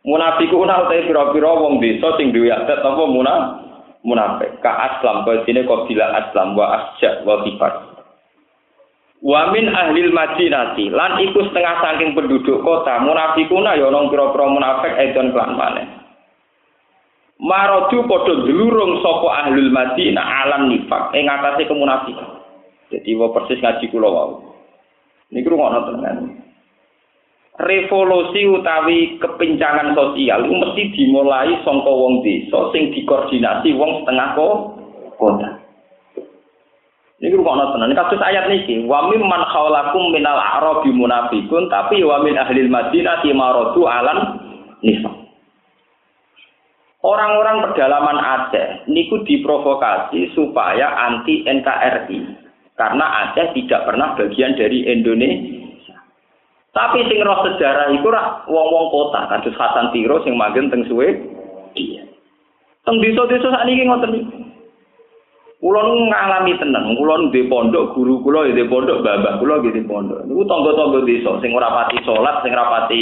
Munafikuna 0.07 0.87
utahe 0.87 1.05
pira-pira 1.05 1.51
wong 1.59 1.83
desa 1.83 2.17
sing 2.17 2.31
duwe 2.31 2.49
adat 2.49 2.81
apa 2.81 3.03
munaf 3.03 3.41
munafik. 4.07 4.63
Ka 4.63 4.71
aslam 4.89 5.27
dene 5.45 5.67
kok 5.67 5.85
aslam 5.91 6.55
wa 6.55 6.65
asja 6.71 7.21
wa 7.27 7.43
kifar. 7.43 7.73
Wa 9.21 9.53
min 9.53 9.69
ahlil 9.69 10.09
Madinati 10.09 10.89
lan 10.89 11.21
iku 11.21 11.45
setengah 11.45 11.77
saking 11.83 12.17
penduduk 12.17 12.63
kota 12.65 12.97
munafikuna 13.05 13.77
ya 13.77 13.91
ana 13.91 14.09
pira-pira 14.09 14.45
munafik 14.49 14.97
edon 14.97 15.35
kelan 15.35 15.53
maneh. 15.53 16.00
Marodu 17.41 18.05
padha 18.05 18.45
dlurung 18.45 19.01
sapa 19.01 19.27
ahlul 19.45 19.73
Madinah 19.73 20.21
alam 20.45 20.69
nifak 20.69 21.09
ing 21.17 21.25
atase 21.25 21.65
kemunafikan. 21.65 22.37
Jadi 22.93 23.17
wa 23.17 23.33
persis 23.33 23.57
ngaji 23.57 23.89
kula 23.89 24.09
wau. 24.13 24.51
Niku 25.33 25.49
ngono 25.49 25.89
tenan. 25.89 26.37
Revolusi 27.57 28.45
utawi 28.45 29.17
kepincangan 29.17 29.97
sosial 29.97 30.45
itu 30.45 30.53
mesti 30.53 30.83
dimulai 30.93 31.57
saka 31.65 31.89
wong 31.89 32.21
desa 32.21 32.69
sing 32.77 32.93
dikoordinasi 32.93 33.73
wong 33.73 34.05
setengah 34.05 34.37
kota. 35.17 35.49
Niku 37.25 37.41
ngono 37.41 37.73
tenan. 37.73 37.97
Kasus 37.97 38.21
ayat 38.21 38.53
niki, 38.53 38.85
wa 38.85 39.09
mimman 39.09 39.41
khawlakum 39.49 40.13
minal 40.13 40.37
a'rabi 40.37 40.93
munafikun 40.93 41.73
tapi 41.73 42.05
wa 42.05 42.21
min 42.21 42.37
ahlil 42.37 42.69
Madinah 42.69 43.25
maradu 43.33 43.81
alam 43.89 44.19
nifak. 44.85 45.20
Orang-orang 47.01 47.65
pedalaman 47.65 48.21
Aceh 48.21 48.85
niku 48.85 49.25
diprovokasi 49.25 50.37
supaya 50.37 50.85
anti 51.09 51.41
NKRI 51.49 52.19
karena 52.77 53.05
Aceh 53.25 53.57
tidak 53.57 53.89
pernah 53.89 54.13
bagian 54.13 54.53
dari 54.53 54.85
Indonesia. 54.85 55.97
Tapi 56.71 57.01
sing 57.09 57.19
roh 57.25 57.41
sejarah 57.41 57.89
itu 57.91 58.05
rak 58.05 58.45
wong-wong 58.47 58.93
kota, 58.93 59.27
kados 59.27 59.57
Hasan 59.57 59.91
Tiro 59.91 60.21
sing 60.23 60.37
manggen 60.37 60.69
teng 60.69 60.85
suwe 60.87 61.09
iya. 61.73 62.05
Teng 62.85 63.01
desa-desa 63.01 63.49
sakniki 63.49 63.83
ngoten. 63.89 64.13
Kula 65.61 65.81
ngalami 65.83 66.57
tenan, 66.57 66.97
kula 66.97 67.29
di 67.29 67.45
pondok, 67.45 67.93
guru 67.93 68.21
kula 68.25 68.49
di 68.49 68.65
pondok, 68.65 69.01
babah 69.05 69.37
kula 69.37 69.61
di 69.61 69.83
pondok. 69.85 70.25
Niku 70.25 70.45
tangga-tangga 70.45 71.01
desa 71.05 71.31
sing 71.41 71.51
ora 71.53 71.69
pati 71.69 71.97
salat, 72.05 72.45
sing 72.45 72.53
ora 72.53 72.65
pati 72.69 73.01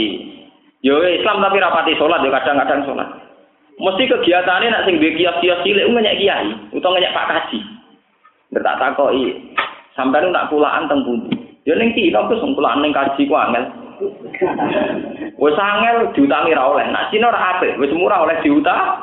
yo 0.88 1.04
Islam 1.04 1.44
tapi 1.44 1.60
rapati 1.60 2.00
salat 2.00 2.24
yo 2.24 2.32
kadang-kadang 2.32 2.88
salat. 2.88 3.29
Mesti 3.80 4.12
kegiatannya 4.12 4.76
nak 4.76 4.84
sing 4.84 5.00
duwe 5.00 5.16
kios-kios 5.16 5.64
cilik 5.64 5.88
ngenyek 5.88 6.20
kiai 6.20 6.52
utawa 6.76 7.00
ngenyek 7.00 7.16
Pak 7.16 7.28
Kaji. 7.32 7.60
Bertak 8.52 8.78
takoki, 8.82 9.56
sampeyan 9.96 10.36
nak 10.36 10.52
pulaan 10.52 10.92
teng 10.92 11.08
pundi? 11.08 11.32
Ya 11.64 11.80
ning 11.80 11.96
Cina 11.96 12.28
ku 12.28 12.36
sing 12.44 12.58
pulaan 12.58 12.84
ning 12.84 12.92
kaji 12.92 13.24
ku 13.30 13.36
angel. 13.38 13.64
Wis 15.40 15.56
angel 15.56 16.12
diutangi 16.12 16.58
ra 16.58 16.66
oleh. 16.66 16.86
Nak 16.92 17.08
Cina 17.14 17.32
ora 17.32 17.56
apik, 17.56 17.80
wis 17.80 17.94
murah 17.96 18.26
oleh 18.26 18.36
diutang. 18.44 19.00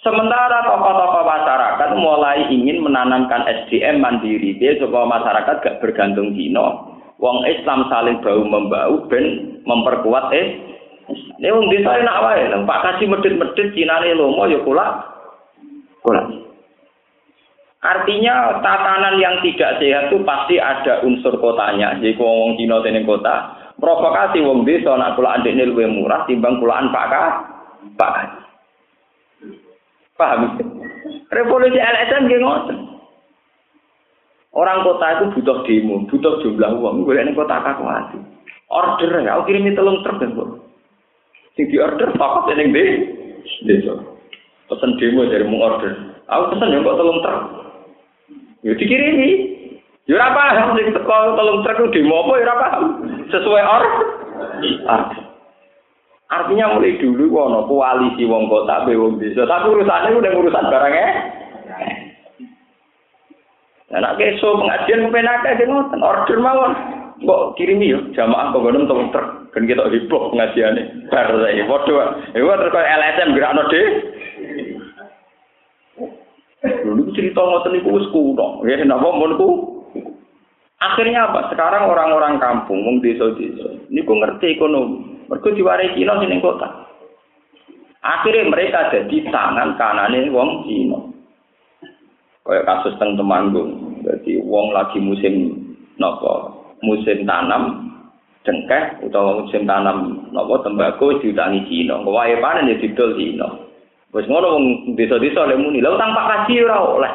Sementara 0.00 0.62
tokoh-tokoh 0.62 1.22
masyarakat 1.26 1.90
mulai 1.98 2.46
ingin 2.50 2.78
menanamkan 2.78 3.42
SDM 3.46 3.98
mandiri, 3.98 4.54
dia 4.54 4.78
supaya 4.78 5.02
masyarakat 5.02 5.54
gak 5.62 5.78
bergantung 5.82 6.30
Cina. 6.34 6.94
Wong 7.18 7.42
Islam 7.48 7.90
saling 7.90 8.22
bau 8.22 8.42
membau 8.44 9.08
ben 9.08 9.58
memperkuat 9.66 10.30
eh 10.36 10.46
ini 11.36 11.52
wong 11.52 11.68
desa 11.68 12.00
enak 12.00 12.20
wae, 12.24 12.48
Pak 12.64 12.80
kasih 12.80 13.06
medit-medit 13.12 13.68
cinane 13.76 14.16
lomo 14.16 14.48
ya 14.48 14.56
kula. 14.64 14.86
Kula. 16.00 16.22
Artinya 17.84 18.64
tatanan 18.64 19.20
yang 19.20 19.44
tidak 19.44 19.76
sehat 19.78 20.08
itu 20.08 20.24
pasti 20.24 20.56
ada 20.56 21.04
unsur 21.04 21.36
kotanya. 21.36 22.00
Jadi 22.00 22.16
wong 22.16 22.56
Cina 22.56 22.80
tening 22.80 23.04
kota, 23.04 23.52
provokasi 23.76 24.40
wong 24.40 24.64
desa 24.64 24.96
nak 24.96 25.14
kula 25.20 25.36
andekne 25.36 25.68
luwih 25.68 25.86
murah 25.92 26.24
timbang 26.24 26.56
kulaan 26.56 26.88
Pak 26.88 27.06
Ka. 27.12 27.24
Pak 28.00 28.12
Paham? 30.16 30.56
Revolusi 31.28 31.76
LSM 31.76 32.24
nggih 32.24 32.40
ngoten. 32.40 32.78
Orang 34.56 34.88
kota 34.88 35.20
itu 35.20 35.24
butuh 35.36 35.68
demo, 35.68 36.08
butuh 36.08 36.40
jumlah 36.40 36.72
uang. 36.80 37.04
Gue 37.04 37.20
ini 37.20 37.36
kota 37.36 37.60
kakuati. 37.60 38.16
Order 38.72 39.20
ya, 39.20 39.36
aku 39.36 39.52
kirimi 39.52 39.76
telung 39.76 40.00
truk 40.00 40.16
kan, 40.16 40.32
Sing 41.56 41.72
di 41.72 41.80
order 41.80 42.12
papat 42.20 42.52
ning 42.52 42.68
di 42.76 42.84
desa. 43.64 43.96
Pesen 44.68 45.00
demo 45.00 45.24
dari 45.24 45.48
mau 45.48 45.64
order. 45.64 46.20
Aku 46.28 46.52
pesen 46.52 46.76
ya 46.76 46.84
kok 46.84 46.98
tolong 47.00 47.18
truk. 47.24 47.42
Ya 48.60 48.72
dikirimi. 48.76 49.30
Ya 50.04 50.20
ora 50.20 50.36
paham 50.36 50.76
sing 50.76 50.92
teko 50.92 51.16
tolong 51.32 51.64
truk 51.64 51.96
demo 51.96 52.28
apa 52.28 52.32
ya 52.36 52.44
ora 52.44 52.56
paham. 52.60 52.84
Sesuai 53.32 53.64
or. 53.64 53.84
Artinya 56.26 56.76
mulai 56.76 56.98
dulu 57.00 57.24
wono 57.32 57.64
koalisi 57.70 58.28
wong 58.28 58.52
kota 58.52 58.84
be 58.84 58.92
wong 58.92 59.16
desa. 59.16 59.48
Tapi 59.48 59.72
urusannya 59.72 60.12
udah 60.12 60.32
urusan 60.36 60.68
barangnya. 60.68 61.08
Nah, 63.86 64.02
nak 64.02 64.18
keso 64.18 64.58
pengajian 64.58 65.06
kepenak 65.06 65.46
aja 65.46 65.62
ngoten, 65.62 66.02
order 66.02 66.38
mawon. 66.42 66.74
Kok 67.16 67.56
kirim 67.56 67.80
yo 67.80 68.12
jamaah 68.12 68.52
kok 68.52 68.60
ngono 68.60 68.84
tong 68.84 69.08
truk. 69.08 69.48
Ben 69.56 69.64
kita 69.64 69.88
heboh 69.88 70.36
pengajiane. 70.36 71.08
Bar 71.08 71.32
saiki 71.32 71.64
padha. 71.64 72.04
Ya 72.36 72.44
terus 72.44 72.76
LSM 72.76 73.28
gerakno 73.32 73.62
de. 73.72 73.82
Dulu 76.84 77.02
cerita 77.16 77.40
ngoten 77.40 77.72
niku 77.72 77.88
wis 77.96 78.06
kuno. 78.12 78.60
Ya 78.68 78.76
napa 78.84 79.16
mun 79.16 79.32
Akhirnya 80.76 81.32
apa? 81.32 81.48
Sekarang 81.48 81.88
orang-orang 81.88 82.36
kampung, 82.36 82.84
wong 82.84 83.00
desa-desa, 83.00 83.88
niku 83.88 84.12
ngerti 84.12 84.60
ekonomi. 84.60 85.24
Mergo 85.24 85.48
diwarai 85.56 85.96
Cina 85.96 86.20
sing 86.20 86.36
kota. 86.44 86.68
Akhirnya 88.04 88.52
mereka 88.52 88.92
jadi 88.92 89.24
tangan 89.32 89.80
kanane 89.80 90.28
wong 90.28 90.68
Cina. 90.68 91.00
Kayak 92.44 92.66
kasus 92.68 92.94
teng 93.00 93.16
Temanggung. 93.16 94.04
Jadi 94.04 94.36
wong 94.44 94.76
lagi 94.76 95.00
musim 95.00 95.64
napa? 95.96 96.65
Musim 96.84 97.24
tanam 97.24 97.92
cengkeh 98.44 99.02
utawa 99.02 99.42
musim 99.42 99.64
tanam 99.64 100.28
napa 100.30 100.60
tembakau 100.62 101.16
diutangi 101.18 101.64
Cina. 101.68 102.00
Wae 102.04 102.36
panen 102.38 102.72
ya 102.72 102.76
didol 102.80 103.16
Cina. 103.16 103.48
Wis 104.14 104.28
ngono 104.30 104.46
wong 104.56 104.64
desa-desa 104.96 105.44
le 105.50 105.60
muni, 105.60 105.84
lha 105.84 105.92
tanpa 105.98 106.22
kaji 106.24 106.64
ora 106.64 106.78
oleh. 106.80 107.12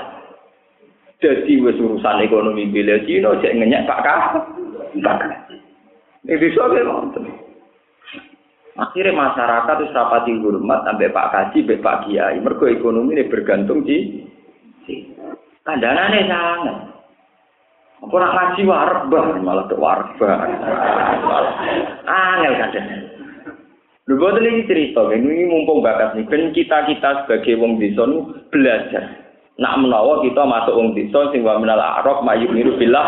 Jadi 1.22 1.53
wis 1.62 1.78
urusan 1.78 2.26
ekonomi 2.26 2.70
bila 2.70 2.99
Cina 3.05 3.38
cek 3.38 3.55
ngenyak 3.57 3.86
Pak 3.86 4.01
Kah. 4.01 4.22
Ini 6.22 6.38
bisa 6.38 6.68
ngoten. 6.68 7.51
Akhirnya 8.80 9.12
masyarakat 9.12 9.76
itu 9.84 9.91
rapati 9.91 10.32
hormat 10.39 10.88
sampai 10.88 11.12
Pak 11.12 11.30
Kaji, 11.36 11.59
sampai 11.59 11.84
Pak 11.84 11.97
Kiai. 12.07 12.39
Mergo 12.39 12.66
ekonomi 12.72 13.20
ini 13.20 13.28
bergantung 13.28 13.84
di 13.84 14.24
kandanane 15.68 16.20
sangat. 16.26 16.78
Nak 18.02 18.34
ngaji 18.34 18.62
warbah 18.66 19.26
malah 19.45 19.66
ke 19.70 19.78
warbah. 19.78 20.38
Angel 22.10 22.54
kadang. 22.58 22.88
Lho 24.10 24.18
boten 24.18 24.43
iki 24.43 24.66
cerita, 24.66 25.06
ini 25.14 25.45
mumpung 25.45 25.86
bakat 25.86 26.18
nih, 26.18 26.26
ben 26.26 26.49
kita-kita 26.49 27.24
sebagai 27.24 27.62
wong 27.62 27.78
desa 27.78 28.02
belajar. 28.49 29.22
Nak 29.62 29.78
menawa 29.78 30.26
kita 30.26 30.41
masuk 30.41 30.74
wong 30.74 30.97
desa 30.97 31.30
sing 31.30 31.45
wa 31.45 31.62
minal 31.62 31.78
a'raf 31.78 32.26
mayuk 32.26 32.49
niru 32.49 32.74
billah 32.82 33.06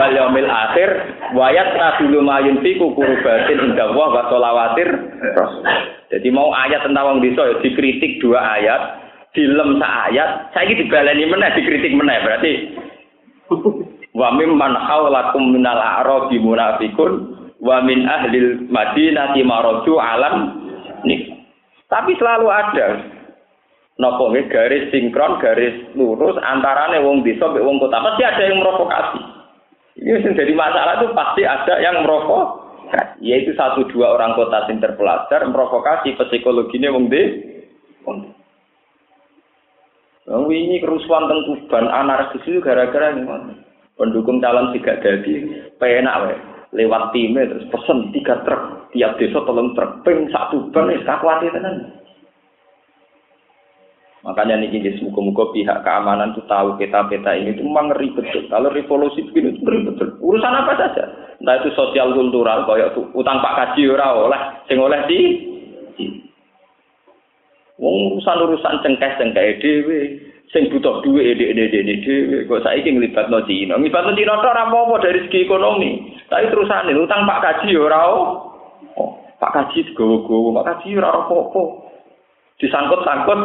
wal 0.00 0.08
yaumil 0.08 0.48
akhir 0.48 0.88
wa 1.36 1.52
yatadulu 1.52 2.24
mayun 2.24 2.56
fi 2.64 2.80
kurubatin 2.80 3.58
inda 3.60 3.92
wa 3.92 4.08
wa 4.08 4.24
sholawatir 4.32 4.88
Jadi 6.08 6.28
mau 6.32 6.48
ayat 6.56 6.88
tentang 6.88 7.04
wong 7.04 7.18
desa 7.20 7.44
ya 7.44 7.54
dikritik 7.60 8.18
dua 8.24 8.40
ayat, 8.56 8.80
dilem 9.36 9.76
sak 9.76 9.92
ayat, 10.08 10.48
saiki 10.56 10.80
dibaleni 10.80 11.28
meneh 11.28 11.52
dikritik 11.52 11.92
meneh 11.92 12.16
berarti 12.24 12.52
wa 14.14 14.34
mimman 14.34 14.74
haulakum 14.74 15.54
minal 15.54 15.78
a'raf 15.78 16.30
munafiqun 16.34 17.12
wa 17.60 17.76
min 17.84 18.08
ahlil 18.08 18.66
madinati 18.72 19.40
maraju 19.44 19.92
alam 20.00 20.34
nih. 21.06 21.36
Tapi 21.90 22.14
selalu 22.16 22.46
ada 22.48 22.86
nopo 24.00 24.32
garis 24.48 24.88
sinkron, 24.90 25.38
garis 25.38 25.74
lurus 25.94 26.38
antarane 26.40 27.02
wong 27.04 27.22
desa 27.22 27.50
mbek 27.50 27.62
wong 27.62 27.78
kota. 27.78 28.00
Pasti 28.00 28.22
ada 28.24 28.42
yang 28.46 28.58
merokokasi. 28.62 29.20
Ini 30.00 30.22
yang 30.22 30.32
jadi 30.32 30.52
masalah 30.54 31.02
itu 31.02 31.12
pasti 31.12 31.42
ada 31.44 31.74
yang 31.82 32.06
merokok. 32.06 32.72
Yaitu 33.22 33.54
satu 33.54 33.86
dua 33.86 34.18
orang 34.18 34.34
kota 34.34 34.66
yang 34.66 34.82
terpelajar 34.82 35.46
merokokasi 35.46 36.18
psikologinya 36.18 36.90
wong 36.90 37.06
de. 37.12 37.22
Wong 40.30 40.46
ini 40.50 40.78
kerusuhan 40.78 41.26
tengkuban 41.26 41.90
anarkis 41.90 42.42
itu 42.46 42.62
gara-gara 42.62 43.14
ini 43.14 43.69
pendukung 44.00 44.40
calon 44.40 44.72
tidak 44.72 45.04
jadi 45.04 45.34
penak 45.76 46.40
lewat 46.72 47.12
timnya 47.12 47.44
terus 47.52 47.68
pesen 47.68 48.08
tiga 48.16 48.40
truk 48.48 48.88
tiap 48.96 49.20
desa 49.20 49.44
tolong 49.44 49.76
truk 49.76 50.00
ping 50.00 50.32
satu 50.32 50.72
ban 50.72 50.88
wis 50.88 51.04
kakuati 51.04 51.52
tenan 51.52 52.00
Makanya 54.20 54.60
nih 54.60 54.68
jadi 54.76 55.00
semoga-moga 55.00 55.48
pihak 55.56 55.80
keamanan 55.80 56.36
tuh 56.36 56.44
tahu 56.44 56.76
peta-peta 56.76 57.32
ini 57.32 57.56
itu 57.56 57.64
memang 57.64 57.88
ngeri 57.88 58.12
betul. 58.12 58.44
Kalau 58.52 58.68
revolusi 58.68 59.24
begini 59.24 59.56
itu 59.56 59.64
ngeri 59.64 59.88
betul. 59.88 60.08
Urusan 60.20 60.60
apa 60.60 60.76
saja. 60.76 61.04
Entah 61.40 61.56
itu 61.64 61.72
sosial 61.72 62.12
kultural, 62.12 62.68
kayak 62.68 62.92
utang 63.16 63.40
pak 63.40 63.56
kaji 63.56 63.88
ora 63.88 64.12
oleh, 64.12 64.40
sing 64.68 64.76
oleh 64.76 65.00
di. 65.08 65.20
Urusan 67.80 68.44
urusan 68.44 68.84
cengkeh 68.84 69.12
cengkeh 69.16 69.56
dewe, 69.64 70.00
sing 70.50 70.66
butuh 70.66 71.02
duit 71.06 71.38
ede 71.38 71.54
ede 71.54 71.70
ede 71.70 71.94
dewe. 72.02 72.38
Kok 72.50 72.62
saya 72.66 72.82
ingin 72.82 72.98
libat 72.98 73.30
no 73.30 73.42
Cina, 73.46 73.78
libat 73.78 74.02
no 74.02 74.12
Cina 74.18 74.38
ora 74.38 74.66
apa 74.66 74.96
dari 74.98 75.22
segi 75.26 75.46
ekonomi. 75.46 76.18
Tapi 76.26 76.50
terusan 76.50 76.90
ini 76.90 76.98
utang 76.98 77.26
pak 77.26 77.42
kaji 77.42 77.74
ora 77.78 78.00
oh, 78.10 78.26
pak 79.38 79.50
kaji 79.54 79.86
segowo-gowo, 79.90 80.54
pak 80.58 80.66
kaji 80.74 80.98
ora 80.98 81.10
apa-apa. 81.14 81.62
Disangkut-sangkut 82.60 83.40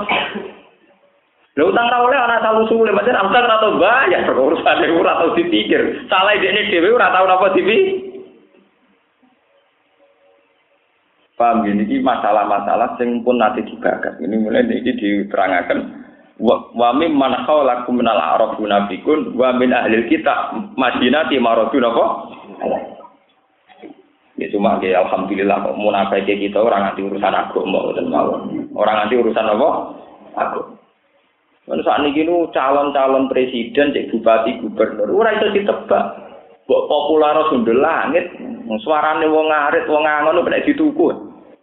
Lha 1.56 1.64
utang 1.64 1.88
ra 1.88 2.04
oleh 2.04 2.20
ana 2.20 2.44
salu 2.44 2.68
suwe, 2.68 2.92
pancen 2.92 3.16
utang 3.16 3.48
ora 3.48 3.64
tau 3.64 3.80
bayar 3.80 4.28
urusan 4.28 4.84
e 4.84 4.88
ora 4.92 5.24
tau 5.24 5.32
dipikir. 5.40 6.04
Salah 6.12 6.36
dekne 6.36 6.68
dhewe 6.68 6.92
ora 6.92 7.16
tau 7.16 7.24
napa 7.24 7.56
dipi. 7.56 8.04
Paham 11.36 11.68
gini, 11.68 11.84
ini 11.84 12.00
masalah-masalah 12.00 12.96
yang 12.96 13.20
pun 13.20 13.36
nanti 13.36 13.60
dibahas. 13.68 14.16
Ini 14.24 14.36
mulai 14.40 14.64
ini 14.72 14.96
diterangakan. 14.96 16.05
Wa 16.42 16.92
min 16.92 17.16
man 17.16 17.48
khawlakum 17.48 18.04
minal 18.04 18.20
arab 18.20 18.60
munafikun 18.60 19.40
wa 19.40 19.56
min 19.56 19.72
ahli 19.72 20.04
kita 20.12 20.52
madinati 20.76 21.40
maradu 21.40 21.80
napa? 21.80 22.06
Ya 24.36 24.52
cuma 24.52 24.76
ya 24.84 25.00
alhamdulillah 25.00 25.64
kok 25.64 25.80
munafik 25.80 26.28
kita 26.28 26.60
orang 26.60 26.92
nanti 26.92 27.08
urusan 27.08 27.32
agama 27.32 27.96
dan 27.96 28.12
mawon. 28.12 28.68
Orang 28.76 28.96
nanti 29.00 29.16
urusan 29.16 29.48
apa? 29.48 29.70
Agama. 30.36 30.76
Kan 31.66 31.82
saat 31.82 32.06
ini 32.06 32.30
calon-calon 32.54 33.26
presiden, 33.26 33.90
cek 33.90 34.14
bupati, 34.14 34.62
gubernur, 34.62 35.10
ora 35.10 35.34
itu 35.34 35.50
ditebak. 35.50 36.06
Bok 36.70 36.86
populer 36.86 37.42
sundel 37.50 37.82
langit, 37.82 38.26
suarane 38.86 39.26
wong 39.26 39.50
ngarit, 39.50 39.90
wong 39.90 40.06
ngangon 40.06 40.46
nek 40.46 40.66
dituku. 40.66 41.10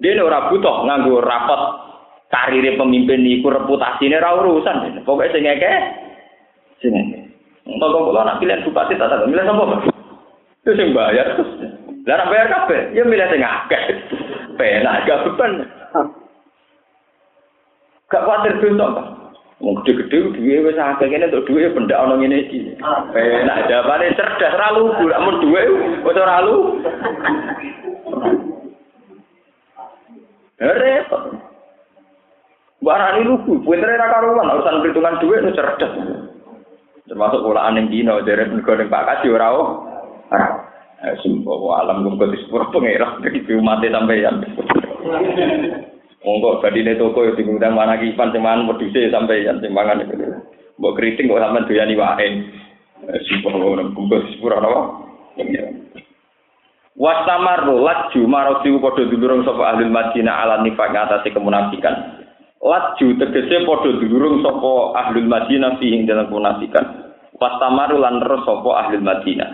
Dia 0.02 0.18
ora 0.18 0.50
butuh 0.50 0.82
nganggo 0.86 1.22
rapat 1.22 1.91
karir 2.32 2.64
pemimpin 2.80 3.28
iku 3.28 3.52
reputasine 3.52 4.16
ora 4.16 4.40
urusan. 4.40 5.04
Pokoke 5.04 5.28
sing 5.36 5.44
ngeke 5.44 5.72
sing 6.80 6.90
ngeke. 6.96 7.18
Mbok 7.68 8.10
kula 8.10 8.26
nak 8.26 8.40
pilihan 8.42 8.64
bupati 8.66 8.98
tak 8.98 9.06
tak 9.06 9.28
milih 9.30 9.46
sapa, 9.46 9.62
Pak? 9.62 9.80
Itu 10.64 10.70
sing 10.74 10.90
bayar. 10.90 11.38
Lah 12.02 12.14
nak 12.18 12.30
bayar 12.34 12.46
kabeh, 12.50 12.90
ya 12.90 13.06
milih 13.06 13.28
sing 13.30 13.38
akeh. 13.44 13.82
Penak 14.58 15.06
gak 15.06 15.22
beban. 15.28 15.62
Gak 18.10 18.24
khawatir 18.26 18.58
dosa, 18.58 18.86
Pak. 18.90 19.06
Wong 19.62 19.78
gede-gede 19.86 20.34
duwe 20.34 20.66
wis 20.66 20.74
akeh 20.74 21.06
kene 21.06 21.30
untuk 21.30 21.46
duwe 21.46 21.70
pendak 21.70 22.02
ana 22.02 22.18
ngene 22.18 22.50
iki. 22.50 22.74
Enak 23.14 23.70
jawabane 23.70 24.10
cerdas 24.18 24.58
ra 24.58 24.74
lugu, 24.74 25.06
amun 25.14 25.38
duwe 25.38 25.62
wis 26.02 26.18
ora 26.18 26.42
lu. 26.42 26.82
Repot. 30.58 31.51
Barani 32.82 33.22
lugu, 33.22 33.62
pintere 33.62 33.94
ra 33.94 34.10
karuan 34.10 34.50
urusan 34.58 34.82
perhitungan 34.82 35.22
duwe 35.22 35.38
nu 35.38 35.54
cerdas. 35.54 35.94
Termasuk 37.06 37.46
polaan 37.46 37.78
ning 37.78 37.86
dino 37.94 38.18
dari 38.26 38.42
negara 38.50 38.82
Pak 38.90 39.22
Kaji 39.22 39.28
ora. 39.30 39.48
Eh, 41.02 41.14
sumpah 41.22 41.82
alam 41.82 42.02
gum 42.02 42.18
kok 42.18 42.30
disepuro 42.34 42.70
pengira 42.74 43.22
iki 43.22 43.54
umat 43.54 43.86
sampeyan. 43.86 44.42
Monggo 46.22 46.62
badine 46.62 46.94
toko 46.98 47.26
yo 47.26 47.34
diundang 47.34 47.74
mana 47.74 47.98
kipan 47.98 48.34
mangan 48.38 48.70
wedhuse 48.70 49.10
sampai 49.10 49.46
yang 49.46 49.58
sing 49.62 49.74
mangan 49.74 50.02
itu. 50.02 50.14
Mbok 50.78 50.94
kriting 50.98 51.30
kok 51.30 51.42
sampean 51.42 51.66
doyani 51.66 51.94
wae. 51.94 52.26
Sumpah 53.02 53.62
ora 53.62 53.82
kumpul 53.94 54.26
sepura 54.30 54.58
napa? 54.58 54.82
Wasamaru 56.94 57.82
laju 57.82 58.20
maroti 58.30 58.70
padha 58.78 59.02
dulurung 59.10 59.42
sapa 59.42 59.74
ahli 59.74 59.90
Madinah 59.90 60.34
ala 60.38 60.62
nifaq 60.62 60.90
ngatasi 60.94 61.34
kemunafikan. 61.34 62.21
Laju 62.62 63.06
tegese 63.18 63.66
padha 63.66 63.90
dulurung 63.98 64.38
sapa 64.40 64.72
ahli 65.02 65.26
Madinah 65.26 65.82
fi 65.82 65.86
ing 65.98 66.06
dalam 66.06 66.30
kemunafikan. 66.30 67.10
Wasamaru 67.34 67.98
lan 67.98 68.22
terus 68.22 68.46
sapa 68.46 68.70
ahli 68.86 69.02
Madinah. 69.02 69.50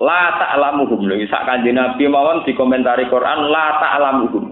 La 0.00 0.34
ta'lamuhum 0.40 1.04
lho 1.04 1.20
sak 1.28 1.44
kanjeng 1.46 1.76
Nabi 1.76 2.08
mawon 2.08 2.42
dikomentari 2.48 3.06
Quran 3.12 3.52
la 3.52 3.78
ta'lamuhum 3.78 4.44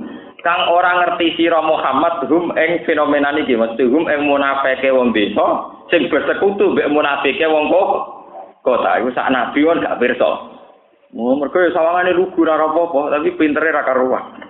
kang 0.42 0.70
ora 0.74 1.02
ngerti 1.02 1.38
sira 1.38 1.62
Muhammad 1.62 2.26
hum 2.26 2.50
ing 2.58 2.82
fenomena 2.82 3.30
niki 3.30 3.54
mesti 3.54 3.86
hum 3.86 4.10
ing 4.10 4.26
munafike 4.26 4.90
wong 4.90 5.14
desa 5.14 5.70
sing 5.88 6.10
bersekutu 6.10 6.74
mbek 6.74 6.90
munafike 6.90 7.46
wong 7.46 7.70
kok 7.70 7.90
kota 8.66 8.98
iku 8.98 9.10
sak 9.14 9.30
nabi 9.30 9.62
wong 9.62 9.80
gak 9.80 9.98
pirsa 10.02 10.52
Oh, 11.12 11.36
mergo 11.36 11.60
ya 11.60 11.68
sawangane 11.76 12.16
lugu 12.16 12.40
ora 12.40 12.56
apa-apa, 12.56 13.12
tapi 13.12 13.36
pintere 13.36 13.68
ra 13.68 13.84
karuan. 13.84 14.48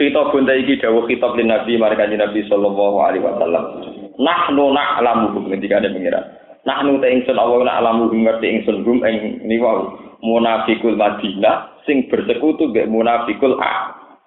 Khitab 0.00 0.32
bunda 0.32 0.56
iki 0.56 0.80
dawuh 0.80 1.04
khitab 1.04 1.36
lin 1.36 1.52
Nabi 1.52 1.76
marang 1.76 2.08
Nabi 2.08 2.40
sallallahu 2.48 2.96
alaihi 3.04 3.20
wasallam. 3.20 3.64
Nahnu 4.16 4.72
na'lamu 4.72 5.44
ketika 5.52 5.84
ada 5.84 5.92
pengira. 5.92 6.20
Nah 6.64 6.80
nu 6.80 6.96
te 7.04 7.12
ingsun 7.12 7.36
alamu 7.36 8.08
ngerti 8.08 8.48
ingsun 8.48 8.80
gum 8.80 9.04
ing 9.04 9.44
niwa 9.44 9.92
munafikul 10.24 10.96
Madinah 10.96 11.84
sing 11.84 12.08
bersekutu 12.08 12.72
mbek 12.72 12.88
munafikul 12.88 13.60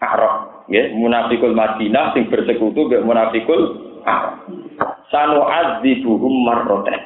Arab. 0.01 0.65
Nggih 0.69 0.93
munafikul 0.93 1.57
Madinah 1.57 2.13
sing 2.13 2.29
bersekutu 2.29 2.85
mbek 2.85 3.01
munafikul 3.01 3.81
Arab 4.05 4.45
sanu 5.13 5.45
adzibuhum 5.45 6.41
marroten 6.41 6.97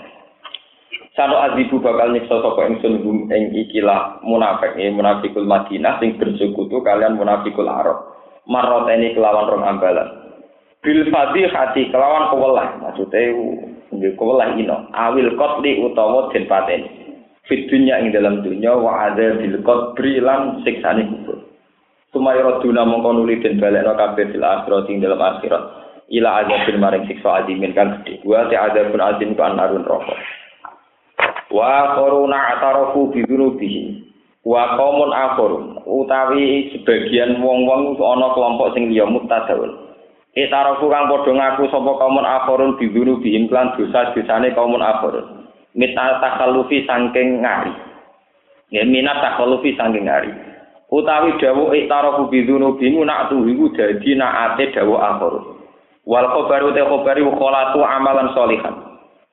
sanu 1.11 1.36
adzibu 1.43 1.84
bakal 1.84 2.15
nyiksa 2.15 2.39
sapa 2.39 2.72
ingsun 2.72 3.03
gum 3.03 3.28
ing 3.28 3.51
ikilah 3.68 4.24
munafik 4.24 4.80
nggih 4.80 4.95
munafikul 4.95 5.43
Madinah 5.43 5.99
sing 5.99 6.15
bersekutu 6.15 6.80
kalian 6.80 7.20
munafikul 7.20 7.68
Arab 7.68 8.15
marroten 8.48 9.04
kelawan 9.14 9.52
rong 9.52 9.64
ambalan. 9.68 10.08
Bil 10.82 11.04
hati 11.12 11.91
kelawan 11.91 12.32
kewelah 12.32 12.68
maksudnya 12.80 13.36
nggih 13.91 14.16
kewelah 14.16 14.56
ino. 14.56 14.88
Awil 14.95 15.36
qatli 15.36 15.84
utawa 15.84 16.32
den 16.32 16.48
pateni 16.48 16.88
fit 17.48 17.68
dunya 17.72 18.00
ing 18.04 18.12
dalam 18.12 18.43
dunya 18.43 18.76
wa 18.76 19.08
ada 19.12 19.39
bil 19.39 19.60
qatri 19.64 20.20
lan 20.24 20.64
siksane 20.64 21.08
kubur. 21.08 21.43
Sumaya 22.16 22.60
duna 22.64 22.88
mongko 22.88 23.10
nuli 23.20 23.43
den 23.43 23.60
balekno 23.60 23.95
kabeh 23.95 24.32
fil 24.32 24.43
akhirat 24.43 24.88
ing 24.88 25.04
dalam 25.04 25.20
akhirat. 25.20 25.64
Ila 26.08 26.39
azabil 26.39 26.80
maring 26.80 27.04
siksa 27.04 27.43
adimin 27.43 27.76
kan 27.76 28.00
gede 28.00 28.24
wa 28.24 28.48
ta'adzabun 28.48 29.04
azim 29.04 29.36
kan 29.36 29.60
narun 29.60 29.84
rokok. 29.84 30.16
Wa 31.52 32.00
koruna 32.00 32.56
atarafu 32.56 33.12
bi 33.12 33.28
wa 34.48 34.80
qaumun 34.80 35.12
akhurun 35.12 35.84
utawi 35.84 36.72
sebagian 36.72 37.43
wong-wong 37.43 38.00
ana 38.00 38.32
kelompok 38.32 38.72
sing 38.72 38.88
liya 38.88 39.04
mutadaun 39.04 39.88
Itarafu 40.38 40.86
kang 40.86 41.10
padha 41.10 41.34
ngaku 41.34 41.66
sapa 41.74 41.91
kaumun 41.98 42.22
akhirun 42.22 42.78
bidunu 42.78 43.18
bihim 43.26 43.50
klan 43.50 43.74
dosa-dosane 43.74 44.54
kaumun 44.54 44.86
akhirun. 44.86 45.50
Mita 45.74 46.22
takallufi 46.22 46.86
saking 46.86 47.41
ngari. 47.41 47.74
Ya 48.70 48.86
minat 48.86 49.18
takallufi 49.18 49.74
saking 49.74 50.06
ngari. 50.06 50.30
Utawi 50.93 51.41
dawu 51.41 51.74
itarafu 51.74 52.30
bidunu 52.30 52.78
bimu 52.78 53.02
nak 53.02 53.34
tuh 53.34 53.50
iku 53.50 53.74
dadi 53.74 54.14
naate 54.14 54.78
dawu 54.78 55.02
akhirun. 55.02 55.58
Wal 56.06 56.30
khabaru 56.30 56.70
te 56.70 56.86
khabari 56.86 57.26
kholatu 57.26 57.82
amalan 57.82 58.30
solihan. 58.38 58.76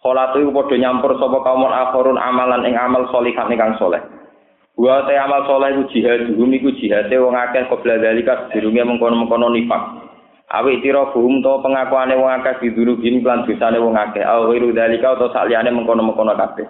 Kholatu 0.00 0.40
padha 0.56 0.76
nyampur 0.80 1.20
sapa 1.20 1.36
kaumun 1.44 1.68
akhirun 1.68 2.16
amalan 2.16 2.64
ing 2.64 2.80
amal 2.80 3.12
solihan 3.12 3.52
ingkang 3.52 3.76
soleh. 3.76 4.00
Wa 4.74 5.06
te 5.06 5.14
amal 5.14 5.46
soleh 5.46 5.70
iku 5.70 5.84
jihad, 5.94 6.34
iku 6.34 6.70
jihate 6.74 7.14
wong 7.14 7.38
akeh 7.38 7.70
kobla 7.70 7.94
dalika 8.02 8.50
dirunge 8.50 8.82
mengkono-mengkono 8.82 9.54
nifak. 9.54 10.02
awi 10.50 10.82
tira 10.82 11.14
buhum 11.14 11.42
to 11.42 11.62
pengakuane 11.62 12.14
wong 12.18 12.30
akeh 12.42 12.58
diduru 12.58 12.98
bin 12.98 13.22
lan 13.22 13.46
dosane 13.46 13.78
wong 13.78 13.94
akeh. 13.94 14.26
Au 14.26 14.50
wiru 14.50 14.74
dalika 14.74 15.14
utawa 15.14 15.30
saliyane 15.30 15.70
mengkono-mengkono 15.70 16.34
kabeh. 16.34 16.66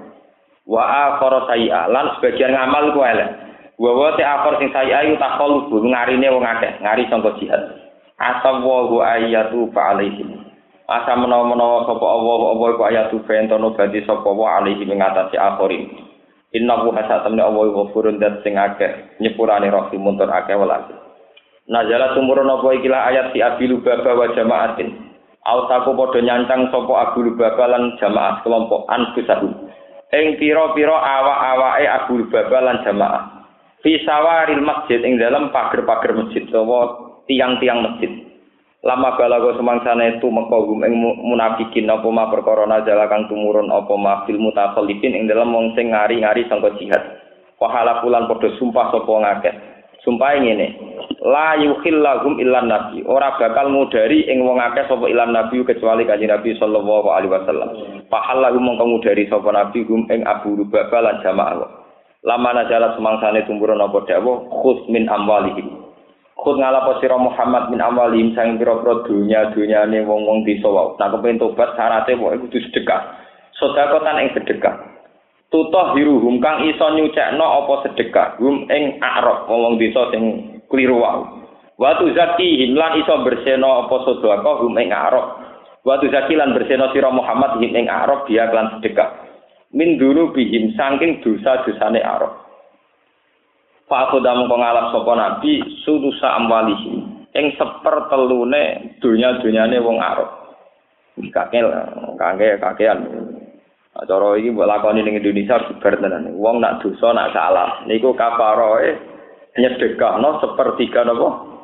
Wa 0.68 0.84
akhara 0.84 1.48
sayi'a 1.48 1.88
lan 1.88 2.16
sebagian 2.16 2.52
ngamal 2.52 2.92
ku 2.92 3.00
elek. 3.00 3.30
Wa 3.80 3.90
wa 3.96 4.12
te 4.16 4.22
akhir 4.24 4.52
sing 4.60 4.70
sayi'a 4.72 5.08
iku 5.08 5.16
takhol 5.16 5.52
bu 5.72 5.80
ngarine 5.80 6.28
wong 6.28 6.44
akeh 6.44 6.76
ngari 6.84 7.08
sangka 7.08 7.40
jihad. 7.40 7.62
Asawu 8.20 9.00
ayatu 9.00 9.72
fa 9.72 9.96
alaihim 9.96 10.44
asa 10.84 11.16
menawa-menawa 11.16 11.88
sapa 11.88 12.04
Allah 12.04 12.38
apa 12.52 12.64
iku 12.76 12.82
ayatu 12.84 13.16
fa 13.24 13.32
entono 13.40 13.72
badi 13.72 14.04
sapa 14.04 14.28
wa 14.28 14.60
alaihim 14.60 14.92
ing 14.92 15.00
atase 15.00 15.34
akhirin 15.40 15.88
inna 16.54 16.80
hu 16.80 16.94
hasatamne 16.94 17.42
Allah 17.42 17.66
ghafurun 17.74 18.22
dan 18.22 18.38
sing 18.46 18.54
akeh 18.54 19.18
nyepurane 19.18 19.68
rahimun 19.68 20.16
tur 20.16 20.30
akeh 20.30 20.54
welas 20.54 20.86
Nazala 21.64 22.12
tumurun 22.12 22.44
apa 22.44 22.76
ikilah 22.76 23.08
ayat 23.08 23.26
si 23.32 23.40
Abi 23.40 23.64
Lubaba 23.72 24.12
wa 24.12 24.28
jamaatin. 24.36 25.00
Autaku 25.48 25.96
padha 25.96 26.20
nyancang 26.20 26.68
sapa 26.68 26.92
Abu 27.08 27.24
Lubaba 27.24 27.64
lan 27.64 27.96
jamaah 27.96 28.44
kelompok 28.44 28.84
anfusahu. 28.92 29.48
Ing 30.12 30.36
pira-pira 30.36 30.92
awak-awake 30.92 31.88
Abu 31.88 32.12
Lubaba 32.20 32.58
lan 32.60 32.84
jamaah. 32.84 33.48
Fi 33.80 33.96
sawaril 34.04 34.60
masjid 34.60 35.00
ing 35.00 35.16
dalam 35.16 35.48
pager-pager 35.56 36.12
masjid 36.12 36.44
utawa 36.48 37.00
tiang-tiang 37.28 37.80
masjid. 37.80 38.12
Lama 38.84 39.16
balago 39.16 39.56
semangsane 39.56 40.20
itu 40.20 40.28
mekogum 40.28 40.84
ing 40.84 40.92
munafikin 41.00 41.88
apa 41.88 42.04
ma 42.12 42.28
perkara 42.28 42.68
nazala 42.68 43.08
kang 43.08 43.24
tumurun 43.32 43.72
apa 43.72 43.94
ma 43.96 44.28
fil 44.28 44.36
mutakhallifin 44.36 45.16
ing 45.16 45.24
dalam 45.24 45.56
wong 45.56 45.72
sing 45.72 45.88
ngari-ngari 45.96 46.44
sangka 46.52 46.76
jihad. 46.76 47.00
Wahala 47.56 48.04
pulan 48.04 48.28
padha 48.28 48.52
sumpah 48.60 48.92
sapa 48.92 49.08
ngakeh. 49.08 49.54
Sumpah 50.04 50.36
ngene, 50.36 50.76
la 51.24 51.56
yukhillahum 51.56 52.36
illan 52.36 52.68
nabi 52.68 53.00
ora 53.08 53.40
bakal 53.40 53.72
ngudari 53.72 54.28
ing 54.28 54.44
wong 54.44 54.60
akeh 54.60 54.84
sapa 54.84 55.08
ilan 55.08 55.32
nabi 55.32 55.64
kecuali 55.64 56.04
kanjeng 56.04 56.28
nabi 56.28 56.52
sallallahu 56.60 57.08
alaihi 57.08 57.32
wasallam 57.32 57.70
fahallahu 58.12 58.60
mongko 58.60 58.84
ngudari 58.84 59.24
sapa 59.32 59.48
nabi 59.48 59.80
hum 59.88 60.04
ing 60.12 60.20
abu 60.28 60.52
rubaba 60.60 61.00
lan 61.00 61.24
jamaah 61.24 61.64
lama 62.24 62.50
najala 62.52 62.92
semangsane 62.96 63.48
tumburan 63.48 63.80
apa 63.80 64.04
dawa 64.04 64.44
khus 64.64 64.84
min 64.92 65.08
amwalihim 65.08 65.83
khud 66.44 66.60
ngalapo 66.60 67.00
sira 67.00 67.16
Muhammad 67.16 67.72
min 67.72 67.80
amwalihim 67.80 68.36
sang 68.36 68.60
pira-pira 68.60 69.00
dunya 69.08 69.48
dunyane 69.56 70.04
wong-wong 70.04 70.44
desa 70.44 70.68
wae 70.68 70.92
nak 71.00 71.16
kepen 71.16 71.40
tobat 71.40 71.72
syaraté 71.72 72.12
pokoke 72.20 72.46
kudu 72.46 72.58
sedekah 72.68 73.00
sedakotan 73.56 74.20
ing 74.20 74.28
sedekah 74.36 74.94
tutoh 75.54 75.94
hiruhum 75.94 76.42
kang 76.42 76.66
iso 76.66 76.82
nyucekno 76.92 77.46
apa 77.64 77.86
sedekah 77.86 78.42
hum 78.42 78.68
ing 78.68 78.98
akrab 78.98 79.46
wong 79.46 79.78
desa 79.78 80.10
sing 80.12 80.22
kliru 80.66 80.98
wae. 80.98 81.22
Zaki 82.14 82.66
himlan 82.66 82.98
iso 82.98 83.22
berseno 83.22 83.86
apa 83.86 83.96
sedekah 84.02 84.66
hum 84.66 84.74
ing 84.74 84.90
arok. 84.90 85.26
Watu 85.86 86.10
zaki 86.10 86.34
lan 86.34 86.58
berseno 86.58 86.90
sira 86.90 87.12
Muhammad 87.14 87.62
him 87.62 87.70
ing 87.70 87.86
arok 87.86 88.26
dia 88.26 88.50
lan 88.50 88.78
sedekah. 88.78 89.14
Min 89.70 89.94
dulu 89.94 90.34
bihim 90.34 90.74
saking 90.74 91.22
dosa-dosane 91.22 92.02
arok. 92.02 92.43
Fa 93.94 94.10
aku 94.10 94.18
dam 94.26 94.50
ngalap 94.50 94.90
sapa 94.90 95.12
nabi 95.14 95.62
sudusa 95.86 96.34
amwalihi 96.34 96.98
ing 97.30 97.54
sepertelune 97.54 98.98
dunya-dunyane 98.98 99.78
wong 99.78 100.02
arok. 100.02 100.30
Kakek 101.30 101.62
kakek 102.18 102.58
kakean. 102.58 103.06
Cara 103.94 104.34
iki 104.34 104.50
mbok 104.50 104.66
lakoni 104.66 105.06
ning 105.06 105.22
Indonesia 105.22 105.62
bar 105.78 105.94
tenan. 105.94 106.34
Wong 106.34 106.58
nak 106.58 106.82
dosa 106.82 107.14
nak 107.14 107.30
salah. 107.38 107.86
Niku 107.86 108.18
kafaroe 108.18 108.98
nyedekahno 109.62 110.42
sepertiga 110.42 111.06
napa? 111.06 111.54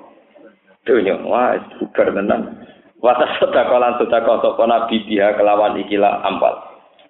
Dunya. 0.86 1.18
Wah 1.26 1.58
bubar 1.82 2.14
tenan. 2.14 2.62
Wata 3.02 3.26
sedekah 3.42 3.74
lan 3.74 3.98
sedekah 3.98 4.38
sapa 4.38 4.62
nabi 4.70 5.02
dia 5.10 5.34
kelawan 5.34 5.82
ikilah 5.82 6.22
ampal. 6.22 6.54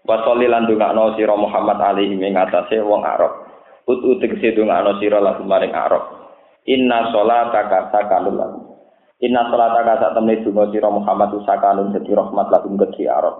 Wasoli 0.09 0.49
lan 0.49 0.65
dongakno 0.65 1.13
sira 1.13 1.37
Muhammad 1.37 1.77
alaihi 1.77 2.17
ing 2.17 2.33
wong 2.89 3.05
Arab 3.05 3.40
ut 3.91 4.01
ut 4.07 4.19
tegese 4.23 4.55
dongakno 4.55 5.03
sira 5.03 5.19
lan 5.19 5.43
maring 5.43 5.75
Arab. 5.75 6.03
Inna 6.71 7.11
sholataka 7.11 7.91
sakanun 7.91 8.37
lan 8.39 8.53
inna 9.19 9.51
sholataka 9.51 9.93
sak 9.99 10.13
temne 10.15 10.39
donga 10.47 10.71
sira 10.71 10.89
Muhammad 10.89 11.35
sakanun 11.43 11.91
dadi 11.91 12.15
rahmat 12.15 12.47
lakum 12.55 12.79
kedhi 12.79 13.11
Arab. 13.11 13.35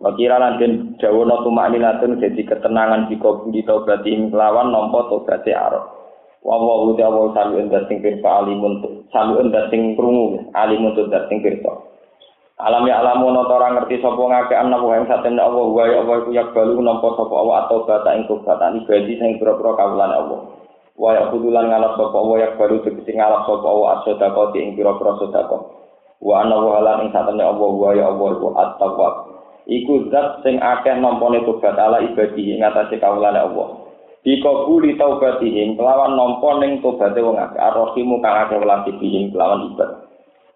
Wakira 0.00 0.40
lan 0.40 0.56
den 0.56 0.96
dawono 0.96 1.44
tumakninatun 1.44 2.16
dadi 2.16 2.42
ketenangan 2.48 3.12
di 3.12 3.20
kubur 3.20 3.52
taubat 3.52 4.08
lawan 4.32 4.72
nampa 4.72 5.12
tobaté 5.12 5.52
Arab. 5.52 6.00
Wa 6.40 6.56
wa 6.56 6.88
uti 6.88 7.04
awal 7.04 7.36
sami 7.36 7.60
endas 7.60 7.84
sing 7.84 8.00
pirsa 8.00 8.40
alimun 8.40 9.04
sami 9.12 9.36
endas 9.44 9.68
sing 9.68 9.92
krungu 9.92 10.48
alimun 10.56 10.96
das 10.96 11.28
sing 11.28 11.44
pirsa 11.44 11.89
alam 12.60 12.84
ya 12.84 13.00
alamu 13.00 13.32
no 13.32 13.48
ora 13.48 13.72
ngerti 13.72 14.04
sapa 14.04 14.20
ngake 14.20 14.54
ana 14.56 14.76
wa 14.80 14.96
ing 14.96 15.08
satemne 15.08 15.40
Allah 15.40 15.64
wa 15.64 15.84
ya 15.88 16.04
Allah 16.04 16.16
iku 16.24 16.30
yakbalu 16.32 16.80
nampa 16.80 17.12
sapa 17.16 17.34
Allah 17.36 17.56
atau 17.66 17.84
bata 17.88 18.10
ing 18.16 18.24
kubatan 18.28 18.80
ibadi 18.84 19.16
sing 19.16 19.40
pira-pira 19.40 19.76
kawulan 19.76 20.12
Allah. 20.12 20.40
Wa 20.96 21.16
ya 21.16 21.22
kudulan 21.32 21.68
ngalap 21.68 21.96
sapa 22.00 22.16
Allah 22.16 22.36
yakbalu 22.48 22.76
tegese 22.84 23.12
ngalap 23.12 23.44
sapa 23.44 23.66
Allah 23.68 23.88
as-sedekah 24.00 24.56
ing 24.56 24.72
pira-pira 24.76 25.12
sedekah 25.20 25.62
wa 26.20 26.34
ana 26.40 26.56
wa 26.60 26.80
lan 26.80 26.96
ing 27.04 27.10
satemne 27.12 27.44
Allah 27.44 27.70
wa 27.70 27.90
ya 27.92 28.04
Allah 28.08 28.28
iku 28.32 28.48
at-tawwab. 28.56 29.14
Iku 29.68 29.92
zat 30.08 30.40
sing 30.40 30.56
akeh 30.56 30.96
nampane 30.96 31.44
tobat 31.44 31.76
ala 31.76 32.00
ibadi 32.00 32.56
ing 32.56 32.64
atase 32.64 32.96
kawulan 32.96 33.36
Allah. 33.36 33.84
Dikabuli 34.24 34.96
taubatihim 34.96 35.76
kelawan 35.76 36.16
nampa 36.16 36.60
ning 36.60 36.80
tobaté 36.80 37.20
wong 37.20 37.36
akeh. 37.36 37.60
Arrohimu 37.60 38.20
kang 38.24 38.48
akeh 38.48 38.56
welasi 38.56 38.96
bihim 38.96 39.28
kelawan 39.32 39.72
ibad 39.72 39.99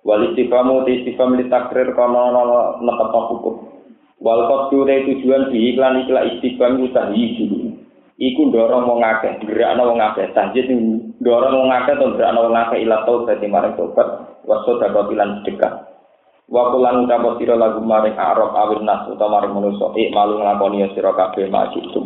wal 0.04 0.20
istifamu 0.30 0.84
ti 0.84 1.02
istifam 1.02 1.34
li 1.34 1.48
takrir 1.48 1.96
kana 1.96 2.30
netepa 2.84 3.20
hukum. 3.32 3.56
Wal 4.20 4.46
qaddu 4.46 4.84
tujuan 4.86 5.50
bi 5.50 5.74
iklan 5.74 6.04
ikla 6.04 6.20
istifam 6.30 6.78
utahi 6.80 7.24
dulu. 7.40 7.72
Iku 8.14 8.46
ndorong 8.46 8.86
wong 8.86 9.02
akeh 9.02 9.42
gerakno 9.42 9.90
wong 9.90 9.98
akeh. 9.98 10.30
Tanjid 10.30 10.70
ndorong 11.18 11.66
wong 11.66 11.70
akeh 11.72 11.98
to 11.98 12.14
gerakno 12.14 12.46
wong 12.46 12.54
akeh 12.54 12.78
ila 12.86 13.02
taubat 13.02 13.42
marang 13.50 13.74
tobat 13.74 14.08
waso 14.46 14.78
dapat 14.78 15.10
ilan 15.10 15.42
sedekah. 15.42 15.90
Wa 16.44 16.70
kulan 16.70 17.08
ucap 17.08 17.24
sira 17.40 17.56
lagu 17.56 17.80
maring 17.80 18.20
arab 18.20 18.52
awin 18.52 18.84
nas 18.84 19.08
utawa 19.08 19.40
maring 19.40 19.56
manusa 19.56 19.88
ik 19.96 20.12
malu 20.12 20.44
nglakoni 20.44 20.84
sira 20.92 21.16
kabeh 21.16 21.48
majitum 21.48 22.04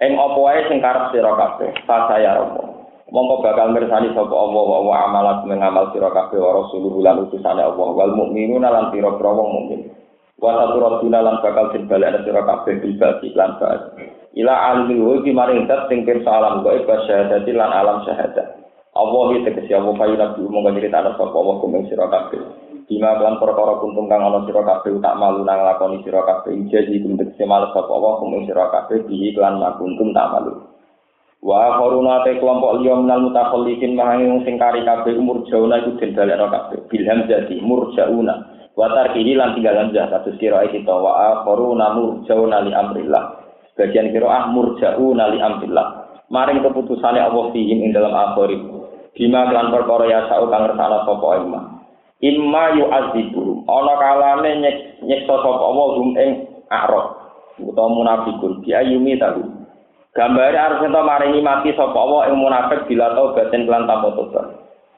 Ing 0.00 0.16
apa 0.16 0.38
wae 0.38 0.64
sing 0.64 0.80
karep 0.80 1.12
sira 1.12 1.36
kabeh, 1.36 1.76
saya 1.84 2.40
romo. 2.40 2.69
Mongko 3.10 3.42
bakal 3.42 3.74
mirsani 3.74 4.14
sapa 4.14 4.30
Allah 4.30 4.62
wa 4.62 4.78
wa 4.86 4.94
amalat 5.10 5.42
mengamal 5.42 5.90
sira 5.90 6.14
kabeh 6.14 6.38
wa 6.38 6.62
rasulullah 6.62 7.18
lan 7.18 7.26
utusane 7.26 7.58
Allah. 7.58 7.88
Wal 7.90 8.14
mukminuna 8.14 8.70
lan 8.70 8.94
pira-pira 8.94 9.30
wong 9.34 9.48
mukmin. 9.50 9.82
wa 10.40 10.56
saturaduna 10.56 11.20
lan 11.20 11.36
bakal 11.44 11.68
den 11.68 11.84
balekna 11.84 12.24
sira 12.24 12.40
kabeh 12.40 12.80
bil 12.80 12.96
lan 13.36 13.60
bas 13.60 13.92
ila 14.32 14.54
alimul 14.72 15.20
ghaibi 15.20 15.36
maring 15.36 15.68
zat 15.68 15.90
sing 15.92 16.08
pirsa 16.08 16.32
alam 16.32 16.64
gaib 16.64 16.88
syahadati 16.88 17.52
lan 17.52 17.70
alam 17.74 18.06
syahadat. 18.06 18.62
Allah 18.90 19.22
iki 19.34 19.46
tegese 19.46 19.74
apa 19.74 19.90
payu 19.94 20.14
nabi 20.18 20.42
mung 20.46 20.66
nyerita 20.66 21.02
ana 21.02 21.14
sapa 21.18 21.34
Allah 21.34 21.56
kumeng 21.62 21.86
sira 21.90 22.06
kabeh. 22.06 22.42
Bima 22.86 23.14
kelan 23.18 23.38
perkara 23.38 23.78
kuntum 23.78 24.06
kang 24.06 24.22
ana 24.22 24.42
sira 24.46 24.62
kabeh 24.62 24.98
tak 25.02 25.18
malu 25.18 25.42
nang 25.42 25.62
lakoni 25.66 26.02
sira 26.06 26.22
kabeh. 26.22 26.54
Jadi 26.70 27.02
kum 27.02 27.18
tegese 27.18 27.42
males 27.42 27.74
sapa 27.74 27.90
Allah 27.90 28.22
kumeng 28.22 28.46
sira 28.46 28.70
kabeh 28.70 29.02
bihi 29.06 29.34
kelan 29.34 29.58
makuntum 29.58 30.14
tak 30.14 30.30
malu 30.30 30.69
Wa 31.40 31.80
koruna 31.80 32.20
te 32.20 32.36
kelompok 32.36 32.84
liya 32.84 33.00
minal 33.00 33.32
mutakhallifin 33.32 33.96
mahangi 33.96 34.28
wong 34.28 34.44
sing 34.44 34.60
kari 34.60 34.84
kabeh 34.84 35.16
umur 35.16 35.40
jauna 35.48 35.80
iku 35.80 35.96
den 35.96 36.12
balekno 36.12 36.52
kabeh. 36.52 36.84
Bilham 36.92 37.24
jadi 37.24 37.56
murjauna. 37.64 38.34
Wa 38.76 38.92
tarkihi 38.92 39.40
lan 39.40 39.56
tinggal 39.56 39.80
hamzah 39.80 40.12
kados 40.12 40.36
kira 40.36 40.68
kita 40.68 40.92
wa 40.92 41.40
koruna 41.48 41.96
murjauna 41.96 42.60
li 42.60 42.76
amrillah. 42.76 43.40
Ah 44.28 44.44
murjauna 44.52 45.24
li 45.32 45.38
amrillah. 45.40 45.86
Maring 46.28 46.60
keputusane 46.60 47.24
Allah 47.24 47.48
fihim 47.56 47.88
ing 47.88 47.96
dalam 47.96 48.12
akhir. 48.12 48.60
Bima 49.16 49.48
kelan 49.48 49.72
perkara 49.72 50.04
ya 50.06 50.20
sa'u 50.28 50.44
kang 50.52 50.68
ngersakno 50.68 51.08
sapa 51.08 51.28
imma. 51.40 51.60
Imma 52.20 52.64
yu'adzibu 52.76 53.64
ana 53.64 53.92
kalane 53.96 54.50
nyeksa 55.08 55.34
sapa 55.40 55.64
Allah 55.64 55.88
hum 55.96 56.08
ing 56.20 56.30
arab. 56.68 57.16
Utawa 57.56 57.88
munafikun. 57.96 58.60
Bi 58.60 58.76
ayumi 58.76 59.16
tahu 59.16 59.59
Gambare 60.10 60.58
harus 60.58 60.82
ento 60.82 61.00
maringi 61.06 61.38
mati 61.38 61.70
sapa 61.78 61.94
Allah 61.94 62.34
ing 62.34 62.42
munafik 62.42 62.90
bila 62.90 63.14
batin 63.30 63.62
kelan 63.62 63.86
tanpa 63.86 64.10
tobat. 64.18 64.46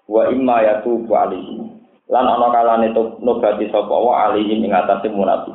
Wa 0.09 0.33
imma 0.33 0.65
yatubu 0.65 1.13
alaihi. 1.13 1.61
Lan 2.09 2.25
ana 2.25 2.49
kalane 2.49 2.97
nobati 3.21 3.69
sapa 3.69 3.93
Allah 3.93 4.33
alaihi 4.33 4.57
ing 4.57 4.73
atase 4.73 5.13
munafik. 5.13 5.53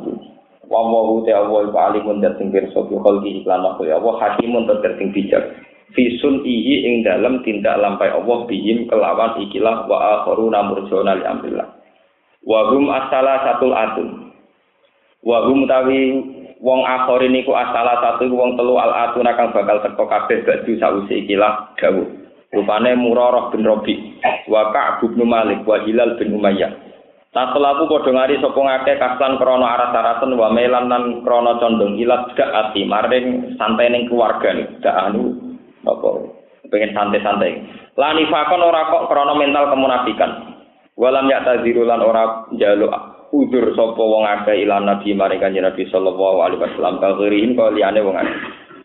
Wa 0.67 0.83
wa 0.83 1.23
te 1.25 1.31
Allah 1.33 1.73
iku 1.73 1.77
alimun 1.79 2.21
dat 2.21 2.37
sing 2.37 2.53
pirsa 2.53 2.85
bi 2.85 2.99
khalqi 3.01 3.41
iklan 3.41 3.63
makhluk 3.65 3.87
Allah 3.87 4.13
hakimun 4.19 4.67
tur 4.69 4.77
sing 4.99 5.09
bijak. 5.15 5.43
Fi 5.95 6.05
ihi 6.19 6.73
ing 6.83 6.95
dalam 7.07 7.41
tindak 7.47 7.79
lampai 7.79 8.11
Allah 8.11 8.43
bihim 8.45 8.91
kelawan 8.91 9.39
ikilah 9.41 9.87
wa 9.87 10.21
akharuna 10.21 10.67
murjona 10.67 11.15
li 11.17 11.23
amrillah. 11.23 11.71
Wa 12.43 12.69
hum 12.75 12.91
asala 12.91 13.47
satul 13.47 13.71
atun. 13.71 14.35
Wa 15.23 15.47
hum 15.47 15.63
tawi 15.65 15.99
wong 16.61 16.81
akhir 16.85 17.29
niku 17.29 17.53
asala 17.53 18.01
satu 18.01 18.29
wong 18.29 18.57
telu 18.57 18.77
al 18.81 18.93
atuna 19.09 19.37
kang 19.37 19.53
bakal 19.53 19.81
teko 19.81 20.05
kabeh 20.09 20.41
badu 20.45 20.73
sause 20.77 21.13
ikilah 21.13 21.73
dawuh. 21.77 22.07
Rupane 22.47 22.95
murarah 22.95 23.51
bin 23.51 23.67
robi 23.67 24.17
wa 24.47 24.71
ka'b 24.71 25.03
bin 25.03 25.27
malik 25.27 25.67
wa 25.67 25.83
hilal 25.83 26.15
bin 26.15 26.31
umayyah. 26.31 26.71
Taselaku 27.35 27.91
padha 27.91 28.11
ngari 28.15 28.39
sapa 28.39 28.55
ngake 28.55 28.93
kaslan 28.97 29.35
krana 29.35 29.67
aras-arasen 29.77 30.31
wa 30.33 30.47
melan 30.49 30.87
lan 30.87 31.03
krana 31.27 31.59
condong 31.59 31.99
ilat 31.99 32.33
gak 32.39 32.49
ati 32.49 32.87
maring 32.87 33.53
santai 33.59 33.91
ning 33.91 34.07
keluarga 34.07 34.55
gak 34.79 34.95
anu 35.11 35.35
apa 35.83 36.07
pengen 36.71 36.95
santai-santai. 36.95 37.67
Lani 37.99 38.23
fakon 38.31 38.63
ora 38.63 38.89
kok 38.89 39.11
krana 39.11 39.35
mental 39.35 39.69
kemunafikan. 39.69 40.31
Walam 40.97 41.29
ya 41.29 41.45
taziru 41.45 41.85
lan 41.85 42.01
ora 42.01 42.47
njaluk 42.49 43.16
udur 43.37 43.65
sapa 43.77 44.01
wong 44.01 44.25
akeh 44.25 44.65
ilan 44.65 44.89
nabi 44.89 45.13
maring 45.13 45.37
kanjeng 45.37 45.61
Nabi 45.61 45.85
sallallahu 45.93 46.37
alaihi 46.41 46.61
wasallam 46.65 46.97
kagirihin 46.97 47.53
kok 47.53 47.77
liyane 47.77 48.01
wong 48.01 48.17
akeh 48.17 48.37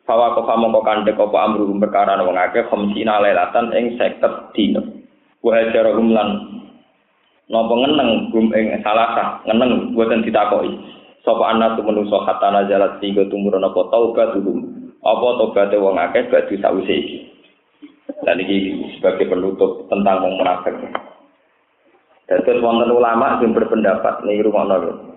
Fawa 0.02 0.34
kofa 0.34 0.58
mongko 0.58 0.82
kandhek 0.82 1.14
apa 1.14 1.38
amruhum 1.46 1.78
perkara 1.78 2.18
wong 2.18 2.34
akeh 2.34 2.66
khamsina 2.66 3.22
lailatan 3.22 3.70
ing 3.70 3.94
50 3.94 4.50
dina. 4.50 4.82
Wa 5.38 5.54
hajarahum 5.54 6.10
lan 6.10 6.28
napa 7.46 7.70
ngeneng 7.70 8.34
gum 8.34 8.50
ing 8.50 8.82
salasah 8.82 9.46
ngeneng 9.46 9.94
boten 9.94 10.26
ditakoki. 10.26 10.74
Sapa 11.22 11.54
ana 11.54 11.78
menungso 11.78 12.18
hatana 12.26 12.66
jalat 12.66 12.98
sehingga 12.98 13.30
tumurun 13.30 13.62
apa 13.62 13.78
taubat 13.94 14.34
dulu. 14.34 14.58
Apa 15.06 15.26
tobaté 15.38 15.78
wong 15.78 15.94
akeh 15.94 16.26
badhe 16.26 16.58
sawise 16.58 16.94
iki. 16.98 17.18
Dan 18.26 18.42
ini 18.42 18.82
sebagai 18.98 19.30
penutup 19.30 19.86
tentang 19.86 20.26
wong 20.26 20.34
munafik. 20.42 20.74
Terus 22.40 22.64
wonten 22.64 22.88
ulama 22.88 23.36
sing 23.36 23.52
berpendapat 23.52 24.24
nih 24.24 24.40
rumah 24.40 24.64
nol. 24.64 25.12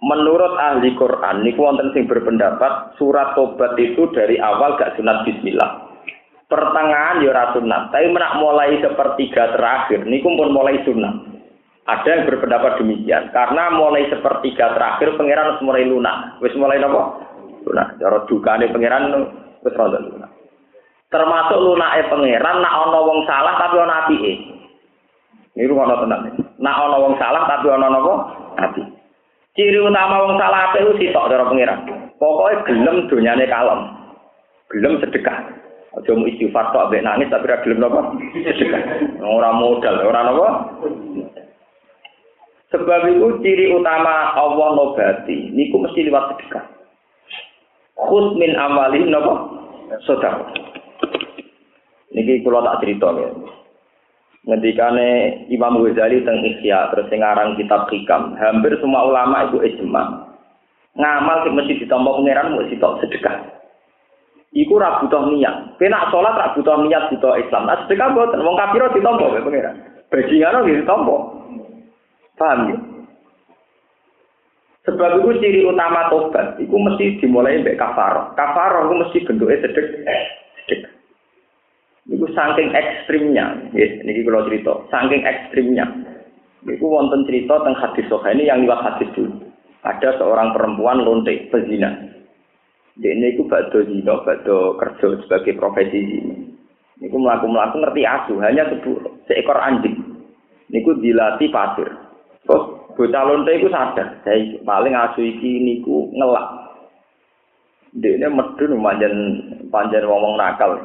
Menurut 0.00 0.56
ahli 0.56 0.96
Quran, 0.96 1.44
niku 1.44 1.60
wonten 1.66 1.92
sing 1.92 2.08
berpendapat 2.08 2.96
surat 2.96 3.36
tobat 3.36 3.76
itu 3.76 4.08
dari 4.14 4.40
awal 4.40 4.78
gak 4.78 4.96
sunat 4.96 5.28
Bismillah. 5.28 5.92
Pertengahan 6.48 7.22
ya 7.22 7.30
ora 7.30 7.52
sunat, 7.54 7.94
tapi 7.94 8.10
menak 8.10 8.40
mulai 8.40 8.74
sepertiga 8.80 9.54
terakhir 9.54 10.02
niku 10.08 10.32
pun 10.34 10.50
mulai 10.50 10.82
sunat. 10.82 11.30
Ada 11.90 12.06
yang 12.06 12.26
berpendapat 12.26 12.78
demikian, 12.78 13.34
karena 13.34 13.72
mulai 13.74 14.06
sepertiga 14.06 14.78
terakhir 14.78 15.16
pangeran 15.18 15.46
harus 15.52 15.64
mulai 15.64 15.84
lunak. 15.84 16.38
Wis 16.38 16.54
mulai 16.54 16.78
nopo? 16.78 17.18
Lunak. 17.66 17.98
Cara 17.98 18.18
dukane 18.30 18.70
pangeran 18.70 19.02
wis 19.60 19.74
rada 19.74 19.98
lunak. 19.98 20.30
Termasuk 21.10 21.58
lunake 21.58 22.06
pangeran 22.06 22.56
nak 22.62 22.76
ana 22.86 23.00
wong 23.02 23.20
salah 23.26 23.54
tapi 23.58 23.76
ana 23.82 23.94
apike. 24.06 24.59
Ini 25.60 25.68
rumah 25.68 25.92
tenang. 25.92 26.40
Nak 26.56 26.80
ono 26.88 26.96
wong 27.04 27.14
salah 27.20 27.44
tapi 27.44 27.68
ono 27.68 27.86
nopo 27.92 28.12
hati. 28.56 28.80
Ciri 29.52 29.76
utama 29.76 30.24
wong 30.24 30.40
salah 30.40 30.72
apa 30.72 30.80
itu 30.80 30.96
sitok 30.96 31.28
cara 31.28 31.44
pengiran. 31.44 31.84
Pokoknya 32.16 32.64
gelem 32.64 32.96
donyane 33.12 33.44
kalem. 33.44 33.80
Gelem 34.72 34.96
sedekah. 35.04 35.52
Aja 36.00 36.16
mau 36.16 36.24
istighfar 36.24 36.72
tok 36.72 36.88
ambek 36.88 37.04
nangis 37.04 37.28
tapi 37.28 37.44
ora 37.44 37.60
gelem 37.60 37.76
nopo 37.84 38.00
sedekah. 38.40 38.82
Ora 39.20 39.52
modal, 39.52 40.00
ora 40.00 40.20
nopo. 40.24 40.46
Sebab 42.72 43.00
itu 43.12 43.28
ciri 43.44 43.76
utama 43.76 44.32
Allah 44.40 44.68
nobati 44.80 45.52
niku 45.52 45.76
mesti 45.76 46.08
lewat 46.08 46.40
sedekah. 46.40 46.64
Khud 48.00 48.40
min 48.40 48.56
amalin 48.56 49.12
nopo? 49.12 49.60
Sedekah. 50.08 50.40
Niki 52.16 52.40
kula 52.40 52.64
tak 52.64 52.80
cerita 52.80 53.12
ya. 53.12 53.28
Ngendikane 54.44 55.44
Imam 55.52 55.80
Ghazali 55.84 56.24
teng 56.24 56.40
Ihya 56.40 56.88
terus 56.92 57.08
sing 57.12 57.20
kitab 57.60 57.90
Hikam. 57.92 58.36
Hampir 58.40 58.72
semua 58.80 59.08
ulama 59.08 59.48
itu 59.48 59.60
ijma. 59.60 60.30
Ngamal 60.96 61.44
sing 61.44 61.52
mesti 61.54 61.80
ditampa 61.80 62.10
pangeran 62.16 62.56
mesti 62.56 62.80
tok 62.80 62.98
sedekah. 63.04 63.36
Iku 64.50 64.80
ra 64.80 64.98
butuh 64.98 65.30
niat. 65.30 65.78
Kena 65.78 66.10
salat 66.10 66.34
ra 66.34 66.52
butuh 66.58 66.82
niat 66.82 67.14
butuh 67.14 67.38
Islam. 67.38 67.68
Nah 67.68 67.86
sedekah 67.86 68.10
boten 68.16 68.42
wong 68.42 68.56
kafir 68.58 68.82
ditampa 68.96 69.30
karo 69.30 69.44
pangeran. 69.46 69.76
Bajingan 70.10 70.58
ora 70.58 70.66
ditampa 70.66 71.16
paham 72.40 72.60
ya? 72.72 72.78
Sebab 74.88 75.20
itu 75.20 75.44
ciri 75.44 75.60
utama 75.68 76.08
tobat, 76.08 76.56
itu 76.56 76.72
mesti 76.72 77.20
dimulai 77.20 77.60
dari 77.60 77.76
kafar. 77.76 78.32
Kafar 78.32 78.88
itu 78.88 78.94
mesti 78.96 79.18
bentuknya 79.28 79.60
sedek, 79.60 79.86
sedek. 80.64 80.80
Iku 82.10 82.26
saking 82.34 82.74
ekstrimnya, 82.74 83.70
ya, 83.70 83.86
ini 84.02 84.26
kalau 84.26 84.42
cerita, 84.50 84.72
saking 84.90 85.22
ekstrimnya. 85.22 85.86
Iku 86.66 86.90
wonten 86.90 87.22
cerita 87.24 87.62
tentang 87.62 87.78
hadis 87.78 88.10
ini 88.34 88.50
yang 88.50 88.66
lewat 88.66 88.82
hadis 88.82 89.08
dulu. 89.14 89.46
Ada 89.86 90.18
seorang 90.18 90.52
perempuan 90.52 91.06
lontek 91.06 91.48
pezina. 91.48 91.88
Dia 93.00 93.16
ini 93.16 93.32
iku 93.32 93.48
bado 93.48 93.80
zina, 93.86 94.20
bado 94.26 94.76
kerja 94.76 95.06
sebagai 95.24 95.56
profesi 95.56 95.98
ini. 96.04 96.36
Niku 97.00 97.16
melaku 97.16 97.48
melaku 97.48 97.80
ngerti 97.80 98.02
asu, 98.04 98.34
hanya 98.44 98.68
sebu, 98.68 99.00
seekor 99.24 99.56
anjing. 99.56 99.96
Niku 100.68 101.00
dilatih 101.00 101.48
pasir. 101.48 101.88
Terus 102.44 102.64
bocah 102.92 103.22
lontek 103.24 103.56
iku 103.62 103.72
sadar, 103.72 104.20
saya 104.20 104.60
paling 104.68 104.92
asu 104.92 105.24
iki 105.24 105.64
niku 105.64 106.12
ngelak. 106.12 106.46
Dia 107.96 108.20
ini 108.20 108.26
medun 108.28 108.84
panjang 108.84 109.14
panjang 109.72 110.04
ngomong 110.04 110.36
nakal. 110.36 110.76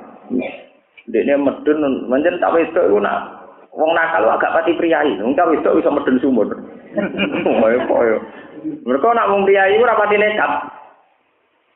Dekne 1.05 1.37
medun 1.37 2.09
menjen 2.09 2.41
tak 2.41 2.53
wedok 2.57 2.89
iku 2.89 2.97
nak 2.97 3.45
wong 3.69 3.93
nakal 3.93 4.25
agak 4.25 4.53
pati 4.57 4.73
priayi. 4.73 5.21
Wong 5.21 5.37
tak 5.37 5.53
wedok 5.53 5.77
iso 5.77 5.93
medun 5.93 6.17
sumur. 6.17 6.49
Koyo 7.61 7.79
koyo. 7.85 8.17
Mereka 8.65 9.07
nak 9.13 9.29
wong 9.29 9.45
priayi 9.45 9.77
ora 9.77 9.99
pati 9.99 10.17
nekat. 10.17 10.51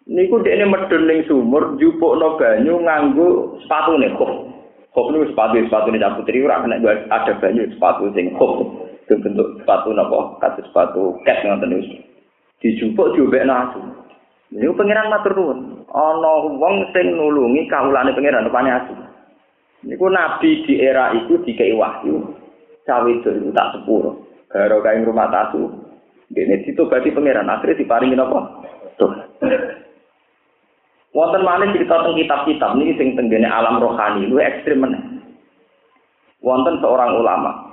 Niku 0.10 0.42
dekne 0.42 0.66
medun 0.66 1.04
ning 1.06 1.20
sumur 1.30 1.78
jupukno 1.78 2.42
banyu 2.42 2.82
nganggo 2.82 3.62
sepatune 3.62 4.10
kok. 4.18 4.32
Kok 4.98 5.08
niku 5.14 5.30
sepatu 5.30 5.62
sepatu 5.70 5.94
nih 5.94 6.02
putri 6.18 6.42
ora 6.42 6.66
kena 6.66 6.82
ada 7.14 7.34
banyu 7.38 7.70
sepatu 7.70 8.10
sing 8.18 8.34
kok. 8.34 8.66
bentuk 9.10 9.58
sepatu 9.62 9.90
napa 9.90 10.38
kados 10.38 10.70
sepatu 10.70 11.18
ket 11.26 11.42
ngoten 11.42 11.70
niku. 11.70 11.98
Dijupuk 12.62 13.14
diobekno 13.14 13.54
asu. 13.54 13.80
Niku 14.54 14.74
pangeran 14.74 15.10
matur 15.10 15.34
nuwun. 15.34 15.60
Ana 15.90 16.32
wong 16.58 16.90
sing 16.94 17.14
nulungi 17.14 17.70
kawulane 17.70 18.14
pangeran 18.14 18.46
rupane 18.50 18.70
asu. 18.70 18.94
Niku 19.86 20.12
nabi 20.12 20.68
di 20.68 20.84
era 20.84 21.16
itu 21.16 21.40
dikei 21.44 21.72
wahyu. 21.72 22.20
Cawe 22.84 23.10
itu 23.10 23.32
tak 23.56 23.80
sepuluh. 23.80 24.18
Karo 24.50 24.84
kain 24.84 25.08
rumah 25.08 25.32
tatu. 25.32 25.72
Dene 26.30 26.62
ditobati 26.66 27.10
pangeran 27.14 27.50
akhirnya 27.50 27.80
diparingi 27.80 28.18
apa? 28.18 28.40
Tuh. 29.00 29.14
Wonten 31.10 31.42
malih 31.42 31.74
cerita 31.74 32.06
tentang 32.06 32.22
kitab-kitab 32.22 32.72
niki 32.78 32.94
sing 33.02 33.08
tenggene 33.18 33.50
alam 33.50 33.82
rohani 33.82 34.30
lu 34.30 34.38
ekstrim 34.38 34.86
meneh. 34.86 35.02
Wonten 36.46 36.78
seorang 36.80 37.18
ulama. 37.18 37.70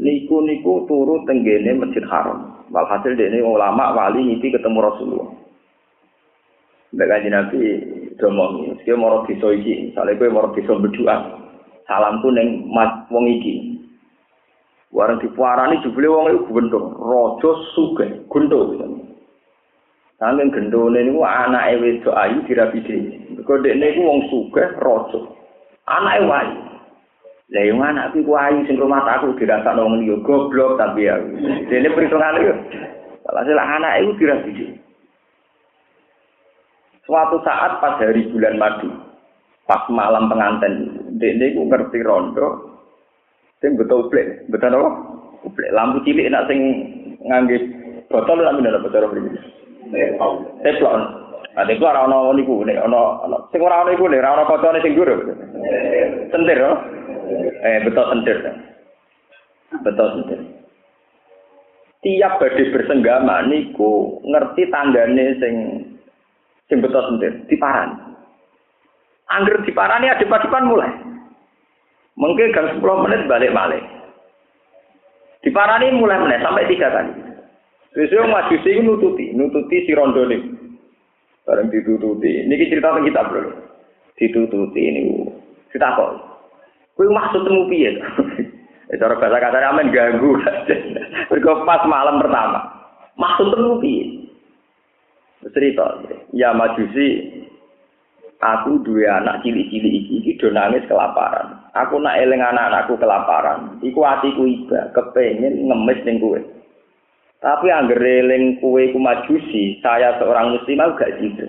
niku 0.00 0.42
niku 0.42 0.88
turu 0.90 1.22
tenggene 1.28 1.76
Masjid 1.78 2.02
Haram. 2.10 2.66
Walhasil 2.72 3.14
dene 3.14 3.44
ulama 3.44 3.94
wali 3.94 4.24
ngipi 4.24 4.50
ketemu 4.50 4.78
Rasulullah. 4.82 5.30
Mbak 6.94 7.08
Kanjeng 7.10 7.34
Nabi 7.34 7.60
domong, 8.22 8.73
iki 8.84 8.92
moro 8.92 9.24
desa 9.24 9.48
iki, 9.48 9.88
misale 9.88 10.12
kowe 10.20 10.28
moro 10.28 10.52
desa 10.52 10.76
berdoa. 10.76 11.16
Salamku 11.88 12.28
ning 12.28 12.68
wong 13.08 13.24
iki. 13.40 13.80
Warang 14.92 15.18
dipuarani 15.18 15.82
jebule 15.82 16.06
wong 16.06 16.26
iku 16.30 16.54
gendong, 16.54 16.94
raja 17.00 17.50
sugih, 17.74 18.28
gendong. 18.30 19.10
Saking 20.20 20.54
gendone 20.54 21.02
niku 21.02 21.26
anake 21.26 21.82
wedok 21.82 22.14
ayu 22.14 22.38
dirabi 22.46 22.78
dhewe. 22.86 23.10
Mergo 23.34 23.58
dekne 23.58 23.90
iku 23.90 24.00
wong 24.06 24.20
sugih, 24.30 24.68
raja. 24.78 25.18
Anake 25.90 26.22
wayu. 26.30 26.56
Lah 27.50 27.62
yo 27.66 27.74
anakku 27.82 28.22
ku 28.22 28.32
ayu 28.38 28.62
sing 28.70 28.78
rumah 28.78 29.02
aku 29.02 29.34
dirasakno 29.34 29.82
wong 29.82 30.04
liya 30.04 30.16
goblok 30.22 30.78
tapi 30.78 31.10
ya. 31.10 31.18
Dene 31.66 31.90
perhitungan 31.90 32.38
yo. 32.38 32.54
Alhasil 33.32 33.58
anake 33.58 33.98
iku 34.06 34.12
dirabi 34.20 34.50
dhewe. 34.54 34.83
Suatu 37.04 37.36
saat 37.44 37.84
pas 37.84 38.00
hari 38.00 38.32
bulan 38.32 38.56
madu, 38.56 38.88
pas 39.68 39.84
malam 39.92 40.32
pengantin, 40.32 41.04
dekne 41.20 41.52
iku 41.52 41.68
ngerti 41.68 42.00
rondo, 42.00 42.74
Sing 43.64 43.80
betul 43.80 44.12
betul 44.52 44.76
apa? 44.76 44.90
Uplek 45.48 45.72
lampu 45.72 46.04
cilik 46.04 46.28
nak 46.28 46.52
sing 46.52 46.60
ngangge 47.24 47.56
botol 48.12 48.44
lampu 48.44 48.60
ndak 48.60 48.84
botol 48.84 49.08
mriki. 49.08 49.40
Teplon. 50.60 51.00
Ada 51.54 51.70
itu 51.70 51.86
orang 51.86 52.10
orang 52.10 52.34
niku, 52.36 52.66
nih 52.66 52.76
orang 52.76 53.48
sing 53.54 53.62
orang 53.64 53.86
orang 53.86 53.94
niku 53.96 54.04
nih 54.10 54.20
orang 54.20 54.34
orang 54.36 54.48
kocone 54.52 54.78
sing 54.84 54.92
guru. 54.98 55.16
Sentir, 56.28 56.60
oh? 56.60 56.76
eh 57.62 57.78
betul 57.88 58.04
sentir, 58.10 58.36
betul 59.80 60.08
sentir. 60.18 60.40
Tiap 62.04 62.36
badai 62.36 62.68
bersenggama 62.74 63.48
niku 63.48 64.18
ngerti 64.28 64.66
tandane 64.68 65.26
sing 65.40 65.54
sing 66.68 66.78
betul 66.80 67.02
sentir, 67.04 67.32
diparan. 67.48 68.14
Angger 69.32 69.64
diparani 69.64 70.12
ada 70.12 70.24
depan 70.24 70.68
mulai. 70.68 70.92
Mungkin 72.14 72.54
gang 72.54 72.78
10 72.78 73.04
menit 73.04 73.26
balik 73.26 73.50
balik. 73.50 73.82
Diparani 75.42 75.92
mulai 75.96 76.22
menit 76.22 76.40
sampai 76.44 76.68
tiga 76.70 76.92
kali. 76.92 77.12
Sesuai 77.94 78.26
maju 78.26 78.56
sih 78.66 78.82
nututi, 78.82 79.30
nututi 79.34 79.86
si 79.86 79.94
rondo 79.94 80.26
ini. 80.26 80.38
Bareng 81.46 81.70
ditututi. 81.70 82.42
Ini 82.42 82.54
cerita 82.72 82.90
kita 82.96 83.22
bro. 83.28 83.52
Ditututi 84.18 84.80
ini. 84.80 85.02
Kita 85.70 85.94
kok. 85.94 86.10
Kue 86.94 87.10
maksud 87.10 87.44
temu 87.44 87.66
piye? 87.66 87.98
Cara 89.00 89.18
bahasa 89.18 89.42
kasar 89.42 89.62
amen 89.74 89.90
ganggu. 89.90 90.38
Pas 91.68 91.82
malam 91.86 92.22
pertama. 92.22 92.60
Maksud 93.18 93.52
temu 93.52 93.78
piye? 93.82 94.23
Cerita. 95.52 96.00
Ya 96.32 96.56
majusi 96.56 97.44
aku 98.44 98.84
dua 98.84 99.24
anak 99.24 99.40
cilik-cilik 99.40 99.92
iki 99.92 100.14
iki 100.20 100.32
do 100.40 100.52
nangis 100.52 100.84
kelaparan. 100.88 101.64
Aku 101.72 101.96
nak 102.00 102.20
eling 102.20 102.44
anak-anakku 102.44 103.00
kelaparan. 103.00 103.80
Iku 103.80 104.00
atiku 104.04 104.44
iba, 104.44 104.92
kepengin 104.92 105.68
ngemis 105.68 106.00
ning 106.04 106.20
kowe. 106.20 106.40
Tapi 107.40 107.66
angger 107.68 108.00
eling 108.00 108.60
kowe 108.60 108.80
ku 108.92 108.98
majusi, 109.00 109.80
saya 109.84 110.16
seorang 110.20 110.56
muslim 110.56 110.80
aku 110.80 110.92
gak 111.00 111.14
jitu. 111.20 111.46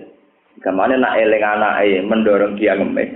Kamane 0.64 0.96
nak 0.96 1.16
eling 1.20 1.44
anake 1.44 2.00
mendorong 2.04 2.56
dia 2.56 2.76
ngemis. 2.76 3.12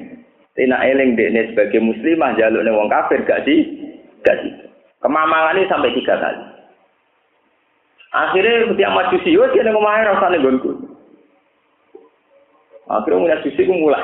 Tapi 0.53 0.69
nak 0.69 0.85
eling 0.85 1.17
dekne 1.17 1.53
sebagai 1.53 1.81
muslimah 1.81 2.37
jaluk 2.37 2.65
ning 2.65 2.77
wong 2.77 2.93
kafir 2.93 3.25
gak 3.25 3.49
sih? 3.49 3.65
Gak. 4.21 4.37
Kemamangan 5.01 5.57
ini 5.57 5.71
sampai 5.73 5.97
tiga 5.97 6.21
kali. 6.21 6.60
Akhirnya 8.11 8.75
setiap 8.75 8.91
majusi, 8.91 9.31
yo 9.31 9.47
dia 9.55 9.63
ngomongin 9.71 10.11
rasanya 10.11 10.43
gonku. 10.43 10.71
Akhirnya 12.91 13.23
mulai 13.23 13.43
susi 13.47 13.63
ku 13.63 13.75
mulai 13.75 14.03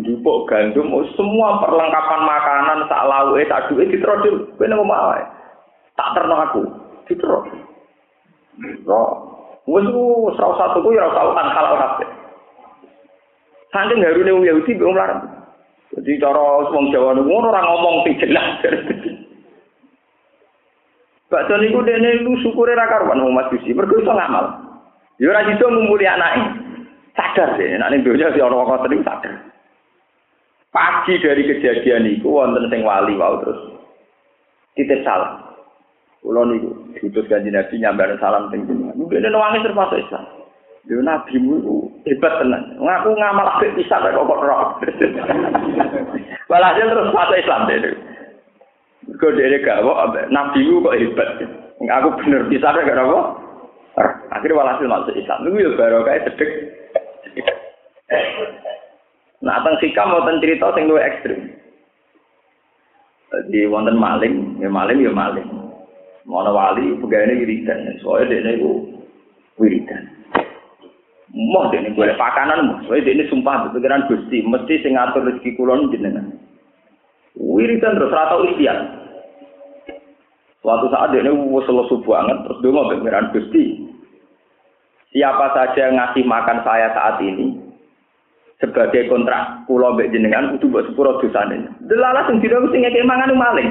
jupuk 0.00 0.48
gandum, 0.48 0.88
oh, 0.88 1.04
semua 1.12 1.60
perlengkapan 1.60 2.24
makanan, 2.24 2.88
sak 2.88 3.04
lauke, 3.04 3.44
sak 3.44 3.68
duwe 3.68 3.84
diterodil. 3.92 4.48
Kowe 4.56 4.64
nang 4.64 4.80
omah 4.80 5.20
Tak 5.92 6.16
terno 6.16 6.40
aku, 6.40 6.62
diterod. 7.04 7.44
Ro, 8.88 9.02
wis 9.68 9.84
ku 9.84 10.32
salah 10.40 10.56
satu 10.56 10.80
ku 10.80 10.96
ya 10.96 11.12
tau 11.12 11.36
kan 11.36 11.52
halal 11.52 11.76
kabeh. 11.76 12.08
Saking 13.72 14.00
harune 14.00 14.32
wong 14.32 14.44
Yahudi 14.48 14.72
mbek. 14.80 15.12
Jadi 15.92 16.20
cara 16.20 16.40
wong 16.72 16.88
Jawa 16.88 17.16
niku 17.16 17.28
ora 17.36 17.60
ngomong 17.60 18.08
sing 18.08 18.16
jelas. 18.16 18.64
Bakso 21.32 21.56
niku 21.56 21.80
dene 21.80 22.20
lu 22.20 22.36
syukure 22.44 22.76
ra 22.76 22.84
karuan 22.84 23.24
wong 23.24 23.32
Mas 23.32 23.48
Yusi, 23.48 23.72
mergo 23.72 23.96
iso 23.96 24.12
ngamal. 24.12 24.52
Ya 25.16 25.32
ora 25.32 25.48
iso 25.48 25.64
ngumpuli 25.64 26.04
anake. 26.04 26.44
sadar 27.16 27.56
deh, 27.60 27.76
nanti 27.76 28.04
dunia 28.04 28.32
si 28.32 28.40
orang 28.40 28.68
orang 28.68 28.82
sering 28.84 29.00
sadar. 29.04 29.32
Pagi 30.72 31.20
dari 31.20 31.44
kejadian 31.44 32.08
itu, 32.08 32.28
wonten 32.28 32.68
sing 32.72 32.80
wali 32.84 33.16
wau 33.16 33.40
terus 33.44 33.60
titip 34.76 35.04
salam. 35.04 35.40
Kulo 36.20 36.48
niku 36.48 36.70
diutus 36.96 37.28
kanji 37.28 37.48
Nabi 37.52 37.80
nyambar 37.80 38.12
salam 38.20 38.52
teng 38.52 38.68
jenengan. 38.68 38.96
Mungkin 38.96 39.24
ana 39.24 39.36
wangi 39.40 39.64
termasuk 39.64 40.00
Islam. 40.00 40.24
Yo 40.86 40.98
nabi 40.98 41.38
mu 41.38 41.90
hebat 42.06 42.42
tenan. 42.42 42.74
Ngaku 42.78 43.10
ngamal 43.14 43.46
apik 43.58 43.74
bisa 43.78 44.02
kok 44.02 44.18
kok 44.18 44.42
roh. 44.42 44.78
Walhasil 46.50 46.90
terus 46.90 47.14
masuk 47.14 47.38
Islam 47.38 47.70
deh. 47.70 48.11
Kok 49.22 49.38
dhewe 49.38 49.62
gak 49.62 49.86
nabi 50.34 50.66
mu 50.66 50.82
kok 50.82 50.98
hebat. 50.98 51.30
Ngaku 51.78 52.08
bener 52.26 52.42
bisa 52.50 52.74
kok 52.74 52.90
apa? 52.90 53.20
Akhirnya 54.34 54.58
walhasil 54.58 54.90
masuk 54.90 55.14
Islam. 55.14 55.46
Niku 55.46 55.62
yo 55.62 55.70
barokah 55.78 56.18
sedek 56.26 56.50
Nah, 59.42 59.58
teng 59.66 59.74
sikam 59.82 60.14
wonten 60.14 60.38
cerita 60.38 60.70
sing 60.74 60.86
luwih 60.86 61.02
ekstrim. 61.02 61.50
Jadi 63.32 63.66
wonten 63.66 63.98
maling, 63.98 64.62
ya 64.62 64.70
maling 64.70 65.02
ya 65.02 65.10
maling. 65.10 65.48
Mana 66.22 66.54
wali 66.54 66.94
pegawai 67.02 67.42
wiridan, 67.42 67.98
soalnya 67.98 68.38
dia 68.38 68.54
ini 68.54 68.62
wiridan. 69.58 70.06
Moh 71.34 71.66
dia 71.74 71.82
ini 71.82 71.90
boleh 71.90 72.14
pakanan, 72.14 72.70
moh. 72.70 72.78
Soalnya 72.86 73.10
dia 73.10 73.14
ini 73.18 73.24
sumpah 73.26 73.74
pikiran 73.74 74.06
gusti, 74.06 74.46
mesti 74.46 74.78
sing 74.86 74.94
ngatur 74.94 75.26
rezeki 75.26 75.58
kulon 75.58 75.90
jenengan. 75.90 76.38
Wiridan 77.34 77.98
terus 77.98 78.14
rata 78.14 78.38
ikhtiar. 78.46 79.01
Suatu 80.62 80.86
saat 80.94 81.10
dia 81.10 81.26
ini 81.26 81.34
subuh 81.66 82.06
banget, 82.06 82.38
terus 82.46 82.58
dia 82.62 82.70
mau 82.70 82.86
pikiran 82.86 83.34
gusti. 83.34 83.82
Siapa 85.10 85.58
saja 85.58 85.90
yang 85.90 85.98
ngasih 85.98 86.22
makan 86.22 86.62
saya 86.62 86.88
saat 86.94 87.18
ini, 87.18 87.58
sebagai 88.62 89.10
kontrak 89.10 89.66
pulau 89.66 89.98
mbek 89.98 90.14
jenengan 90.14 90.54
kudu 90.54 90.70
mbok 90.70 90.86
sepuro 90.86 91.18
dosane. 91.18 91.66
Delalah 91.90 92.30
sing 92.30 92.38
dina 92.38 92.62
mesti 92.62 92.78
ngekek 92.78 93.02
mangan 93.02 93.34
maling. 93.34 93.68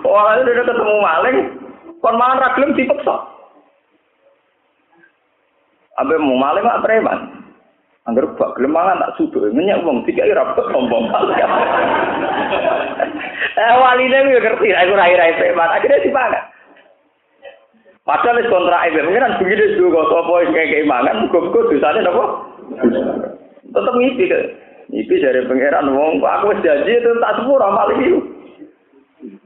Ora 0.08 0.40
udah 0.40 0.64
ketemu 0.64 0.94
maling, 1.04 1.36
kon 2.00 2.16
mangan 2.16 2.40
ra 2.40 2.56
gelem 2.56 2.72
dipeksa. 2.72 3.16
Abe 6.00 6.16
mau 6.16 6.40
maling 6.40 6.64
mak 6.64 6.80
preman. 6.80 7.44
Angger 8.08 8.24
bak 8.40 8.56
gelem 8.56 8.72
mangan 8.72 9.04
tak 9.04 9.20
sudo, 9.20 9.52
nyenyak 9.52 9.84
wong 9.84 10.00
dikai 10.08 10.32
ra 10.32 10.56
sombong. 10.56 11.12
Eh 13.36 13.74
waline 13.80 14.32
yo 14.32 14.40
ngerti, 14.40 14.68
aku 14.72 14.92
rai-rai 14.96 15.36
preman, 15.36 15.72
akhirnya 15.72 16.04
dipangan. 16.04 16.44
Padahal 18.06 18.38
wis 18.38 18.46
kontrak 18.46 18.86
itu, 18.86 19.02
mungkin 19.02 19.34
begini 19.42 19.74
juga 19.74 20.06
sapa 20.06 20.46
kayak 20.54 20.70
keimangan, 20.70 21.26
muga-muga 21.26 21.60
dosane 21.66 22.00
napa? 22.06 22.24
Tetep 23.66 23.94
ngipi 23.98 24.24
ke. 24.30 24.40
Ngipi 24.94 25.14
dari 25.18 25.42
pangeran 25.42 25.90
wong, 25.90 26.22
aku 26.22 26.54
wis 26.54 26.62
janji 26.62 27.02
itu 27.02 27.10
tak 27.18 27.34
sepuro 27.42 27.66
maling 27.66 28.00
itu. 28.06 28.18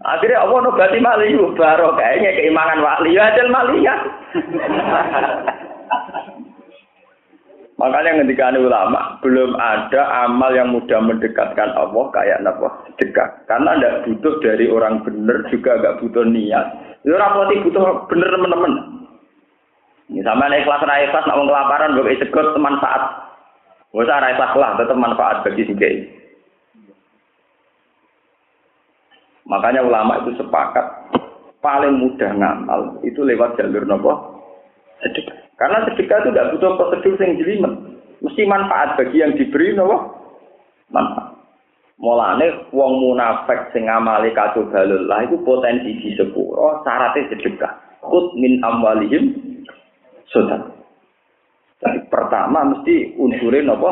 Akhirnya 0.05 0.45
Allah 0.45 0.59
nobati 0.61 1.01
mali 1.01 1.33
itu, 1.33 1.57
baru 1.57 1.97
kayaknya 1.97 2.37
keimangan 2.37 2.85
wali, 2.85 3.17
ya 3.17 3.33
ajal 3.33 3.49
mali 3.49 3.81
ya. 3.81 3.97
Makanya 7.81 8.21
ketika 8.21 8.53
ulama 8.61 9.17
belum 9.25 9.57
ada 9.57 10.29
amal 10.29 10.53
yang 10.53 10.69
mudah 10.69 11.01
mendekatkan 11.01 11.73
Allah 11.73 12.05
kayak 12.13 12.45
apa 12.45 12.69
sedekah. 12.93 13.29
Karena 13.49 13.73
tidak 13.81 13.97
butuh 14.05 14.35
dari 14.45 14.69
orang 14.69 15.01
benar 15.01 15.49
juga 15.49 15.81
nggak 15.81 16.05
butuh 16.05 16.29
niat. 16.29 16.67
Yo 17.09 17.17
ora 17.17 17.33
pati 17.33 17.65
butuh 17.65 18.05
bener 18.13 18.29
teman-teman. 18.37 18.73
Ini 20.13 20.21
sama 20.21 20.53
nih 20.53 20.61
ikhlas 20.61 20.85
ora 20.85 21.01
ikhlas 21.09 21.25
nak 21.25 21.41
kelaparan 21.41 21.97
mbok 21.97 22.13
cegot 22.21 22.49
manfaat. 22.61 23.03
Wis 23.97 24.13
ora 24.13 24.29
ikhlas 24.29 24.53
lah 24.61 24.71
tetap 24.77 25.01
manfaat 25.01 25.37
bagi 25.41 25.65
si 25.65 25.73
Makanya 29.49 29.81
ulama 29.83 30.21
itu 30.21 30.37
sepakat 30.37 31.17
paling 31.65 31.97
mudah 31.97 32.31
ngamal 32.37 33.01
itu 33.09 33.25
lewat 33.25 33.57
jalur 33.57 33.89
nopo 33.89 34.13
sedekah. 35.01 35.40
Karena 35.61 35.85
sedekah 35.85 36.25
itu 36.25 36.29
tidak 36.33 36.49
butuh 36.57 36.73
prosedur 36.81 37.21
yang 37.21 37.37
jelimet. 37.37 37.73
Mesti 38.25 38.49
manfaat 38.49 38.97
bagi 38.97 39.21
yang 39.21 39.37
diberi 39.37 39.77
nopo 39.77 40.17
manfaat. 40.89 41.37
Mulane 42.01 42.73
wong 42.73 42.93
munafik 43.05 43.69
sing 43.77 43.85
ngamali 43.85 44.33
kado 44.33 44.65
balul 44.73 45.05
lah 45.05 45.21
iku 45.21 45.37
potensi 45.45 46.01
di 46.01 46.17
sepuro 46.17 46.81
syaratnya 46.81 47.29
sedekah. 47.29 48.01
Kut 48.01 48.33
min 48.41 48.57
amwalihim 48.65 49.37
sedekah. 50.33 50.73
Jadi 51.85 52.09
pertama 52.09 52.65
mesti 52.65 53.21
unsurin 53.21 53.69
apa? 53.69 53.91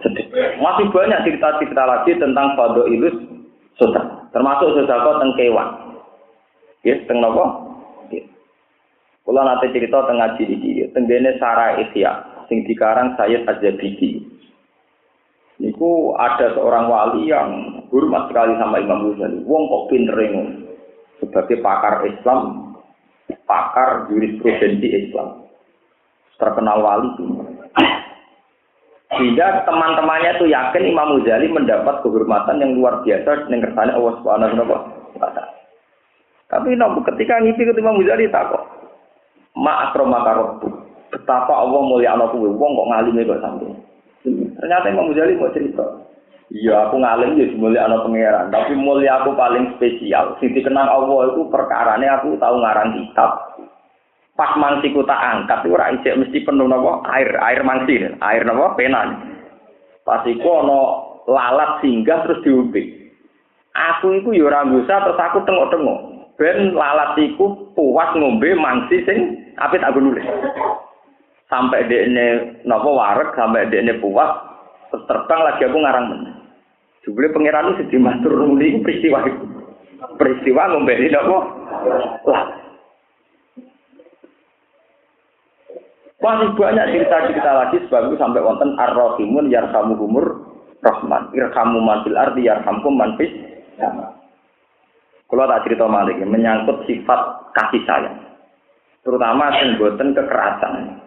Sedekah. 0.00 0.56
Masih 0.56 0.88
banyak 0.88 1.20
cerita-cerita 1.28 1.84
lagi 1.84 2.16
tentang 2.16 2.56
fado 2.56 2.88
ilus 2.88 3.12
sedekah. 3.76 4.24
Termasuk 4.32 4.72
sedekah 4.72 5.20
tentang 5.20 5.36
kewan. 5.36 5.68
Ya, 6.80 6.96
tentang 7.04 7.28
apa? 7.28 7.69
Kula 9.30 9.46
nate 9.46 9.70
cerita 9.70 10.02
tentang 10.02 10.18
ngaji 10.18 10.42
iki, 10.42 10.90
tenggene 10.90 11.38
Sarah 11.38 11.78
Ihya 11.78 12.42
sing 12.50 12.66
dikarang 12.66 13.14
Sayyid 13.14 13.46
Az-Zabidi. 13.46 14.26
Niku 15.62 16.18
ada 16.18 16.50
seorang 16.50 16.90
wali 16.90 17.30
yang 17.30 17.78
hormat 17.94 18.26
sekali 18.26 18.58
sama 18.58 18.82
Imam 18.82 19.06
Ghazali. 19.06 19.46
Wong 19.46 19.70
kok 19.70 19.86
pinter 19.86 20.18
sebagai 21.22 21.62
pakar 21.62 22.02
Islam, 22.10 22.74
pakar 23.46 24.10
jurisprudensi 24.10 24.98
Islam. 24.98 25.46
Terkenal 26.34 26.82
wali 26.82 27.14
Sehingga 29.14 29.62
teman-temannya 29.62 30.42
itu 30.42 30.50
yakin 30.50 30.90
Imam 30.90 31.22
Ghazali 31.22 31.46
mendapat 31.54 32.02
kehormatan 32.02 32.58
yang 32.58 32.74
luar 32.74 33.06
biasa 33.06 33.46
dengan 33.46 33.70
kersane 33.70 33.94
Allah 33.94 34.14
Subhanahu 34.18 34.66
wa 34.66 34.90
taala. 35.22 35.54
Tapi 36.50 36.74
namun 36.74 37.06
ketika 37.14 37.38
ngipi 37.38 37.62
ke 37.62 37.78
Imam 37.78 37.94
Ghazali 38.02 38.26
tak 38.26 38.50
kok. 38.50 38.80
Ma 39.58 39.90
akromaka 39.90 40.62
Betapa 41.10 41.50
Allah 41.50 41.82
mulia 41.82 42.14
anak 42.14 42.34
wong 42.38 42.54
kok 42.54 42.88
ngalime 42.94 43.26
kok 43.26 43.42
sampai. 43.42 43.74
Ternyata 44.22 44.86
Imam 44.94 45.10
Ghazali 45.10 45.34
mau 45.34 45.50
cerita. 45.50 45.86
Iya, 46.50 46.90
aku 46.90 46.98
ngalim 46.98 47.38
ya 47.38 47.46
mulia 47.54 47.86
anak 47.86 48.10
pangeran, 48.10 48.50
tapi 48.50 48.74
mulia 48.74 49.22
aku 49.22 49.38
paling 49.38 49.70
spesial. 49.78 50.34
Sing 50.42 50.50
dikenang 50.50 50.86
Allah 50.86 51.30
itu 51.30 51.46
perkarane 51.46 52.06
aku 52.10 52.34
tahu 52.42 52.58
ngarang 52.58 52.90
kitab. 52.94 53.30
Pas 54.34 54.58
mangsiku 54.58 55.06
tak 55.06 55.20
angkat 55.20 55.62
itu 55.62 55.74
ora 55.78 55.94
isik 55.94 56.16
mesti 56.16 56.42
penuh 56.42 56.66
napa 56.66 57.06
air, 57.14 57.38
air 57.38 57.62
mangsi, 57.62 58.02
air 58.02 58.42
napa 58.42 58.74
pena. 58.74 59.14
Pas 60.02 60.26
iku 60.26 60.66
ana 60.66 60.80
lalat 61.30 61.70
singgah 61.86 62.26
terus 62.26 62.42
diumpik. 62.42 63.14
Aku 63.70 64.10
iku 64.18 64.34
ya 64.34 64.50
ora 64.50 64.66
terus 64.66 65.22
aku 65.22 65.46
tengok-tengok. 65.46 66.19
Ben 66.40 66.72
lalat 66.72 67.20
iku 67.20 67.68
puas 67.76 68.16
ngombe 68.16 68.56
mangsi 68.56 69.04
sing 69.04 69.44
apit 69.60 69.84
aku 69.84 70.00
nulis. 70.00 70.24
Sampai 71.52 71.84
dekne 71.84 72.56
napa 72.64 72.88
wareg, 72.88 73.36
sampai 73.36 73.68
dekne 73.68 74.00
puas 74.00 74.40
terbang 75.04 75.40
lagi 75.44 75.68
aku 75.68 75.76
ngarang 75.76 76.06
meneh. 76.08 76.34
Jebule 77.04 77.28
pangeran 77.28 77.76
itu 77.76 77.84
sedih 77.84 78.00
matur 78.00 78.32
nuli 78.40 78.80
peristiwa 78.80 79.20
itu. 79.28 79.44
Peristiwa 80.16 80.72
ngombeni 80.72 81.12
napa? 81.12 81.38
Lah. 82.24 82.44
Masih 86.24 86.52
banyak 86.56 86.88
cerita-cerita 86.92 87.50
lagi 87.52 87.76
sebab 87.84 88.12
itu 88.12 88.16
sampai 88.16 88.44
wonten 88.44 88.80
ar-rahimun 88.80 89.52
yarhamuhumur 89.52 90.40
rahman. 90.80 91.28
Irhamu 91.36 91.84
man 91.84 92.00
fil 92.04 92.16
ardi 92.16 92.48
yarhamkum 92.48 92.96
man 92.96 93.20
fis 93.20 93.32
Kalau 95.30 95.46
tak 95.46 95.62
cerita 95.62 95.86
malik 95.86 96.18
menyangkut 96.26 96.82
sifat 96.90 97.54
kasih 97.54 97.82
sayang. 97.86 98.18
Terutama 99.06 99.54
sing 99.62 99.78
boten 99.78 100.10
kekerasan. 100.12 100.98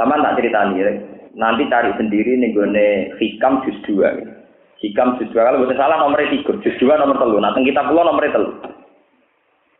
Sama 0.00 0.16
tak 0.24 0.40
cerita 0.40 0.64
nih, 0.72 0.96
Nanti 1.36 1.68
cari 1.70 1.92
sendiri 1.94 2.40
nih 2.40 2.50
gue 2.56 2.66
hikam 3.20 3.62
juz 3.62 3.76
dua. 3.84 4.16
Hikam 4.80 5.20
juz 5.20 5.28
dua 5.30 5.46
kalau 5.46 5.62
bukan 5.62 5.76
salah 5.76 6.00
nomor 6.00 6.24
tiga, 6.24 6.56
juz 6.64 6.74
dua 6.80 6.96
nomor 6.96 7.20
telu. 7.20 7.36
Nah, 7.38 7.52
kita 7.54 7.84
pulau 7.86 8.08
nomor 8.08 8.24
telu. 8.26 8.50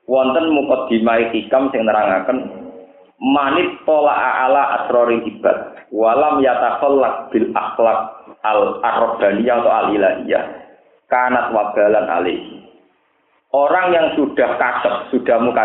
Wonten 0.05 0.53
dimai 0.93 1.33
hikam 1.33 1.73
sing 1.73 1.85
nerangaken 1.89 2.69
manit 3.19 3.83
pola 3.83 4.15
ala 4.47 4.63
asrori 4.83 5.21
hibat 5.27 5.91
walam 5.91 6.39
yatakhallaq 6.39 7.35
bil 7.35 7.51
akhlak 7.53 7.99
al 8.47 8.79
arrobaniyah 8.81 9.59
atau 9.59 9.73
al 9.75 9.87
ilahiyah 9.93 10.45
kanat 11.11 11.51
wabalan 11.51 12.07
alih. 12.07 12.39
Orang 13.49 13.97
yang 13.97 14.13
sudah 14.13 14.61
kasep, 14.61 14.95
sudah 15.09 15.41
muka 15.41 15.65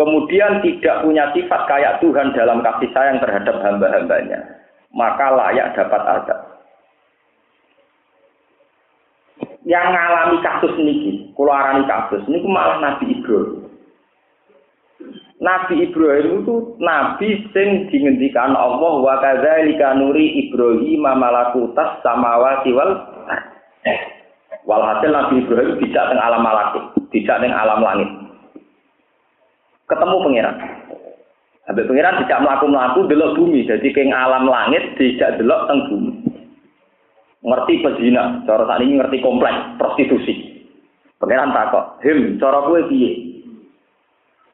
kemudian 0.00 0.64
tidak 0.64 1.04
punya 1.04 1.28
sifat 1.36 1.68
kayak 1.68 2.00
Tuhan 2.00 2.32
dalam 2.32 2.64
kasih 2.64 2.88
sayang 2.96 3.20
terhadap 3.20 3.60
hamba-hambanya, 3.60 4.40
maka 4.96 5.28
layak 5.28 5.76
dapat 5.76 6.00
azab. 6.00 6.40
Yang 9.68 9.86
mengalami 9.92 10.36
kasus 10.40 10.72
niki, 10.80 11.12
keluaran 11.36 11.84
kasus 11.84 12.24
ini 12.32 12.40
malah 12.48 12.80
Nabi 12.80 13.12
Ibrahim. 13.12 13.68
Nabi 15.40 15.88
Ibrahim 15.88 16.44
itu 16.44 16.76
nabi 16.84 17.48
sing 17.56 17.88
dingendikan 17.88 18.52
Allah 18.52 18.92
wa 19.00 19.16
kadzalika 19.24 19.96
nuri 19.96 20.48
Ibrahim 20.48 21.00
malakutas 21.00 21.96
samawati 22.04 22.76
wal 22.76 22.92
Walhasil 24.68 25.10
Nabi 25.10 25.40
Ibrahim 25.40 25.80
tidak 25.80 26.04
teng 26.12 26.20
alam 26.20 26.42
malakut, 26.44 26.84
tidak 27.12 27.40
teng 27.40 27.52
alam 27.52 27.80
langit 27.80 28.10
ketemu 29.90 30.16
pangeran. 30.22 30.56
Habis 31.66 31.86
pangeran 31.86 32.18
tidak 32.24 32.42
melaku-melaku 32.46 33.00
delok 33.10 33.34
bumi, 33.34 33.66
jadi 33.66 33.88
keng 33.90 34.14
alam 34.14 34.46
langit 34.46 34.94
tidak 34.96 35.42
delok 35.42 35.66
teng 35.66 35.80
bumi. 35.90 36.12
Ngerti 37.40 37.74
pezina, 37.82 38.44
cara 38.44 38.68
saat 38.68 38.84
ini 38.84 39.00
ngerti 39.00 39.18
kompleks 39.24 39.58
prostitusi. 39.80 40.62
Pangeran 41.18 41.52
takut, 41.52 42.00
him, 42.04 42.36
cara 42.38 42.64
gue 42.68 42.80
piye? 42.88 43.12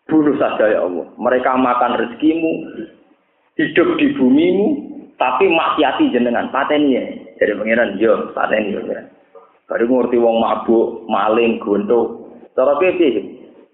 Bunuh 0.06 0.38
saja 0.38 0.70
ya 0.70 0.86
Allah. 0.86 1.06
Mereka 1.18 1.50
makan 1.50 1.92
rezekimu, 1.98 2.52
hidup 3.58 3.88
di 3.98 4.14
bumimu, 4.14 4.66
tapi 5.18 5.50
maksiati 5.50 6.14
jenengan. 6.14 6.50
Pateni 6.54 6.94
ya. 6.94 7.02
Jadi 7.42 7.58
pangeran, 7.58 7.98
yo, 7.98 8.30
pateni 8.34 8.78
ya. 8.78 9.02
Baru 9.66 9.84
ngerti 9.90 10.16
wong 10.22 10.36
mabuk, 10.38 11.10
maling, 11.10 11.58
gontok. 11.58 12.06
Cara 12.54 12.78
gue 12.78 12.96
piye? 12.96 13.22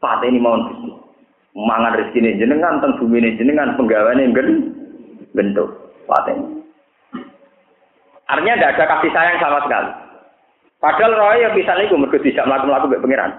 Pateni 0.01 0.41
mau 0.43 0.57
mangan 1.53 2.01
rezeki 2.01 2.41
jenengan 2.41 2.81
teng 2.81 2.97
bumi 2.97 3.21
ini 3.21 3.37
jenengan 3.37 3.77
penggawaannya 3.77 4.33
gen 4.33 4.49
bentuk 5.37 5.69
paten 6.09 6.65
artinya 8.25 8.57
tidak 8.57 8.73
ada 8.81 8.85
kasih 8.97 9.13
sayang 9.13 9.37
sama 9.37 9.61
sekali. 9.69 9.91
Padahal 10.81 11.13
roy 11.15 11.45
yang 11.45 11.55
bisa 11.55 11.77
nih 11.77 11.93
mereka 11.93 12.19
tidak 12.25 12.49
melakukan 12.49 12.69
melakukan 12.73 13.03
pangeran. 13.05 13.33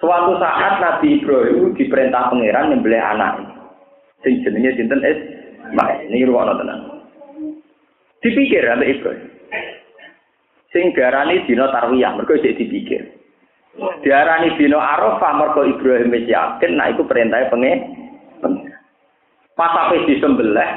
Suatu 0.00 0.32
saat 0.40 0.80
Nabi 0.80 1.20
Ibrahim 1.20 1.76
diperintah 1.76 2.32
pangeran 2.32 2.72
membeli 2.72 2.96
anak 2.96 3.44
sing 4.24 4.40
jenenge 4.40 4.80
sinten 4.80 5.04
baik 5.76 5.98
ini 6.08 6.24
ruang 6.24 6.50
tenang 6.56 6.80
dipikir 8.24 8.64
ada 8.64 8.84
Ibrahim 8.84 9.28
sing 10.70 10.94
garani 10.94 11.44
dino 11.46 11.70
tarwiyah 11.70 12.14
mereka 12.14 12.40
jadi 12.42 12.58
dipikir 12.58 13.20
Diarani 13.78 14.58
dino 14.58 14.82
Arafah 14.82 15.32
mergo 15.38 15.62
Ibrahim 15.62 16.10
wis 16.10 16.26
yakin 16.26 16.74
nah 16.74 16.90
iku 16.90 17.06
perintah 17.06 17.46
pengen. 17.54 17.78
Pas 19.54 19.72
ape 19.86 20.10
disembelih 20.10 20.70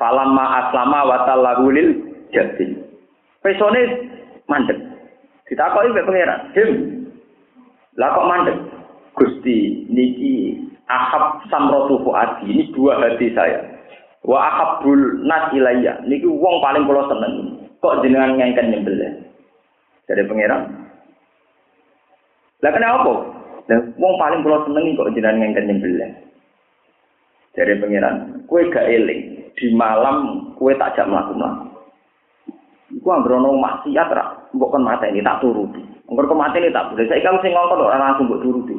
falamma 0.00 0.44
aslama 0.64 1.04
wa 1.04 1.18
tallahu 1.28 1.68
lil 1.68 1.88
jabin. 2.32 2.80
Pesone 3.44 4.08
mandek. 4.48 4.78
Ditakoki 5.48 5.92
mek 5.96 6.04
pangeran, 6.04 6.40
"Dim, 6.52 6.70
lah 7.96 8.12
kok 8.12 8.28
mandek?" 8.28 8.56
Gusti, 9.16 9.88
niki 9.90 10.60
ahab 10.86 11.42
samrotu 11.50 12.04
fuadi, 12.06 12.46
ini 12.46 12.70
dua 12.70 13.00
hati 13.02 13.32
saya. 13.34 13.64
Wa 14.22 14.46
ahabul 14.46 15.24
nas 15.26 15.50
ilayya, 15.56 15.98
niki 16.06 16.28
wong 16.28 16.62
paling 16.62 16.86
kula 16.86 17.08
seneng. 17.10 17.34
Kok 17.78 18.02
jenengan 18.02 18.34
ngengken 18.34 18.70
nyembelih? 18.74 19.12
Dari 20.08 20.24
pangeran, 20.24 20.88
lah 22.58 22.72
kenapa? 22.72 23.12
Lah 23.68 23.80
wong 24.00 24.14
paling 24.16 24.40
kula 24.40 24.64
senengi 24.64 24.96
kok 24.96 25.12
jenengan 25.12 25.38
ngengken 25.38 25.66
nyembelih. 25.68 26.10
Dari 27.54 27.74
pangeran, 27.76 28.46
kue 28.48 28.66
gak 28.72 28.88
eling 28.88 29.52
di 29.54 29.66
malam 29.76 30.50
kue 30.56 30.72
tak 30.74 30.96
jak 30.96 31.06
mlaku-mlaku. 31.06 31.68
Iku 32.88 33.08
anggere 33.12 33.36
maksiat 33.36 34.08
ra, 34.10 34.48
mbok 34.56 34.72
kon 34.72 34.86
mata 34.88 35.04
ini 35.06 35.20
tak 35.20 35.44
turuti. 35.44 35.84
Angger 36.08 36.24
kok 36.24 36.40
mati 36.40 36.56
ini 36.56 36.72
tak 36.72 36.88
boleh. 36.88 37.04
Saya 37.04 37.20
kalau 37.20 37.42
sing 37.44 37.52
ngongkon 37.52 37.84
ora 37.84 38.00
langsung 38.00 38.32
mbok 38.32 38.40
turuti. 38.40 38.76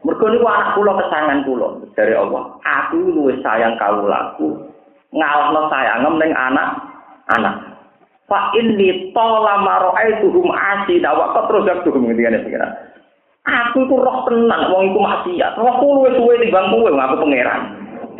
Mergo 0.00 0.26
niku 0.32 0.46
anak 0.48 0.72
kula 0.72 0.92
kesangan 1.04 1.44
kula 1.44 1.68
dari 1.92 2.16
Allah. 2.16 2.56
Aku 2.64 2.96
luwih 3.12 3.36
sayang 3.44 3.76
kawulaku 3.76 4.56
ngalahno 5.12 5.68
sayangem 5.68 6.16
ning 6.16 6.32
anak 6.32 6.89
anak. 7.38 7.54
Fa 8.30 8.54
inni 8.54 9.10
tola 9.10 9.58
maro'aituhum 9.62 10.54
asida 10.54 11.10
wa 11.10 11.34
qatrojak 11.34 11.82
tuhum 11.82 12.06
ngendikane 12.06 12.46
pengiran. 12.46 12.72
Aku 13.48 13.88
tuh 13.88 13.98
roh 13.98 14.28
tenang 14.28 14.70
wong 14.70 14.92
iku 14.92 15.00
maksiat. 15.00 15.56
Rohku 15.56 15.86
luwih 15.96 16.12
suwe 16.14 16.34
timbang 16.38 16.70
kowe 16.70 16.92
aku 16.92 17.14
pangeran. 17.24 17.60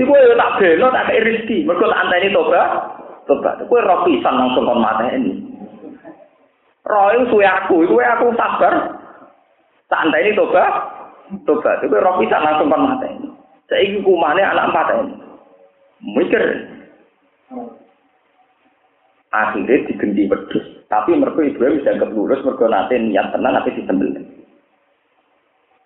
Iku 0.00 0.10
yo 0.10 0.34
tak 0.34 0.56
belo 0.56 0.88
tak 0.90 1.06
kei 1.12 1.20
rezeki. 1.20 1.68
Mergo 1.68 1.86
tak 1.86 2.00
anteni 2.08 2.32
tobat. 2.32 2.68
tobat. 3.28 3.62
Kowe 3.70 3.78
roh 3.78 4.02
pisan 4.08 4.34
langsung 4.34 4.66
kon 4.66 4.82
mateni. 4.82 5.38
Roh 6.82 7.06
itu 7.14 7.30
suwe 7.30 7.46
aku, 7.46 7.86
kowe 7.86 8.02
aku 8.02 8.34
sabar. 8.34 8.74
Santai 9.86 10.26
ini 10.26 10.38
tobat. 10.38 10.72
Tobat. 11.46 11.84
Kowe 11.86 12.00
roh 12.00 12.18
pisan 12.18 12.42
langsung 12.42 12.72
kon 12.72 12.86
mateni. 12.88 13.26
Saiki 13.70 14.02
kumane 14.02 14.42
anak 14.42 14.74
empat 14.74 14.86
ini. 14.98 15.14
Mikir. 16.16 16.42
Akhirnya 19.30 19.86
digenti 19.86 20.26
wedus. 20.26 20.66
Tapi 20.90 21.14
mereka 21.14 21.46
Ibrahim 21.46 21.78
bisa 21.78 21.94
lurus, 22.10 22.42
mereka 22.42 22.66
nanti 22.66 22.98
niat 22.98 23.30
tenang, 23.30 23.54
tapi 23.62 23.78
disembelih. 23.78 24.26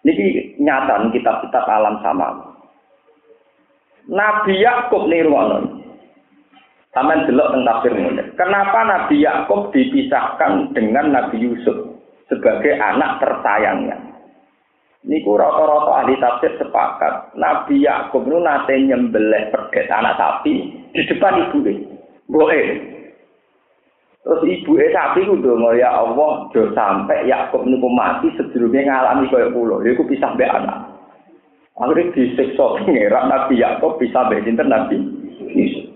Ini 0.05 0.57
nyata 0.61 1.13
kitab-kitab 1.13 1.65
alam 1.65 2.01
sama. 2.01 2.29
Nabi 4.09 4.61
Yakub 4.61 5.09
ruangan. 5.09 5.81
Sampai 6.95 7.27
delok 7.27 7.51
tentang 7.51 7.83
tafsir 7.83 7.93
Kenapa 8.39 8.87
Nabi 8.87 9.19
Yakub 9.19 9.75
dipisahkan 9.75 10.71
dengan 10.79 11.11
Nabi 11.11 11.43
Yusuf 11.43 11.99
sebagai 12.31 12.79
anak 12.79 13.19
tersayangnya? 13.19 13.99
Niku 15.03 15.35
rata-rata 15.35 15.91
ahli 16.07 16.15
tafsir 16.23 16.55
sepakat. 16.55 17.35
Nabi 17.35 17.83
Yakub 17.83 18.23
itu 18.23 18.39
nate 18.39 18.79
nyembelih 18.79 19.51
perdet 19.51 19.91
anak 19.91 20.17
sapi 20.17 20.55
di 20.95 21.03
depan 21.11 21.51
ibu 21.51 21.59
Boleh. 22.31 22.94
Terus 24.25 24.41
ibu 24.49 24.81
eh 24.81 24.89
sapi 24.89 25.21
itu 25.21 25.37
dong, 25.45 25.61
ya 25.77 26.01
Allah, 26.01 26.49
do 26.49 26.73
sampai 26.73 27.29
Yakub 27.29 27.69
niku 27.69 27.93
mati 27.93 28.33
sebelumnya 28.41 28.89
ngalami 28.89 29.29
kaya 29.29 29.53
pulau. 29.53 29.85
Iku 29.85 30.01
pisah 30.09 30.33
be 30.33 30.49
anak. 30.49 30.97
Akhirnya 31.77 32.09
disiksa 32.17 32.81
pengeran 32.81 33.29
Nabi 33.29 33.61
Yakub 33.61 34.01
bisa 34.01 34.25
be 34.33 34.41
sinten 34.41 34.73
Nabi 34.73 34.97
Yusuf. 35.53 35.93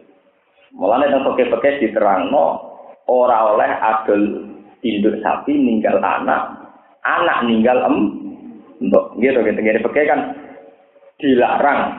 Mulane 0.76 1.08
nang 1.08 1.24
peke-peke 1.24 1.80
diterangno 1.80 2.60
ora 3.08 3.56
oleh 3.56 3.70
adol 3.80 4.44
induk 4.84 5.24
sapi 5.24 5.56
ninggal 5.56 5.96
anak, 5.96 6.68
anak 7.08 7.48
ninggal 7.48 7.80
em. 7.88 7.96
Mbok 8.78 9.18
gitu 9.18 9.42
gitu 9.42 9.58
ngene 9.58 9.82
peke 9.82 10.06
kan 10.06 10.38
dilarang 11.18 11.98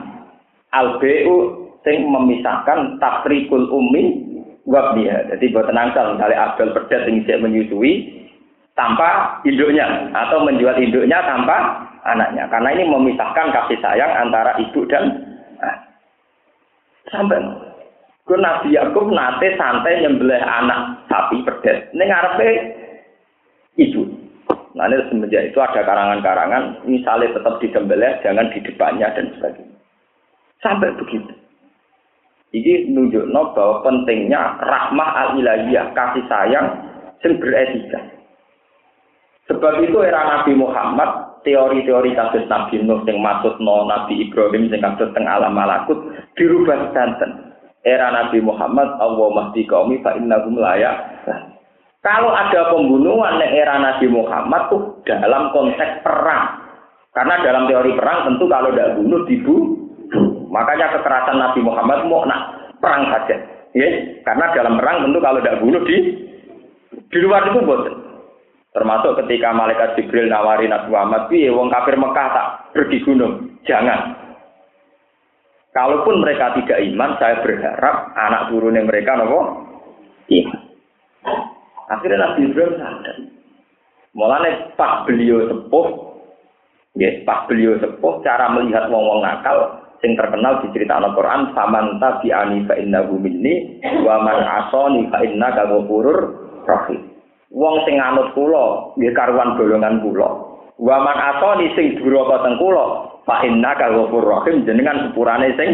albu 0.72 1.12
sing 1.84 2.08
memisahkan 2.08 2.96
takrikul 2.96 3.68
ummi 3.68 4.29
wab 4.70 4.94
dia. 4.94 5.26
Jadi 5.34 5.50
buat 5.50 5.66
tenangsal 5.66 6.14
misalnya 6.14 6.54
Abdul 6.54 6.70
Perdet 6.70 7.10
yang 7.10 7.18
bisa 7.20 7.42
menyusui 7.42 7.92
tanpa 8.78 9.42
induknya 9.42 10.08
atau 10.14 10.46
menjual 10.46 10.78
induknya 10.78 11.18
tanpa 11.26 11.84
anaknya. 12.06 12.46
Karena 12.48 12.70
ini 12.78 12.86
memisahkan 12.86 13.50
kasih 13.50 13.78
sayang 13.82 14.12
antara 14.14 14.54
ibu 14.62 14.86
dan 14.86 15.20
nah. 15.58 15.76
sampai 17.10 17.42
ke 18.24 18.36
Nabi 18.38 18.78
Yakub 18.78 19.10
nate 19.10 19.58
santai 19.58 20.06
nyembelih 20.06 20.38
anak 20.38 21.02
sapi 21.10 21.42
perdet. 21.42 21.90
Ini 21.90 22.04
ngarepe 22.06 22.48
ibu. 23.74 24.02
Nah 24.78 24.86
ini 24.86 25.02
semenjak 25.10 25.50
itu 25.50 25.58
ada 25.58 25.82
karangan-karangan, 25.82 26.86
misalnya 26.86 27.34
tetap 27.34 27.58
disembelih, 27.58 28.22
jangan 28.22 28.54
di 28.54 28.62
depannya 28.62 29.10
dan 29.18 29.34
sebagainya. 29.34 29.78
Sampai 30.62 30.94
begitu. 30.94 31.39
Ini 32.50 32.90
nunjukno 32.90 33.54
bahwa 33.54 33.86
pentingnya 33.86 34.58
rahmah 34.58 35.10
al-ilahiyah, 35.30 35.94
kasih 35.94 36.26
sayang 36.26 36.66
yang 37.22 37.38
beretika. 37.38 38.00
Sebab 39.46 39.82
itu 39.86 39.98
era 40.02 40.38
Nabi 40.38 40.58
Muhammad, 40.58 41.42
teori-teori 41.46 42.10
kasus 42.14 42.46
Nabi 42.50 42.82
Nuh 42.82 43.02
yang 43.06 43.22
maksud 43.22 43.58
no 43.62 43.86
Nabi 43.86 44.26
Ibrahim 44.26 44.70
yang 44.70 44.82
kasus 44.82 45.10
teng 45.14 45.26
alam 45.26 45.54
malakut 45.54 45.98
dirubah 46.34 46.90
santen. 46.94 47.54
Era 47.80 48.12
Nabi 48.12 48.44
Muhammad, 48.44 48.98
Allah 49.00 49.28
mahdi 49.32 49.64
kaumi 49.64 50.04
fa 50.04 50.12
innahum 50.12 50.60
layak. 50.60 51.24
Kalau 52.04 52.32
ada 52.32 52.72
pembunuhan 52.72 53.40
di 53.40 53.46
era 53.56 53.80
Nabi 53.80 54.06
Muhammad 54.08 54.68
tuh 54.68 55.00
dalam 55.08 55.48
konteks 55.52 56.04
perang. 56.04 56.60
Karena 57.10 57.42
dalam 57.42 57.66
teori 57.66 57.96
perang 57.96 58.28
tentu 58.28 58.44
kalau 58.46 58.70
tidak 58.70 58.94
bunuh 59.00 59.22
dibunuh 59.26 59.79
Makanya 60.50 60.98
kekerasan 60.98 61.38
Nabi 61.38 61.62
Muhammad 61.62 62.10
mau 62.10 62.26
nak 62.26 62.74
perang 62.82 63.06
saja. 63.06 63.38
Ya, 63.70 63.86
karena 64.26 64.50
dalam 64.50 64.82
perang 64.82 65.06
tentu 65.06 65.18
kalau 65.22 65.38
tidak 65.38 65.62
bunuh 65.62 65.82
di 65.86 65.96
di 66.90 67.18
luar 67.22 67.46
itu 67.46 67.62
boten. 67.62 67.94
Termasuk 68.70 69.18
ketika 69.22 69.50
malaikat 69.54 69.98
Jibril 69.98 70.30
nawari 70.30 70.66
Nabi 70.66 70.90
Muhammad, 70.90 71.26
piye 71.30 71.50
wong 71.50 71.70
kafir 71.70 71.94
Mekah 71.98 72.28
tak 72.34 72.48
pergi 72.74 72.98
gunung. 73.02 73.58
Jangan. 73.66 74.14
Kalaupun 75.70 76.22
mereka 76.22 76.54
tidak 76.58 76.82
iman, 76.82 77.14
saya 77.22 77.42
berharap 77.46 78.10
anak 78.18 78.50
turunnya 78.50 78.82
mereka 78.82 79.14
nopo 79.18 79.70
iman. 80.30 80.60
Akhirnya 81.90 82.18
Nabi 82.26 82.40
Ibrahim 82.46 82.74
sadar. 82.78 83.16
Mulanya 84.10 84.74
pas 84.74 85.06
beliau 85.06 85.46
sepuh, 85.46 85.86
ya 86.98 87.22
pas 87.22 87.46
beliau 87.46 87.78
sepuh, 87.78 88.18
cara 88.26 88.50
melihat 88.50 88.90
wong-wong 88.90 89.22
nakal, 89.22 89.79
sing 90.00 90.16
terkenal 90.16 90.64
di 90.64 90.68
cerita 90.72 90.96
Al-Quran 90.96 91.52
faman 91.52 92.00
tabi'ani 92.00 92.64
fa 92.64 92.74
innahu 92.76 93.20
minni 93.20 93.80
wa 94.04 94.20
man 94.24 94.40
asani 94.40 95.08
fa 95.12 95.20
innaka 95.20 95.68
ghafurur 95.68 96.18
rahim 96.64 97.00
wong 97.52 97.76
sing 97.84 98.00
anut 98.00 98.32
kula 98.32 98.96
nggih 98.96 99.12
karuan 99.12 99.56
golongan 99.60 100.00
kula 100.00 100.28
wa 100.80 100.96
man 101.04 101.16
asani 101.16 101.72
sing 101.76 102.00
duraka 102.00 102.44
teng 102.44 102.56
kula 102.56 102.84
fa 103.28 103.44
innaka 103.44 103.92
ghafurur 103.92 104.44
jenengan 104.64 105.08
sepurane 105.08 105.52
sing 105.60 105.70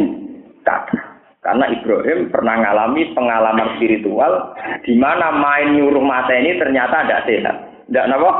kathah 0.66 1.16
karena 1.46 1.70
Ibrahim 1.70 2.26
pernah 2.34 2.58
mengalami 2.58 3.14
pengalaman 3.14 3.78
spiritual 3.78 4.58
di 4.82 4.98
mana 4.98 5.30
main 5.30 5.78
nyuruh 5.78 6.02
mata 6.02 6.34
ini 6.34 6.58
ternyata 6.58 7.06
tidak 7.06 7.22
sehat. 7.22 7.56
Tidak 7.86 8.02
apa? 8.10 8.30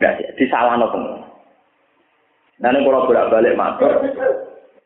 Tidak 0.00 0.12
sehat. 0.16 0.32
Disalah 0.40 0.80
no 0.80 0.88
Nah 2.58 2.74
ini 2.74 2.82
kalau 2.82 3.06
bolak-balik 3.06 3.54
matur, 3.54 3.92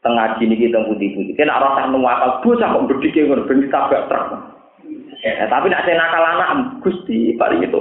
tengah 0.02 0.36
gini 0.36 0.58
kita 0.58 0.82
putih-putih. 0.90 1.34
Kena 1.38 1.62
rasa 1.62 1.88
nuwakal 1.88 2.42
bocah 2.42 2.68
kok 2.74 2.86
berdike 2.90 3.22
ngono 3.22 3.46
ben 3.46 3.62
ditabrak 3.62 4.10
truk. 4.10 4.28
Ya, 5.22 5.46
tapi 5.46 5.70
nak 5.70 5.86
saya 5.86 5.94
nakal 6.02 6.24
anak 6.26 6.50
Gusti 6.82 7.38
paling 7.38 7.62
itu. 7.62 7.80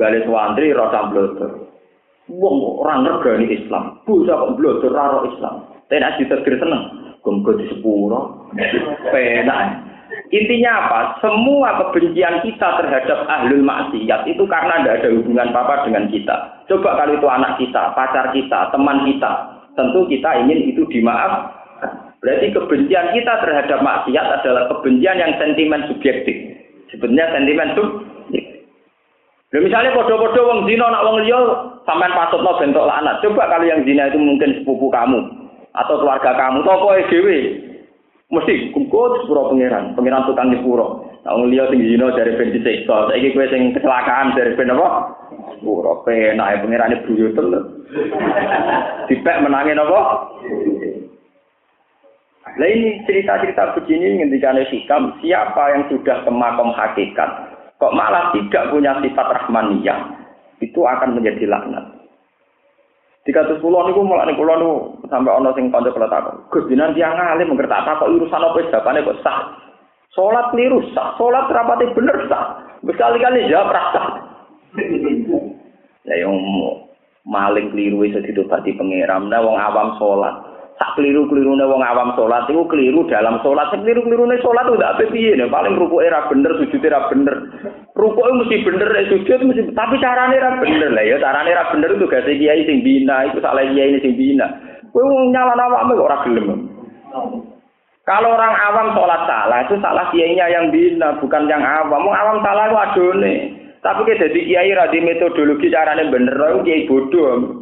Gale 0.00 0.18
suwantri 0.24 0.72
rasa 0.72 1.12
blotor. 1.12 1.68
Wong 2.32 2.56
orang 2.80 3.04
regani 3.04 3.52
Islam. 3.52 4.00
Bocah 4.08 4.34
kok 4.34 4.56
blotor 4.56 4.90
raro 4.96 5.28
Islam. 5.28 5.68
Tapi 5.92 6.00
nak 6.00 6.16
ditegur 6.16 6.56
seneng. 6.56 6.82
Gonggo 7.20 7.52
di 7.60 7.68
sepuro. 7.68 8.48
Penak. 9.12 9.92
Intinya 10.30 10.88
apa? 10.88 11.00
Semua 11.22 11.74
kebencian 11.78 12.42
kita 12.42 12.68
terhadap 12.82 13.28
ahlul 13.28 13.62
maksiat 13.62 14.26
itu 14.26 14.42
karena 14.46 14.82
tidak 14.82 14.96
ada 15.04 15.08
hubungan 15.14 15.50
apa 15.54 15.86
dengan 15.86 16.06
kita. 16.10 16.36
Coba 16.66 16.98
kalau 16.98 17.18
itu 17.18 17.28
anak 17.30 17.58
kita, 17.58 17.94
pacar 17.94 18.30
kita, 18.30 18.70
teman 18.74 19.06
kita, 19.06 19.59
tentu 19.74 20.06
kita 20.06 20.30
ingin 20.46 20.70
itu 20.70 20.82
dimaaf. 20.88 21.58
Berarti 22.20 22.52
kebencian 22.52 23.16
kita 23.16 23.32
terhadap 23.40 23.80
maksiat 23.80 24.26
adalah 24.40 24.68
kebencian 24.68 25.16
yang 25.16 25.32
sentimen 25.40 25.88
subjektif. 25.88 26.36
Sebenarnya 26.92 27.32
sentimen 27.32 27.68
subjektif. 27.72 28.10
Nah, 29.50 29.60
misalnya 29.66 29.90
podo-podo 29.98 30.46
wong 30.46 30.60
zina 30.70 30.86
nak 30.86 31.02
wong 31.10 31.26
liya 31.26 31.40
sampean 31.82 32.14
patutno 32.14 32.54
bentuk 32.60 32.86
laknat. 32.86 33.18
Coba 33.18 33.50
kalau 33.50 33.66
yang 33.66 33.82
zina 33.82 34.06
itu 34.06 34.18
mungkin 34.20 34.62
sepupu 34.62 34.86
kamu 34.94 35.26
atau 35.74 35.98
keluarga 35.98 36.38
kamu, 36.38 36.62
toko 36.62 36.94
dhewe. 37.10 37.38
Mesti 38.30 38.70
kumpul 38.70 39.26
sepuro 39.26 39.50
pangeran, 39.50 39.98
pangeran 39.98 40.22
tukang 40.22 40.54
sepuro. 40.54 41.09
Wong 41.20 41.52
liya 41.52 41.68
sing 41.68 41.84
zina 41.84 42.08
dari 42.16 42.32
ben 42.32 42.54
disiksa, 42.56 43.12
saiki 43.12 43.36
kowe 43.36 43.44
sing 43.52 43.76
kecelakaan 43.76 44.32
dari 44.32 44.56
ben 44.56 44.72
apa? 44.72 44.88
Sepuro 45.52 46.00
penak 46.08 46.64
pangerane 46.64 47.04
buyutel. 47.04 47.48
Dipek 49.04 49.40
menangin 49.44 49.82
apa? 49.82 50.00
Nah 52.56 52.66
ini 52.66 53.04
cerita-cerita 53.04 53.76
begini 53.78 54.20
ngendikane 54.20 54.64
hikam 54.72 55.14
siapa 55.22 55.76
yang 55.76 55.82
sudah 55.92 56.24
ke 56.24 56.30
hakikat 56.74 57.30
kok 57.80 57.96
malah 57.96 58.34
tidak 58.36 58.68
punya 58.68 58.92
sifat 59.00 59.26
rahmaniyah 59.40 60.00
itu 60.60 60.80
akan 60.84 61.16
menjadi 61.16 61.48
laknat. 61.48 61.84
Di 63.24 63.32
kasus 63.32 63.60
pulau 63.64 63.88
niku 63.88 64.04
malah 64.04 64.28
nih 64.28 64.36
pulau 64.36 64.56
niku 64.60 64.74
sampai 65.08 65.32
ono 65.32 65.52
sing 65.56 65.72
kanca 65.72 65.88
kula 65.92 66.08
takon. 66.08 66.36
Gus 66.52 66.68
dinan 66.68 66.92
dia 66.92 67.12
ngerti 67.12 67.72
apa 67.72 68.00
kok 68.00 68.10
urusan 68.12 68.44
apa 68.44 68.58
jawabane 68.68 69.04
kok 69.04 69.20
sah. 69.24 69.38
Salat 70.10 70.50
keliru 70.50 70.82
sah, 70.90 71.14
salat 71.14 71.46
rapate 71.54 71.86
bener 71.94 72.26
sah. 72.26 72.66
Berkali-kali 72.82 73.46
jawab 73.46 73.70
rasa. 73.70 74.02
Ya 76.02 76.26
yang 76.26 76.34
maling 77.22 77.70
keliru 77.70 78.02
iso 78.02 78.18
ditobati 78.18 78.74
pangeran. 78.74 79.30
Nah 79.30 79.38
wong 79.38 79.54
awam 79.54 79.94
salat. 80.02 80.34
Sak 80.82 80.98
keliru-kelirune 80.98 81.62
wong 81.62 81.84
awam 81.86 82.10
salat 82.18 82.50
iku 82.50 82.66
keliru 82.66 83.06
dalam 83.06 83.38
salat. 83.46 83.70
Sing 83.70 83.86
keliru-kelirune 83.86 84.42
salat 84.42 84.66
udah 84.66 84.98
apa 84.98 85.06
piye 85.14 85.38
nih? 85.38 85.46
Paling 85.46 85.78
rukuke 85.78 86.10
ra 86.10 86.26
bener, 86.26 86.58
sujude 86.58 86.88
ra 86.90 87.06
bener. 87.06 87.34
Rukuke 87.94 88.34
mesti 88.34 88.66
bener, 88.66 88.90
sujud 89.14 89.40
mesti 89.46 89.62
tapi 89.78 90.02
carane 90.02 90.42
ra 90.42 90.58
bener 90.58 90.90
lah 90.90 91.06
ya. 91.06 91.22
Carane 91.22 91.54
ra 91.54 91.70
bener 91.70 91.94
itu 91.94 92.10
gak 92.10 92.26
kiai 92.26 92.66
sing 92.66 92.82
bina, 92.82 93.30
itu 93.30 93.38
salah 93.38 93.62
kiai 93.62 93.94
sing 94.02 94.18
bina. 94.18 94.58
Kowe 94.90 95.06
wong 95.06 95.30
nyala 95.30 95.54
awakmu 95.54 96.02
kok 96.02 96.08
ora 96.10 96.18
gelem. 96.26 96.60
Kalau 98.08 98.32
orang 98.32 98.54
awam 98.56 98.88
sholat 98.96 99.22
salah, 99.28 99.60
itu 99.68 99.76
salah 99.78 100.08
kiainya 100.08 100.48
yang 100.48 100.72
bina, 100.72 101.20
bukan 101.20 101.46
yang 101.46 101.60
awam. 101.60 102.00
Mau 102.00 102.16
awam 102.16 102.40
salah 102.40 102.66
itu 102.66 102.76
adone. 102.80 103.34
Tapi 103.80 104.00
kita 104.04 104.28
jadi 104.28 104.40
kiai 104.44 104.72
radi 104.76 104.98
metodologi 105.00 105.72
caranya 105.72 106.04
bener, 106.08 106.36
itu 106.36 106.60
kiai 106.64 106.88
bodoh. 106.88 107.60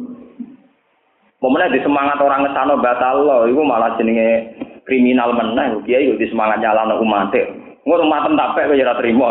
Momennya 1.39 1.71
di 1.71 1.79
semangat 1.79 2.19
orang 2.19 2.43
ngesano 2.43 2.83
batal 2.83 3.23
lo, 3.23 3.37
itu 3.47 3.61
malah 3.63 3.95
jenenge 3.95 4.51
kriminal 4.83 5.31
meneh. 5.31 5.79
Kiai 5.87 6.11
di 6.11 6.27
semangat 6.27 6.59
nyala 6.59 6.99
umat. 6.99 7.31
Ngur 7.87 8.03
umat 8.03 8.27
tak 8.35 8.67
kok 8.67 8.75
ya 8.75 8.91
terima. 8.99 9.27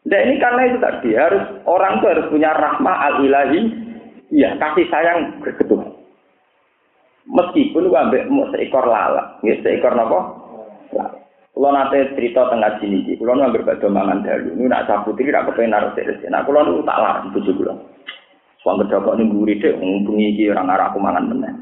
Nah 0.00 0.20
ini 0.26 0.40
karena 0.40 0.62
itu 0.66 0.78
tadi 0.80 1.10
harus 1.12 1.44
orang 1.68 2.00
itu 2.00 2.06
harus 2.08 2.26
punya 2.32 2.50
rahmah 2.56 2.96
al 2.98 3.14
ilahi, 3.22 3.60
ya 4.32 4.56
kasih 4.56 4.88
sayang 4.88 5.38
berketuh. 5.44 5.89
Meskipun 7.30 7.94
ambek 7.94 8.26
seekor 8.50 8.90
lalat, 8.90 9.38
ya 9.46 9.54
seekor 9.62 9.94
nopo. 9.94 10.18
Kalau 11.50 11.76
nanti 11.76 12.00
cerita 12.16 12.48
tengah 12.48 12.80
sini, 12.80 13.04
kalau 13.20 13.36
nanti 13.36 13.60
berbeda 13.60 13.86
mangan 13.92 14.24
dulu, 14.24 14.56
ini 14.56 14.64
nak 14.70 14.88
sapu 14.88 15.12
tiri, 15.12 15.28
nak 15.28 15.50
kepengen 15.50 15.76
naruh 15.76 15.92
sih. 15.92 16.08
Nah, 16.32 16.40
kalau 16.42 16.64
nanti 16.64 16.88
tak 16.88 16.98
larang 16.98 17.30
bujuk 17.36 17.52
pulau. 17.52 17.76
Suami 18.64 18.84
berdapat 18.84 19.16
nih 19.20 19.28
gurih 19.28 19.56
deh, 19.60 19.72
ngubungi 19.76 20.36
ki 20.36 20.52
orang 20.52 20.72
arah 20.72 20.88
aku 20.88 21.00
mangan 21.00 21.32
meneh. 21.32 21.52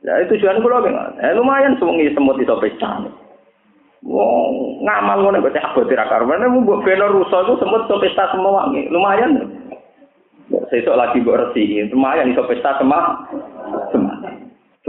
Ya 0.00 0.16
itu 0.24 0.36
tujuan 0.36 0.64
pulau 0.64 0.80
bagaimana? 0.80 1.16
Eh 1.20 1.36
lumayan 1.36 1.76
semuanya 1.76 2.12
semut 2.16 2.40
itu 2.40 2.56
pecah. 2.56 3.04
Wong 4.00 4.80
ngamal 4.80 5.20
ngono 5.20 5.44
kok 5.44 5.60
abot 5.60 5.88
ora 5.92 6.08
karuan. 6.08 6.40
Nek 6.40 6.56
mbok 6.64 6.88
beno 6.88 7.12
rusa 7.12 7.44
itu 7.44 7.60
semut 7.60 7.84
iso 7.84 8.00
pesta 8.00 8.32
semua. 8.32 8.72
Lumayan. 8.88 9.44
Sesuk 10.72 10.96
lagi 10.96 11.20
mbok 11.20 11.52
resi, 11.52 11.84
lumayan 11.92 12.32
iso 12.32 12.48
pesta 12.48 12.80
semua. 12.80 13.28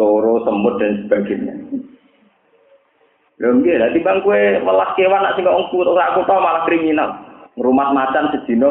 Coro, 0.02 0.42
semut 0.42 0.82
dan 0.82 1.06
sebagainya. 1.06 1.54
Lho 3.38 3.62
nggih, 3.62 3.78
lah 3.78 3.94
timbang 3.94 4.26
kowe 4.26 4.42
melas 4.66 4.98
kewan 4.98 5.22
nak 5.22 5.38
sing 5.38 5.46
kok 5.46 5.62
aku 5.70 6.22
tau 6.26 6.42
malah 6.42 6.66
kriminal. 6.66 7.10
Ngrumat 7.54 7.94
macan 7.94 8.34
sedina 8.34 8.70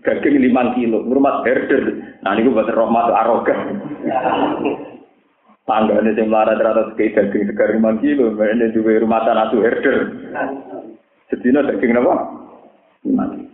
daging 0.00 0.40
5 0.40 0.76
kilo, 0.80 1.04
ngrumat 1.04 1.44
herder. 1.44 1.84
Nah 2.24 2.32
niku 2.32 2.56
buat 2.56 2.72
rahmat 2.72 3.12
arogan. 3.12 3.60
Tanggane 5.68 6.16
sing 6.16 6.32
melarat 6.32 6.60
rata 6.60 6.92
sekei 6.92 7.12
daging 7.12 7.48
segar 7.48 7.72
lima 7.76 7.96
kilo, 8.00 8.32
ini 8.40 8.72
juga 8.72 9.00
rumah 9.00 9.24
tanah 9.24 9.52
tuh 9.52 9.60
herder. 9.64 9.96
Sedina 11.28 11.60
daging 11.64 11.96
apa? 12.00 12.14
Lima 13.04 13.24
kilo. 13.36 13.52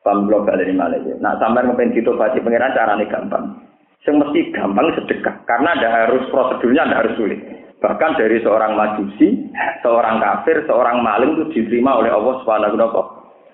Pamblok 0.00 0.48
gak 0.48 0.64
dari 0.64 0.72
Malaysia. 0.72 1.12
Nah, 1.20 1.36
sampai 1.36 1.68
ngepen 1.68 1.92
gitu 1.92 2.16
pasti 2.16 2.40
pengiran 2.40 2.72
caranya 2.72 3.04
gampang. 3.04 3.60
Yang 4.00 4.16
mesti 4.16 4.40
gampang 4.56 4.88
sedekah, 4.96 5.44
karena 5.44 5.76
ada 5.76 5.88
harus 6.04 6.24
prosedurnya 6.32 6.88
ada 6.88 7.04
harus 7.04 7.14
sulit. 7.20 7.36
Bahkan 7.84 8.16
dari 8.16 8.40
seorang 8.40 8.72
majusi, 8.76 9.48
seorang 9.84 10.20
kafir, 10.20 10.64
seorang 10.64 11.04
maling 11.04 11.36
itu 11.36 11.44
diterima 11.52 12.00
oleh 12.00 12.12
Allah 12.12 12.40
Subhanahu 12.40 12.76
wa 12.76 12.92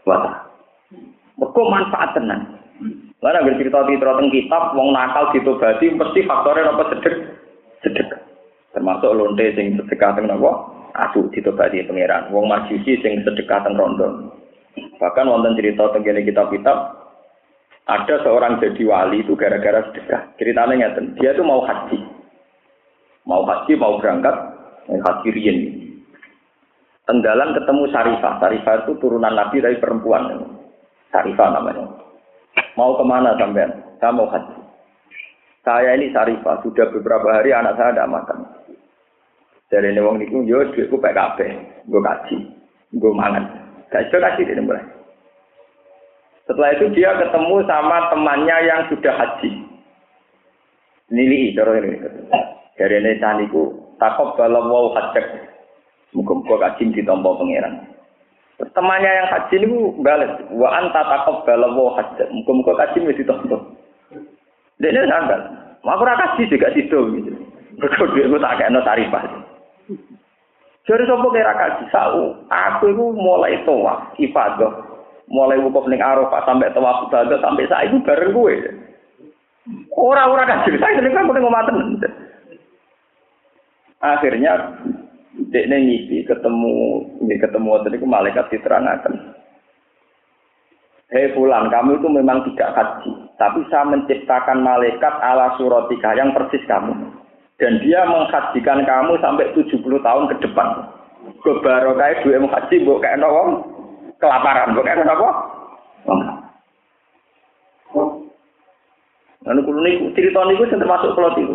taala. 0.07 0.33
Kok 1.39 1.71
manfaat 1.71 2.15
tenan. 2.15 2.57
Karena 3.17 3.43
bercerita 3.43 3.83
di 3.91 3.99
teng 3.99 4.31
kitab, 4.31 4.63
wong 4.79 4.95
nakal 4.95 5.35
gitu 5.35 5.59
berarti 5.59 5.91
mesti 5.91 6.21
faktornya 6.31 6.71
apa 6.71 6.85
sedek 6.95 7.15
sedekah. 7.83 8.23
Termasuk 8.71 9.11
lonte 9.19 9.47
sing 9.57 9.75
sedekah 9.75 10.15
teng 10.15 10.31
napa? 10.31 10.63
Asu 10.95 11.27
ditobati 11.35 11.83
pangeran. 11.91 12.31
Wong 12.31 12.47
majusi 12.47 13.03
sing 13.03 13.27
sedekah 13.27 13.67
teng 13.67 13.75
rondo. 13.75 14.31
Bahkan 14.77 15.27
wonten 15.27 15.59
cerita 15.59 15.91
teng 15.91 16.07
kitab-kitab 16.07 17.06
ada 17.87 18.15
seorang 18.27 18.59
jadi 18.59 18.83
wali 18.83 19.23
itu 19.23 19.39
gara-gara 19.39 19.87
sedekah. 19.91 20.35
Ceritanya 20.43 20.75
ngeten, 20.75 21.15
dia 21.23 21.31
tuh 21.39 21.47
mau 21.47 21.63
haji. 21.63 22.03
Mau 23.23 23.47
haji, 23.47 23.73
mau 23.79 24.03
berangkat, 24.03 24.35
haji 24.91 25.29
rien. 25.31 25.59
Tenggalan 27.07 27.55
ketemu 27.55 27.83
Sarifah. 27.95 28.43
Sarifah 28.43 28.75
itu 28.83 28.99
turunan 28.99 29.31
Nabi 29.31 29.63
dari 29.63 29.79
perempuan. 29.79 30.27
Sarifah 31.15 31.55
namanya. 31.55 31.87
Mau 32.75 32.99
ke 32.99 33.05
mana 33.07 33.39
sampean? 33.39 33.71
Saya 34.03 34.11
mau 34.11 34.27
haji. 34.27 34.59
Saya 35.63 35.95
ini 35.95 36.11
Sarifah, 36.11 36.63
sudah 36.67 36.91
beberapa 36.91 37.39
hari 37.39 37.55
anak 37.55 37.79
saya 37.79 37.95
tidak 37.95 38.11
makan. 38.11 38.39
Dari 39.67 39.91
ini 39.91 39.99
wong 39.99 40.23
niku 40.23 40.47
yo 40.47 40.63
duitku 40.71 40.95
PKB, 40.95 41.39
gue 41.91 42.03
kaji, 42.03 42.37
gue 42.95 43.13
mangan. 43.15 43.51
Gak 43.91 44.07
iso 44.07 44.23
kasih 44.23 44.47
ini 44.47 44.63
mulai. 44.63 44.96
Setelah 46.47 46.79
itu 46.79 46.87
dia 46.95 47.11
ketemu 47.19 47.67
sama 47.67 48.07
temannya 48.15 48.57
yang 48.63 48.81
sudah 48.87 49.15
haji. 49.19 49.51
Nili, 51.11 51.55
cara 51.59 51.75
ini. 51.83 51.99
Dari 52.79 52.97
ini 53.03 53.19
caniku, 53.19 53.75
takut 53.99 54.39
balam 54.39 54.71
hajek. 54.95 55.27
Muka-muka 56.15 56.71
kaji 56.71 56.95
di 56.95 57.03
tombol 57.03 57.35
pangeran. 57.43 57.83
Temannya 58.63 59.11
yang 59.11 59.29
haji 59.29 59.55
ini 59.59 59.79
balik. 60.07 60.33
Wa 60.55 60.71
anta 60.79 61.03
takut 61.03 61.43
balam 61.43 61.75
wow 61.75 61.99
hajek. 61.99 62.31
Muka-muka 62.31 62.79
kaji 62.79 63.11
di 63.11 63.25
tombol. 63.27 63.75
Dia 64.79 64.95
ini 64.95 65.11
sanggal. 65.11 65.41
Aku 65.87 66.03
sih 66.39 66.51
juga 66.51 66.71
situ 66.75 66.99
gitu. 67.21 67.33
Berkau 67.79 68.11
duit 68.11 68.27
gue 68.27 68.41
tak 68.41 68.59
kayak 68.59 68.75
tarifah. 68.83 69.23
Jadi 70.87 71.03
sopo 71.07 71.29
kira 71.35 71.55
kaji 71.55 71.85
sau. 71.91 72.35
Aku 72.47 72.91
itu 72.91 73.05
mulai 73.15 73.59
tua 73.67 74.11
ibadah. 74.19 74.96
Mulai 75.27 75.59
wukuf 75.59 75.91
ning 75.91 75.99
Arafah 75.99 76.47
sampai 76.47 76.71
tawaf 76.71 77.11
ibadah 77.11 77.39
sampai 77.43 77.67
saat 77.67 77.91
itu 77.91 77.99
bareng 78.07 78.31
gue. 78.31 78.55
Orang-orang 79.99 80.63
kaji 80.63 80.79
saya 80.79 81.03
ini 81.03 81.11
kan 81.11 81.27
ngomong 81.27 81.51
ngomong 81.51 81.99
Akhirnya 83.99 84.55
Dek 85.37 85.69
ngipi 85.69 86.25
ketemu, 86.25 87.05
ini 87.21 87.37
ketemu 87.37 87.69
waktu 87.77 87.93
itu 87.93 88.09
malaikat 88.09 88.49
diterangkan. 88.49 89.37
Hei 91.13 91.31
fulan, 91.37 91.69
kamu 91.69 92.01
itu 92.01 92.09
memang 92.09 92.43
tidak 92.51 92.73
haji. 92.73 93.13
Tapi 93.37 93.61
saya 93.69 93.85
menciptakan 93.85 94.65
malaikat 94.65 95.15
ala 95.23 95.55
suratika 95.61 96.17
yang 96.17 96.33
persis 96.33 96.65
kamu. 96.65 96.99
Dan 97.61 97.79
dia 97.85 98.09
menghajikan 98.09 98.83
kamu 98.83 99.21
sampai 99.21 99.53
70 99.55 99.77
tahun 99.81 100.25
ke 100.33 100.37
depan. 100.49 100.69
Kebarokai 101.45 102.25
dua 102.25 102.43
menghaji, 102.43 102.83
bu 102.83 102.99
kayak 102.99 103.21
nopo 103.21 103.76
kelaparan, 104.21 104.75
bu 104.77 104.81
kayak 104.85 105.05
nopo. 105.05 105.29
Lalu 109.47 109.61
kulo 109.63 109.79
niku 109.87 110.05
cerita 110.19 110.43
niku 110.43 110.67
termasuk 110.67 111.15
plot 111.15 111.39
itu. 111.39 111.55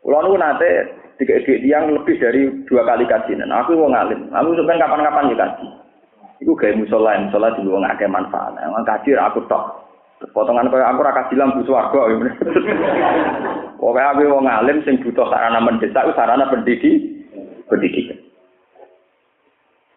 Kulo 0.00 0.18
niku 0.24 0.36
nate 0.40 0.70
tiga 1.20 1.36
yang 1.60 1.92
lebih 1.92 2.16
dari 2.16 2.48
dua 2.64 2.82
kali 2.88 3.04
kajian. 3.04 3.52
Aku 3.52 3.76
mau 3.76 3.92
ngalim. 3.92 4.32
Aku 4.32 4.56
sebenarnya 4.56 4.88
kapan-kapan 4.88 5.30
ya 5.30 5.36
kaji. 5.36 5.66
Iku 6.42 6.52
gawe 6.56 6.74
musola, 6.80 7.20
musola 7.20 7.54
juga 7.60 7.84
nggak 7.84 7.96
ada 8.00 8.06
manfaat. 8.08 8.52
Emang 8.64 8.88
kaji 8.88 9.14
aku 9.20 9.44
tok. 9.46 9.84
Potongan 10.32 10.72
kaya 10.72 10.88
aku 10.88 11.04
raka 11.04 11.28
silam 11.28 11.52
bu 11.52 11.60
swarga. 11.68 12.00
Pokoknya 13.76 14.16
aku 14.16 14.32
wong 14.32 14.48
alim 14.48 14.80
sing 14.88 14.96
butuh 15.04 15.28
sarana 15.28 15.60
mendesak, 15.60 16.08
sarana 16.16 16.48
pendidik, 16.48 17.04
pendidikan. 17.68 18.16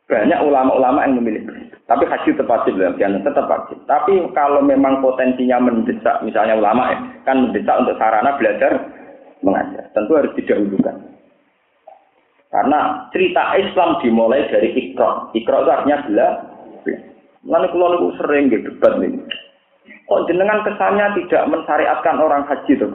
Banyak 0.07 0.39
ulama-ulama 0.39 1.03
yang 1.03 1.19
memilih 1.19 1.43
Tapi 1.83 2.07
haji 2.07 2.31
tetap 2.35 2.47
wajib, 2.47 2.79
jangan 2.79 3.23
tetap 3.23 3.47
wajib. 3.47 3.75
Tapi 3.87 4.23
kalau 4.31 4.63
memang 4.63 5.03
potensinya 5.03 5.59
mendesak, 5.59 6.23
misalnya 6.23 6.55
ulama 6.55 6.95
ya, 6.95 6.99
kan 7.27 7.47
mendesak 7.47 7.75
untuk 7.79 7.95
sarana 7.99 8.35
belajar 8.39 8.71
mengajar. 9.43 9.87
Tentu 9.91 10.15
harus 10.15 10.35
didahulukan. 10.35 10.95
Karena 12.47 13.07
cerita 13.11 13.55
Islam 13.59 13.99
dimulai 13.99 14.47
dari 14.47 14.71
ikro. 14.71 15.31
Ikro 15.35 15.63
itu 15.63 15.71
artinya 15.71 16.03
bela. 16.07 16.27
Lalu 17.47 17.67
kalau 17.71 18.11
sering 18.19 18.51
gitu 18.51 18.71
debat 18.75 18.99
nih. 18.99 19.11
Kok 20.07 20.23
jenengan 20.31 20.63
kesannya 20.63 21.15
tidak 21.19 21.47
mensyariatkan 21.51 22.15
orang 22.19 22.47
haji 22.47 22.79
itu? 22.79 22.87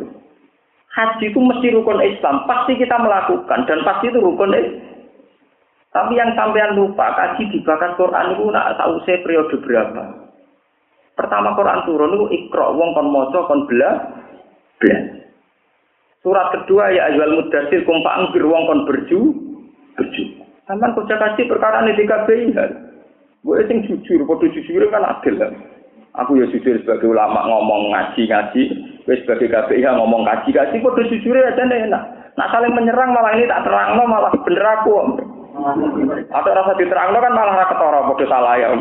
Haji 0.93 1.24
itu 1.28 1.40
mesti 1.40 1.68
rukun 1.72 2.01
Islam. 2.01 2.44
Pasti 2.44 2.76
kita 2.76 2.97
melakukan 3.01 3.64
dan 3.68 3.80
pasti 3.84 4.12
itu 4.12 4.20
rukun 4.20 4.52
Islam. 4.56 4.91
Tapi 5.93 6.16
yang 6.16 6.32
sampean 6.32 6.73
lupa, 6.73 7.12
kaji 7.12 7.52
dibakar 7.52 7.93
Quran 8.01 8.32
itu 8.32 8.48
nak 8.48 8.81
tahu 8.81 8.97
saya 9.05 9.20
periode 9.20 9.60
berapa. 9.60 10.05
Pertama 11.12 11.52
Quran 11.52 11.85
turun 11.85 12.16
itu 12.16 12.27
ikro, 12.32 12.73
wong 12.73 12.97
kon 12.97 13.12
moco, 13.12 13.44
kon 13.44 13.69
bela, 13.69 14.01
bela. 14.81 15.20
Surat 16.24 16.48
kedua 16.56 16.89
ya 16.97 17.12
ayyuhal 17.12 17.36
mudassir 17.36 17.85
kum 17.85 18.01
fa'angfir 18.01 18.40
wong 18.40 18.62
kon 18.64 18.81
berju, 18.89 19.20
berju. 20.01 20.24
Sampean 20.64 20.97
kerja 20.97 21.20
kasih 21.20 21.44
perkara 21.44 21.85
ini 21.85 21.93
tiga 22.01 22.24
ya. 22.24 22.64
Gue 23.43 23.59
sing 23.66 23.82
jujur, 23.85 24.23
padha 24.24 24.47
jujur 24.55 24.86
kan 24.89 25.02
adil 25.02 25.35
lah. 25.35 25.51
Aku 26.24 26.39
ya 26.39 26.47
jujur 26.48 26.78
sebagai 26.81 27.10
ulama 27.10 27.43
ngomong 27.51 27.90
ngaji-ngaji, 27.90 28.62
gue 29.02 29.16
sebagai 29.27 29.51
KPI 29.51 29.82
ngomong 29.82 30.23
ngaji-ngaji, 30.24 30.78
padha 30.78 31.02
jujur 31.10 31.35
aja 31.36 31.64
enak. 31.66 32.02
Nah 32.39 32.47
saling 32.48 32.73
menyerang 32.73 33.12
malah 33.12 33.35
ini 33.36 33.51
tak 33.51 33.66
terang 33.66 33.98
malah 33.98 34.32
bener 34.47 34.66
aku. 34.81 34.94
Atau 36.32 36.50
rasa 36.56 36.72
diterang 36.80 37.12
kan 37.12 37.32
malah 37.36 37.68
ketara 37.68 38.00
padha 38.08 38.24
salah 38.24 38.54
ya. 38.56 38.72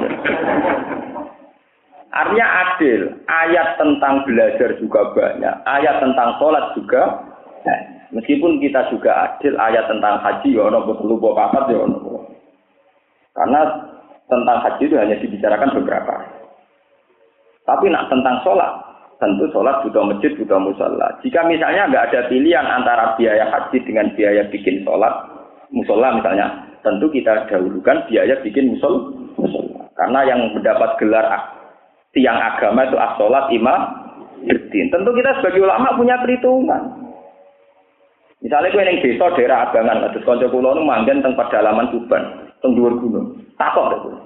Artinya 2.11 2.48
adil. 2.68 3.02
Ayat 3.27 3.80
tentang 3.80 4.23
belajar 4.27 4.69
juga 4.80 5.11
banyak. 5.15 5.56
Ayat 5.68 5.99
tentang 5.99 6.39
sholat 6.39 6.76
juga. 6.76 7.03
Meskipun 8.11 8.60
kita 8.60 8.91
juga 8.91 9.11
adil 9.31 9.56
ayat 9.56 9.88
tentang 9.88 10.19
haji 10.19 10.52
ya 10.52 10.68
ono 10.68 10.84
perlu 10.84 11.15
papat 11.15 11.72
ya 11.72 11.80
ono. 11.80 12.27
Karena 13.31 13.61
tentang 14.27 14.57
haji 14.68 14.84
itu 14.84 14.95
hanya 14.99 15.15
dibicarakan 15.15 15.72
beberapa. 15.80 16.15
Tapi 17.64 17.88
nak 17.88 18.11
tentang 18.11 18.43
sholat, 18.43 18.68
tentu 19.23 19.48
sholat 19.56 19.80
butuh 19.88 20.03
masjid, 20.03 20.35
butuh 20.35 20.60
musola. 20.60 21.07
Jika 21.23 21.48
misalnya 21.48 21.88
nggak 21.88 22.11
ada 22.11 22.19
pilihan 22.27 22.68
antara 22.68 23.15
biaya 23.15 23.48
haji 23.48 23.80
dengan 23.88 24.11
biaya 24.11 24.43
bikin 24.52 24.84
sholat, 24.84 25.31
musola 25.72 26.19
misalnya, 26.19 26.48
tentu 26.84 27.07
kita 27.10 27.48
dahulukan 27.48 28.06
biaya 28.11 28.35
bikin 28.43 28.76
musol, 28.76 29.15
musola. 29.39 29.88
Karena 29.95 30.27
yang 30.27 30.52
mendapat 30.52 30.99
gelar 30.99 31.26
tiang 32.11 32.38
agama 32.38 32.88
itu 32.88 32.98
as-sholat 32.99 33.48
imam 33.56 33.81
Tentu 34.41 35.10
kita 35.14 35.38
sebagai 35.38 35.61
ulama 35.61 35.93
punya 35.93 36.18
perhitungan. 36.18 36.81
Misalnya 38.41 38.73
gue 38.73 38.81
yang 38.81 38.98
desa 39.06 39.26
daerah 39.38 39.69
Abangan, 39.69 40.10
terus 40.10 40.26
konco 40.26 40.49
kulo 40.49 40.73
nu 40.73 40.81
manggen 40.81 41.22
teng 41.22 41.38
pedalaman 41.38 41.93
Tuban, 41.93 42.49
teng 42.57 42.73
dhuwur 42.73 42.98
gunung. 42.98 43.38
Takok 43.61 43.85
deh. 43.93 44.18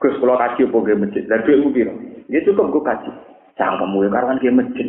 Gus 0.00 0.16
kulo 0.16 0.40
kaji 0.40 0.64
apa 0.64 0.76
gue 0.88 0.96
masjid? 0.96 1.22
Lah 1.28 1.44
duitmu 1.44 1.68
piro? 1.76 1.92
Ya 2.32 2.40
cukup 2.48 2.72
gue 2.72 2.80
kaji. 2.80 3.10
Cangkemmu 3.60 4.08
ya 4.08 4.08
karuan 4.08 4.40
gue 4.40 4.56
masjid. 4.56 4.86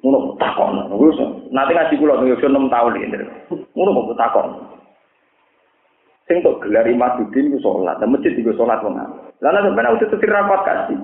Ngono 0.00 0.32
takok. 0.40 0.88
Nanti 1.52 1.72
ngaji 1.76 1.94
kulo 2.00 2.12
nang 2.16 2.32
yo 2.32 2.40
6 2.40 2.72
tahun 2.72 2.96
iki. 2.96 3.06
Ngono 3.76 3.90
kok 3.92 4.16
takok. 4.16 4.44
Sing 6.24 6.40
tok 6.40 6.64
gelar 6.64 6.88
Imadudin 6.88 7.52
ku 7.52 7.58
salat, 7.60 8.00
dan 8.00 8.08
masjid 8.08 8.32
iku 8.32 8.56
salat 8.56 8.80
wong. 8.80 8.96
Lah 8.96 9.50
nek 9.52 9.60
sampeyan 9.60 9.92
udah 9.92 10.08
tetir 10.08 10.30
rapat 10.32 10.60
kaji. 10.64 10.94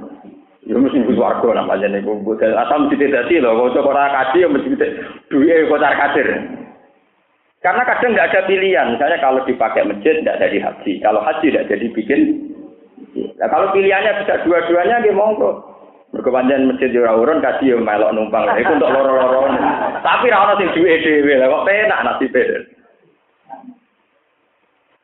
Ya 0.64 0.76
mesti 0.80 0.96
iku 1.04 1.12
swarga 1.12 1.60
namanya 1.60 1.92
niku. 1.92 2.24
Asal 2.40 2.88
mesti 2.88 3.04
dadi 3.04 3.36
lho, 3.36 3.52
kok 3.52 3.84
ora 3.84 4.08
kaji 4.08 4.44
ya 4.44 4.48
mesti 4.48 4.76
duwe 5.28 5.68
kocar 5.68 5.92
kadir. 5.92 6.28
Karena 7.60 7.84
kadang 7.84 8.16
nggak 8.16 8.28
ada 8.32 8.40
pilihan. 8.48 8.96
Misalnya 8.96 9.20
kalau 9.20 9.44
dipakai 9.44 9.84
masjid 9.84 10.24
tidak 10.24 10.40
jadi 10.40 10.58
haji. 10.64 10.92
Kalau 11.04 11.20
haji 11.20 11.46
tidak 11.52 11.68
jadi 11.68 11.86
bikin. 11.92 12.20
Nah, 13.36 13.48
kalau 13.52 13.68
pilihannya 13.76 14.24
bisa 14.24 14.40
dua-duanya 14.48 15.04
dia 15.04 15.12
monggo. 15.12 15.68
Berkepanjangan 16.16 16.72
masjid 16.72 16.96
ora 16.96 17.12
urun 17.12 17.44
kaji 17.44 17.76
yo 17.76 17.84
melok 17.84 18.16
numpang. 18.16 18.48
Itu 18.56 18.72
untuk 18.72 18.88
loro-loro. 18.88 19.52
Tapi 20.00 20.32
ra 20.32 20.48
ono 20.48 20.56
sing 20.56 20.72
duwe. 20.72 20.96
Lah 21.36 21.48
kok 21.52 21.64
penak 21.68 22.00
nasibe. 22.08 22.44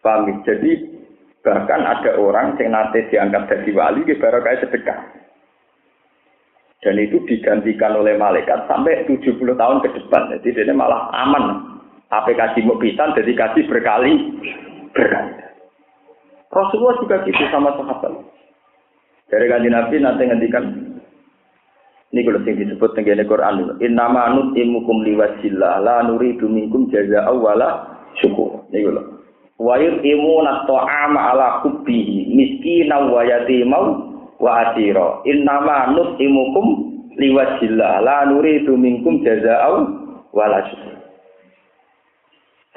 Paham? 0.07 0.31
Jadi 0.47 0.73
bahkan 1.43 1.83
ada 1.83 2.15
orang 2.15 2.55
yang 2.63 2.79
nanti 2.79 3.03
diangkat 3.11 3.51
jadi 3.51 3.71
wali 3.75 4.07
baru 4.07 4.39
kayak 4.39 4.63
sedekah. 4.63 4.99
Dan 6.87 7.03
itu 7.03 7.19
digantikan 7.27 7.99
oleh 7.99 8.15
malaikat 8.15 8.71
sampai 8.71 9.03
70 9.11 9.35
tahun 9.43 9.83
ke 9.83 9.89
depan. 9.99 10.31
Jadi 10.39 10.63
dia 10.63 10.71
malah 10.71 11.11
aman. 11.11 11.75
Apa 12.15 12.31
kasih 12.31 12.63
mau 12.63 12.79
pisan, 12.79 13.19
jadi 13.19 13.35
kasih 13.35 13.67
berkali 13.67 14.15
berkali. 14.95 15.43
Rasulullah 16.55 16.95
juga 17.03 17.27
gitu 17.27 17.43
sama 17.51 17.75
sahabat. 17.75 18.15
Dari 19.27 19.51
kanji 19.51 19.69
Nabi 19.75 19.99
nanti 19.99 20.23
ngendikan 20.23 20.65
ini 22.15 22.23
kalau 22.23 22.47
yang 22.47 22.63
disebut 22.63 22.91
dengan 22.95 23.27
Quran 23.27 23.77
Inna 23.83 24.07
manut 24.07 24.55
imukum 24.55 25.03
liwajillah 25.03 25.83
la 25.83 26.07
nuri 26.07 26.39
duminkum 26.39 26.87
jaza 26.95 27.27
awala 27.27 27.99
syukur. 28.23 28.63
Ini 28.71 28.87
kalau 28.87 29.16
Wayut 29.57 30.05
imu 30.05 30.45
ama 30.45 31.21
ala 31.33 31.49
kubbihi 31.65 32.29
miskina 32.37 33.09
wa 33.09 33.25
yatimau 33.25 33.85
wa 34.37 34.51
asira. 34.69 35.25
Inna 35.25 35.65
manut 35.65 36.21
imukum 36.21 36.93
liwajillah 37.17 38.05
la 38.05 38.29
nuri 38.29 38.69
duminkum 38.69 39.25
jaza 39.25 39.65
awala 39.65 40.61
syukur 40.69 40.97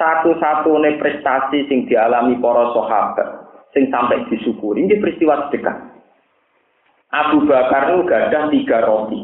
satu-satunya 0.00 0.96
prestasi 0.96 1.68
sing 1.68 1.84
dialami 1.84 2.40
para 2.40 2.72
sahabat 2.72 3.28
sing 3.76 3.92
sampai 3.92 4.24
disyukuri 4.32 4.88
ini 4.88 4.96
peristiwa 4.96 5.46
sedekah. 5.46 5.92
Abu 7.10 7.44
Bakar 7.44 7.90
itu 7.92 8.06
gadah 8.06 8.44
tiga 8.48 8.78
roti. 8.86 9.20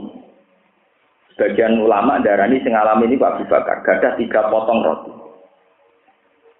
Sebagian 1.32 1.80
ulama 1.80 2.18
darani 2.20 2.60
sing 2.60 2.76
alami 2.76 3.08
ini 3.08 3.16
Abu 3.16 3.48
Bakar 3.48 3.80
gadah 3.82 4.20
tiga 4.20 4.52
potong 4.52 4.84
roti. 4.84 5.12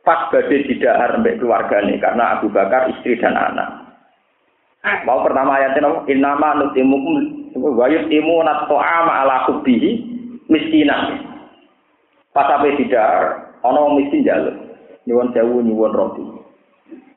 Pas 0.07 0.31
badai 0.31 0.63
tidak 0.71 1.19
mbek 1.19 1.43
keluarganya 1.43 1.99
karena 1.99 2.39
Abu 2.39 2.47
Bakar 2.47 2.87
istri 2.95 3.19
dan 3.19 3.35
anak. 3.35 3.87
Mau 5.03 5.27
pertama 5.27 5.59
ayatnya 5.59 5.83
nopo 5.83 6.07
innama 6.07 6.55
nutimukum 6.63 7.15
wa 7.59 7.91
yutimunat 7.91 8.71
ta'ama 8.71 9.27
ala 9.27 9.51
hubbihi 9.51 9.91
miskinan. 10.47 11.27
Pas 12.31 12.47
sampai 12.47 12.79
tidak 12.79 13.11
wong 13.67 13.99
miskin 13.99 14.23
jaluk. 14.23 14.55
Nyuwun 15.11 15.35
sewu 15.35 15.59
nyuwun 15.67 15.91
roti. 15.91 16.23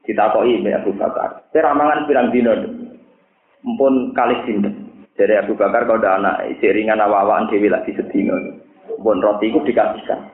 Ditakoki 0.09 0.65
Mbak 0.65 0.77
Abu 0.81 0.91
Bakar. 0.97 1.45
Kira 1.53 1.77
mangan 1.77 2.09
pirang 2.09 2.33
dina? 2.33 2.57
Mumpun 3.61 4.17
kali 4.17 4.33
sinten. 4.49 4.89
Jadi 5.13 5.37
Abu 5.37 5.53
Bakar 5.53 5.85
kalau 5.85 6.01
ada 6.01 6.17
anak, 6.17 6.57
ringan 6.63 6.97
awak-awakan 6.97 7.53
dewi 7.53 7.69
lagi 7.69 7.93
sedina. 7.93 8.33
Mumpun 8.89 9.21
roti 9.21 9.53
itu 9.53 9.61
dikasihkan. 9.61 10.25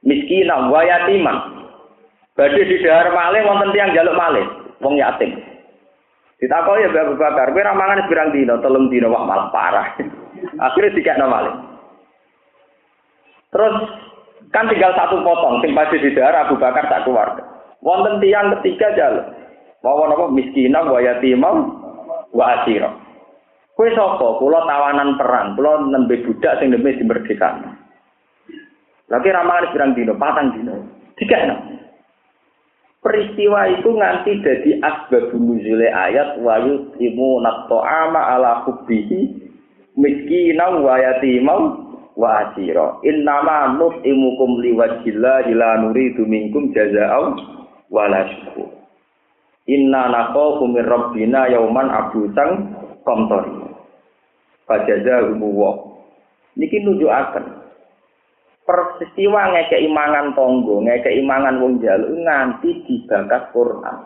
Miskinam 0.00 0.72
wa 0.72 0.80
yatiman. 0.80 1.63
Badhe 2.34 2.62
di 2.66 2.82
dahar 2.82 3.14
malih 3.14 3.46
wonten 3.46 3.70
tiyang 3.70 3.94
jaluk 3.94 4.18
malih, 4.18 4.46
wong 4.82 4.98
yatim. 4.98 5.38
Ditakoki 6.42 6.82
ya 6.82 6.90
Abu 6.90 7.14
Bakar, 7.14 7.54
kowe 7.54 7.62
ra 7.62 7.78
mangan 7.78 8.10
pirang? 8.10 8.34
Telung 8.34 8.90
dina 8.90 9.06
wah 9.06 9.22
malah 9.22 9.48
parah. 9.54 9.94
Akhirnya 10.66 10.98
dikekno 10.98 11.30
malih. 11.30 11.54
Terus 13.54 13.74
Kan 14.54 14.70
tinggal 14.70 14.94
satu 14.94 15.18
potong, 15.26 15.58
sing 15.66 15.74
pasti 15.74 15.98
di 15.98 16.14
daerah 16.14 16.46
Abu 16.46 16.54
Bakar 16.54 16.86
tak 16.86 17.02
keluarga. 17.02 17.42
Wonten 17.82 18.22
tiang 18.22 18.54
ketiga 18.58 18.94
jalan. 18.94 19.26
Mau 19.82 19.98
apa 20.06 20.30
miskinah 20.30 20.86
wa 20.86 21.02
yatimah 21.02 21.54
wa 22.30 22.44
asira. 22.62 22.94
Kue 23.74 23.90
sapa? 23.92 24.38
Kula 24.38 24.62
tawanan 24.64 25.18
perang, 25.18 25.58
kula 25.58 25.90
nembe 25.90 26.22
budak 26.22 26.62
sing 26.62 26.70
nembe 26.70 26.94
dimerdekakan. 26.94 27.74
Lagi 29.10 29.28
ramalan 29.34 29.70
pirang 29.74 29.92
dino, 29.98 30.14
patang 30.14 30.54
dino. 30.54 30.74
Tiga 31.18 31.36
enam. 31.42 31.58
Peristiwa 33.04 33.68
itu 33.68 33.92
nganti 33.92 34.40
jadi 34.40 34.80
asbab 34.80 35.36
nuzule 35.36 35.92
ayat 35.92 36.40
wa 36.40 36.56
yusimu 36.56 37.44
ama 37.44 38.20
ala 38.32 38.64
hubbihi 38.64 39.28
miskinah 39.92 40.80
wa 40.80 40.96
yatimah 40.96 41.60
wa 42.16 42.48
asira 42.48 42.96
innama 43.04 43.76
nut'imukum 43.76 44.56
liwajhillah 44.64 45.44
ila 45.52 45.84
nuridu 45.84 46.24
minkum 46.24 46.72
jazaa'u 46.72 47.36
wala 47.92 48.24
syukur. 48.40 48.72
Inna 49.68 50.08
nakhafu 50.08 50.64
min 50.64 50.88
rabbina 50.88 51.52
yauman 51.52 51.92
abusan 51.92 52.72
qamtari 53.04 53.52
fajazahu 54.64 55.44
wa 55.44 55.76
niki 56.56 56.80
nunjukaken 56.80 57.63
peristiwa 58.64 59.52
ngekei 59.52 59.88
mangan 59.92 60.32
tonggo, 60.32 60.80
ngekei 60.80 61.20
mangan 61.24 61.60
wong 61.60 61.84
jaluk 61.84 62.12
nganti 62.12 62.84
dibakas 62.88 63.52
Quran. 63.52 63.96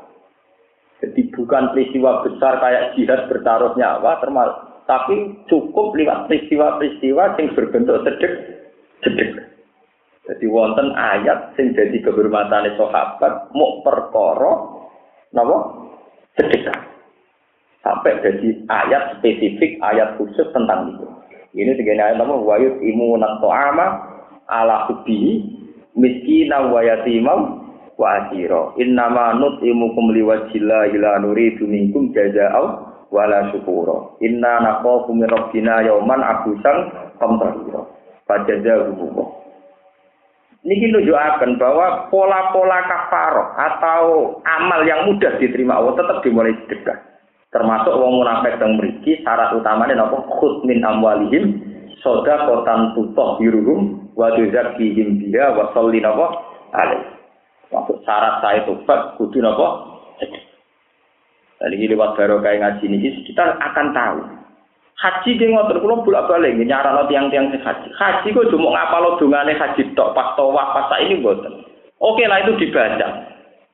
Jadi 0.99 1.21
bukan 1.31 1.71
peristiwa 1.71 2.27
besar 2.27 2.59
kayak 2.59 2.99
jihad 2.99 3.31
bertaruh 3.31 3.79
nyawa 3.79 4.19
termasuk 4.19 4.69
tapi 4.89 5.45
cukup 5.47 5.93
lewat 5.95 6.27
peristiwa-peristiwa 6.27 7.37
yang 7.37 7.53
berbentuk 7.53 8.03
sedek 8.09 8.33
sedek. 9.05 9.31
Jadi 10.25 10.45
wonten 10.49 10.97
ayat 10.97 11.53
sing 11.61 11.77
jadi 11.77 11.93
kehormatan 12.01 12.73
sahabat 12.77 13.53
mau 13.53 13.85
perkara 13.85 14.53
napa 15.37 15.57
sedekah. 16.41 16.81
Sampai 17.85 18.21
jadi 18.21 18.65
ayat 18.69 19.21
spesifik, 19.21 19.81
ayat 19.81 20.17
khusus 20.21 20.45
tentang 20.53 20.93
itu. 20.93 21.07
Ini 21.57 21.73
segini 21.77 22.01
ayat 22.01 22.21
nama 22.21 22.37
wayut 22.37 22.81
imunat 22.85 23.41
to'ama 23.41 23.87
ala 24.49 24.89
hubbihi 24.89 25.45
miskina 25.95 26.73
wa 26.73 26.81
yatimam 26.81 27.41
wa 28.01 28.09
asira. 28.25 28.73
Innama 28.81 29.37
nut'imukum 29.37 30.17
liwajillah 30.17 30.91
ila 30.97 31.11
nuridu 31.21 31.69
minkum 31.69 32.11
jaza'au 32.17 32.89
wala 33.13 33.53
syukura. 33.53 34.17
Inna 34.25 34.65
nakhafu 34.65 35.13
min 35.13 35.29
rabbina 35.29 35.85
yauman 35.85 36.21
abusan 36.25 36.77
qamtarira. 37.21 37.85
Fajazahu 38.29 38.93
Niki 40.69 40.91
nunjukaken 40.91 41.55
bahwa 41.57 42.11
pola-pola 42.11 42.83
kafaro 42.85 43.57
atau 43.57 44.05
amal 44.43 44.83
yang 44.85 45.07
mudah 45.07 45.39
diterima 45.39 45.79
Allah 45.79 45.97
tetap 45.97 46.19
dimulai 46.21 46.53
sedekah. 46.67 46.99
Termasuk 47.49 47.95
wong 47.95 48.21
munafik 48.21 48.61
yang 48.61 48.77
mriki 48.77 49.23
syarat 49.25 49.55
utamanya 49.57 50.05
napa 50.05 50.19
khut 50.29 50.67
min 50.69 50.85
amwalihim 50.85 51.63
kotan 52.05 52.93
tutoh 52.93 53.41
biruhum 53.41 54.08
wa 54.19 54.35
tuzakkihim 54.35 55.31
biha 55.31 55.55
wa 55.55 55.71
sholli 55.71 56.03
napa 56.03 56.27
alaih. 56.75 57.07
Maksud 57.71 58.03
syarat 58.03 58.43
saya 58.43 58.67
tobat 58.67 59.15
kudu 59.15 59.39
napa 59.39 59.95
ini 61.63 61.91
lewat 61.91 62.15
barokah 62.19 62.55
ngaji 62.55 62.87
ini 62.87 63.23
kita 63.27 63.59
akan 63.59 63.91
tahu 63.91 64.19
Haji 64.99 65.39
ki 65.39 65.47
ngoten 65.55 65.79
kula 65.79 66.03
bolak-balik 66.03 66.59
nyarano 66.59 67.07
tiang-tiang 67.07 67.55
sing 67.55 67.63
haji. 67.63 67.87
Haji 67.95 68.35
kok 68.35 68.51
cuma 68.51 68.75
ngapalo 68.75 69.15
dongane 69.15 69.55
haji 69.55 69.95
tok 69.95 70.11
pas 70.11 70.35
tawaf 70.35 70.75
pas 70.75 70.91
ini 70.99 71.23
mboten. 71.23 71.55
Oke 72.03 72.27
lah 72.27 72.43
itu 72.43 72.59
dibaca. 72.59 73.07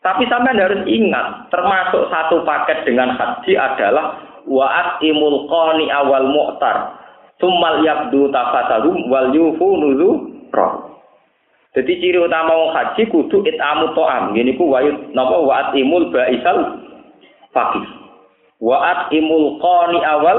Tapi 0.04 0.28
sampean 0.28 0.60
harus 0.60 0.84
ingat, 0.84 1.48
termasuk 1.48 2.12
satu 2.12 2.44
paket 2.44 2.84
dengan 2.84 3.16
haji 3.16 3.56
adalah 3.56 4.20
wa'at 4.44 5.00
imul 5.00 5.48
qani 5.48 5.88
awal 5.88 6.28
mu'tar. 6.28 6.92
Summal 7.40 7.80
yabdu 7.80 8.28
tafasalum 8.28 9.08
wal 9.08 9.32
yufu 9.32 9.80
nuzu 9.80 10.08
roh. 10.54 10.94
Jadi 11.74 11.98
ciri 11.98 12.18
utama 12.22 12.54
wong 12.54 12.70
haji 12.70 13.02
kudu 13.10 13.42
itamu 13.42 13.90
to'am. 13.98 14.30
Gini 14.30 14.54
ku 14.54 14.70
wayut 14.70 15.10
napa 15.10 15.42
wa'at 15.42 15.74
imul 15.74 16.14
ba'isal 16.14 16.78
fakih. 17.50 17.82
Wa'at 18.62 19.10
imul 19.10 19.58
qani 19.58 19.98
awal 20.06 20.38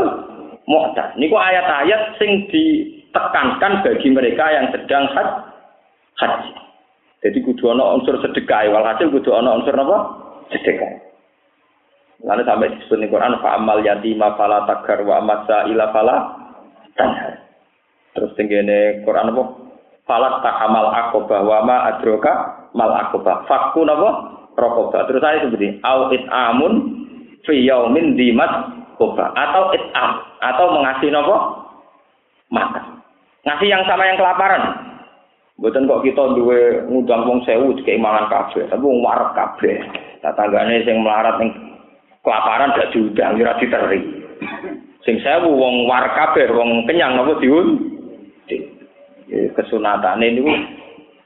mu'tad. 0.63 1.19
Niku 1.19 1.35
ayat-ayat 1.35 2.15
sing 2.15 2.47
ditekankan 2.47 3.83
bagi 3.83 4.07
mereka 4.15 4.47
yang 4.47 4.71
sedang 4.71 5.11
haji. 6.15 6.51
Jadi 7.19 7.37
kudu 7.43 7.67
ana 7.67 7.99
unsur 7.99 8.15
sedekah, 8.23 8.71
walhasil 8.71 9.11
kudu 9.11 9.35
ana 9.35 9.59
unsur 9.59 9.75
apa? 9.75 9.97
Sedekah. 10.55 11.03
Lalu 12.23 12.47
sampai 12.47 12.71
disebut 12.79 12.97
di 13.03 13.11
Quran 13.11 13.43
fa 13.43 13.59
amal 13.59 13.83
yatima 13.83 14.39
fala 14.39 14.63
tagar 14.63 15.03
wa 15.03 15.19
amasa 15.19 15.67
ila 15.67 15.91
fala 15.91 16.15
tanhar. 16.95 17.43
Terus 18.15 18.31
tenggene 18.39 19.03
Quran 19.03 19.35
apa? 19.35 19.64
Falak 20.05 20.45
takamal 20.45 20.93
akobah 20.93 21.41
wa 21.41 21.59
ma 21.65 21.77
adroka 21.89 22.69
mal 22.77 22.93
akobah. 22.93 23.45
Fakku 23.49 23.81
napa? 23.81 24.37
Rokobah. 24.53 25.09
Terus 25.09 25.21
saya 25.21 25.41
seperti 25.41 25.81
au 25.81 26.13
it 26.13 26.23
amun 26.29 26.73
fi 27.45 27.57
yaumin 27.65 28.13
dimat 28.17 28.75
koba 28.97 29.31
atau 29.35 29.73
itam 29.75 30.09
atau 30.41 30.65
mengasih 30.71 31.11
nopo 31.11 31.35
makan 32.49 33.03
ngasih 33.45 33.67
yang 33.69 33.83
sama 33.85 34.07
yang 34.07 34.17
kelaparan 34.17 34.63
Bukan 35.55 35.87
kok 35.87 36.03
kita 36.03 36.35
duwe 36.35 36.83
ngundang 36.91 37.23
wong 37.23 37.39
sewu 37.47 37.71
kayak 37.87 38.03
mangan 38.03 38.27
kabeh, 38.27 38.67
tapi 38.67 38.83
wong 38.83 38.99
warep 38.99 39.31
kabeh. 39.39 39.87
Tetanggane 40.19 40.83
sing 40.83 40.99
melarat 40.99 41.39
ning 41.39 41.47
kelaparan 42.27 42.75
gak 42.75 42.91
diundang, 42.91 43.39
ora 43.39 43.55
diteri. 43.55 44.03
Sing 45.07 45.15
sewu 45.23 45.55
wong 45.55 45.87
warep 45.87 46.11
kabeh, 46.11 46.51
wong 46.51 46.83
kenyang 46.83 47.15
napa 47.15 47.39
diun? 47.39 47.94
Kesunatane 49.29 50.27
niku 50.33 50.53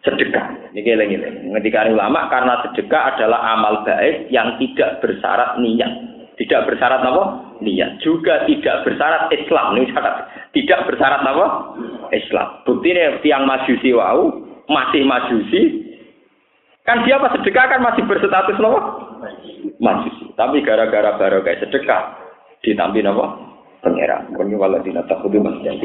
sedekah. 0.07 0.71
Niki 0.71 0.95
eling-eling. 0.95 1.51
Ngendikane 1.51 1.91
ulama 1.91 2.31
karena 2.31 2.63
sedekah 2.63 3.15
adalah 3.15 3.55
amal 3.55 3.84
baik 3.84 4.31
yang 4.31 4.55
tidak 4.61 5.03
bersyarat 5.03 5.59
niat. 5.59 5.91
Tidak 6.39 6.63
bersyarat 6.71 7.03
apa? 7.03 7.23
Niat. 7.59 7.99
Juga 7.99 8.47
tidak 8.47 8.88
bersyarat 8.88 9.27
Islam. 9.35 9.76
Ini 9.76 9.91
syarat. 9.91 10.15
Tidak 10.55 10.80
bersyarat 10.88 11.21
apa? 11.27 11.45
Islam. 12.15 12.47
Bukti 12.63 12.95
ini 12.95 13.19
tiang 13.19 13.43
majusi 13.43 13.91
wau, 13.91 14.39
masih 14.71 15.03
majusi. 15.03 15.61
Kan 16.88 17.03
dia 17.05 17.21
pas 17.21 17.35
sedekah 17.35 17.65
kan 17.69 17.84
masih 17.84 18.07
berstatus 18.07 18.55
apa? 18.55 18.80
Majusi. 19.84 20.31
Tapi 20.39 20.63
gara-gara 20.63 21.19
baru 21.19 21.43
kayak 21.43 21.67
sedekah, 21.67 22.15
ditampi 22.63 23.03
apa? 23.03 23.35
Pengeran. 23.84 24.31
Ini 24.31 24.55
waladina 24.55 25.03
takudu 25.07 25.43
masjid. 25.43 25.76